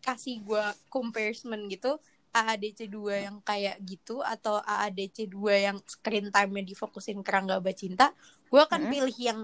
kasih 0.03 0.41
gua 0.43 0.73
comparison 0.91 1.55
gitu 1.69 1.95
AADC 2.31 2.87
2 2.87 3.27
yang 3.27 3.37
kayak 3.43 3.79
gitu 3.83 4.23
atau 4.23 4.63
AADC 4.63 5.27
2 5.27 5.55
yang 5.67 5.77
screen 5.83 6.31
time-nya 6.31 6.63
difokusin 6.63 7.19
ke 7.23 7.29
Rangga 7.31 7.59
Bacinta, 7.59 8.15
gua 8.47 8.67
akan 8.67 8.87
Mm-mm. 8.87 8.91
pilih 8.91 9.17
yang 9.19 9.39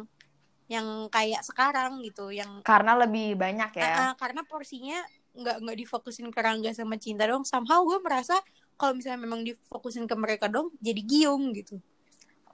yang 0.68 1.08
kayak 1.08 1.48
sekarang 1.48 2.04
gitu 2.04 2.28
yang 2.32 2.60
Karena 2.64 3.00
lebih 3.00 3.40
banyak 3.40 3.72
ya. 3.80 3.88
Ah, 3.88 4.12
ah, 4.12 4.14
karena 4.20 4.44
porsinya 4.44 5.00
nggak 5.38 5.58
nggak 5.64 5.78
difokusin 5.86 6.28
ke 6.34 6.40
Rangga 6.42 6.74
sama 6.74 6.98
Cinta 6.98 7.30
dong 7.30 7.46
somehow 7.46 7.86
gue 7.86 8.02
merasa 8.02 8.36
kalau 8.74 8.98
misalnya 8.98 9.22
memang 9.22 9.46
difokusin 9.46 10.10
ke 10.10 10.16
mereka 10.18 10.50
dong 10.50 10.74
jadi 10.82 10.98
giung 11.06 11.54
gitu 11.54 11.78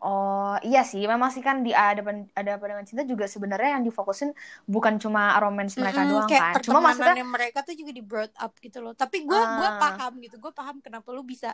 Oh 0.04 0.54
iya 0.68 0.80
sih, 0.92 1.02
memang 1.12 1.30
sih 1.36 1.40
kan 1.48 1.58
di 1.66 1.72
ada 1.72 2.02
ada 2.40 2.52
apa 2.60 2.66
dengan 2.70 2.84
cinta 2.90 3.04
juga 3.12 3.26
sebenarnya 3.34 3.70
yang 3.80 3.84
difokusin 3.88 4.30
bukan 4.74 4.94
cuma 5.04 5.22
romance 5.44 5.76
mereka 5.82 6.02
Mm-mm, 6.02 6.12
doang 6.12 6.28
kayak 6.30 6.44
kan. 6.44 6.56
Cuma 6.66 6.80
maksudnya 6.86 7.26
mereka 7.26 7.66
tuh 7.66 7.74
juga 7.74 7.90
di 7.98 8.04
brought 8.06 8.34
up 8.38 8.54
gitu 8.62 8.78
loh 8.78 8.94
tapi 8.94 9.26
gue 9.26 9.42
gua 9.58 9.74
Ah. 9.74 9.74
paham 9.74 10.22
gitu 10.22 10.38
gue 10.38 10.54
paham 10.54 10.78
kenapa 10.86 11.10
lu 11.10 11.26
bisa 11.26 11.50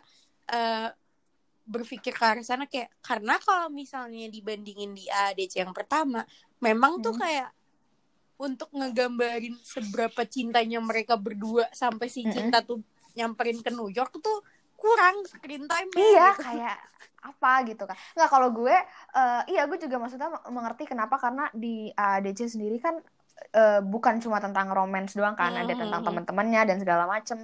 eh, 0.51 0.91
berpikir 1.69 2.13
ke 2.17 2.25
arah 2.25 2.45
sana 2.45 2.65
kayak 2.67 2.89
karena 3.05 3.37
kalau 3.41 3.67
misalnya 3.71 4.27
dibandingin 4.31 4.91
di 4.97 5.05
ADC 5.07 5.53
yang 5.63 5.73
pertama 5.77 6.25
memang 6.61 6.99
tuh 7.05 7.13
Hmm. 7.13 7.19
kayak 7.21 7.49
untuk 8.39 8.69
ngegambarin 8.71 9.55
seberapa 9.63 10.21
cintanya 10.27 10.79
mereka 10.79 11.19
berdua 11.19 11.67
sampai 11.75 12.07
si 12.07 12.25
Mm-mm. 12.25 12.31
cinta 12.31 12.63
tuh 12.63 12.79
nyamperin 13.17 13.59
ke 13.65 13.69
New 13.73 13.91
York 13.91 14.15
tuh 14.23 14.39
kurang 14.79 15.15
screen 15.27 15.67
time 15.67 15.89
iya 15.93 16.33
gitu. 16.33 16.41
kayak 16.41 16.77
apa 17.19 17.51
gitu 17.67 17.83
kan. 17.83 17.97
Nggak 18.15 18.29
kalau 18.31 18.49
gue 18.49 18.75
eh, 19.13 19.41
iya 19.51 19.67
gue 19.67 19.77
juga 19.77 19.99
maksudnya 19.99 20.29
mengerti 20.47 20.87
kenapa 20.87 21.19
karena 21.19 21.51
di 21.51 21.91
ADC 21.91 22.39
sendiri 22.55 22.79
kan 22.79 22.95
eh, 23.51 23.79
bukan 23.83 24.19
cuma 24.23 24.39
tentang 24.39 24.71
romance 24.71 25.15
doang 25.15 25.35
kan, 25.35 25.51
ada 25.55 25.73
tentang 25.75 26.01
Mhm. 26.01 26.07
teman-temannya 26.07 26.61
dan 26.69 26.77
segala 26.79 27.03
macem. 27.07 27.43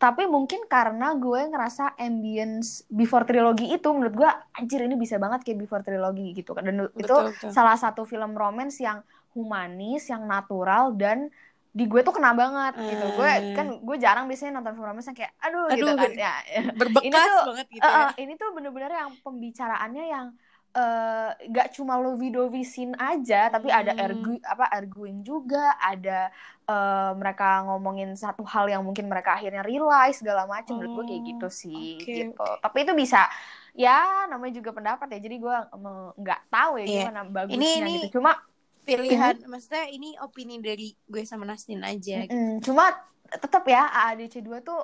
Tapi 0.00 0.24
mungkin 0.24 0.64
karena 0.64 1.12
gue 1.12 1.40
ngerasa 1.52 2.00
ambience 2.00 2.88
before 2.88 3.28
trilogy 3.28 3.68
itu 3.68 3.88
menurut 3.92 4.16
gue 4.16 4.30
anjir 4.56 4.80
ini 4.80 4.96
bisa 4.96 5.20
banget 5.20 5.44
kayak 5.44 5.60
before 5.60 5.84
trilogy 5.84 6.32
gitu 6.32 6.56
kan. 6.56 6.64
Dan 6.64 6.88
itu 6.96 7.04
Betul, 7.04 7.36
betul. 7.36 7.50
salah 7.52 7.76
satu 7.76 8.08
film 8.08 8.32
romance 8.32 8.80
yang 8.80 9.04
humanis, 9.36 10.08
yang 10.08 10.24
natural 10.24 10.96
dan 10.96 11.28
di 11.70 11.84
gue 11.86 12.00
tuh 12.02 12.10
kena 12.10 12.34
banget 12.34 12.74
gitu. 12.76 13.04
Gue 13.14 13.30
Hmm. 13.30 13.54
kan 13.54 13.66
gue 13.78 13.96
jarang 13.96 14.26
biasanya 14.26 14.58
nonton 14.58 14.74
film 14.74 14.86
romance 14.90 15.06
yang 15.06 15.18
kayak 15.18 15.32
aduh, 15.38 15.70
gitu 15.70 15.86
Aduh, 15.86 15.96
kan. 15.96 16.10
Ya, 16.18 16.34
berbekas 16.74 17.06
ini 17.06 17.14
tuh, 17.14 17.42
banget 17.46 17.66
gitu 17.70 17.86
eh, 17.86 17.90
ya. 17.90 18.02
eh, 18.02 18.10
ini 18.20 18.32
tuh 18.34 18.48
bener-bener 18.50 18.90
yang 18.90 19.10
pembicaraannya 19.22 20.04
yang 20.06 20.26
eh, 20.70 21.30
gak 21.50 21.74
cuma 21.74 21.98
lovey 21.98 22.30
dovey 22.30 22.62
scene 22.62 22.94
aja, 22.94 23.50
tapi 23.50 23.74
ada 23.74 23.90
Hmm. 23.90 24.06
argu 24.06 24.34
apa 24.40 24.70
arguing 24.70 25.22
juga, 25.22 25.74
ada 25.78 26.30
eh, 26.70 27.10
mereka 27.18 27.66
ngomongin 27.66 28.14
satu 28.14 28.46
hal 28.46 28.70
yang 28.70 28.86
mungkin 28.86 29.10
mereka 29.10 29.34
akhirnya 29.34 29.66
realize 29.66 30.22
segala 30.22 30.46
macam. 30.46 30.78
Menurut 30.78 31.02
gue 31.02 31.04
kayak 31.10 31.22
Oh, 31.22 31.28
gitu 31.34 31.48
sih, 31.50 31.98
oke, 31.98 32.06
gitu. 32.06 32.46
Tapi 32.62 32.78
itu 32.82 32.92
bisa 32.94 33.26
ya 33.74 34.26
namanya 34.30 34.58
juga 34.58 34.70
pendapat 34.70 35.06
ya. 35.10 35.18
Jadi 35.18 35.36
gue 35.38 35.56
nggak 36.18 36.40
tahu 36.50 36.72
ya 36.78 36.86
Iya. 36.86 37.02
gimana 37.06 37.20
bagusnya 37.26 37.58
Ini- 37.58 37.74
ini 37.82 37.92
gitu. 38.06 38.18
Cuma 38.18 38.30
pilihan 38.98 39.36
maksudnya 39.46 39.84
ini 39.86 40.18
opini 40.18 40.58
dari 40.58 40.90
gue 41.06 41.22
sama 41.22 41.46
Nasdin 41.46 41.84
aja 41.86 42.26
gitu. 42.26 42.34
Mm-mm. 42.34 42.58
Cuma 42.64 42.90
tetap 43.30 43.62
ya 43.68 43.86
AADC 43.86 44.42
2 44.42 44.58
tuh 44.66 44.80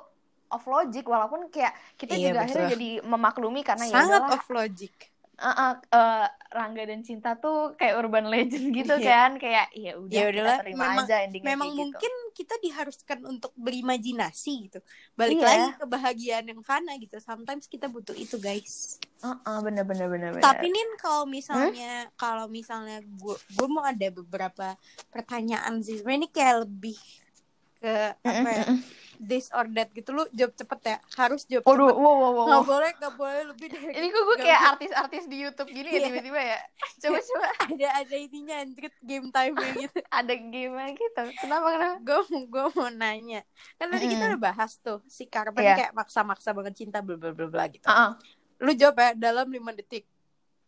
off 0.46 0.62
logic 0.70 1.02
walaupun 1.02 1.50
kayak 1.50 1.74
kita 1.98 2.14
Iya, 2.14 2.30
juga 2.30 2.38
akhirnya 2.46 2.66
betul. 2.70 2.74
jadi 2.78 2.90
memaklumi 3.02 3.60
karena 3.66 3.84
ya 3.90 3.94
sangat 3.98 4.22
off 4.30 4.46
logic 4.54 4.94
uh, 5.38 5.76
uh, 5.86 6.26
Rangga 6.48 6.84
dan 6.84 7.00
Cinta 7.00 7.34
tuh 7.34 7.74
kayak 7.74 7.94
urban 7.96 8.26
legend 8.26 8.72
gitu 8.78 8.94
Iya. 8.94 9.04
kan 9.06 9.30
kayak 9.36 9.68
ya 9.70 9.92
udah 9.94 10.14
Ya 10.14 10.24
kita 10.30 10.52
terima 10.60 10.84
memang- 10.86 11.04
aja 11.04 11.16
endingnya 11.20 11.48
memang 11.50 11.68
gitu. 11.68 11.78
mungkin 11.78 12.12
kita 12.32 12.54
diharuskan 12.58 13.18
untuk 13.22 13.52
berimajinasi 13.54 14.52
gitu 14.66 14.80
balik 15.12 15.36
Iya. 15.36 15.46
lagi 15.46 15.68
kebahagiaan 15.78 16.44
yang 16.46 16.60
fana 16.60 16.96
gitu 16.96 17.16
sometimes 17.18 17.66
kita 17.66 17.86
butuh 17.86 18.14
itu 18.14 18.36
guys 18.36 18.96
Uh, 19.18 19.32
uh, 19.42 19.58
bener 19.60 19.80
bener 19.82 20.06
bener 20.06 20.30
tapi 20.38 20.68
nih 20.68 20.84
kalau 20.96 21.24
misalnya 21.24 22.12
kalau 22.14 22.44
misalnya 22.46 23.00
gue 23.00 23.32
gue 23.32 23.66
mau 23.66 23.80
ada 23.80 24.08
beberapa 24.10 24.76
pertanyaan 25.08 25.80
sih 25.80 25.96
sebenarnya 25.96 26.20
ini 26.20 26.30
kayak 26.30 26.56
lebih 26.62 26.96
ke 27.76 27.94
apa 28.18 28.50
ya 28.50 28.64
this 29.16 29.48
or 29.50 29.64
that 29.72 29.88
gitu 29.90 30.12
lu 30.12 30.28
jawab 30.30 30.52
cepet 30.52 30.80
ya 30.84 30.96
harus 31.16 31.48
jawab 31.48 31.64
Waduh, 31.64 31.88
cepet 31.88 31.96
wow, 31.96 32.14
wow, 32.14 32.32
wow, 32.32 32.46
nggak 32.46 32.64
boleh 32.64 32.90
nggak 32.94 33.14
boleh 33.16 33.42
lebih 33.48 33.66
dari 33.72 33.92
Ini 33.94 34.06
kok 34.08 34.22
gue 34.22 34.36
kayak 34.38 34.60
artis-artis 34.66 35.24
di 35.24 35.36
YouTube 35.40 35.70
gini 35.70 35.88
ya 35.88 35.92
Iya. 35.96 36.06
tiba-tiba 36.06 36.40
ya. 36.42 36.58
Coba 37.00 37.18
coba 37.18 37.46
ada 37.64 37.88
ada 37.96 38.16
ininya 38.16 38.54
anjrit 38.60 38.94
game 39.00 39.28
time 39.30 39.54
gitu 39.74 39.98
ada 40.20 40.34
game 40.36 40.74
gitu. 40.92 41.22
Kenapa 41.38 41.66
kenapa? 41.72 41.96
gue 41.98 42.20
gue 42.44 42.64
mau 42.72 42.88
nanya 42.90 43.40
kan 43.74 43.86
tadi 43.88 44.04
kita 44.04 44.20
Mm-mm. 44.20 44.30
udah 44.36 44.42
bahas 44.42 44.72
tuh 44.78 45.00
si 45.06 45.24
Carmen 45.24 45.64
Iya. 45.64 45.74
kayak 45.78 45.92
maksa-maksa 45.92 46.52
banget 46.52 46.74
cinta 46.76 47.00
bla 47.00 47.16
bla 47.16 47.32
bla 47.32 47.48
bla 47.48 47.64
gitu 47.68 47.88
Uh, 47.88 47.92
uh. 47.92 48.10
lu 48.60 48.72
jawab 48.72 48.96
ya 48.96 49.08
dalam 49.14 49.48
lima 49.48 49.72
detik 49.72 50.04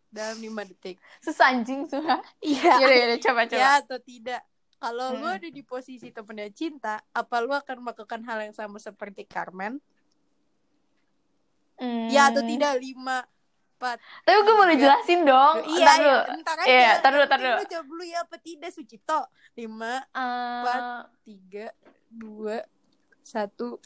dalam 0.09 0.40
lima 0.40 0.64
detik 0.64 0.97
Susah 1.20 1.52
anjing 1.52 1.85
suha. 1.85 2.16
iya 2.40 2.80
coba 3.20 3.44
coba. 3.44 3.60
ya 3.60 3.68
atau 3.80 4.01
tidak 4.01 4.40
kalau 4.79 5.11
Hmm. 5.13 5.27
ada 5.29 5.49
di 5.49 5.61
posisi 5.61 6.09
temennya 6.09 6.49
cinta 6.51 7.03
apa 7.11 7.37
lu 7.39 7.51
akan 7.51 7.83
melakukan 7.83 8.23
hal 8.23 8.39
yang 8.41 8.55
sama 8.55 8.79
seperti 8.79 9.23
Carmen 9.25 9.83
ya 12.09 12.29
atau 12.29 12.43
Hmm. 12.43 12.51
tidak 12.51 12.73
lima 12.77 13.23
empat 13.75 13.99
Tapi 14.25 14.39
gue 14.41 14.55
boleh 14.57 14.75
jelasin 14.75 15.23
dong. 15.23 15.63
iya 15.65 15.87
Ntar 15.87 15.97
dulu. 15.97 16.11
iya, 16.11 16.27
bentar 16.27 16.57
aja 16.57 16.67
Iya, 16.67 16.91
dulu, 17.05 17.25
tar 17.25 17.39
Nanti 17.39 17.45
dulu. 17.45 17.59
lu 17.59 17.67
jawab 17.69 17.87
dulu 17.87 18.03
ya 18.05 18.19
apa 18.23 18.37
tidak 18.39 18.71
Sucipto 18.71 19.21
lima 19.55 19.95
Eh, 20.11 20.99
tiga 21.23 21.67
dua 22.09 22.57
satu 23.21 23.79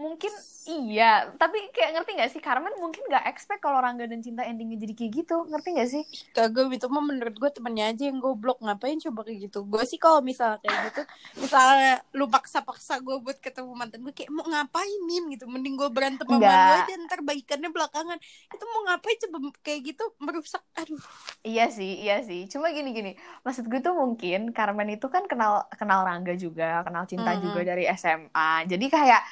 mungkin 0.00 0.32
iya 0.70 1.28
tapi 1.36 1.56
kayak 1.74 1.90
ngerti 1.94 2.10
nggak 2.16 2.30
sih? 2.32 2.40
Carmen 2.40 2.72
mungkin 2.80 3.02
nggak 3.08 3.24
expect 3.30 3.60
kalau 3.60 3.78
Rangga 3.84 4.04
dan 4.08 4.20
Cinta 4.24 4.42
endingnya 4.48 4.80
jadi 4.80 4.94
kayak 4.98 5.12
gitu 5.20 5.34
ngerti 5.50 5.68
nggak 5.76 5.88
sih? 5.94 6.02
Kagak 6.36 6.72
itu 6.72 6.86
mah 6.88 7.04
menurut 7.04 7.34
gue 7.36 7.50
temennya 7.52 7.84
aja 7.92 8.02
yang 8.08 8.18
goblok 8.24 8.58
ngapain 8.64 8.96
coba 9.04 9.20
kayak 9.26 9.38
gitu? 9.50 9.58
Gue 9.68 9.82
sih 9.84 9.98
kalau 10.00 10.20
misalnya 10.24 10.58
kayak 10.64 10.78
gitu 10.88 11.02
misalnya 11.44 12.00
lu 12.16 12.24
paksa-paksa 12.32 12.92
gue 13.04 13.16
buat 13.24 13.38
ketemu 13.44 13.70
mantan 13.76 14.00
gue 14.06 14.14
kayak 14.16 14.30
mau 14.32 14.46
ngapainin 14.48 15.22
gitu 15.34 15.44
mending 15.50 15.74
gue 15.76 15.88
berantem 15.92 16.26
sama 16.28 16.52
lu 16.64 16.70
aja 16.80 16.92
ntar 17.04 17.20
baikannya 17.20 17.68
belakangan. 17.68 18.18
Itu 18.52 18.64
mau 18.72 18.80
ngapain 18.88 19.18
coba 19.28 19.36
kayak 19.66 19.80
gitu 19.92 20.04
merusak 20.22 20.62
aduh. 20.78 21.00
Iya 21.46 21.64
sih 21.76 21.90
iya 22.04 22.14
sih. 22.28 22.40
Cuma 22.52 22.72
gini 22.76 22.90
gini 22.96 23.10
maksud 23.44 23.64
gue 23.70 23.80
tuh 23.84 23.94
mungkin 23.96 24.38
Carmen 24.56 24.88
itu 24.94 25.06
kan 25.14 25.24
kenal 25.30 25.66
kenal 25.78 26.00
Rangga 26.06 26.32
juga 26.36 26.84
kenal 26.86 27.04
Cinta 27.10 27.30
Mm-mm. 27.36 27.44
juga 27.44 27.60
dari 27.64 27.84
SMA 27.90 28.64
jadi 28.70 28.86
kayak 28.96 29.22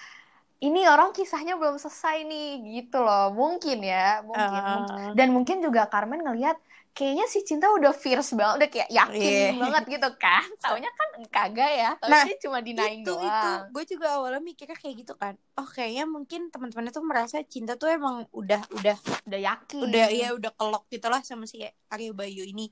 ini 0.58 0.82
orang 0.84 1.10
kisahnya 1.10 1.54
belum 1.54 1.76
selesai 1.76 2.22
nih 2.22 2.48
gitu 2.76 2.98
loh. 2.98 3.30
Mungkin 3.30 3.78
ya 3.80 4.20
mungkin 4.20 4.62
Ah. 4.84 5.12
dan 5.12 5.28
mungkin 5.30 5.58
juga 5.58 5.86
Carmen 5.86 6.18
ngelihat 6.20 6.58
kayaknya 6.90 7.26
si 7.26 7.46
Cinta 7.46 7.70
udah 7.70 7.94
fierce 7.94 8.34
banget 8.34 8.54
udah 8.58 8.68
kayak 8.68 8.90
yakin 8.90 9.22
Iya. 9.22 9.50
banget 9.54 9.84
gitu 9.88 10.08
kan. 10.18 10.42
Taunya 10.66 10.90
kan 10.90 11.08
kagak 11.30 11.70
ya 11.72 11.90
taunya 11.94 12.10
Nah, 12.10 12.22
dia 12.26 12.36
cuma 12.38 12.58
denying 12.58 13.02
itu. 13.02 13.14
itu 13.14 13.50
gue 13.70 13.84
juga 13.88 14.06
awalnya 14.18 14.42
mikirnya 14.42 14.74
kayak 14.74 14.94
gitu 14.98 15.14
kan. 15.14 15.38
Oh 15.54 15.62
kayaknya 15.64 16.04
mungkin 16.04 16.50
teman-temannya 16.50 16.90
tuh 16.90 17.06
merasa 17.06 17.38
cinta 17.44 17.74
tuh 17.74 17.86
emang 17.88 18.26
udah 18.32 18.58
udah 18.74 18.96
udah 19.30 19.40
yakin. 19.40 19.78
udah 19.80 20.06
ya 20.10 20.28
udah 20.34 20.50
kelok 20.52 20.90
gitu 20.90 21.06
lah 21.06 21.22
sama 21.22 21.46
si 21.46 21.62
Aryo 21.88 22.10
Bayu 22.12 22.42
ini 22.42 22.66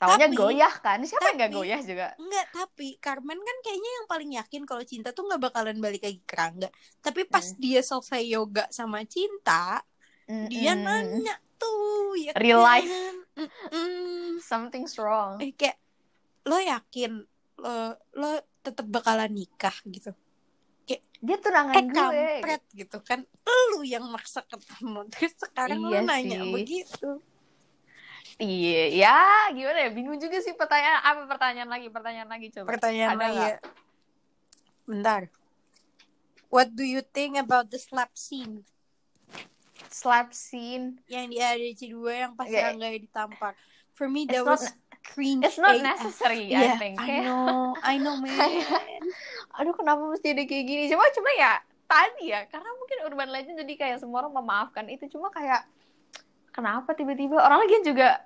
Taunya 0.00 0.26
Tapi- 0.26 0.38
goyah 0.38 0.74
kan? 0.74 0.98
Siapa 1.04 1.28
yang 1.28 1.36
gak 1.36 1.44
tapi- 1.46 1.58
goyah 1.60 1.80
juga? 1.84 2.06
Enggak, 2.16 2.46
tapi 2.50 2.88
Carmen 2.96 3.36
kan 3.36 3.56
kayaknya 3.60 3.90
yang 3.92 4.06
paling 4.06 4.30
yakin 4.32 4.62
kalau 4.64 4.80
cinta 4.80 5.12
tuh 5.12 5.28
nggak 5.28 5.42
bakalan 5.42 5.76
balik 5.76 6.00
lagi 6.00 6.20
ke 6.20 6.34
Rangga. 6.34 6.72
Tapi 6.98 7.28
pas 7.28 7.44
Hmm. 7.44 7.60
dia 7.60 7.80
selesai 7.80 8.22
yoga 8.24 8.64
sama 8.70 9.04
cinta, 9.04 9.84
dia 10.48 10.72
Mm-mm. 10.72 10.80
nanya 10.80 11.36
tuh, 11.54 12.16
ya 12.16 12.32
Real 12.32 12.58
kan? 12.58 12.80
life. 12.80 12.90
Mm-mm. 13.36 14.40
Something's 14.40 14.96
wrong. 14.96 15.36
Eh 15.36 15.52
kayak 15.52 15.76
lo 16.42 16.56
yakin 16.56 17.20
lo 17.58 17.76
lo 18.14 18.30
tetap 18.58 18.88
bakalan 18.88 19.28
nikah 19.28 19.76
gitu. 19.84 20.16
Dia 21.20 21.36
Eh 21.36 21.38
tunangan 21.38 21.76
gue. 21.76 21.92
kampret 21.92 22.64
gitu 22.72 22.98
kan. 23.00 23.20
Lu 23.70 23.84
yang 23.84 24.08
maksa 24.08 24.40
ketemu. 24.42 25.04
Terus 25.12 25.36
sekarang 25.38 25.84
Iya 25.84 26.00
lo 26.00 26.00
nanya 26.02 26.40
sih. 26.40 26.50
begitu. 26.50 27.10
Iya, 28.40 28.82
ya 28.96 29.16
gimana 29.52 29.78
ya? 29.84 29.90
Bingung 29.92 30.16
juga 30.16 30.40
sih 30.40 30.56
pertanyaan 30.56 31.04
apa 31.04 31.28
pertanyaan 31.28 31.68
lagi, 31.68 31.92
pertanyaan 31.92 32.24
lagi 32.26 32.48
coba. 32.48 32.72
Pertanyaan 32.72 33.12
Ada 33.12 33.20
lagi 33.20 33.40
ya. 33.44 33.56
Bentar. 34.88 35.22
What 36.48 36.72
do 36.72 36.82
you 36.82 37.04
think 37.04 37.36
about 37.36 37.68
the 37.68 37.76
slap 37.76 38.16
scene? 38.16 38.64
Slap 39.86 40.32
scene. 40.32 40.98
yang 41.06 41.28
di 41.28 41.36
ADC 41.36 41.92
2 41.92 42.00
yang 42.16 42.32
pas 42.32 42.48
Yeah. 42.48 42.72
Rangga 42.72 42.88
ditampar. 42.90 43.52
For 43.92 44.08
me 44.08 44.24
It's 44.24 44.32
that 44.32 44.42
not- 44.42 44.56
was 44.56 44.64
cringe. 45.04 45.44
It's 45.44 45.60
not 45.60 45.76
necessary, 45.76 46.48
I 46.50 46.72
Yeah, 46.72 46.76
think. 46.80 46.96
I 46.96 47.20
know, 47.20 47.76
I 47.76 47.94
know 48.00 48.16
man. 48.16 48.32
Aduh, 49.60 49.76
kenapa 49.76 50.00
mesti 50.00 50.32
ada 50.32 50.42
kayak 50.42 50.64
gini? 50.64 50.82
Cuma 50.88 51.04
cuma 51.12 51.30
ya 51.36 51.60
tadi 51.84 52.30
ya, 52.30 52.46
karena 52.48 52.70
mungkin 52.78 52.96
urban 53.04 53.28
legend 53.28 53.56
jadi 53.60 53.74
kayak 53.76 53.96
semua 54.00 54.24
orang 54.24 54.32
memaafkan 54.32 54.86
itu. 54.88 55.10
Cuma 55.10 55.28
kayak 55.28 55.66
kenapa 56.50 56.94
tiba-tiba 56.94 57.36
orang 57.38 57.62
lagi 57.62 57.82
juga 57.82 58.22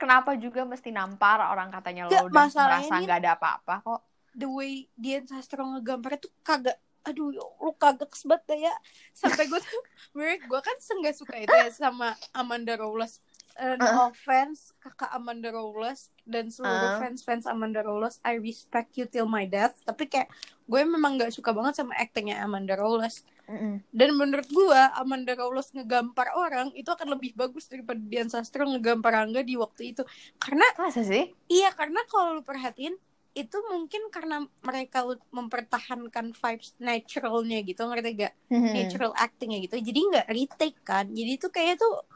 kenapa 0.00 0.32
juga 0.40 0.64
mesti 0.64 0.88
nampar 0.88 1.44
orang 1.44 1.68
katanya 1.68 2.08
lo 2.08 2.10
Nggak, 2.10 2.24
udah 2.32 2.44
merasa 2.56 2.94
nggak 3.04 3.18
ada 3.20 3.30
apa-apa 3.36 3.74
kok. 3.84 4.00
The 4.32 4.48
way 4.48 4.88
Dian 4.96 5.28
Sastro 5.28 5.68
ngegambarnya 5.68 6.24
tuh 6.24 6.32
kagak 6.40 6.80
aduh 7.00 7.32
ya 7.32 7.44
lu 7.60 7.72
kagak 7.76 8.08
kesebet 8.08 8.40
deh 8.48 8.64
ya. 8.64 8.74
Sampai 9.12 9.44
gue 9.46 9.60
tuh 9.60 9.82
gue 10.16 10.60
kan 10.64 10.76
nggak 10.80 11.16
suka 11.16 11.36
itu 11.36 11.52
ya 11.52 11.68
sama 11.68 12.16
Amanda 12.32 12.80
Rowles. 12.80 13.20
Uh, 13.60 13.76
no 13.76 14.08
offense 14.08 14.72
kakak 14.80 15.10
Amanda 15.12 15.52
Rowles 15.52 16.08
dan 16.24 16.48
seluruh 16.48 16.96
Uh. 16.96 16.98
fans-fans 17.02 17.44
Amanda 17.44 17.84
Rowles 17.84 18.16
I 18.24 18.40
respect 18.40 18.96
you 18.96 19.04
till 19.04 19.28
my 19.28 19.44
death. 19.44 19.76
Tapi 19.84 20.08
kayak 20.08 20.32
gue 20.64 20.80
memang 20.86 21.18
gak 21.18 21.34
suka 21.34 21.50
banget 21.50 21.76
sama 21.76 21.92
actingnya 21.98 22.40
Amanda 22.40 22.78
Rowles 22.78 23.26
Mm-mm. 23.50 23.74
dan 23.90 24.14
menurut 24.14 24.46
gue 24.46 24.80
Amanda 24.94 25.34
Rowles 25.34 25.74
ngegampar 25.74 26.30
orang 26.38 26.70
itu 26.78 26.86
akan 26.86 27.18
lebih 27.18 27.34
bagus 27.34 27.66
daripada 27.66 27.98
Dian 27.98 28.30
Sastro 28.30 28.62
ngegampar 28.62 29.10
Angga 29.18 29.42
di 29.42 29.58
waktu 29.58 29.90
itu 29.90 30.06
karena 30.38 30.62
Masa 30.78 31.02
sih? 31.02 31.34
iya 31.50 31.74
karena 31.74 31.98
kalau 32.06 32.38
lu 32.38 32.42
perhatiin 32.46 32.94
itu 33.30 33.58
mungkin 33.70 34.10
karena 34.14 34.42
mereka 34.62 35.06
mempertahankan 35.30 36.34
vibes 36.34 36.74
naturalnya 36.78 37.58
gitu 37.66 37.82
ngerti 37.86 38.10
gak 38.26 38.34
Hmm. 38.50 38.74
natural 38.74 39.14
actingnya 39.14 39.58
gitu 39.66 39.78
jadi 39.78 39.98
nggak 39.98 40.26
retake 40.30 40.78
kan 40.82 41.06
jadi 41.10 41.30
itu 41.38 41.46
kayak 41.50 41.78
tuh 41.78 42.06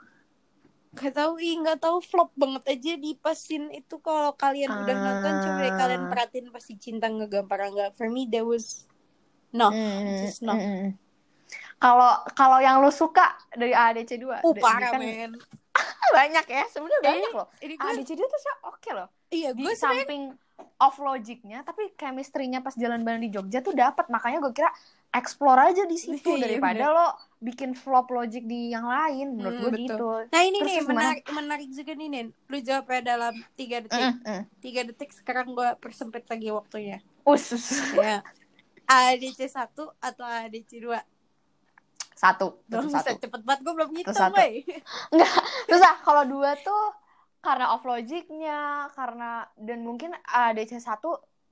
Gak 0.94 1.11
tahu 1.19 1.43
ih 1.43 1.59
nggak 1.59 1.82
tahu 1.82 1.98
flop 1.98 2.31
banget 2.39 2.62
aja 2.70 2.93
di 2.94 3.19
pasin 3.19 3.66
itu 3.74 3.98
kalau 3.98 4.31
kalian 4.39 4.70
udah 4.70 4.94
nonton 4.94 5.43
coba 5.43 5.59
deh 5.66 5.74
kalian 5.74 6.02
Ah. 6.06 6.11
perhatiin 6.11 6.47
pasti 6.55 6.78
cinta 6.78 7.11
ngegampar 7.11 7.66
enggak 7.66 7.90
for 7.98 8.06
me 8.06 8.31
there 8.31 8.47
was 8.47 8.86
no 9.51 9.74
Mm, 9.74 10.23
just 10.23 10.39
no 10.47 10.55
mm, 10.55 10.62
mm. 10.62 10.90
Kalau 11.85 12.12
kalau 12.32 12.59
yang 12.59 12.81
lu 12.81 12.89
suka 12.89 13.27
dari 13.52 13.77
ADC 13.77 14.16
2 14.16 14.40
uh 14.40 14.55
parah 14.56 14.97
men 14.97 15.36
banyak 16.16 16.47
ya 16.47 16.65
sebenarnya 16.66 17.02
banyak 17.05 17.32
loh. 17.35 17.47
ini 17.61 17.74
gue 17.74 17.90
ADC 17.90 18.11
2 18.11 18.24
tuh 18.24 18.39
sih 18.39 18.52
oke 18.65 18.90
loh. 18.90 19.09
iya 19.28 19.51
Di 19.51 19.61
gue 19.61 19.74
sebenarnya 19.74 20.06
samping 20.06 20.23
off 20.77 20.97
logicnya 20.97 21.61
tapi 21.61 21.93
chemistry-nya 21.93 22.62
pas 22.62 22.73
jalan 22.73 23.02
bareng 23.02 23.20
di 23.20 23.28
Jogja 23.28 23.59
tuh 23.59 23.74
dapat 23.74 24.06
makanya 24.06 24.39
gue 24.40 24.55
kira 24.55 24.70
explore 25.11 25.61
aja 25.66 25.82
di 25.85 25.98
situ 25.98 26.24
Iya, 26.31 26.47
daripada 26.47 26.85
lo 26.89 27.06
bikin 27.39 27.74
flop 27.74 28.09
logic 28.09 28.43
di 28.44 28.70
yang 28.70 28.86
lain 28.86 29.35
menurut 29.35 29.52
Hmm, 29.52 29.61
gue 29.61 29.70
betul. 29.74 29.85
gitu. 29.85 30.11
nah 30.31 30.43
ini 30.43 30.59
Terus 30.59 30.70
nih 30.70 30.78
menarik 30.86 31.24
menarik 31.28 31.69
juga 31.69 31.93
nih 31.93 32.09
Nin 32.09 32.27
lu 32.31 32.59
jawabnya 32.59 33.01
dalam 33.05 33.35
tiga 33.52 33.77
detik 33.78 33.98
Mm, 34.01 34.15
mm. 34.23 34.43
tiga 34.62 34.81
detik 34.85 35.11
sekarang 35.11 35.52
gue 35.52 35.69
persempit 35.77 36.24
lagi 36.24 36.48
waktunya 36.48 37.02
Us, 37.24 37.51
us. 37.51 37.66
ya 37.93 38.23
ADC 38.85 39.40
1 39.43 39.74
atau 39.74 40.24
ADC 40.24 40.70
2 40.78 40.93
satu, 42.15 42.62
Belum 42.70 42.86
bisa 42.89 43.03
satu. 43.03 43.19
cepet 43.20 43.41
banget 43.43 43.61
gue 43.66 43.74
belum 43.74 43.91
ngitung 43.93 44.15
satu. 44.15 44.39
Enggak, 45.11 45.32
susah 45.70 45.95
kalau 46.01 46.24
dua 46.24 46.55
tuh 46.57 46.95
karena 47.43 47.77
off 47.77 47.85
logicnya, 47.85 48.89
karena 48.95 49.45
dan 49.59 49.85
mungkin 49.85 50.16
ADC 50.24 50.81
1 50.81 51.03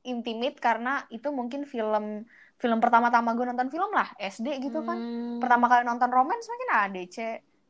intimate 0.03 0.59
karena 0.59 1.05
itu 1.11 1.29
mungkin 1.29 1.63
film 1.63 2.25
film 2.57 2.79
pertama-tama 2.79 3.35
gue 3.35 3.43
nonton 3.45 3.69
film 3.69 3.91
lah 3.91 4.07
SD 4.17 4.63
gitu 4.63 4.81
kan. 4.83 4.97
Hmm. 4.97 5.39
Pertama 5.43 5.67
kali 5.67 5.83
nonton 5.83 6.09
romance 6.09 6.47
mungkin 6.47 6.71
ADC 6.71 7.19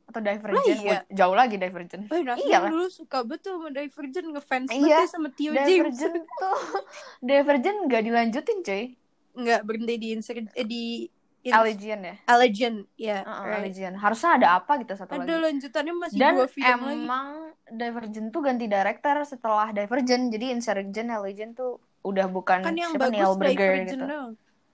atau 0.02 0.20
Divergent, 0.20 0.80
iya. 0.84 1.00
Jauh 1.08 1.32
lagi 1.32 1.56
Divergent. 1.56 2.04
Oh, 2.12 2.18
Iyalah. 2.20 2.68
dulu 2.68 2.86
suka 2.92 3.24
betul 3.24 3.56
sama 3.56 3.72
Divergent 3.72 4.28
ngefans 4.28 4.68
Iya, 4.68 4.76
banget 4.76 4.92
ya 4.92 5.06
sama 5.08 5.28
Tio 5.32 5.50
James. 5.56 5.68
Divergent 5.72 6.16
tuh 6.28 6.58
Divergent 7.28 7.78
gak 7.88 8.02
dilanjutin 8.04 8.58
cuy. 8.60 8.84
Enggak 9.32 9.60
berhenti 9.64 9.94
di 9.96 10.08
insert 10.12 10.44
eh, 10.52 10.66
di 10.68 11.08
in- 11.42 11.52
Allegiant 11.52 12.02
ya. 12.02 12.14
Allegiant, 12.24 12.78
ya. 12.94 13.18
Heeh, 13.20 13.42
right. 13.42 13.56
Allegiant. 13.58 13.96
Harusnya 13.96 14.30
ada 14.36 14.48
apa 14.56 14.78
gitu 14.78 14.94
satu 14.94 15.12
Ada 15.12 15.22
lagi. 15.22 15.42
lanjutannya 15.42 15.94
masih 15.96 16.16
Dan 16.16 16.32
dua 16.34 16.46
film 16.46 16.80
lagi. 16.80 16.96
emang 16.98 17.26
Divergent 17.68 18.28
tuh 18.28 18.40
ganti 18.40 18.66
director 18.66 19.16
setelah 19.22 19.68
Divergent. 19.70 20.28
Jadi 20.28 20.46
Insurgent, 20.50 21.08
Allegiant 21.08 21.52
tuh 21.52 21.76
udah 22.02 22.26
bukan 22.26 22.60
Kan 22.60 22.74
yang 22.74 22.90
siapa 22.90 23.08
bagus 23.08 23.14
Neil 23.16 23.32
Divergent 23.34 23.88
gitu. 23.92 24.06
doang. 24.06 24.32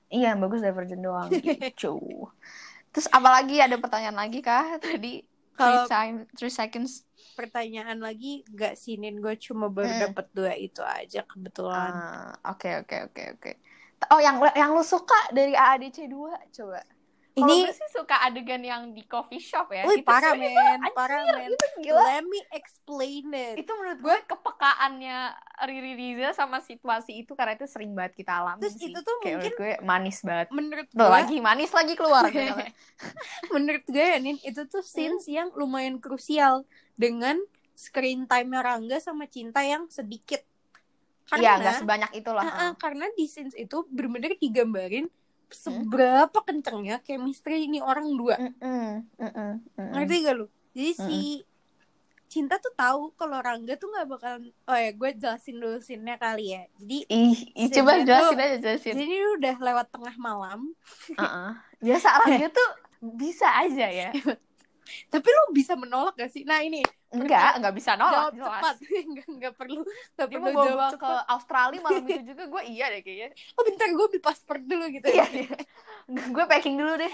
Iya, 0.08 0.26
yang 0.28 0.40
bagus 0.40 0.60
Divergent 0.60 1.02
doang 1.02 1.28
gitu. 1.30 1.94
Terus 2.88 3.06
apalagi 3.08 3.60
ada 3.60 3.76
pertanyaan 3.76 4.16
lagi 4.16 4.40
kah 4.40 4.76
tadi? 4.78 5.20
Kalau- 5.52 5.84
Three 5.84 5.90
time, 5.90 6.16
three 6.32 6.50
seconds. 6.50 7.02
Pertanyaan 7.34 7.98
lagi 7.98 8.42
gak 8.48 8.74
sinin 8.74 9.18
gue 9.18 9.34
cuma 9.36 9.66
baru 9.66 9.86
Hmm. 9.88 10.02
dapet 10.04 10.26
dua 10.32 10.54
itu 10.54 10.80
aja 10.80 11.22
kebetulan. 11.22 11.90
Ah, 11.90 12.30
Oke, 12.48 12.78
oke, 12.78 12.96
oke, 13.06 13.22
oke. 13.34 13.52
Oh, 14.08 14.20
yang 14.22 14.38
yang 14.54 14.70
lu 14.72 14.82
suka 14.82 15.18
dari 15.30 15.52
AADC 15.52 16.06
2 16.06 16.38
coba. 16.54 16.80
Kalau 17.38 17.54
Ini 17.54 17.70
gue 17.70 17.74
sih 17.74 17.90
suka 17.94 18.16
adegan 18.18 18.62
yang 18.62 18.90
di 18.90 19.06
coffee 19.06 19.38
shop 19.38 19.70
ya. 19.70 19.86
Wih, 19.86 20.02
Itu 20.02 20.10
parah 20.10 20.34
sih, 20.34 20.42
men, 20.42 20.58
anjir, 20.82 20.90
parah 20.90 21.22
men. 21.22 21.50
Itu 21.54 21.66
gila. 21.86 22.02
Let 22.02 22.26
me 22.26 22.40
explain 22.50 23.24
it. 23.30 23.54
Itu 23.62 23.70
menurut 23.78 24.00
gue 24.02 24.16
kepekaannya 24.26 25.18
Riri 25.70 25.92
Riza 25.94 26.34
sama 26.34 26.58
situasi 26.58 27.22
itu 27.22 27.38
karena 27.38 27.54
itu 27.54 27.70
sering 27.70 27.94
banget 27.94 28.18
kita 28.18 28.42
alami 28.42 28.58
Terus 28.58 28.74
sih. 28.74 28.90
itu 28.90 28.98
tuh 28.98 29.14
Kayak 29.22 29.34
mungkin 29.38 29.52
gue 29.54 29.72
manis 29.86 30.18
banget. 30.26 30.46
menurut 30.50 30.86
Tuh 30.90 30.98
gue 30.98 31.10
lagi 31.14 31.36
manis 31.38 31.70
lagi 31.70 31.94
keluar. 31.94 32.26
menurut 33.54 33.84
gue 33.86 34.02
ya 34.02 34.18
Nin 34.18 34.38
itu 34.42 34.60
tuh 34.66 34.82
Hmm. 34.82 34.90
scenes 34.90 35.24
yang 35.30 35.48
lumayan 35.54 36.02
krusial 36.02 36.66
dengan 36.98 37.38
screen 37.78 38.26
time 38.26 38.50
Rangga 38.50 38.98
sama 38.98 39.30
Cinta 39.30 39.62
yang 39.62 39.86
sedikit 39.86 40.42
Iya, 41.28 41.36
karena 41.36 41.60
nggak 41.60 41.76
sebanyak 41.84 42.10
itulah. 42.16 42.44
Ah, 42.44 42.52
ah, 42.56 42.72
karena 42.80 43.04
di 43.12 43.24
scenes 43.28 43.52
itu 43.52 43.84
bener-bener 43.92 44.32
digambarin 44.40 45.06
seberapa 45.48 46.38
kencengnya 46.44 47.00
chemistry 47.00 47.64
ini 47.64 47.80
orang 47.80 48.04
dua 48.16 48.36
Mm-mm, 48.36 49.00
mm-mm, 49.16 49.52
mm-mm. 49.64 49.90
ngerti 49.96 50.14
gak 50.20 50.36
lu 50.36 50.46
jadi 50.76 50.92
si 50.92 51.40
Cinta 52.28 52.60
tuh 52.60 52.68
tahu 52.76 53.16
kalau 53.16 53.40
Rangga 53.40 53.80
tuh 53.80 53.88
nggak 53.88 54.04
bakalan 54.12 54.52
oh 54.68 54.76
ya 54.76 54.92
gue 54.92 55.10
jelasin 55.16 55.56
dulu 55.56 55.80
scene-nya 55.80 56.20
kali 56.20 56.52
ya 56.52 56.68
jadi 56.76 56.96
Ih, 57.08 57.38
ih, 57.56 57.68
coba 57.72 58.04
jelasin 58.04 58.36
tuh- 58.36 58.44
aja 58.44 58.56
jelasin. 58.60 58.92
jadi 58.92 59.02
ini 59.08 59.16
udah 59.40 59.54
lewat 59.56 59.86
tengah 59.88 60.14
malam 60.20 60.60
Heeh. 61.16 61.50
Biasa 61.80 62.08
Rangga 62.20 62.48
tuh 62.52 62.68
bisa 63.16 63.48
aja 63.56 63.88
ya. 63.88 64.12
tapi 65.08 65.28
lu 65.32 65.42
bisa 65.56 65.72
menolak 65.80 66.12
gak 66.20 66.28
sih 66.28 66.44
nah 66.44 66.60
ini 66.60 66.84
Enggak, 67.08 67.50
enggak 67.56 67.72
bisa 67.72 67.90
nolak. 67.96 68.12
jawab 68.12 68.32
jelas. 68.36 68.52
cepat 68.60 68.76
nggak 69.12 69.26
nggak 69.40 69.54
perlu 69.56 69.80
nggak 69.80 70.28
Dia 70.28 70.36
perlu 70.36 70.44
mau 70.44 70.52
bawa 70.52 70.66
jawab 70.68 70.90
ke 70.92 70.96
cepat 70.96 71.24
Australia 71.32 71.80
malam 71.80 72.04
itu 72.04 72.22
juga 72.30 72.42
gue 72.46 72.62
iya 72.68 72.84
deh 72.92 73.00
kayaknya. 73.00 73.28
oh 73.56 73.62
bentar 73.64 73.88
gue 73.88 74.06
beli 74.12 74.20
paspor 74.20 74.56
dulu 74.60 74.84
gitu 74.92 75.06
Iya, 75.08 75.24
iya. 75.32 75.56
gue 76.36 76.44
packing 76.44 76.76
dulu 76.76 76.92
deh. 76.96 77.12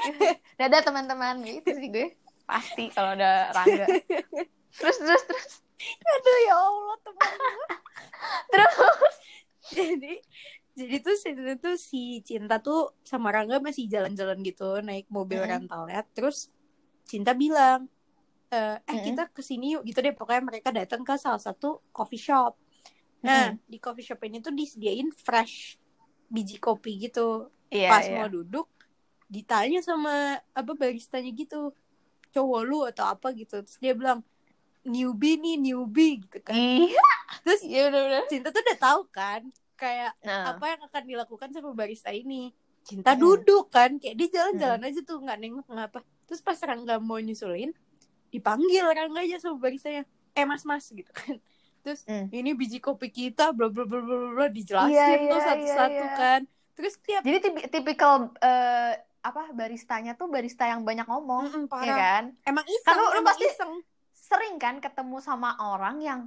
Dadah 0.58 0.80
teman-teman 0.82 1.34
gitu 1.42 1.70
sih 1.78 1.88
gue. 1.90 2.06
Pasti 2.44 2.90
kalau 2.90 3.14
ada 3.14 3.54
Rangga. 3.54 3.86
Terus 4.74 4.96
terus 4.98 5.22
terus. 5.24 5.50
aduh 5.84 6.38
ya 6.48 6.54
Allah 6.56 6.96
teman 7.04 7.30
gue 7.36 7.68
Terus 8.48 9.16
jadi 9.70 10.12
jadi 10.74 10.96
tuh 11.04 11.14
itu 11.30 11.70
si 11.78 12.00
Cinta 12.26 12.58
tuh 12.58 12.98
sama 13.06 13.30
Rangga 13.30 13.62
masih 13.62 13.86
jalan-jalan 13.86 14.42
gitu 14.42 14.80
naik 14.82 15.06
mobil 15.12 15.40
Mm-mm. 15.40 15.50
rentalnya 15.50 16.02
terus 16.16 16.50
Cinta 17.06 17.32
bilang 17.36 17.86
eh, 18.55 18.76
eh 18.78 18.94
Mm-mm. 18.94 19.05
kita 19.05 19.22
ke 19.28 19.43
sini 19.43 19.74
yuk 19.74 19.82
gitu 19.82 19.98
deh 19.98 20.14
pokoknya 20.14 20.43
mereka 20.44 20.68
datang 20.70 21.02
ke 21.02 21.18
salah 21.18 21.39
satu 21.39 21.82
coffee 21.90 22.20
shop 22.20 22.55
nah 23.18 23.56
di 23.64 23.76
coffee 23.76 24.05
shop 24.05 24.20
ini 24.22 24.39
tuh 24.39 24.52
disediain 24.52 25.10
fresh 25.10 25.81
biji 26.28 26.56
kopi 26.56 27.02
gitu 27.02 27.51
Iya, 27.68 27.90
pas 27.90 28.05
iya. 28.05 28.14
mau 28.14 28.28
duduk 28.28 28.70
ditanya 29.26 29.81
sama 29.81 30.14
apa 30.52 30.72
baristanya 30.72 31.26
gitu 31.28 31.74
cowok 32.31 32.60
lu 32.62 32.85
atau 32.85 33.09
apa 33.09 33.32
gitu 33.32 33.59
terus 33.60 33.78
dia 33.78 33.90
bilang 33.93 34.22
newbie 34.85 35.35
nih 35.35 35.56
newbie 35.56 36.22
gitu 36.22 36.39
kan 36.39 36.55
Iya. 36.55 37.02
terus 37.43 37.62
Iya 37.62 37.89
udah-udah. 37.89 38.22
Cinta 38.28 38.48
tuh 38.48 38.60
udah 38.60 38.78
tahu 38.78 39.01
kan 39.09 39.40
kayak 39.74 40.12
Nah. 40.22 40.55
apa 40.55 40.64
yang 40.70 40.81
akan 40.85 41.02
dilakukan 41.02 41.48
sama 41.51 41.72
barista 41.72 42.12
ini 42.12 42.52
cinta 42.85 43.16
Mm. 43.16 43.18
duduk 43.18 43.72
kan 43.72 43.97
kayak 43.97 44.14
dia 44.14 44.28
jalan-jalan 44.31 44.85
aja 44.85 45.01
tuh 45.01 45.18
nggak 45.18 45.39
nengok 45.40 45.66
ngapa 45.66 45.98
terus 46.28 46.39
pas 46.39 46.60
Rangga 46.60 47.01
mau 47.01 47.16
nyusulin 47.16 47.72
dipanggil 48.35 48.82
Rangga 48.85 49.20
aja 49.20 49.39
sama 49.39 49.56
baristanya 49.56 50.02
eh 50.32 50.43
mas 50.43 50.62
mas 50.62 50.85
gitu 50.86 51.09
kan 51.09 51.39
terus 51.81 52.02
Mm. 52.02 52.27
ini 52.32 52.51
biji 52.52 52.78
kopi 52.78 53.09
kita 53.09 53.52
bla 53.52 53.69
bla 53.69 53.85
bla 53.85 54.01
bla 54.01 54.16
bla, 54.32 54.47
dijelasin 54.48 54.90
Iya, 54.90 55.06
tuh 55.23 55.36
iya, 55.36 55.47
satu-satu 55.47 55.94
iya, 55.94 56.02
iya. 56.02 56.16
kan 56.16 56.40
terus 56.74 56.94
tiap 56.98 57.23
Jadi 57.23 57.39
tipi- 57.40 57.66
tipikal 57.69 58.35
eh, 58.36 58.93
apa 59.20 59.52
baristanya 59.52 60.12
tuh 60.12 60.27
barista 60.27 60.65
yang 60.65 60.82
banyak 60.82 61.05
ngomong, 61.05 61.47
Mm-mm, 61.47 61.65
ya 61.65 61.70
parah. 61.70 61.97
kan? 61.97 62.24
emang 62.43 62.65
iseng 62.66 62.89
Kan 62.89 62.97
lu- 62.98 63.12
lu 63.15 63.20
pasti- 63.23 63.47
iseng 63.47 63.73
Sering 64.15 64.56
kan 64.56 64.74
ketemu 64.78 65.16
sama 65.19 65.55
orang 65.59 66.01
yang 66.01 66.20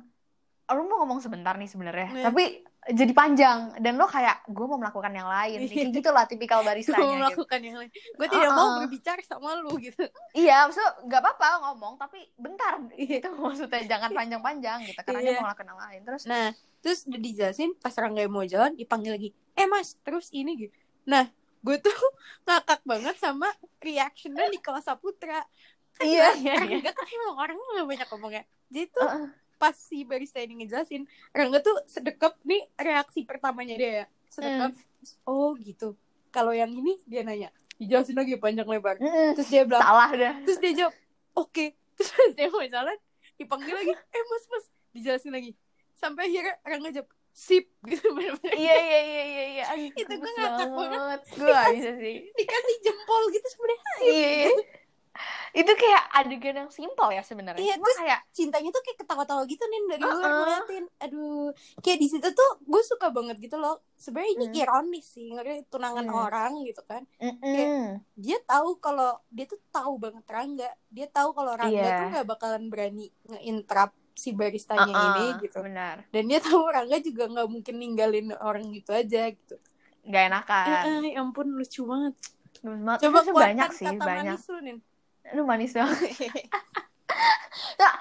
"Oh, 0.66 0.74
lu 0.74 0.86
mau 0.86 1.02
ngomong 1.02 1.18
sebentar 1.18 1.54
nih 1.54 1.66
sebenarnya, 1.66 2.10
Iya. 2.12 2.24
tapi 2.26 2.62
jadi 2.88 3.12
panjang 3.12 3.58
dan 3.78 3.94
lo 3.96 4.06
kayak 4.06 4.46
gue 4.46 4.66
mau 4.66 4.76
melakukan 4.76 5.10
yang 5.10 5.28
lain, 5.28 5.58
Iya. 5.60 5.70
kayak 5.70 5.90
gitulah 5.92 6.24
tipikal 6.24 6.60
gue 6.60 6.68
baristanya 6.68 7.04
gitu. 7.04 7.20
melakukan 7.20 7.60
yang 7.60 7.76
lain 7.78 7.90
gue 7.92 8.28
tidak 8.28 8.50
mau 8.50 8.64
Uh-uh. 8.64 8.78
berbicara 8.82 9.22
sama 9.22 9.50
lu 9.58 9.76
gitu 9.78 10.04
Iya, 10.32 10.66
maksudnya 10.66 10.92
nggak 11.04 11.22
apa-apa 11.22 11.48
ngomong, 11.64 11.94
tapi 11.96 12.20
bentar. 12.34 12.80
Iya. 12.94 13.20
Itu 13.20 13.30
maksudnya 13.34 13.82
jangan 13.86 14.10
panjang-panjang 14.12 14.78
gitu, 14.84 15.00
karena 15.02 15.20
dia 15.20 15.28
Iya. 15.28 15.38
mau 15.38 15.46
ngelakuin 15.46 15.68
yang 15.68 15.80
lain. 15.80 16.00
Terus, 16.04 16.22
Nah, 16.26 16.48
terus 16.80 17.00
udah 17.04 17.20
dijelasin 17.20 17.70
pas 17.76 17.94
Rangga 17.94 18.24
mau 18.26 18.44
jalan 18.44 18.72
dipanggil 18.74 19.12
lagi. 19.12 19.30
Eh 19.54 19.66
mas, 19.66 19.96
terus 20.00 20.32
ini 20.32 20.52
gitu. 20.58 20.74
Nah, 21.06 21.28
gue 21.60 21.76
tuh 21.78 21.92
ngakak 22.46 22.82
banget 22.84 23.16
sama 23.18 23.50
reactionnya 23.80 24.48
Nikola 24.48 24.80
Saputra. 24.80 25.44
Kan 25.94 26.06
Iya, 26.06 26.30
iya, 26.36 26.54
iya. 26.56 26.78
Rangga 26.78 26.92
kan 26.94 27.06
emang 27.06 27.36
orangnya 27.36 27.66
gak 27.74 27.88
banyak 27.88 28.08
ngomongnya. 28.08 28.44
Jadi 28.70 28.86
tuh 28.90 29.04
Heeh. 29.04 29.28
Pas 29.58 29.74
si 29.74 30.06
barista 30.06 30.38
ini 30.40 30.64
ngejelasin, 30.64 31.04
Rangga 31.34 31.60
tuh 31.60 31.76
sedekap 31.90 32.38
nih 32.46 32.66
reaksi 32.78 33.26
pertamanya 33.26 33.76
dia 33.76 33.92
ya. 33.92 34.06
Sedekap, 34.30 34.72
oh 35.26 35.58
gitu. 35.58 35.98
Kalau 36.30 36.54
yang 36.54 36.70
ini 36.72 37.02
dia 37.10 37.26
nanya, 37.26 37.50
dijelasin 37.76 38.14
lagi 38.14 38.38
panjang 38.38 38.70
lebar. 38.70 39.02
Mm-mm. 39.02 39.34
Terus 39.34 39.50
dia 39.50 39.66
bilang, 39.66 39.82
salah 39.82 40.10
dah. 40.14 40.34
terus 40.46 40.60
dia 40.62 40.74
jawab, 40.86 40.94
oke. 41.34 41.66
Terus 41.98 42.14
pas 42.14 42.32
dia 42.38 42.48
mau 42.54 42.62
jalan, 42.62 42.98
dipanggil 43.38 43.74
lagi 43.74 43.94
eh 43.94 44.24
mas 44.30 44.44
mas 44.50 44.66
dijelasin 44.94 45.34
lagi 45.34 45.52
sampai 45.94 46.30
akhirnya 46.30 46.58
Rangga 46.66 46.90
jawab 46.94 47.10
sip 47.34 47.70
gitu 47.90 48.06
bener-bener 48.18 48.54
iya 48.58 48.76
iya 48.82 49.00
iya 49.02 49.24
iya 49.24 49.44
iya 49.46 49.66
Itu 49.94 50.10
gue 50.10 50.32
ngakak 50.42 50.70
banget. 50.74 51.22
gue 51.38 51.46
gak 51.46 51.66
bisa 51.78 51.92
sih 52.02 52.18
dikasih 52.34 52.76
jempol 52.82 53.24
gitu 53.30 53.48
sebenarnya 53.54 53.82
iya 54.02 54.30
iya. 54.34 54.50
Itu 55.52 55.72
kayak 55.72 56.04
adegan 56.14 56.56
yang 56.58 56.70
simpel 56.70 57.10
ya 57.10 57.22
sebenarnya. 57.22 57.60
Iya, 57.60 57.76
cuma 57.76 57.90
kayak 57.98 58.20
cintanya 58.30 58.70
tuh 58.70 58.82
kayak 58.82 58.98
ketawa-tawa 59.02 59.42
gitu 59.44 59.64
nih 59.64 59.80
dari 59.90 60.04
luar 60.04 60.16
Uh-uh. 60.18 60.38
ngeliatin. 60.38 60.86
Aduh 61.00 61.50
kayak 61.80 61.98
di 61.98 62.08
situ 62.08 62.28
tuh 62.28 62.50
gue 62.62 62.82
suka 62.82 63.10
banget 63.10 63.38
gitu 63.38 63.56
loh. 63.56 63.82
Sebenarnya 63.94 64.32
ini 64.34 64.46
Hmm. 64.48 64.58
ironis 64.58 65.06
sih 65.08 65.28
ngerti 65.30 65.66
tunangan 65.68 66.06
Hmm. 66.06 66.18
orang 66.20 66.52
gitu 66.62 66.82
kan. 66.82 67.02
Mm-mm. 67.18 68.02
dia 68.14 68.38
tahu 68.42 68.78
kalau 68.78 69.18
dia 69.28 69.46
tuh 69.46 69.60
tahu 69.68 69.98
banget 69.98 70.26
Rangga. 70.26 70.70
Dia 70.88 71.08
tahu 71.08 71.32
kalau 71.32 71.54
Rangga 71.54 71.82
Iya. 71.82 71.98
tuh 71.98 72.08
nggak 72.14 72.28
bakalan 72.28 72.64
berani 72.68 73.10
nge-interrupt 73.28 73.96
si 74.14 74.34
baristanya 74.34 74.86
Uh-uh, 74.88 75.06
ini 75.16 75.26
gitu. 75.42 75.62
benar. 75.62 76.06
Dan 76.10 76.26
dia 76.26 76.38
tahu 76.40 76.66
Rangga 76.66 76.98
juga 77.00 77.26
nggak 77.28 77.48
mungkin 77.48 77.76
ninggalin 77.78 78.34
orang 78.36 78.70
gitu 78.70 78.90
aja 78.90 79.30
gitu. 79.30 79.58
Gak 80.04 80.24
enakan. 80.30 80.66
Eh, 81.04 81.12
ya 81.12 81.20
ampun 81.20 81.52
lucu 81.52 81.84
banget. 81.84 82.16
Coba 82.58 82.98
Terus 82.98 83.28
banyak 83.30 83.70
sih 83.70 83.86
kata 83.86 84.02
banyak. 84.02 84.34
manis 84.34 84.46
lu 84.50 84.60
nin 84.62 84.78
lu 85.34 85.44
manis 85.44 85.74
banget. 85.74 85.98
Nah, 87.78 87.94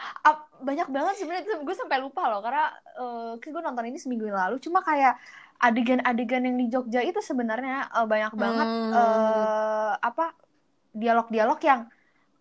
banyak 0.60 0.88
banget 0.88 1.14
sebenarnya. 1.16 1.60
Gue 1.60 1.76
sampai 1.76 2.00
lupa 2.00 2.28
loh 2.28 2.40
karena 2.40 2.72
kan 3.40 3.48
gue 3.52 3.62
nonton 3.62 3.84
ini 3.86 3.96
seminggu 3.96 4.24
yang 4.24 4.36
lalu. 4.36 4.56
Cuma 4.58 4.80
kayak 4.80 5.16
adegan-adegan 5.56 6.44
yang 6.44 6.56
di 6.56 6.66
Jogja 6.68 7.00
itu 7.00 7.20
sebenarnya 7.20 7.88
eh, 7.88 8.06
banyak 8.06 8.32
banget 8.36 8.68
Hmm. 8.68 8.92
eh, 8.92 9.92
apa 9.96 10.32
dialog-dialog 10.92 11.60
yang 11.60 11.80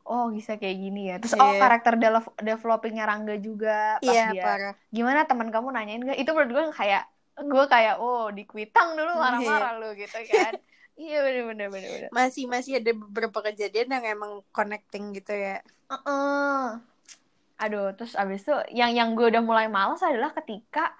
oh 0.06 0.28
bisa 0.30 0.56
kayak 0.56 0.78
gini 0.78 1.02
ya. 1.12 1.16
Terus 1.20 1.36
oh 1.36 1.50
Iya. 1.50 1.60
karakter 1.60 1.94
develop- 1.96 2.38
developingnya 2.40 3.04
Rangga 3.04 3.36
juga 3.38 4.00
pas 4.00 4.12
iya 4.12 4.32
dia. 4.32 4.44
parah. 4.44 4.74
Gimana 4.92 5.20
teman 5.24 5.50
kamu 5.50 5.68
nanyain 5.72 6.04
gak 6.04 6.20
itu 6.20 6.30
menurut 6.32 6.52
gue 6.52 6.64
kayak 6.74 7.04
gue 7.36 7.66
kayak 7.68 7.96
oh 8.00 8.32
di 8.32 8.44
kuitang 8.48 8.96
dulu 8.96 9.12
Iya. 9.12 9.22
marah-marah 9.22 9.72
lu 9.76 9.90
gitu 9.94 10.20
kan 10.30 10.54
iya 10.96 11.22
bener-bener 11.22 11.68
bener-bener 11.72 12.10
masih 12.12 12.48
masih 12.48 12.80
ada 12.80 12.92
beberapa 12.96 13.40
kejadian 13.52 14.00
yang 14.00 14.06
emang 14.18 14.32
connecting 14.56 15.12
gitu 15.16 15.32
ya 15.36 15.60
Heeh. 15.86 16.82
Aduh, 17.56 17.94
terus 17.96 18.18
abis 18.18 18.44
itu 18.44 18.56
yang 18.74 18.92
yang 18.92 19.14
gue 19.14 19.32
udah 19.32 19.40
mulai 19.40 19.70
males 19.70 20.02
adalah 20.02 20.34
ketika 20.34 20.92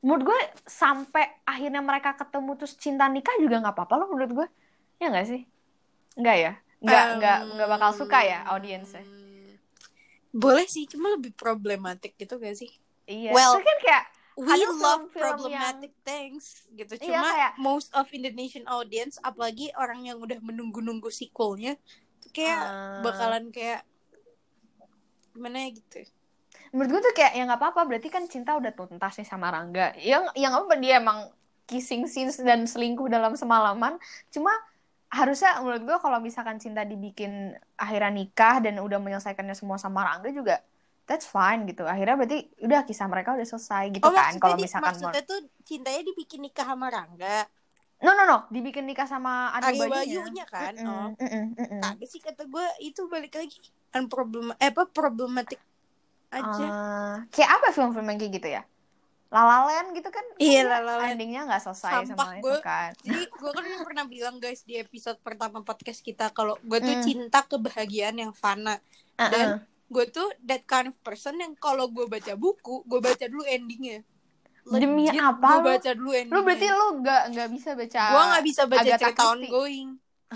menurut 0.00 0.32
gue 0.32 0.40
sampai 0.64 1.44
akhirnya 1.44 1.84
mereka 1.84 2.16
ketemu 2.16 2.56
terus 2.56 2.74
cinta 2.80 3.04
nikah 3.06 3.36
juga 3.36 3.60
nggak 3.62 3.76
apa-apa 3.76 3.94
loh 4.00 4.08
menurut 4.10 4.32
gue. 4.32 4.46
Ya 4.98 5.12
nggak 5.12 5.28
sih? 5.28 5.44
Nggak 6.18 6.36
ya? 6.40 6.52
Nggak 6.82 7.04
nggak 7.20 7.38
nggak 7.52 7.68
bakal 7.68 7.90
suka 7.94 8.18
ya 8.24 8.42
audiensnya. 8.48 9.04
boleh 10.34 10.66
sih 10.66 10.90
cuma 10.90 11.14
lebih 11.14 11.30
problematik 11.30 12.18
gitu 12.18 12.42
gak 12.42 12.58
sih 12.58 12.66
Iya. 13.04 13.36
Well, 13.36 13.60
kan 13.60 13.76
kayak 13.84 14.04
we 14.34 14.44
Kadang 14.44 14.74
love 14.76 15.06
film-film 15.08 15.14
problematic 15.14 15.92
things 16.02 16.66
gitu 16.70 16.98
Iya, 16.98 17.22
cuma 17.22 17.28
kayak- 17.30 17.54
most 17.56 17.88
of 17.94 18.10
Indonesian 18.10 18.66
audience 18.66 19.16
apalagi 19.20 19.70
orang 19.74 20.02
yang 20.02 20.18
udah 20.18 20.38
menunggu-nunggu 20.40 21.06
sequelnya 21.08 21.78
kayak 22.30 22.60
Ah. 22.60 22.98
bakalan 23.00 23.48
kayak 23.48 23.86
gimana 25.30 25.66
ya 25.66 25.70
gitu 25.72 25.98
menurut 26.70 26.90
gue 26.90 27.02
tuh 27.06 27.14
kayak 27.14 27.32
ya 27.32 27.42
nggak 27.44 27.60
apa-apa 27.60 27.80
berarti 27.86 28.08
kan 28.10 28.26
cinta 28.26 28.58
udah 28.58 28.74
tuntas 28.74 29.14
nih 29.14 29.22
sama 29.22 29.46
Rangga. 29.46 29.94
Yang 29.94 30.34
yang 30.34 30.50
apa 30.52 30.74
dia 30.74 30.98
emang 30.98 31.30
kissing 31.70 32.10
scenes 32.10 32.42
dan 32.42 32.66
selingkuh 32.66 33.06
dalam 33.06 33.38
semalaman. 33.38 33.94
Cuma 34.28 34.50
harusnya 35.06 35.62
menurut 35.62 35.86
gue 35.86 35.96
kalau 36.02 36.18
misalkan 36.18 36.58
cinta 36.58 36.82
dibikin 36.82 37.54
akhirnya 37.78 38.10
nikah 38.10 38.58
dan 38.58 38.82
udah 38.82 38.98
menyelesaikannya 38.98 39.54
semua 39.54 39.78
sama 39.78 40.02
Rangga 40.02 40.34
juga 40.34 40.58
that's 41.04 41.24
fine 41.24 41.64
gitu. 41.64 41.84
Akhirnya 41.84 42.16
berarti 42.16 42.38
udah 42.58 42.80
kisah 42.82 43.06
mereka 43.06 43.32
udah 43.32 43.44
selesai 43.46 43.84
gitu 43.90 44.02
kan 44.02 44.08
Oh, 44.08 44.14
maksudnya 44.14 44.40
kalau 44.40 44.56
misalkan 44.56 44.86
maksudnya 44.90 45.22
tuh 45.22 45.38
cintanya 45.62 46.02
dibikin 46.02 46.40
nikah 46.40 46.66
sama 46.66 46.86
Rangga 46.88 47.44
No 47.96 48.12
no 48.12 48.22
no, 48.22 48.38
dibikin 48.48 48.84
nikah 48.84 49.04
sama 49.04 49.48
Arya 49.54 49.80
Bajunya. 49.80 50.20
Bayunya 50.20 50.44
kan 50.46 50.74
Mm-mm, 50.74 50.84
oh 50.86 51.08
mm-mm, 51.16 51.44
mm-mm. 51.54 51.80
kagak 51.80 52.08
sih 52.10 52.20
kata 52.20 52.44
gue 52.44 52.66
itu 52.82 53.00
balik 53.06 53.32
lagi 53.32 53.56
unproblem 53.90 54.52
eh 54.54 54.68
apa 54.68 54.84
problematic 54.86 55.56
aja 56.28 56.66
Ah, 56.66 57.16
kayak 57.30 57.50
apa 57.54 57.66
film-film 57.70 58.04
yang 58.04 58.18
kayak 58.18 58.32
gitu 58.34 58.48
ya? 58.50 58.62
La 59.30 59.42
La 59.42 59.58
Land 59.62 59.94
gitu 59.94 60.10
kan? 60.10 60.22
Iya, 60.36 60.62
kan 60.62 60.68
La 60.68 60.78
La 60.80 60.94
Land. 60.96 61.10
Endingnya 61.12 61.42
nggak 61.44 61.58
selesai 61.60 61.92
Sampah, 62.04 62.10
sama 62.12 62.34
itu 62.34 62.42
gue- 62.44 62.62
kan. 62.62 62.90
Jadi 62.98 63.24
gue 63.24 63.50
kan 63.50 63.64
pernah 63.80 64.04
bilang 64.04 64.36
guys 64.36 64.62
di 64.62 64.74
episode 64.76 65.18
pertama 65.18 65.58
podcast 65.60 66.00
kita 66.00 66.30
kalau 66.30 66.54
gue 66.60 66.78
tuh 66.78 66.96
Mm. 66.96 67.02
cinta 67.02 67.40
kebahagiaan 67.42 68.14
yang 68.16 68.32
fana 68.32 68.78
Uh-uh. 69.14 69.30
dan 69.30 69.48
gue 69.94 70.04
tuh 70.08 70.26
that 70.42 70.62
kind 70.64 70.86
of 70.86 70.96
person 71.00 71.38
yang 71.38 71.54
kalau 71.54 71.86
gue 71.86 72.04
baca 72.04 72.34
buku 72.34 72.82
gue 72.82 72.98
baca 72.98 73.24
dulu 73.24 73.46
endingnya. 73.46 74.02
Demi 74.64 75.04
Legit, 75.04 75.20
apa 75.20 75.60
Gue 75.60 75.76
baca 75.76 75.90
dulu 75.92 76.10
endingnya. 76.10 76.34
Lu 76.34 76.40
berarti 76.42 76.66
lu 76.66 76.86
nggak 76.98 77.22
nggak 77.30 77.48
bisa 77.52 77.70
baca 77.72 78.00
gue 78.02 78.22
nggak 78.26 78.44
bisa 78.44 78.62
baca 78.64 78.80
Agatha 78.82 78.98
cerita 78.98 79.22
Christie. 79.22 79.32
ongoing. 79.44 79.88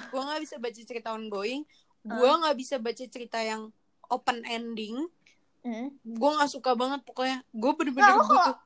Gue 0.06 0.20
nggak 0.22 0.40
bisa 0.40 0.56
baca 0.56 0.80
cerita 0.84 1.08
ongoing. 1.10 1.60
Gue 2.00 2.30
nggak 2.30 2.56
bisa 2.56 2.74
baca 2.78 3.04
cerita 3.04 3.38
yang 3.40 3.62
open 4.06 4.38
ending. 4.46 4.96
Hmm. 5.60 5.90
Gue 5.98 6.30
nggak 6.30 6.50
suka 6.50 6.72
banget 6.72 7.02
pokoknya. 7.02 7.42
Gue 7.50 7.66
Nah, 7.66 7.76
bener-bener 7.76 8.06
kalau 8.06 8.24
butuh. 8.24 8.56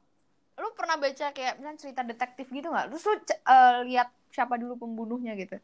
lu 0.52 0.68
pernah 0.76 0.96
baca 0.96 1.26
kayak 1.30 1.54
misalnya 1.56 1.78
cerita 1.80 2.00
detektif 2.02 2.46
gitu 2.46 2.68
nggak? 2.68 2.86
Terus 2.90 3.02
lu 3.02 3.14
eh, 3.16 3.78
lihat 3.88 4.08
siapa 4.28 4.54
dulu 4.54 4.76
pembunuhnya 4.76 5.32
gitu? 5.34 5.56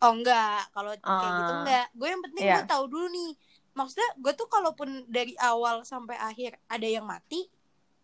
Oh 0.00 0.12
enggak, 0.12 0.68
kalau 0.70 0.90
kayak 0.92 1.32
gitu 1.34 1.52
Ah. 1.52 1.58
enggak. 1.60 1.86
Gue 1.92 2.08
yang 2.08 2.22
penting 2.22 2.42
Iya. 2.42 2.54
gue 2.56 2.66
tahu 2.66 2.84
dulu 2.86 3.06
nih. 3.08 3.30
Maksudnya 3.72 4.08
gue 4.16 4.32
tuh 4.32 4.46
kalaupun 4.46 4.88
dari 5.06 5.32
awal 5.36 5.82
sampai 5.82 6.16
akhir 6.16 6.58
ada 6.66 6.84
yang 6.84 7.02
mati, 7.02 7.46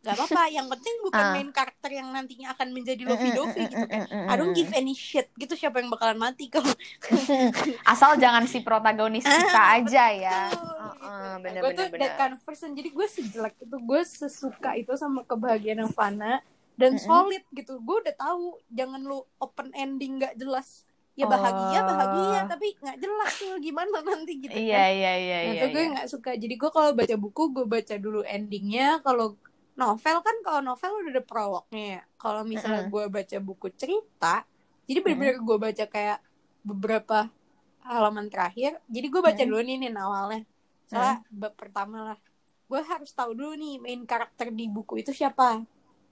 gak 0.00 0.14
apa-apa. 0.14 0.42
yang 0.56 0.66
penting 0.68 0.94
bukan 1.00 1.18
Ah. 1.20 1.32
main 1.32 1.50
karakter 1.50 1.90
yang 1.90 2.08
nantinya 2.08 2.52
akan 2.52 2.70
menjadi 2.70 3.02
Lovey 3.02 3.30
Dovey 3.32 3.64
gitu 3.66 3.84
kan. 3.84 4.06
I 4.06 4.34
don't 4.34 4.52
give 4.52 4.70
any 4.72 4.92
shit 4.92 5.26
gitu 5.34 5.52
siapa 5.52 5.78
yang 5.78 5.88
bakalan 5.88 6.16
mati 6.16 6.46
kalau 6.46 6.70
Asal 7.86 8.14
jangan 8.16 8.44
si 8.44 8.60
protagonis 8.60 9.22
kita 9.22 9.50
Ah, 9.52 9.76
aja 9.76 10.04
ya. 10.08 10.40
Betul. 10.48 10.74
Nah, 11.02 11.36
bener 11.38 11.60
gue 11.60 11.70
tuh 11.72 11.86
that 11.92 12.14
kind 12.16 12.32
of 12.32 12.40
person. 12.40 12.72
Jadi 12.72 12.88
gue 12.88 13.06
sejelek 13.06 13.54
itu, 13.58 13.76
gue 13.76 14.00
sesuka 14.02 14.74
itu 14.74 14.92
sama 14.94 15.22
kebahagiaan 15.22 15.80
yang 15.80 15.92
fana 15.92 16.42
dan 16.74 16.94
solid 16.96 17.42
gitu. 17.50 17.78
Gue 17.78 18.00
udah 18.00 18.14
tahu 18.14 18.58
jangan 18.68 19.00
lu 19.00 19.20
open 19.36 19.70
ending 19.72 20.18
gak 20.18 20.34
jelas. 20.34 20.86
Ya 21.16 21.24
bahagia 21.24 21.78
Oh. 21.80 21.88
bahagia 21.90 22.38
tapi 22.50 22.66
nggak 22.82 22.96
jelas 23.02 23.32
tuh 23.40 23.56
gimana 23.66 23.96
nanti 24.04 24.32
gitu 24.44 24.52
Iya 24.52 24.76
kan. 24.76 24.88
iya 24.96 25.10
iya 25.24 25.36
Nah, 25.44 25.50
iya. 25.52 25.60
itu 25.60 25.64
gue 25.74 25.82
iya. 25.82 25.90
nggak 25.92 26.08
suka. 26.12 26.30
Jadi 26.42 26.54
gue 26.60 26.70
kalau 26.76 26.90
baca 26.98 27.16
buku, 27.24 27.42
gue 27.56 27.64
baca 27.74 27.94
dulu 28.04 28.18
endingnya. 28.34 28.82
Kalau 29.04 29.26
novel 29.80 30.16
kan, 30.26 30.36
kalau 30.46 30.60
novel 30.68 30.90
udah 31.00 31.10
ada 31.14 31.22
prolognya. 31.30 31.82
ya. 31.94 32.00
Kalau 32.20 32.42
misalnya 32.52 32.82
Mm-mm. 32.82 32.92
gue 32.92 33.04
baca 33.16 33.36
buku 33.48 33.66
cerita, 33.80 34.26
jadi 34.88 34.98
bener-bener 35.04 35.36
gue 35.48 35.56
baca 35.66 35.84
kayak 35.94 36.18
beberapa 36.68 37.14
halaman 37.88 38.26
terakhir. 38.32 38.70
Jadi 38.94 39.06
gue 39.12 39.22
baca 39.28 39.42
Mm. 39.42 39.48
dulu 39.50 39.60
nih, 39.68 39.76
nih 39.82 39.90
awalnya. 40.06 40.40
Soalnya 40.90 41.16
bab 41.40 41.52
pertama 41.60 41.96
lah. 42.12 42.18
Gue 42.70 42.80
harus 42.90 43.10
tahu 43.18 43.30
dulu 43.38 43.52
nih 43.62 43.72
main 43.84 44.00
karakter 44.10 44.46
di 44.58 44.64
buku 44.74 44.94
itu 45.02 45.12
siapa. 45.20 45.44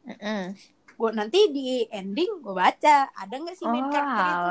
Mm-mm. 0.06 0.54
Gue 0.94 1.10
nanti 1.10 1.40
di 1.48 1.66
ending 1.86 2.38
gue 2.38 2.52
baca 2.52 2.96
ada 3.08 3.34
nggak 3.34 3.54
sih 3.54 3.66
main 3.66 3.82
Oh, 3.82 3.90
karakter 3.90 4.24
itu 4.24 4.50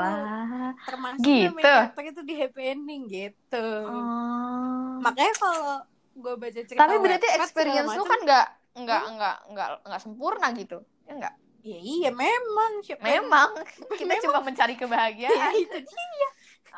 termasuk 0.84 1.18
nggak 1.18 1.24
main 1.24 1.54
Gitu. 1.56 1.60
karakter 1.64 2.02
itu 2.06 2.20
di 2.22 2.34
happy 2.34 2.62
ending 2.68 3.02
gitu. 3.06 3.66
Oh. 3.84 5.00
Makanya 5.00 5.34
kalau 5.34 5.68
gue 6.14 6.34
baca 6.34 6.60
cerita 6.60 6.80
Tapi 6.80 6.94
berarti 6.96 7.26
Wattpad 7.26 7.42
experience 7.42 7.90
lu 7.90 8.04
kan 8.04 8.20
nggak 8.22 8.46
nggak 8.74 9.02
nggak 9.14 9.36
nggak 9.50 9.68
nggak 9.82 10.00
sempurna 10.00 10.46
gitu. 10.52 10.78
Ya 11.04 11.14
nggak? 11.16 11.34
ya 11.64 11.80
iya 11.80 12.10
memang 12.12 12.84
siapa 12.84 13.08
yang- 13.08 13.24
Memang 13.24 13.56
kita 13.90 14.04
Memang. 14.04 14.20
cuma 14.20 14.40
mencari 14.44 14.74
ya, 14.74 14.80
kebahagiaan. 14.84 15.52
itu 15.64 15.78
dia. 15.80 16.28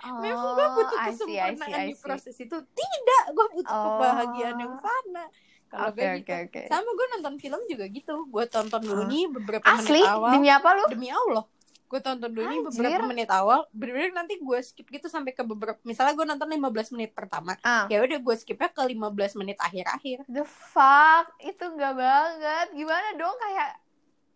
Oh, 0.07 0.21
memang 0.21 0.55
gue 0.55 0.67
butuh 0.77 0.99
I 1.01 1.11
see, 1.11 1.11
I 1.11 1.11
see, 1.11 1.57
kesempurnaan 1.57 1.87
di 1.89 1.97
proses 1.99 2.37
itu 2.37 2.57
tidak 2.71 3.23
gue 3.33 3.47
butuh 3.51 3.75
Oh. 3.75 3.85
kebahagiaan 3.97 4.57
yang 4.57 4.75
fana 4.79 5.25
kalau 5.67 5.91
Oke 5.91 5.99
gue 5.99 6.07
oke 6.07 6.23
gitu. 6.23 6.33
oke. 6.47 6.63
sama 6.67 6.91
gue 6.91 7.07
nonton 7.13 7.35
film 7.37 7.61
juga 7.67 7.85
gitu. 7.87 8.15
Gue 8.27 8.45
tonton 8.47 8.81
dulu 8.81 9.03
Oh. 9.03 9.07
nih 9.07 9.25
beberapa 9.29 9.65
Asli? 9.67 9.99
menit 9.99 10.09
awal. 10.09 10.31
Demi 10.33 10.49
apa 10.49 10.69
lu? 10.73 10.85
demi 10.89 11.09
Allah. 11.09 11.45
Gue 11.87 12.01
tonton 12.01 12.27
dulu 12.29 12.45
nih 12.45 12.61
beberapa 12.63 13.03
menit 13.05 13.29
awal. 13.29 13.61
Bener-bener 13.71 14.11
nanti 14.13 14.35
gue 14.37 14.59
skip 14.61 14.87
gitu 14.87 15.07
sampai 15.07 15.31
ke 15.31 15.43
beberapa 15.43 15.79
misalnya 15.83 16.15
gue 16.15 16.27
nonton 16.27 16.49
15 16.49 16.95
menit 16.95 17.11
pertama 17.13 17.55
Ah, 17.61 17.87
ya 17.87 17.99
udah 18.01 18.19
gue 18.19 18.35
skipnya 18.35 18.69
ke 18.69 18.83
15 18.83 18.95
menit 19.37 19.55
akhir-akhir. 19.57 20.27
The 20.27 20.43
fuck? 20.43 21.35
Itu 21.39 21.65
nggak 21.69 21.95
banget. 21.95 22.67
Gimana 22.73 23.09
dong? 23.15 23.37
Kayak 23.37 23.69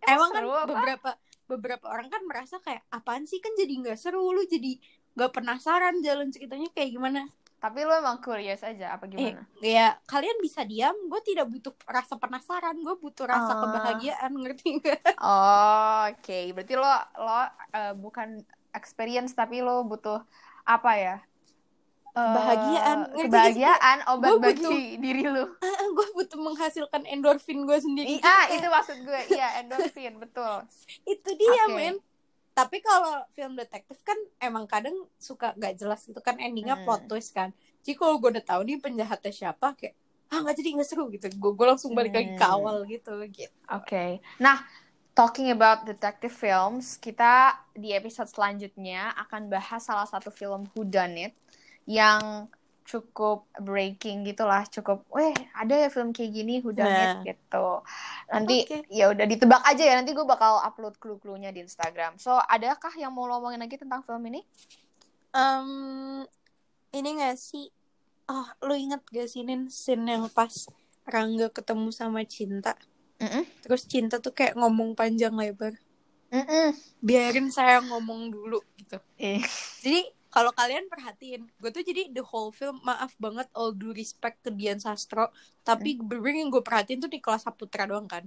emang 0.04 0.30
kan 0.30 0.42
apa? 0.42 0.62
beberapa 0.64 1.10
beberapa 1.46 1.86
orang 1.86 2.06
kan 2.06 2.22
merasa 2.22 2.58
kayak 2.58 2.86
apaan 2.88 3.22
sih? 3.24 3.38
Kan 3.38 3.54
jadi 3.54 3.70
nggak 3.82 3.98
seru. 3.98 4.22
Lu 4.24 4.42
jadi 4.44 4.78
nggak 5.12 5.30
penasaran 5.32 5.98
jalan 6.00 6.30
ceritanya 6.30 6.70
kayak 6.70 6.90
gimana 6.92 7.26
Tapi 7.60 7.78
lu 7.78 7.92
emang 7.92 8.16
curious 8.18 8.60
aja 8.62 8.96
apa 8.96 9.04
eh 9.04 9.12
gimana? 9.36 9.44
ya 9.60 9.92
kalian 10.04 10.38
bisa 10.38 10.64
diam 10.64 10.96
gue 11.04 11.20
tidak 11.22 11.44
butuh 11.46 11.76
rasa 11.86 12.16
penasaran 12.16 12.72
gue 12.74 12.96
butuh 12.96 13.24
rasa 13.24 13.52
Ah. 13.52 13.60
kebahagiaan 13.60 14.32
ngerti 14.34 14.68
nggak 14.78 15.00
Oh, 15.16 16.08
oke. 16.08 16.38
Berarti 16.50 16.74
lo 16.74 16.88
lo 17.18 17.40
eh, 17.70 17.92
bukan 17.94 18.40
experience 18.72 19.32
tapi 19.32 19.58
lo 19.58 19.82
butuh 19.82 20.24
apa 20.62 20.92
ya? 20.94 21.16
Kebahagiaan. 22.10 22.98
Eh, 22.98 23.06
gak 23.06 23.14
sih? 23.14 23.22
kebahagiaan 23.22 23.98
obat 24.08 24.28
gua 24.30 24.42
bagi 24.42 24.64
butuh- 24.64 24.98
diri 25.04 25.24
lu 25.24 25.44
gue 25.90 26.08
butuh 26.12 26.38
menghasilkan 26.38 27.02
endorfin 27.04 27.62
gue 27.62 27.78
sendiri. 27.78 28.18
iya 28.18 28.36
gitu, 28.46 28.56
itu 28.56 28.66
maksud 28.68 28.98
gue 29.00 29.20
iya 29.30 29.48
endorfin 29.58 30.12
betul 30.16 30.64
itu 31.06 31.28
dia 31.30 31.62
Oke. 31.62 31.72
men 31.72 31.94
tapi 32.50 32.82
kalau 32.82 33.24
film 33.32 33.54
detektif 33.56 34.02
kan 34.02 34.16
emang 34.42 34.66
kadang 34.66 34.94
suka 35.16 35.54
gak 35.56 35.74
jelas 35.80 36.04
gitu 36.04 36.18
kan 36.20 36.36
endingnya 36.36 36.76
Hmm. 36.78 36.84
plot 36.84 37.02
twist 37.08 37.32
kan 37.32 37.50
jadi 37.80 37.96
kalau 37.96 38.20
gue 38.20 38.30
udah 38.38 38.44
tahu 38.44 38.60
nih 38.68 38.78
penjahatnya 38.82 39.32
siapa 39.32 39.72
kayak 39.78 39.94
ah 40.30 40.38
nggak 40.46 40.56
jadi 40.62 40.68
nggak 40.78 40.88
seru 40.88 41.10
gitu 41.10 41.26
gue 41.26 41.50
gue 41.58 41.66
langsung 41.66 41.90
balik 41.90 42.14
lagi 42.14 42.30
ke 42.38 42.46
Hmm. 42.46 42.54
awal 42.54 42.76
gitu 42.86 43.12
gitu 43.34 43.50
Oke. 43.70 44.22
Nah, 44.38 44.62
talking 45.14 45.50
about 45.50 45.86
detective 45.86 46.30
films, 46.30 46.98
kita 46.98 47.54
di 47.74 47.90
episode 47.94 48.30
selanjutnya 48.30 49.10
akan 49.26 49.50
bahas 49.50 49.82
salah 49.86 50.06
satu 50.06 50.30
film 50.30 50.66
whodunit 50.74 51.34
yang 51.86 52.46
cukup 52.90 53.46
breaking 53.62 54.26
gitulah, 54.26 54.66
cukup, 54.66 55.06
weh 55.14 55.30
ada 55.54 55.78
ya 55.78 55.86
film 55.86 56.10
kayak 56.10 56.34
gini 56.34 56.58
whodunit 56.58 56.90
Nah. 56.90 57.22
gitu. 57.22 57.66
Nanti 58.26 58.66
Oke. 58.66 58.78
ya 58.90 59.14
udah 59.14 59.22
ditebak 59.24 59.62
aja 59.62 59.82
ya, 59.86 59.94
nanti 59.94 60.10
gue 60.10 60.26
bakal 60.26 60.58
upload 60.58 60.98
clue-cluenya 60.98 61.54
di 61.54 61.62
Instagram. 61.62 62.18
So, 62.18 62.34
adakah 62.34 62.90
yang 62.98 63.14
mau 63.14 63.30
ngomongin 63.30 63.62
lagi 63.62 63.78
tentang 63.78 64.02
film 64.02 64.26
ini? 64.26 64.42
Em, 65.30 66.26
ini 66.90 67.08
gak 67.16 67.38
sih 67.38 67.70
oh 68.26 68.46
lu 68.62 68.74
inget 68.74 69.02
gak 69.06 69.26
sih 69.26 69.46
Nin 69.46 69.70
scene 69.70 70.06
yang 70.06 70.26
pas 70.26 70.66
Rangga 71.06 71.50
ketemu 71.50 71.90
sama 71.90 72.22
Cinta 72.26 72.74
Mm-mm. 73.18 73.46
terus 73.62 73.86
Cinta 73.86 74.18
tuh 74.18 74.34
kayak 74.34 74.58
ngomong 74.58 74.94
panjang 74.94 75.34
lebar 75.34 75.74
Mm-mm. 76.30 76.74
biarin 76.98 77.50
saya 77.50 77.78
ngomong 77.78 78.30
dulu 78.30 78.58
gitu 78.74 78.98
Eh. 79.18 79.38
Jadi 79.82 80.02
kalau 80.30 80.54
kalian 80.54 80.86
perhatiin, 80.86 81.50
gue 81.58 81.70
tuh 81.70 81.82
jadi 81.82 82.06
the 82.08 82.22
whole 82.22 82.50
film 82.50 82.78
maaf 82.80 83.18
banget 83.18 83.50
all 83.50 83.74
due 83.74 83.90
respect 83.90 84.38
ke 84.40 84.50
Dian 84.50 84.78
Sastro, 84.78 85.34
tapi 85.60 85.98
bener-bener 85.98 86.46
yang 86.46 86.50
gue 86.50 86.62
perhatiin 86.62 87.02
tuh 87.02 87.10
Nicholas 87.10 87.42
Saputra 87.42 87.84
doang 87.84 88.06
kan. 88.06 88.22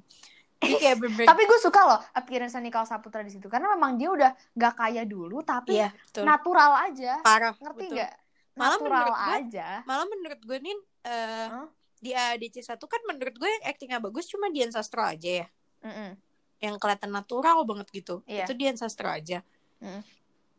Jadi 0.60 0.80
kayak 0.80 1.28
Tapi 1.28 1.42
gue 1.44 1.60
suka 1.60 1.80
loh 1.84 2.00
appearance 2.12 2.56
Nicholas 2.60 2.88
Saputra 2.88 3.20
di 3.20 3.32
situ 3.32 3.52
karena 3.52 3.72
memang 3.72 4.00
dia 4.00 4.08
udah 4.08 4.32
gak 4.56 4.80
kaya 4.80 5.04
dulu 5.04 5.44
tapi 5.44 5.76
iya, 5.76 5.92
betul. 5.92 6.24
natural 6.24 6.72
aja. 6.88 7.20
parah. 7.20 7.52
Ngerti 7.60 7.86
nggak? 7.92 8.12
Malah 8.54 8.78
Natural 8.78 8.88
menurut 8.88 9.16
gue- 9.18 9.36
aja. 9.40 9.68
Malah 9.84 10.06
menurut 10.08 10.42
gue 10.46 10.58
nih 10.62 10.78
eh, 11.04 11.48
Hah? 11.52 11.68
di 12.00 12.12
ADC 12.12 12.56
1 12.64 12.80
kan 12.80 13.02
menurut 13.08 13.36
gue 13.36 13.50
yang 13.50 13.64
actingnya 13.68 14.00
bagus 14.00 14.28
cuma 14.28 14.48
Dian 14.52 14.72
Sastro 14.72 15.04
aja 15.04 15.44
ya. 15.44 15.48
Mm-mm. 15.84 16.16
Yang 16.64 16.76
kelihatan 16.80 17.12
natural 17.12 17.68
banget 17.68 17.88
gitu. 17.92 18.24
Iya. 18.24 18.48
Itu 18.48 18.56
Dian 18.56 18.80
Sastro 18.80 19.12
aja. 19.12 19.44
Mm. 19.84 20.00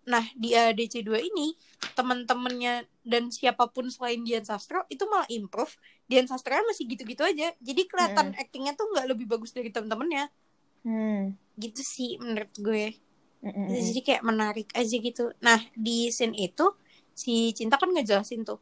Nah, 0.05 0.25
di 0.37 0.53
ADC 0.53 1.01
2 1.01 1.21
ini 1.21 1.57
teman-temannya 1.97 2.85
dan 3.05 3.33
siapa 3.33 3.69
pun 3.73 3.89
selain 3.89 4.21
Dian 4.25 4.45
Sastro 4.45 4.85
itu 4.93 5.05
malah 5.09 5.29
improve. 5.33 5.73
Dian 6.05 6.29
Sastro 6.29 6.57
masih 6.69 6.85
gitu-gitu 6.89 7.25
aja. 7.25 7.53
Jadi 7.61 7.83
kelihatan 7.89 8.37
actingnya 8.37 8.77
tuh 8.77 8.89
nggak 8.93 9.07
lebih 9.17 9.27
bagus 9.29 9.57
dari 9.57 9.73
temen-temennya. 9.73 10.29
Hmm. 10.85 11.37
Gitu 11.57 11.81
sih 11.81 12.11
menurut 12.21 12.53
gue. 12.61 12.97
Mm-mm. 13.45 13.69
Jadi 13.69 14.01
kayak 14.01 14.25
menarik 14.25 14.69
aja 14.73 14.97
gitu. 14.97 15.33
Nah, 15.45 15.61
di 15.77 16.09
scene 16.09 16.33
itu 16.37 16.65
si 17.13 17.53
Cinta 17.53 17.77
kan 17.77 17.93
ngejelasin 17.93 18.45
tuh. 18.45 18.61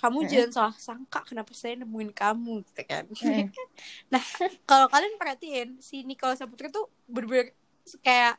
Kamu 0.00 0.24
Mm-mm. 0.24 0.30
jangan 0.30 0.50
salah 0.52 0.76
sangka 0.76 1.20
kenapa 1.24 1.52
saya 1.56 1.80
nemuin 1.80 2.12
kamu 2.12 2.64
gitu 2.68 2.82
kan. 2.84 3.04
Mm. 3.08 3.48
nah, 4.12 4.20
kalau 4.68 4.88
kalian 4.92 5.16
perhatiin 5.16 5.80
si 5.80 6.04
Nicholas 6.04 6.40
Saputra 6.40 6.68
tuh 6.68 6.92
bener-bener 7.08 7.56
kayak 8.04 8.36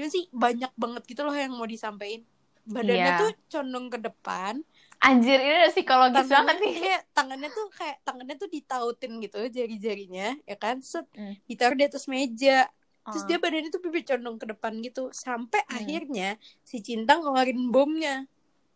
gimana 0.00 0.08
sih 0.10 0.24
banyak 0.32 0.72
banget 0.74 1.02
gitu 1.04 1.20
loh 1.20 1.32
yang 1.32 1.52
mau 1.52 1.68
disampaikan. 1.68 2.24
Badannya 2.62 2.96
Iya. 3.06 3.20
tuh 3.20 3.30
condong 3.50 3.86
ke 3.88 3.98
depan, 3.98 4.64
Anjir 5.00 5.36
ini 5.36 5.52
udah 5.58 5.72
psikologis 5.72 6.28
banget 6.28 6.60
tangannya, 6.60 6.60
nih. 6.62 6.74
iya, 6.78 6.98
tangannya 7.10 7.48
tuh 7.50 7.66
kayak 7.72 7.96
tangannya 8.00 8.36
tuh 8.36 8.48
ditautin 8.48 9.12
gitu 9.18 9.38
jari-jarinya 9.48 10.28
ya 10.44 10.56
kan 10.56 10.76
set 10.80 11.08
Mm. 11.12 11.40
ditaruh 11.44 11.72
di 11.72 11.84
atas 11.84 12.04
meja 12.04 12.68
terus 13.02 13.24
Oh. 13.24 13.26
dia 13.26 13.40
badannya 13.40 13.68
tuh 13.68 13.80
bibir 13.80 14.04
condong 14.04 14.36
ke 14.36 14.44
depan 14.46 14.76
gitu 14.78 15.08
sampai 15.10 15.64
Hmm. 15.64 15.72
akhirnya 15.74 16.28
si 16.60 16.84
Cinta 16.84 17.16
ngeluarin 17.16 17.72
bomnya 17.72 18.28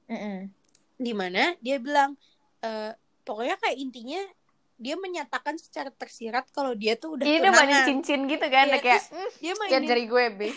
Mm-mm. 0.09 0.49
di 0.97 1.13
mana 1.13 1.53
dia 1.61 1.77
bilang 1.77 2.17
e, 2.59 2.97
pokoknya 3.21 3.61
kayak 3.61 3.77
intinya 3.77 4.25
dia 4.77 4.95
menyatakan 4.95 5.55
secara 5.55 5.89
tersirat 5.89 6.45
kalau 6.51 6.73
dia 6.73 6.95
tuh 6.95 7.15
udah 7.15 7.23
Ini 7.23 7.37
udah 7.41 7.51
mainin 7.53 7.81
cincin 7.85 8.21
gitu 8.27 8.45
kan, 8.45 8.65
Iya, 8.65 8.69
udah 8.69 8.81
kayak 8.81 9.01
terus 9.01 9.13
"Hmm, 9.13 9.31
dia 9.39 9.53
mainin 9.55 9.83
jari 9.85 10.05
gue, 10.05 10.25
Be. 10.35 10.49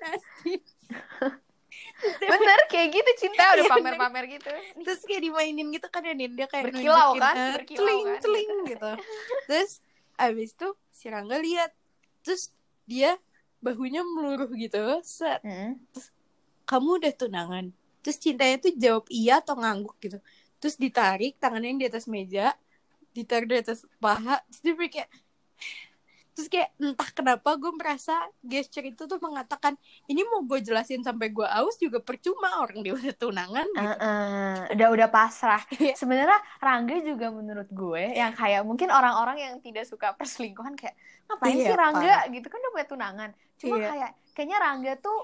Nasty. 0.00 0.52
Bener 2.22 2.58
kayak 2.66 2.86
gitu 2.90 3.10
cinta 3.18 3.42
udah 3.52 3.62
Iya, 3.62 3.70
pamer-pamer 3.70 4.24
gitu. 4.30 4.48
terus 4.82 5.00
kayak 5.02 5.20
dimainin 5.22 5.66
gitu 5.68 5.86
kan 5.86 6.00
ya 6.02 6.12
dia 6.12 6.46
kayak 6.46 6.64
Berkilau 6.72 7.08
kan? 7.14 7.34
eh, 7.34 7.50
Berkilau 7.56 7.78
teling 7.78 8.04
kan? 8.06 8.18
teling 8.20 8.48
gitu 8.66 8.90
terus 9.46 9.70
abis 10.16 10.48
itu 10.50 10.68
si 10.90 11.04
Rangga 11.06 11.36
lihat 11.36 11.70
terus 12.20 12.50
dia 12.84 13.14
bahunya 13.58 14.02
meluruh 14.02 14.50
gitu 14.52 14.98
set 15.00 15.40
Mm. 15.40 15.78
kamu 16.64 16.88
udah 16.98 17.12
tunangan 17.14 17.64
terus 18.00 18.16
cintanya 18.16 18.56
tuh 18.58 18.72
jawab 18.74 19.04
iya 19.08 19.38
atau 19.38 19.54
ngangguk 19.54 19.94
gitu 20.00 20.18
terus 20.60 20.76
ditarik 20.76 21.40
tangannya 21.40 21.72
yang 21.74 21.80
di 21.80 21.88
atas 21.88 22.04
meja 22.06 22.52
ditarik 23.10 23.48
di 23.50 23.58
atas 23.58 23.82
paha 23.98 24.38
terus 24.46 24.60
dia 24.62 24.74
kayak 24.76 25.10
terus 26.30 26.46
kayak 26.46 26.70
entah 26.78 27.10
kenapa 27.10 27.58
gue 27.58 27.68
merasa 27.74 28.14
gesture 28.40 28.86
itu 28.86 29.04
tuh 29.04 29.18
mengatakan 29.18 29.74
ini 30.06 30.22
mau 30.24 30.40
gue 30.46 30.62
jelasin 30.62 31.02
sampai 31.02 31.28
gue 31.28 31.44
aus 31.44 31.74
juga 31.76 31.98
percuma 32.00 32.62
orang 32.62 32.80
dia 32.86 32.94
udah 32.94 33.14
tunangan 33.18 33.66
gitu. 33.66 33.82
Uh-uh. 33.82 34.56
Udah 34.72 34.88
udah 34.94 35.08
pasrah. 35.10 35.60
Iya. 35.76 35.98
Sebenarnya 35.98 36.38
Rangga 36.62 36.96
juga 37.02 37.34
menurut 37.34 37.68
gue 37.68 38.14
yang 38.14 38.32
kayak 38.32 38.62
mungkin 38.62 38.88
orang-orang 38.94 39.36
yang 39.42 39.54
tidak 39.58 39.84
suka 39.90 40.14
perselingkuhan 40.14 40.78
kayak 40.78 40.94
ngapain 41.28 41.60
Iya, 41.60 41.66
sih 41.66 41.76
Rangga 41.76 42.16
gitu 42.30 42.46
kan 42.46 42.58
udah 42.62 42.72
punya 42.72 42.86
tunangan. 42.88 43.30
Cuma 43.58 43.74
Iya. 43.76 43.88
kayak 43.90 44.10
kayaknya 44.32 44.58
Rangga 44.62 44.92
tuh 45.02 45.18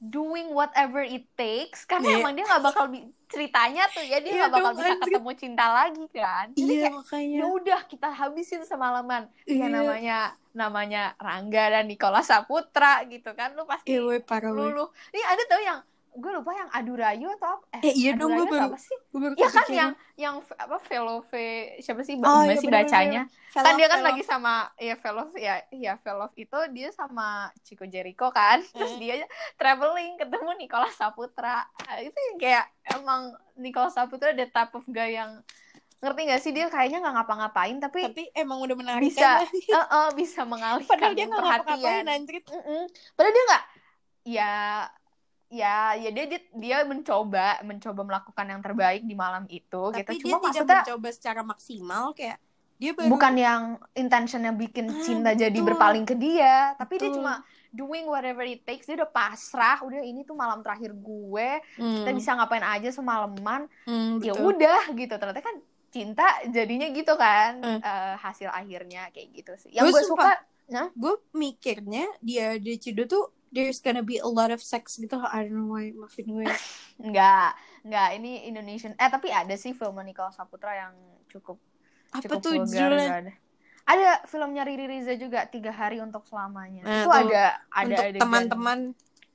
doing 0.00 0.48
whatever 0.50 1.04
it 1.04 1.28
takes 1.36 1.84
karena 1.84 2.08
Iya. 2.08 2.18
emang 2.18 2.32
dia 2.32 2.44
nggak 2.48 2.64
bakal 2.64 2.86
ceritanya 3.28 3.84
tuh 3.92 4.00
ya 4.00 4.16
dia 4.18 4.32
Iya 4.32 4.40
nggak 4.42 4.52
bakal 4.56 4.72
dong, 4.72 4.78
bisa 4.80 4.94
ketemu 4.96 5.30
cinta 5.36 5.66
lagi 5.68 6.04
kan. 6.10 6.46
Jadi 6.56 6.72
iya 6.72 6.88
kayak 6.88 6.96
makanya 6.96 7.36
ya 7.36 7.46
udah 7.46 7.80
kita 7.84 8.08
habisin 8.10 8.62
semalaman. 8.64 9.22
Ya 9.44 9.54
Iya. 9.54 9.66
namanya 9.68 10.18
namanya 10.50 11.02
Rangga 11.20 11.64
dan 11.70 11.84
Nikola 11.86 12.24
Saputra 12.24 13.04
gitu 13.06 13.30
kan 13.36 13.52
lu 13.52 13.68
pasti 13.68 13.92
parah, 14.24 14.50
weh. 14.50 14.72
luluh. 14.72 14.88
Ini 15.12 15.22
ada 15.22 15.42
tau 15.46 15.60
yang 15.60 15.78
gue 16.10 16.32
lupa 16.32 16.50
yang 16.50 16.66
adu 16.70 16.92
rayu 16.92 17.30
atau 17.32 17.54
apa? 17.54 17.80
Eh, 17.80 17.94
iya 17.94 18.12
dong, 18.12 18.32
gue 18.32 18.42
baru- 18.44 18.74
sih? 18.74 18.98
Gue 19.08 19.20
baru 19.22 19.34
Ya 19.34 19.46
kan 19.46 19.66
yang 19.66 19.90
yang 20.14 20.34
apa 20.52 20.76
Velove 20.80 21.46
siapa 21.78 22.02
sih 22.02 22.18
Oh, 22.18 22.42
iya, 22.42 22.58
sih 22.58 22.66
bacanya? 22.66 23.22
Velov, 23.26 23.62
kan 23.62 23.72
dia 23.74 23.86
kan 23.86 23.98
Velov. 23.98 24.08
lagi 24.10 24.22
sama 24.22 24.52
ya 24.76 24.94
Velove 24.94 25.36
ya 25.36 25.54
ya 25.70 25.94
Velove 25.96 26.34
itu 26.36 26.58
dia 26.70 26.88
sama 26.90 27.48
Chico 27.62 27.86
Jericho 27.86 28.28
kan. 28.28 28.58
Terus 28.60 28.94
Eh. 28.94 28.98
dia 28.98 29.14
traveling 29.54 30.16
ketemu 30.16 30.50
Nicolas 30.56 30.92
Saputra. 30.92 31.62
Ah, 31.80 31.98
Itu 31.98 32.18
kayak 32.36 32.66
emang 32.90 33.30
Nicolas 33.54 33.94
Saputra 33.94 34.30
the 34.30 34.46
type 34.46 34.72
of 34.72 34.84
guy 34.86 35.14
yang 35.14 35.38
ngerti 36.00 36.20
gak 36.26 36.40
sih 36.40 36.50
dia 36.50 36.64
kayaknya 36.66 36.96
nggak 36.98 37.12
ngapa-ngapain 37.12 37.76
tapi, 37.76 38.00
tapi 38.02 38.24
emang 38.32 38.56
udah 38.58 38.72
menarik 38.72 39.04
bisa 39.06 39.36
kan? 39.36 39.46
eh, 39.76 39.84
eh, 39.84 40.08
bisa 40.16 40.40
mengalihkan 40.42 40.88
padahal 40.90 41.12
dia 41.12 41.26
ngapa-ngapain 41.28 42.04
perhatian. 42.08 42.24
Mm-mm. 42.48 42.82
Padahal 43.12 43.32
dia 43.32 43.44
nggak, 43.44 43.64
ya, 44.24 44.52
ya, 45.50 45.98
ya 45.98 46.08
dia, 46.14 46.24
dia 46.30 46.40
dia 46.62 46.76
mencoba 46.86 47.60
mencoba 47.66 48.00
melakukan 48.08 48.46
yang 48.52 48.60
terbaik 48.62 49.02
di 49.10 49.14
malam 49.18 49.44
itu 49.50 49.82
tapi 49.90 50.12
gitu. 50.14 50.24
dia 50.24 50.32
Cuma 50.32 50.36
tidak 50.38 50.64
maksudnya 50.64 50.80
mencoba 50.86 51.08
secara 51.10 51.40
maksimal 51.42 52.04
kayak 52.18 52.38
dia 52.80 52.92
baru 52.96 53.10
bukan 53.10 53.34
yang 53.36 53.62
intentionnya 53.92 54.52
bikin 54.62 54.86
Ah, 54.88 55.00
cinta 55.04 55.30
jadi 55.36 55.52
betul. 55.52 55.66
berpaling 55.68 56.04
ke 56.08 56.14
dia, 56.16 56.76
tapi 56.80 57.00
dia 57.00 57.10
Betul. 57.10 57.16
cuma 57.20 57.32
doing 57.72 58.04
whatever 58.08 58.44
it 58.44 58.60
takes. 58.68 58.84
Dia 58.88 58.96
udah 59.00 59.10
pasrah, 59.10 59.78
udah 59.86 60.00
ini 60.04 60.20
tuh 60.28 60.36
malam 60.36 60.60
terakhir 60.64 60.92
gue, 60.92 61.48
kita 61.96 62.10
Hmm, 62.10 62.16
bisa 62.18 62.30
ngapain 62.36 62.64
aja 62.64 62.88
semalaman. 62.92 63.68
hmm, 63.86 64.20
Ya 64.20 64.32
udah 64.36 64.80
gitu. 64.96 65.14
Ternyata 65.16 65.40
kan 65.44 65.56
cinta 65.90 66.22
jadinya 66.48 66.86
gitu 66.94 67.12
kan 67.18 67.52
Hmm. 67.62 67.80
eh, 67.82 68.14
hasil 68.24 68.48
akhirnya 68.52 69.10
kayak 69.14 69.28
gitu 69.36 69.52
sih. 69.58 69.70
Yang 69.74 69.92
Gue 69.92 70.02
suka 70.06 70.30
gue 70.94 71.14
mikirnya 71.34 72.06
dia 72.22 72.54
di 72.62 72.78
Cido 72.78 73.02
tuh 73.10 73.24
there's 73.50 73.82
gonna 73.82 74.02
be 74.02 74.22
a 74.22 74.30
lot 74.30 74.54
of 74.54 74.62
sex 74.62 74.96
gitu 74.98 75.18
I 75.18 75.46
don't 75.46 75.54
know 75.54 75.74
why 75.74 75.90
maafin 75.94 76.30
gue 76.30 76.46
Enggak, 77.00 77.56
enggak. 77.80 78.08
Ini 78.20 78.44
Indonesian. 78.52 78.92
Eh, 79.00 79.08
tapi 79.08 79.32
ada 79.32 79.56
sih 79.56 79.72
film 79.72 79.96
Nicholas 80.04 80.36
Saputra 80.36 80.76
yang 80.76 80.94
cukup 81.32 81.56
apa 82.12 82.28
cukup 82.28 82.40
tuh 82.44 82.52
vulgar, 82.60 82.92
judulnya 82.92 83.08
ada. 83.24 83.32
Ada 83.88 84.10
filmnya 84.28 84.62
Riri 84.68 84.86
Riza 84.86 85.16
juga 85.16 85.48
tiga 85.48 85.72
hari 85.72 85.98
untuk 86.04 86.22
selamanya. 86.28 86.84
Nah, 86.84 86.92
itu 86.92 87.08
tuh, 87.08 87.14
ada 87.16 87.44
ada 87.72 87.96
untuk 88.12 88.20
teman-teman 88.20 88.78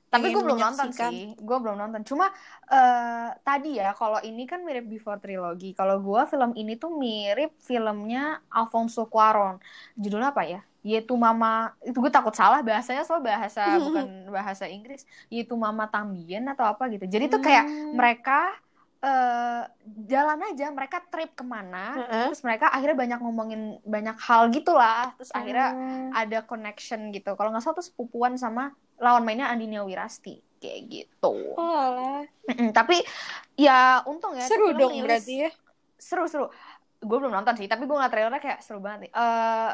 Tapi 0.06 0.30
gue 0.30 0.38
belum 0.38 0.62
nonton 0.62 0.88
sih, 0.94 1.34
gue 1.34 1.58
belum 1.60 1.76
nonton. 1.76 2.00
Cuma 2.06 2.30
eh 2.70 3.28
tadi 3.42 3.82
ya, 3.82 3.90
kalau 3.92 4.22
ini 4.22 4.46
kan 4.46 4.62
mirip 4.62 4.86
Before 4.86 5.18
Trilogy. 5.18 5.74
Kalau 5.74 5.98
gue 5.98 6.22
film 6.30 6.54
ini 6.54 6.78
tuh 6.78 6.94
mirip 6.94 7.58
filmnya 7.58 8.40
Alfonso 8.48 9.10
Cuarón. 9.10 9.58
Judulnya 9.98 10.30
apa 10.30 10.46
ya? 10.46 10.62
Yaitu 10.86 11.18
Mama, 11.18 11.74
itu 11.82 11.98
gue 11.98 12.12
takut 12.14 12.30
salah 12.30 12.62
bahasanya 12.62 13.02
soal 13.02 13.18
bahasa 13.18 13.82
bukan 13.82 14.30
bahasa 14.30 14.70
Inggris. 14.70 15.02
Yaitu 15.26 15.58
Mama 15.58 15.90
Tambien 15.90 16.46
atau 16.46 16.62
apa 16.62 16.86
gitu. 16.86 17.10
Jadi 17.10 17.26
tuh 17.26 17.42
kayak 17.42 17.66
Hmm. 17.66 17.98
mereka 17.98 18.54
eh 18.96 19.62
jalan 20.08 20.40
aja, 20.50 20.72
mereka 20.72 21.04
trip 21.12 21.36
ke 21.36 21.44
mana, 21.44 22.00
Heeh. 22.00 22.32
terus 22.32 22.40
mereka 22.42 22.72
akhirnya 22.72 22.96
banyak 22.96 23.18
ngomongin 23.20 23.62
banyak 23.84 24.16
hal 24.16 24.48
gitulah. 24.54 25.12
Terus 25.20 25.30
akhirnya 25.36 25.68
Hmm. 25.74 26.10
ada 26.16 26.38
connection 26.46 27.12
gitu. 27.12 27.34
Kalau 27.34 27.50
nggak 27.52 27.62
salah 27.66 27.76
tuh 27.76 27.86
sepupuan 27.86 28.38
sama 28.40 28.72
lawan 28.96 29.26
mainnya 29.26 29.52
Andinia 29.52 29.84
Wirasti 29.84 30.40
kayak 30.56 30.80
gitu. 30.88 31.34
Oh. 31.60 32.24
Mm-mm, 32.48 32.72
tapi 32.72 33.02
ya 33.58 34.00
untung 34.08 34.32
ya 34.32 34.48
seru 34.48 34.72
itu 34.72 34.80
dong 34.80 34.94
berarti 35.04 35.34
ya. 35.44 35.50
Seru 36.00 36.24
seru. 36.30 36.46
Gue 36.96 37.18
belum 37.20 37.30
nonton 37.30 37.54
sih, 37.60 37.68
tapi 37.68 37.84
gue 37.84 37.92
ngeliat 37.92 38.08
trailernya 38.10 38.40
kayak 38.40 38.60
seru 38.64 38.80
banget 38.80 39.06
nih. 39.06 39.12
Eh 39.12 39.72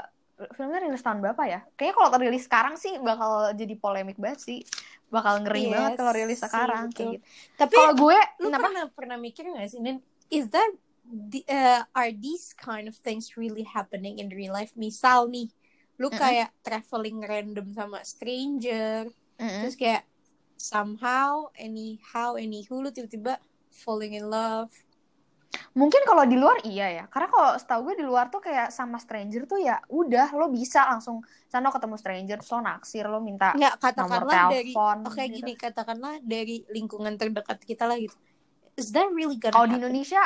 filmnya 0.56 0.80
rilis 0.82 1.02
tahun 1.04 1.22
berapa 1.22 1.42
ya? 1.46 1.60
Kayaknya 1.78 1.94
kalau 1.94 2.08
rilis 2.18 2.42
sekarang 2.46 2.74
sih 2.80 2.98
bakal 2.98 3.54
jadi 3.54 3.74
polemik 3.78 4.18
banget 4.18 4.40
sih. 4.42 4.58
Bakal 5.12 5.44
ngeri 5.44 5.68
Iya 5.68 5.72
banget 5.76 5.92
kalau 6.00 6.12
rilis 6.16 6.40
sih, 6.40 6.46
sekarang 6.48 6.84
betul. 6.88 6.96
kayak 6.96 7.10
gitu. 7.20 7.24
Tapi 7.60 7.74
Kalau 7.76 7.94
gue 7.94 8.18
lu 8.40 8.48
kenapa? 8.48 8.64
pernah 8.64 8.84
pernah 8.92 9.16
mikir 9.20 9.44
nggak 9.48 9.68
sih, 9.68 9.80
Nin? 9.84 9.98
Is 10.32 10.48
that 10.50 10.70
the, 11.04 11.44
uh, 11.52 11.84
are 11.92 12.12
these 12.12 12.56
kind 12.56 12.88
of 12.88 12.96
things 12.96 13.36
really 13.36 13.62
happening 13.68 14.16
in 14.16 14.32
real 14.32 14.56
life? 14.56 14.72
Misal 14.72 15.28
nih, 15.28 15.52
lu 16.00 16.08
Mm-mm. 16.08 16.16
kayak 16.16 16.50
traveling 16.64 17.20
random 17.20 17.68
sama 17.76 18.00
stranger, 18.02 19.12
Mm-mm. 19.36 19.60
terus 19.60 19.76
kayak 19.76 20.08
somehow, 20.56 21.52
anyhow, 21.58 22.38
anyhow, 22.40 22.80
lu 22.80 22.88
tiba-tiba 22.88 23.36
falling 23.68 24.16
in 24.16 24.30
love. 24.32 24.72
Mungkin 25.72 26.02
kalau 26.04 26.24
di 26.28 26.36
luar 26.36 26.60
iya 26.68 26.86
ya. 26.88 27.04
Karena 27.08 27.28
kalau 27.32 27.50
setahu 27.56 27.80
gue 27.92 27.94
di 28.00 28.04
luar 28.04 28.28
tuh 28.28 28.40
kayak 28.44 28.68
sama 28.72 29.00
stranger 29.00 29.48
tuh 29.48 29.60
ya 29.60 29.80
udah 29.88 30.32
lo 30.36 30.52
bisa 30.52 30.84
langsung 30.88 31.24
sana 31.48 31.68
ketemu 31.72 31.96
stranger, 31.96 32.36
terus 32.40 32.52
lo 32.52 32.60
naksir, 32.60 33.04
lo 33.08 33.20
minta 33.20 33.52
Nggak, 33.56 33.72
nomor 33.96 34.24
katakanlah 34.24 34.52
dari, 34.52 34.72
telepon 34.72 34.96
oke 35.08 35.22
gitu. 35.28 35.36
gini, 35.36 35.52
katakanlah 35.56 36.14
dari 36.24 36.56
lingkungan 36.72 37.14
terdekat 37.20 37.58
kita 37.64 37.84
lah 37.84 37.96
gitu. 38.00 38.16
Is 38.76 38.88
that 38.96 39.08
really 39.12 39.36
gonna 39.36 39.52
Kalau 39.52 39.68
di? 39.68 39.76
Indonesia 39.76 40.22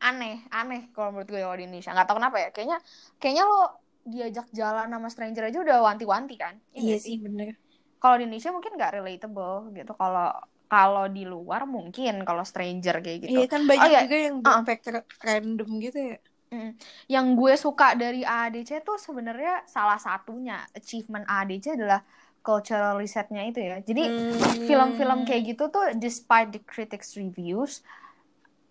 aneh, 0.00 0.46
aneh 0.48 0.88
kalau 0.96 1.12
menurut 1.12 1.28
gue 1.28 1.40
kalau 1.44 1.56
di 1.58 1.64
Indonesia. 1.68 1.90
Nggak 1.92 2.06
tahu 2.08 2.16
kenapa 2.16 2.36
ya. 2.40 2.48
Kayaknya 2.54 2.78
kayaknya 3.20 3.44
lo 3.44 3.60
diajak 4.08 4.46
jalan 4.56 4.88
sama 4.88 5.08
stranger 5.12 5.44
aja 5.52 5.58
udah 5.60 5.76
wanti-wanti 5.84 6.34
kan? 6.40 6.54
Iya 6.72 6.96
nggak 6.96 7.00
sih, 7.04 7.16
bener. 7.20 7.52
Kalau 8.00 8.14
di 8.16 8.24
Indonesia 8.24 8.50
mungkin 8.54 8.72
nggak 8.78 8.92
relatable 8.96 9.74
gitu. 9.76 9.92
Kalau 9.92 10.28
kalau 10.68 11.08
di 11.08 11.24
luar 11.24 11.64
mungkin 11.64 12.22
kalau 12.28 12.44
stranger 12.44 13.00
kayak 13.00 13.18
gitu. 13.24 13.40
Iya 13.40 13.46
kan 13.48 13.64
banyak 13.64 13.88
Oh, 13.88 13.90
iya. 13.90 14.00
juga 14.04 14.18
yang 14.20 14.36
Uh-uh. 14.44 14.62
backpack 14.62 15.04
random 15.24 15.70
gitu 15.80 15.98
ya. 16.12 16.16
Mm. 16.48 16.72
Yang 17.08 17.26
gue 17.36 17.54
suka 17.60 17.88
dari 17.92 18.20
AADC 18.24 18.84
tuh 18.84 18.96
sebenarnya 18.96 19.64
salah 19.68 20.00
satunya 20.00 20.64
achievement 20.72 21.24
AADC 21.28 21.76
adalah 21.76 22.00
cultural 22.40 22.96
resetnya 22.96 23.44
itu 23.44 23.60
ya. 23.60 23.80
Jadi 23.84 24.02
Hmm. 24.08 24.64
film-film 24.64 25.28
kayak 25.28 25.42
gitu 25.56 25.68
tuh 25.68 25.92
despite 25.96 26.48
the 26.52 26.62
critics 26.64 27.16
reviews 27.16 27.84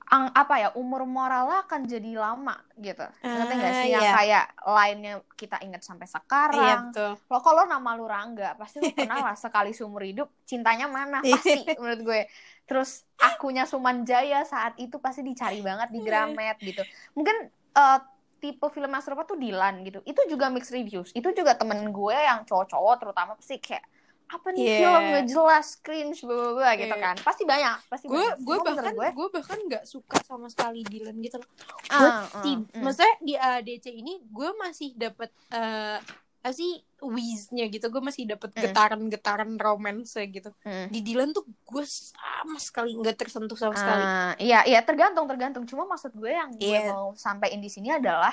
ang, 0.08 0.32
apa 0.32 0.56
ya 0.56 0.70
umur 0.80 1.04
moralnya 1.04 1.68
akan 1.68 1.84
jadi 1.84 2.16
lama 2.16 2.56
gitu. 2.80 3.04
Ngerti 3.22 3.54
nggak 3.60 3.74
Ah, 3.74 3.80
sih 3.84 3.90
yang 3.92 4.08
iya. 4.08 4.14
kayak 4.16 4.46
lainnya 4.64 5.14
kita 5.36 5.60
ingat 5.60 5.84
sampai 5.84 6.08
Iya 6.08 6.14
sekarang. 6.16 6.80
betul. 6.80 7.12
Lo 7.28 7.40
kalau 7.44 7.64
nama 7.68 7.90
lu 7.94 8.08
Rangga, 8.08 8.56
pasti 8.56 8.80
lu 8.80 8.88
pernah 8.96 9.20
lah 9.20 9.36
sekali 9.36 9.76
seumur 9.76 10.08
hidup 10.08 10.32
cintanya 10.48 10.88
mana 10.88 11.20
pasti 11.20 11.76
menurut 11.76 12.02
gue. 12.04 12.22
Terus 12.64 13.04
akunya 13.20 13.68
Suman 13.68 14.08
Jaya 14.08 14.48
saat 14.48 14.80
itu 14.80 14.96
pasti 15.00 15.28
dicari 15.28 15.60
banget 15.60 15.92
di 15.92 16.00
Gramet 16.00 16.56
gitu. 16.64 16.84
Mungkin 17.12 17.36
eh, 17.76 18.00
tipe 18.38 18.68
film 18.70 18.88
yang 18.88 19.04
serupa 19.04 19.28
tuh 19.28 19.36
Dilan 19.36 19.84
gitu. 19.84 20.00
Itu 20.08 20.24
juga 20.32 20.48
mixed 20.48 20.72
reviews. 20.72 21.10
Itu 21.12 21.36
juga 21.36 21.58
temen 21.60 21.84
gue 21.92 22.16
yang 22.16 22.48
cowok-cowok 22.48 22.96
terutama 23.02 23.32
pasti 23.36 23.60
kayak 23.60 23.84
apa 24.28 24.48
nih 24.52 24.60
Iya. 24.60 24.78
film 24.78 25.04
nggak 25.08 25.26
jelas 25.26 25.68
cringe 25.80 26.20
bla 26.22 26.36
bla 26.36 26.52
bla 26.54 26.72
gitu 26.76 26.92
Iya. 26.92 27.00
kan. 27.02 27.16
Pasti 27.18 27.44
banyak, 27.44 27.78
pasti 27.88 28.06
gue 28.06 28.16
banyak. 28.18 28.38
gue 28.40 28.58
bahkan 28.60 28.86
gue, 28.92 29.08
gue 29.10 29.28
bahkan 29.32 29.58
nggak 29.62 29.84
suka 29.84 30.18
sama 30.22 30.48
sekali 30.48 30.84
Dylan 30.84 31.16
gitu 31.18 31.40
loh. 31.40 31.50
Gue 31.86 32.10
ah, 32.12 32.28
ti- 32.42 32.60
mm. 32.60 32.82
maksudnya 32.82 33.14
di 33.20 33.34
ADC 33.34 33.86
ini 33.90 34.20
gue 34.22 34.50
masih 34.54 34.92
dapet 34.94 35.32
eh 35.50 36.00
apa 36.38 36.54
sih 36.54 36.70
whiz-nya 36.98 37.68
gitu. 37.68 37.88
Gue 37.88 38.00
masih 38.00 38.24
dapet 38.24 38.52
Mm. 38.52 38.62
getaran-getaran 38.62 39.52
romance 39.56 40.16
gitu. 40.18 40.52
Mm. 40.62 40.88
Di 40.90 41.00
Dylan 41.02 41.32
tuh 41.32 41.44
gue 41.44 41.84
sama 41.84 42.56
sekali 42.58 42.96
nggak 42.96 43.16
tersentuh 43.18 43.56
sama 43.56 43.76
sekali. 43.76 44.00
Ah, 44.02 44.32
iya, 44.38 44.64
iya 44.64 44.80
tergantung 44.82 45.24
tergantung. 45.26 45.64
Cuma 45.64 45.84
maksud 45.86 46.12
gue 46.14 46.32
yang 46.32 46.52
gue 46.52 46.68
Iya. 46.68 46.92
mau 46.92 47.12
sampaikan 47.14 47.60
di 47.60 47.68
sini 47.68 47.90
adalah 47.90 48.32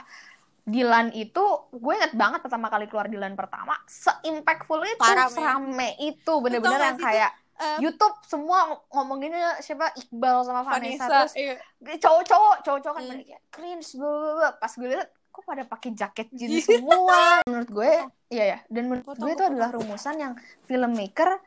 Dilan 0.65 1.12
itu 1.12 1.45
gue 1.70 1.93
inget 1.93 2.12
banget 2.12 2.41
pertama 2.41 2.66
kali 2.66 2.85
keluar 2.86 3.05
Dilan 3.05 3.32
pertama 3.32 3.77
se-impactful 3.85 4.81
itu, 4.82 4.97
Parah, 4.97 5.28
serame 5.28 5.93
itu 5.99 6.32
bener-bener 6.41 6.81
yang 6.82 6.99
kayak 6.99 7.32
Eh, 7.55 7.78
YouTube 7.78 8.19
semua 8.24 8.66
ng- 8.66 8.82
ngomonginnya 8.91 9.62
siapa? 9.62 9.95
Iqbal 9.95 10.43
sama 10.43 10.66
Vanessa, 10.66 11.07
Vanessa, 11.07 11.07
terus 11.07 11.35
iya. 11.39 11.55
cowok-cowok 12.03 12.66
cowok-cowok 12.66 12.95
kan 12.97 13.05
Hmm. 13.05 13.15
kayak 13.23 13.41
cringe 13.47 13.89
bla, 13.95 14.09
bla, 14.11 14.31
bla. 14.35 14.49
pas 14.59 14.73
gue 14.74 14.89
liat 14.91 15.07
kok 15.31 15.43
pada 15.45 15.62
pakai 15.62 15.91
jaket 15.93 16.28
jeans 16.32 16.66
semua? 16.66 17.39
Menurut 17.47 17.70
gue 17.70 17.93
iya 18.28 18.45
ya. 18.45 18.59
Dan 18.66 18.91
menurut 18.91 19.15
gue 19.15 19.31
itu 19.31 19.45
adalah 19.45 19.70
rumusan 19.70 20.19
yang 20.19 20.32
filmmaker 20.65 21.39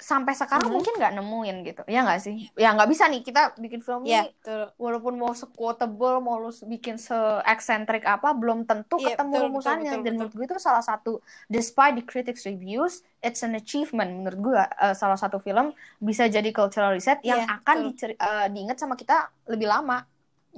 sampai 0.00 0.32
sekarang 0.32 0.64
Mhm. 0.64 0.74
mungkin 0.80 0.94
nggak 0.96 1.12
nemuin 1.12 1.56
gitu. 1.60 1.82
Ya 1.84 2.00
nggak 2.00 2.20
sih? 2.24 2.48
Ya 2.56 2.72
nggak 2.72 2.88
bisa 2.88 3.04
nih 3.04 3.20
kita 3.20 3.52
bikin 3.60 3.84
film 3.84 4.08
Iya, 4.08 4.24
ini. 4.24 4.32
betul. 4.32 4.64
walaupun 4.80 5.14
mau 5.14 5.32
se-quotable 5.32 6.24
mau 6.24 6.40
lu 6.40 6.48
bikin 6.48 6.96
se-eksentrik 6.96 8.00
apa 8.02 8.32
belum 8.32 8.64
tentu 8.64 8.96
Iya, 8.96 9.12
ketemu 9.12 9.28
betul, 9.28 9.44
rumusannya. 9.44 9.76
betul, 9.84 9.92
betul, 9.92 9.92
dan 9.92 10.12
betul. 10.12 10.16
menurut 10.16 10.32
gue 10.32 10.44
itu 10.48 10.56
salah 10.58 10.80
satu 10.80 11.12
despite 11.46 11.94
the 11.94 12.04
critics 12.04 12.48
reviews 12.48 13.04
it's 13.20 13.44
an 13.44 13.52
achievement. 13.52 14.24
Menurut 14.24 14.40
gue 14.40 14.56
eh, 14.56 14.94
salah 14.96 15.20
satu 15.20 15.36
film 15.36 15.76
bisa 16.00 16.24
jadi 16.26 16.48
cultural 16.48 16.96
reset 16.96 17.20
yang 17.20 17.44
Iya, 17.44 17.60
akan 17.60 17.76
eh, 17.92 18.46
diingat 18.48 18.80
sama 18.80 18.96
kita 18.96 19.28
lebih 19.44 19.68
lama 19.68 20.00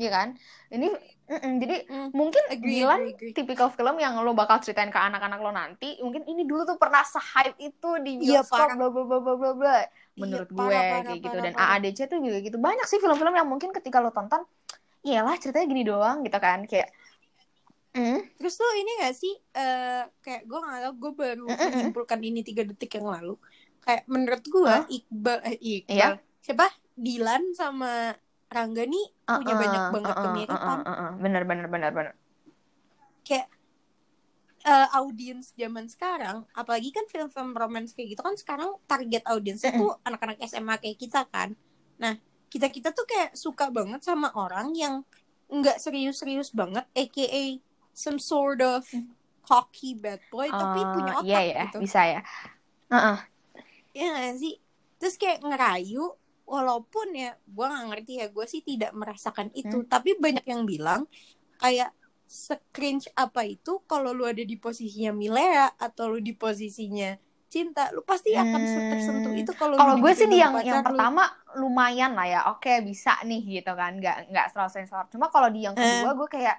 ya 0.00 0.10
kan 0.16 0.28
ini 0.74 0.86
mm-mm, 1.30 1.52
jadi 1.62 1.76
Mm, 1.90 2.08
mungkin 2.18 2.44
agree, 2.48 2.80
Dilan 2.80 3.00
agree, 3.00 3.10
agree. 3.14 3.32
tipikal 3.36 3.68
film 3.76 3.96
yang 4.04 4.14
lo 4.24 4.32
bakal 4.32 4.56
ceritain 4.64 4.88
ke 4.88 4.96
anak-anak 4.96 5.38
lo 5.44 5.50
nanti 5.52 5.88
mungkin 6.04 6.22
ini 6.24 6.42
dulu 6.48 6.62
tuh 6.64 6.78
pernah 6.80 7.02
se-hype 7.04 7.56
itu 7.60 7.90
di 8.06 8.12
Iya, 8.16 8.40
bioskop 8.48 8.68
bla 8.80 8.88
bla 8.88 9.02
bla 9.04 9.18
bla 9.24 9.34
bla 9.40 9.50
bla 9.60 9.76
menurut 10.16 10.48
Iya, 10.48 10.56
gue 10.56 10.56
parah, 10.58 10.82
parah, 10.90 11.04
kayak 11.06 11.20
gitu 11.26 11.36
parah, 11.36 11.44
dan 11.44 11.54
parah. 11.56 11.62
AADC 11.62 11.98
tuh 12.10 12.18
juga 12.24 12.38
gitu 12.46 12.56
banyak 12.56 12.86
sih 12.90 12.98
film-film 13.02 13.34
yang 13.36 13.48
mungkin 13.52 13.70
ketika 13.76 13.98
lo 14.04 14.10
tonton 14.16 14.42
iyalah 15.06 15.36
ceritanya 15.42 15.66
gini 15.72 15.82
doang 15.90 16.16
gitu 16.26 16.38
kan 16.40 16.60
kayak 16.70 16.88
hmm 17.94 18.20
Terus 18.40 18.54
tuh 18.56 18.70
ini 18.80 18.90
gak 19.04 19.14
sih 19.20 19.34
eh 19.52 20.02
kayak 20.24 20.42
gue 20.48 20.58
gak 20.64 20.80
tau 20.84 20.94
gue 20.96 21.12
baru 21.12 21.44
Mm, 21.48 21.52
mm, 21.52 21.60
mm. 21.60 21.68
menyimpulkan 21.68 22.20
ini 22.24 22.40
tiga 22.40 22.62
detik 22.64 22.90
yang 22.96 23.08
lalu. 23.14 23.34
Kayak 23.84 24.02
menurut 24.08 24.44
gue 24.44 24.72
Hah? 24.72 24.84
Iqbal 24.96 25.38
eh 25.44 25.56
Iqbal 25.60 26.12
Iya. 26.14 26.20
siapa 26.44 26.66
Dilan 26.96 27.42
sama 27.56 28.16
Rangga 28.50 28.82
nih 28.82 29.06
punya 29.24 29.54
Uh-uh, 29.54 29.62
banyak 29.62 29.82
banget 29.94 30.10
uh-uh, 30.10 30.24
kemiripan. 30.26 30.78
uh-uh, 30.82 30.90
uh-uh. 30.90 31.10
bener 31.22 31.42
bener 31.46 31.66
bener 31.70 31.90
bener 31.94 32.14
Kayak 33.22 33.46
eh, 34.66 34.88
audiens 34.98 35.54
zaman 35.54 35.86
sekarang, 35.86 36.44
apalagi 36.52 36.90
kan 36.90 37.06
film-film 37.06 37.54
romance 37.54 37.94
kayak 37.94 38.18
gitu 38.18 38.22
kan 38.26 38.34
sekarang 38.34 38.74
target 38.90 39.22
audiensnya 39.30 39.72
tuh 39.72 39.96
anak-anak 40.02 40.42
SMA 40.44 40.76
kayak 40.82 40.98
kita 40.98 41.24
kan. 41.30 41.54
Nah 42.02 42.18
kita 42.50 42.66
kita 42.68 42.90
tuh 42.90 43.06
kayak 43.06 43.38
suka 43.38 43.70
banget 43.70 44.02
sama 44.02 44.34
orang 44.34 44.74
yang 44.74 45.06
nggak 45.48 45.78
serius-serius 45.78 46.50
banget, 46.50 46.84
aka 46.92 47.42
some 47.94 48.18
sort 48.18 48.60
of 48.60 48.82
cocky 49.46 49.94
bad 49.98 50.20
boy 50.30 50.46
tapi 50.46 50.78
Uh, 50.82 50.92
punya 50.94 51.12
otak 51.18 51.26
iya 51.26 51.40
ya 51.42 51.64
gitu. 51.66 51.78
bisa 51.82 52.00
ya 52.06 52.20
uh-uh. 52.90 53.18
Iya 53.90 54.06
gak 54.14 54.36
sih? 54.38 54.54
Terus 55.02 55.14
kayak 55.18 55.42
ngerayu 55.42 56.14
walaupun 56.50 57.14
ya 57.14 57.38
gue 57.38 57.62
nggak 57.64 57.86
ngerti 57.88 58.12
ya 58.18 58.26
gue 58.28 58.44
sih 58.44 58.60
tidak 58.60 58.90
merasakan 58.92 59.54
itu 59.54 59.78
Hmm. 59.78 59.86
tapi 59.86 60.18
banyak 60.18 60.42
yang 60.44 60.66
bilang 60.66 61.06
kayak 61.56 61.94
se-cringe 62.26 63.06
apa 63.14 63.42
itu 63.44 63.82
kalau 63.84 64.10
lu 64.10 64.22
ada 64.22 64.42
di 64.42 64.54
posisinya 64.54 65.10
Milea 65.10 65.74
atau 65.76 66.06
lu 66.06 66.18
di 66.18 66.34
posisinya 66.34 67.14
cinta 67.46 67.90
lu 67.90 68.02
pasti 68.02 68.30
akan 68.32 68.60
Hmm. 68.60 68.90
tersentuh 68.90 69.34
itu 69.34 69.52
kalau 69.54 69.74
kalau 69.74 69.98
gue 69.98 70.12
sih 70.12 70.26
yang 70.26 70.54
sama 70.54 70.62
yang 70.62 70.78
pacar 70.78 70.82
lu. 70.82 70.86
pertama 70.94 71.22
lumayan 71.54 72.14
lah 72.14 72.26
ya 72.26 72.40
oke 72.48 72.70
bisa 72.82 73.18
nih 73.22 73.42
gitu 73.58 73.72
kan 73.72 73.98
nggak 73.98 74.30
nggak 74.30 74.46
selalu 74.50 74.70
sensor 74.72 75.06
cuma 75.08 75.26
kalau 75.28 75.50
di 75.50 75.62
yang 75.62 75.74
Eh. 75.74 75.82
kedua 75.82 76.14
gue 76.14 76.28
kayak 76.30 76.56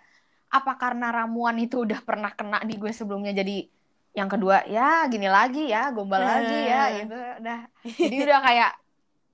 apa 0.51 0.71
karena 0.75 1.07
ramuan 1.09 1.55
itu 1.55 1.83
udah 1.83 1.99
pernah 2.01 2.31
kena 2.31 2.59
di 2.61 2.75
gue 2.75 2.91
sebelumnya 2.91 3.31
jadi 3.31 3.63
yang 4.11 4.27
kedua 4.27 4.67
ya 4.67 5.07
gini 5.07 5.31
lagi 5.31 5.71
ya 5.71 5.95
gombal 5.95 6.19
lagi 6.19 6.57
ya 6.67 6.81
Eh. 6.83 6.95
gitu 6.99 7.15
udah 7.15 7.59
jadi 7.95 8.15
udah 8.27 8.39
kayak 8.43 8.71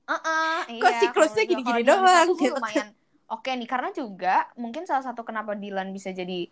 eh 0.08 0.62
iya, 0.72 0.82
Kok 0.84 0.94
siklusnya 1.00 1.44
gini-gini 1.50 1.82
doang, 1.84 2.28
gitu. 2.40 2.56
lumayan. 2.56 2.88
Oke 3.28 3.52
nih 3.60 3.68
karena 3.68 3.90
juga 3.92 4.48
mungkin 4.56 4.88
salah 4.88 5.04
satu 5.04 5.22
kenapa 5.28 5.52
Dylan 5.52 5.92
bisa 5.92 6.16
jadi 6.16 6.48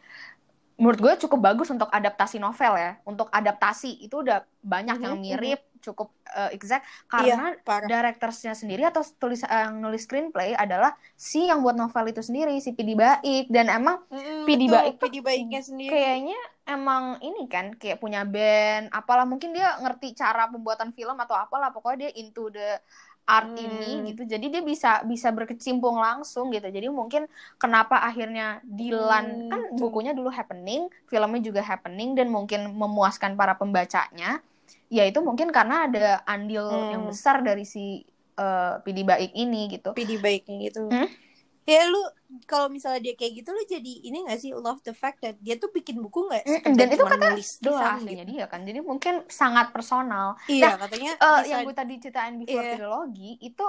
menurut 0.76 1.00
gue 1.00 1.14
cukup 1.24 1.40
bagus 1.40 1.72
untuk 1.72 1.88
adaptasi 1.88 2.36
novel 2.40 2.74
ya. 2.76 2.92
Untuk 3.08 3.32
adaptasi 3.32 4.04
itu 4.04 4.16
udah 4.24 4.44
banyak 4.60 4.98
yang 5.00 5.16
Mhm, 5.16 5.24
mirip 5.24 5.60
cukup 5.80 6.12
eh, 6.36 6.52
exact. 6.52 6.84
Karena 7.08 7.56
Iya, 7.56 7.88
directorsnya 7.88 8.54
sendiri 8.60 8.84
atau 8.84 9.04
tulis 9.22 9.40
yang 9.48 9.80
nulis 9.80 10.04
screenplay 10.04 10.52
adalah 10.52 10.92
si 11.16 11.48
yang 11.48 11.64
buat 11.64 11.78
novel 11.80 12.12
itu 12.12 12.20
sendiri 12.20 12.60
si 12.60 12.76
Pidi 12.76 12.92
Baik. 12.98 13.48
Dan 13.48 13.72
emang 13.72 14.04
Pidi 14.44 14.68
Baik 14.68 15.00
Pidi 15.00 15.20
baiknya 15.24 15.62
sendiri. 15.64 15.96
kayaknya 15.96 16.36
emang 16.66 17.22
ini 17.22 17.46
kan 17.46 17.66
kayak 17.78 18.02
punya 18.02 18.26
band 18.26 18.90
apalah 18.90 19.22
mungkin 19.30 19.54
dia 19.54 19.78
ngerti 19.86 20.18
cara 20.18 20.50
pembuatan 20.50 20.90
film 20.98 21.14
atau 21.22 21.38
apalah 21.38 21.70
pokoknya 21.70 22.10
dia 22.10 22.12
into 22.18 22.50
the 22.50 22.82
art 23.26 23.50
Hmm. 23.50 23.58
ini 23.58 24.14
gitu 24.14 24.22
jadi 24.30 24.46
dia 24.54 24.62
bisa 24.62 25.02
bisa 25.12 25.30
berkecimpung 25.34 25.98
langsung 25.98 26.54
gitu 26.54 26.68
jadi 26.70 26.88
mungkin 26.94 27.26
kenapa 27.62 27.98
akhirnya 28.06 28.62
Dilan 28.66 29.26
Hmm, 29.26 29.50
kan 29.50 29.62
betul. 29.70 29.76
bukunya 29.82 30.12
dulu 30.18 30.30
happening 30.30 30.88
filmnya 31.10 31.42
juga 31.42 31.62
happening 31.66 32.14
dan 32.18 32.28
mungkin 32.30 32.70
memuaskan 32.78 33.34
para 33.40 33.54
pembacanya 33.58 34.42
ya 34.94 35.04
itu 35.10 35.20
mungkin 35.26 35.50
karena 35.50 35.76
ada 35.90 36.06
andil 36.30 36.66
Hmm. 36.70 36.92
yang 36.94 37.04
besar 37.10 37.42
dari 37.48 37.66
si 37.66 38.06
eh, 38.40 38.74
Pidi 38.86 39.02
Baik 39.10 39.32
ini 39.34 39.58
gitu 39.74 39.90
Pidi 39.96 40.16
baiknya 40.24 40.56
gitu. 40.70 40.80
Hmm? 40.90 41.08
Ya 41.66 41.82
lu 41.90 41.98
kalau 42.46 42.70
misalnya 42.70 43.02
dia 43.02 43.14
kayak 43.18 43.42
gitu 43.42 43.50
lu 43.50 43.62
jadi 43.66 43.94
ini 44.06 44.30
gak 44.30 44.38
sih 44.38 44.54
love 44.54 44.86
the 44.86 44.94
fact 44.94 45.18
that 45.26 45.34
dia 45.42 45.58
tuh 45.58 45.74
bikin 45.74 45.98
buku 45.98 46.30
gak 46.30 46.46
dan 46.78 46.88
itu 46.94 47.02
kata 47.02 47.18
nulis 47.34 47.50
doang 47.58 48.06
gitu. 48.06 48.22
dia 48.22 48.46
kan 48.46 48.62
jadi 48.62 48.80
mungkin 48.86 49.26
sangat 49.26 49.74
personal 49.74 50.38
Iya 50.46 50.78
katanya 50.78 51.18
Eh, 51.18 51.38
bisa- 51.42 51.50
yang 51.50 51.60
gue 51.66 51.74
tadi 51.74 51.94
ceritain 51.98 52.36
before 52.38 52.62
Iya. 52.62 52.74
trilogi 52.78 53.32
itu 53.42 53.66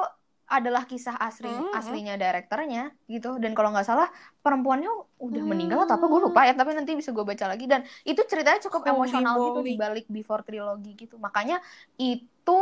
adalah 0.47 0.87
kisah 0.87 1.19
asli 1.19 1.51
Hmm, 1.51 1.73
hmm. 1.73 1.75
aslinya 1.75 2.15
direkturnya 2.15 2.95
gitu 3.11 3.35
dan 3.43 3.51
kalau 3.51 3.75
nggak 3.75 3.83
salah 3.83 4.07
perempuannya 4.45 4.87
udah 5.19 5.43
Hmm. 5.43 5.51
meninggal 5.51 5.79
atau 5.83 5.99
apa 5.99 6.07
gue 6.07 6.21
lupa 6.23 6.41
ya 6.47 6.55
tapi 6.55 6.71
nanti 6.71 6.95
bisa 6.95 7.11
gue 7.11 7.25
baca 7.27 7.51
lagi 7.51 7.67
dan 7.67 7.83
itu 8.07 8.23
ceritanya 8.29 8.63
cukup 8.63 8.87
Holy 8.87 8.93
emosional 8.95 9.35
gitu 9.43 9.61
di 9.65 9.75
balik 9.75 10.07
before 10.07 10.47
trilogi 10.47 10.95
gitu 10.95 11.19
makanya 11.19 11.59
itu 11.99 12.59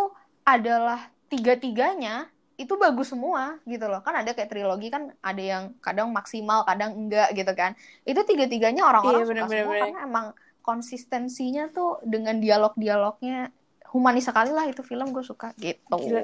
adalah 0.49 1.13
tiga-tiganya 1.29 2.33
itu 2.55 2.75
bagus 2.79 3.11
semua 3.11 3.59
gitu 3.67 3.91
loh 3.91 3.99
kan 3.99 4.15
ada 4.15 4.31
kayak 4.31 4.47
trilogi 4.47 4.87
kan 4.87 5.11
ada 5.21 5.43
yang 5.43 5.65
kadang 5.83 6.15
maksimal 6.15 6.63
kadang 6.63 6.95
enggak 6.95 7.35
gitu 7.35 7.51
kan 7.53 7.75
itu 8.07 8.21
tiga-tiganya 8.23 8.87
orang-orang 8.87 9.23
Iya, 9.23 9.27
suka 9.27 9.35
bener-bener, 9.35 9.63
semua 9.63 9.73
bener. 9.75 9.83
karena 9.83 10.01
emang 10.07 10.27
konsistensinya 10.63 11.65
tuh 11.69 11.99
dengan 12.07 12.39
dialog-dialognya 12.39 13.51
humanis 13.91 14.27
sekali 14.27 14.51
lah 14.51 14.67
itu 14.67 14.83
film 14.83 15.11
gue 15.11 15.23
suka 15.23 15.51
gitu. 15.57 15.83
Gila. 15.93 16.23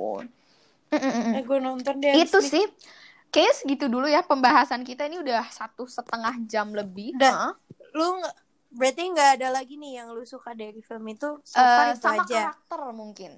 Mm-mm-mm. 0.90 1.38
Eh, 1.38 1.42
gue 1.46 1.58
nonton 1.58 1.94
deh 1.98 2.14
Itu 2.18 2.42
sih. 2.42 2.66
Kayaknya 3.30 3.54
segitu 3.54 3.86
dulu 3.86 4.10
ya 4.10 4.26
pembahasan 4.26 4.82
kita 4.82 5.06
ini 5.06 5.22
udah 5.22 5.46
satu 5.50 5.86
setengah 5.86 6.34
jam 6.46 6.74
lebih. 6.74 7.14
Heeh. 7.14 7.54
nih. 7.54 7.94
Lu 7.94 8.18
berarti 8.70 9.02
nggak 9.06 9.30
ada 9.38 9.48
lagi 9.54 9.78
nih 9.78 10.02
yang 10.02 10.10
lu 10.10 10.26
suka 10.26 10.50
dari 10.50 10.82
film 10.82 11.06
itu 11.06 11.38
so 11.42 11.58
Eh, 11.58 11.62
far 11.62 11.86
itu 11.94 12.02
sama 12.02 12.22
aja. 12.26 12.50
karakter 12.50 12.80
mungkin. 12.90 13.32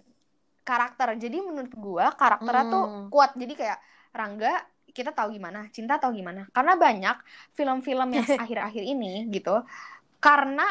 Karakter. 0.63 1.19
Jadi 1.19 1.39
menurut 1.43 1.75
gua 1.75 2.15
karakternya 2.15 2.65
tuh 2.71 2.85
Hmm. 2.87 3.07
kuat. 3.11 3.35
Jadi 3.35 3.55
kayak 3.55 3.79
Rangga 4.13 4.53
kita 4.93 5.11
tahu 5.11 5.33
gimana, 5.33 5.67
cinta 5.73 5.97
tahu 5.97 6.13
gimana. 6.13 6.45
Karena 6.53 6.77
banyak 6.77 7.17
film-film 7.57 8.09
yang 8.13 8.27
akhir-akhir 8.45 8.83
ini 8.85 9.27
gitu. 9.33 9.65
Karena 10.21 10.67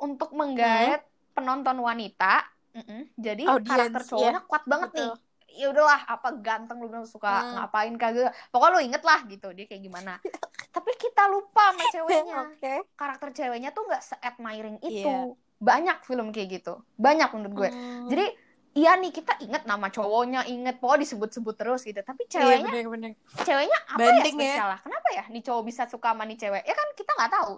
untuk 0.00 0.34
menggait 0.34 1.00
penonton 1.32 1.78
wanita, 1.78 2.44
mm-mm, 2.74 3.14
jadi 3.14 3.44
Audience, 3.46 3.70
karakter 3.70 4.02
cowoknya 4.10 4.42
kuat 4.44 4.64
banget 4.66 4.90
betul. 4.90 5.00
nih. 5.00 5.10
Ya 5.50 5.66
udahlah, 5.70 6.00
apa 6.06 6.28
ganteng 6.38 6.78
lu 6.78 6.86
bilang 6.90 7.06
suka 7.06 7.30
Hmm. 7.30 7.52
ngapain 7.58 7.94
kagak. 7.94 8.30
Pokoknya 8.50 8.74
lu 8.74 8.80
inget 8.86 9.02
lah 9.02 9.20
gitu 9.26 9.48
dia 9.50 9.66
kayak 9.66 9.82
gimana. 9.82 10.12
Tapi 10.74 10.90
kita 10.98 11.26
lupa 11.26 11.74
sama 11.74 11.84
ceweknya 11.90 12.36
Oke. 12.46 12.74
karakter 12.94 13.28
ceweknya 13.34 13.70
tuh 13.70 13.82
nggak 13.86 14.02
se-admiring 14.02 14.78
itu. 14.82 15.06
Iya. 15.06 15.34
Banyak 15.60 16.06
film 16.06 16.30
kayak 16.30 16.48
gitu. 16.60 16.74
Banyak 16.96 17.28
menurut 17.34 17.54
gue. 17.54 17.70
Hmm. 17.70 18.06
Jadi 18.10 18.26
iya 18.72 18.94
nih 18.96 19.10
kita 19.10 19.38
inget 19.40 19.62
nama 19.64 19.88
cowoknya, 19.88 20.46
inget 20.46 20.78
pokoknya 20.78 21.02
disebut-sebut 21.04 21.54
terus 21.58 21.80
gitu. 21.82 21.98
Tapi 22.00 22.22
Iya, 22.24 22.32
ceweknya, 22.38 22.72
bener-bener. 22.72 23.10
ceweknya 23.42 23.78
apa 23.86 23.98
Banting 23.98 24.36
ya 24.36 24.42
ya. 24.42 24.50
spesial 24.50 24.68
lah? 24.68 24.80
Kenapa 24.80 25.08
ya 25.10 25.24
nih 25.28 25.42
cowok 25.42 25.62
bisa 25.64 25.82
suka 25.86 26.08
sama 26.14 26.22
nih 26.26 26.38
cewek? 26.38 26.62
Ya 26.62 26.74
kan 26.74 26.88
kita 26.94 27.10
nggak 27.18 27.32
tahu. 27.32 27.54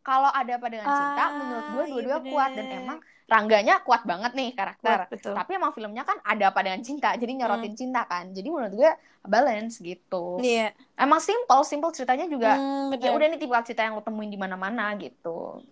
Kalau 0.00 0.30
ada 0.32 0.52
apa 0.56 0.66
dengan 0.72 0.88
cinta, 0.88 1.22
Ah, 1.22 1.30
menurut 1.36 1.66
gue 1.68 1.84
iya 1.84 1.92
dua-dua 1.92 2.18
kuat 2.24 2.50
dan 2.56 2.66
bener. 2.66 2.80
emang 2.80 2.98
Rangganya 3.30 3.78
kuat 3.86 4.02
banget 4.02 4.34
nih 4.34 4.58
karakter. 4.58 5.06
Kuat, 5.06 5.12
betul. 5.14 5.34
Tapi 5.38 5.54
emang 5.54 5.70
filmnya 5.70 6.02
kan 6.02 6.18
ada 6.26 6.50
apa 6.50 6.66
dengan 6.66 6.82
cinta, 6.82 7.14
jadi 7.14 7.30
nyorotin 7.30 7.78
cinta 7.78 8.02
kan. 8.02 8.26
Jadi 8.34 8.50
menurut 8.50 8.74
gue 8.74 8.90
balance 9.22 9.78
gitu. 9.78 10.42
Iya. 10.42 10.74
Emang 10.98 11.22
simple, 11.22 11.62
simple 11.62 11.94
ceritanya 11.94 12.26
juga 12.26 12.58
Hmm, 12.58 12.90
ya 12.90 13.06
bener. 13.06 13.14
udah 13.14 13.26
nih 13.30 13.38
tipe 13.38 13.54
cerita 13.62 13.86
yang 13.86 13.94
lo 13.94 14.02
temuin 14.02 14.26
di 14.26 14.34
mana-mana 14.34 14.98
gitu. 14.98 15.62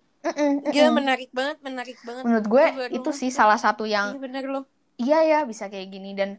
Gila 0.73 0.89
menarik 0.91 1.29
banget, 1.31 1.57
menarik 1.63 1.97
banget. 2.03 2.23
Menurut 2.27 2.45
gue 2.45 2.63
Itu 2.91 2.95
itu 2.99 3.09
sih 3.15 3.31
salah 3.31 3.55
satu 3.55 3.87
yang 3.87 4.13
Iya 4.15 4.19
bener 4.19 4.43
loh. 4.51 4.63
iya 4.99 5.17
ya 5.23 5.37
bisa 5.47 5.71
kayak 5.71 5.87
gini 5.89 6.11
dan 6.15 6.29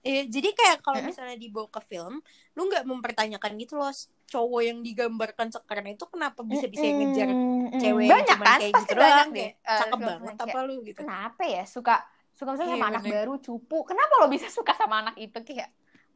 Iya, 0.00 0.32
jadi 0.32 0.48
kayak 0.56 0.76
kalau 0.80 1.04
misalnya 1.04 1.36
dibawa 1.36 1.68
ke 1.68 1.80
film, 1.84 2.24
lu 2.56 2.60
nggak 2.72 2.88
mempertanyakan 2.88 3.52
gitu 3.60 3.76
loh 3.76 3.92
cowok 4.32 4.60
yang 4.64 4.78
digambarkan 4.80 5.52
sekarang 5.52 5.92
itu 5.92 6.04
kenapa 6.08 6.40
bisa-bisa 6.40 6.88
ngejar 6.88 7.28
Mm-mm, 7.36 7.76
cewek 7.76 8.08
banyak 8.08 8.36
kan? 8.40 8.48
kayak 8.56 8.72
pasti 8.72 8.88
gitu 8.88 8.92
banyak 8.96 9.12
doang, 9.12 9.28
deh. 9.28 9.36
kayak 9.44 9.52
eh, 9.60 9.76
cakep 9.76 9.98
film-film 10.00 10.24
banget 10.24 10.34
apa 10.40 10.58
lu 10.64 10.74
gitu. 10.88 10.98
kenapa 11.04 11.42
ya? 11.44 11.62
Suka 11.68 11.94
suka 12.32 12.48
misalnya 12.56 12.70
Iya, 12.72 12.76
sama 12.80 12.88
anak 12.88 13.02
bener. 13.04 13.12
baru 13.20 13.34
cupu. 13.44 13.78
Kenapa 13.84 14.12
lo 14.16 14.26
bisa 14.32 14.48
suka 14.48 14.72
sama 14.72 14.94
anak 15.04 15.16
itu? 15.20 15.36
Kayak 15.44 15.68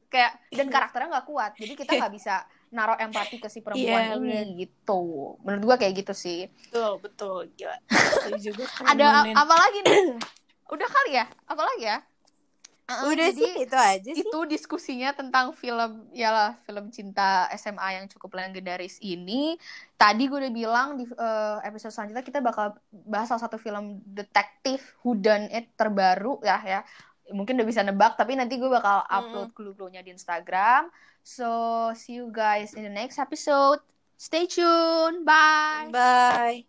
kayak 0.09 0.33
dan 0.49 0.67
karakternya 0.73 1.09
nggak 1.21 1.27
kuat. 1.29 1.53
Jadi 1.61 1.73
kita 1.77 1.93
nggak 2.01 2.13
bisa 2.17 2.35
naruh 2.75 2.99
empati 2.99 3.39
ke 3.39 3.47
si 3.47 3.63
perempuan 3.63 4.03
Iya, 4.05 4.15
ini 4.15 4.21
bener. 4.21 4.47
gitu 4.59 5.01
menurut 5.41 5.63
gue 5.65 5.77
kayak 5.81 5.95
gitu 5.97 6.13
sih 6.13 6.51
Betul, 6.67 6.93
betul, 6.99 7.37
gila. 7.55 7.79
Keren 8.19 8.85
ada 8.85 9.07
apa 9.25 9.55
lagi 9.55 9.79
nih 9.81 10.19
udah 10.75 10.89
kali 10.89 11.13
ya 11.15 11.25
apa 11.47 11.63
lagi 11.65 11.85
ya 11.87 11.99
Uh-uh, 12.85 13.09
Udah 13.09 13.33
jadi- 13.33 13.41
sih 13.41 13.53
itu 13.65 13.73
aja 13.73 14.11
sih. 14.13 14.21
itu 14.21 14.39
diskusinya 14.45 15.17
tentang 15.17 15.57
film 15.57 16.05
ya 16.13 16.53
film 16.63 16.93
cinta 16.93 17.49
SMA 17.55 17.97
yang 17.97 18.13
cukup 18.13 18.37
legendaris 18.37 19.01
ini. 19.01 19.57
Tadi 19.97 20.29
gue 20.29 20.37
udah 20.37 20.53
bilang 20.53 20.89
di 20.93 21.09
eh, 21.09 21.59
episode 21.65 21.97
selanjutnya 21.97 22.21
kita 22.21 22.45
bakal 22.45 22.77
bahas 22.93 23.33
salah 23.33 23.41
satu 23.41 23.57
film 23.57 24.05
detektif 24.05 25.01
who 25.01 25.17
done 25.17 25.49
it 25.49 25.73
terbaru 25.73 26.45
ya 26.45 26.61
ya. 26.61 26.81
Mungkin 27.33 27.57
udah 27.57 27.65
bisa 27.65 27.81
nebak 27.81 28.21
tapi 28.21 28.37
nanti 28.37 28.61
gue 28.61 28.69
bakal 28.69 29.01
upload 29.09 29.57
clue-cluenya 29.57 30.05
di 30.05 30.13
Instagram. 30.13 30.93
So 31.25 31.93
see 31.97 32.21
you 32.21 32.31
guys 32.31 32.75
in 32.75 32.85
the 32.85 32.93
next 32.93 33.19
episode. 33.19 33.81
Stay 34.17 34.47
tuned. 34.47 35.25
Bye. 35.25 35.89
Bye. 35.91 36.65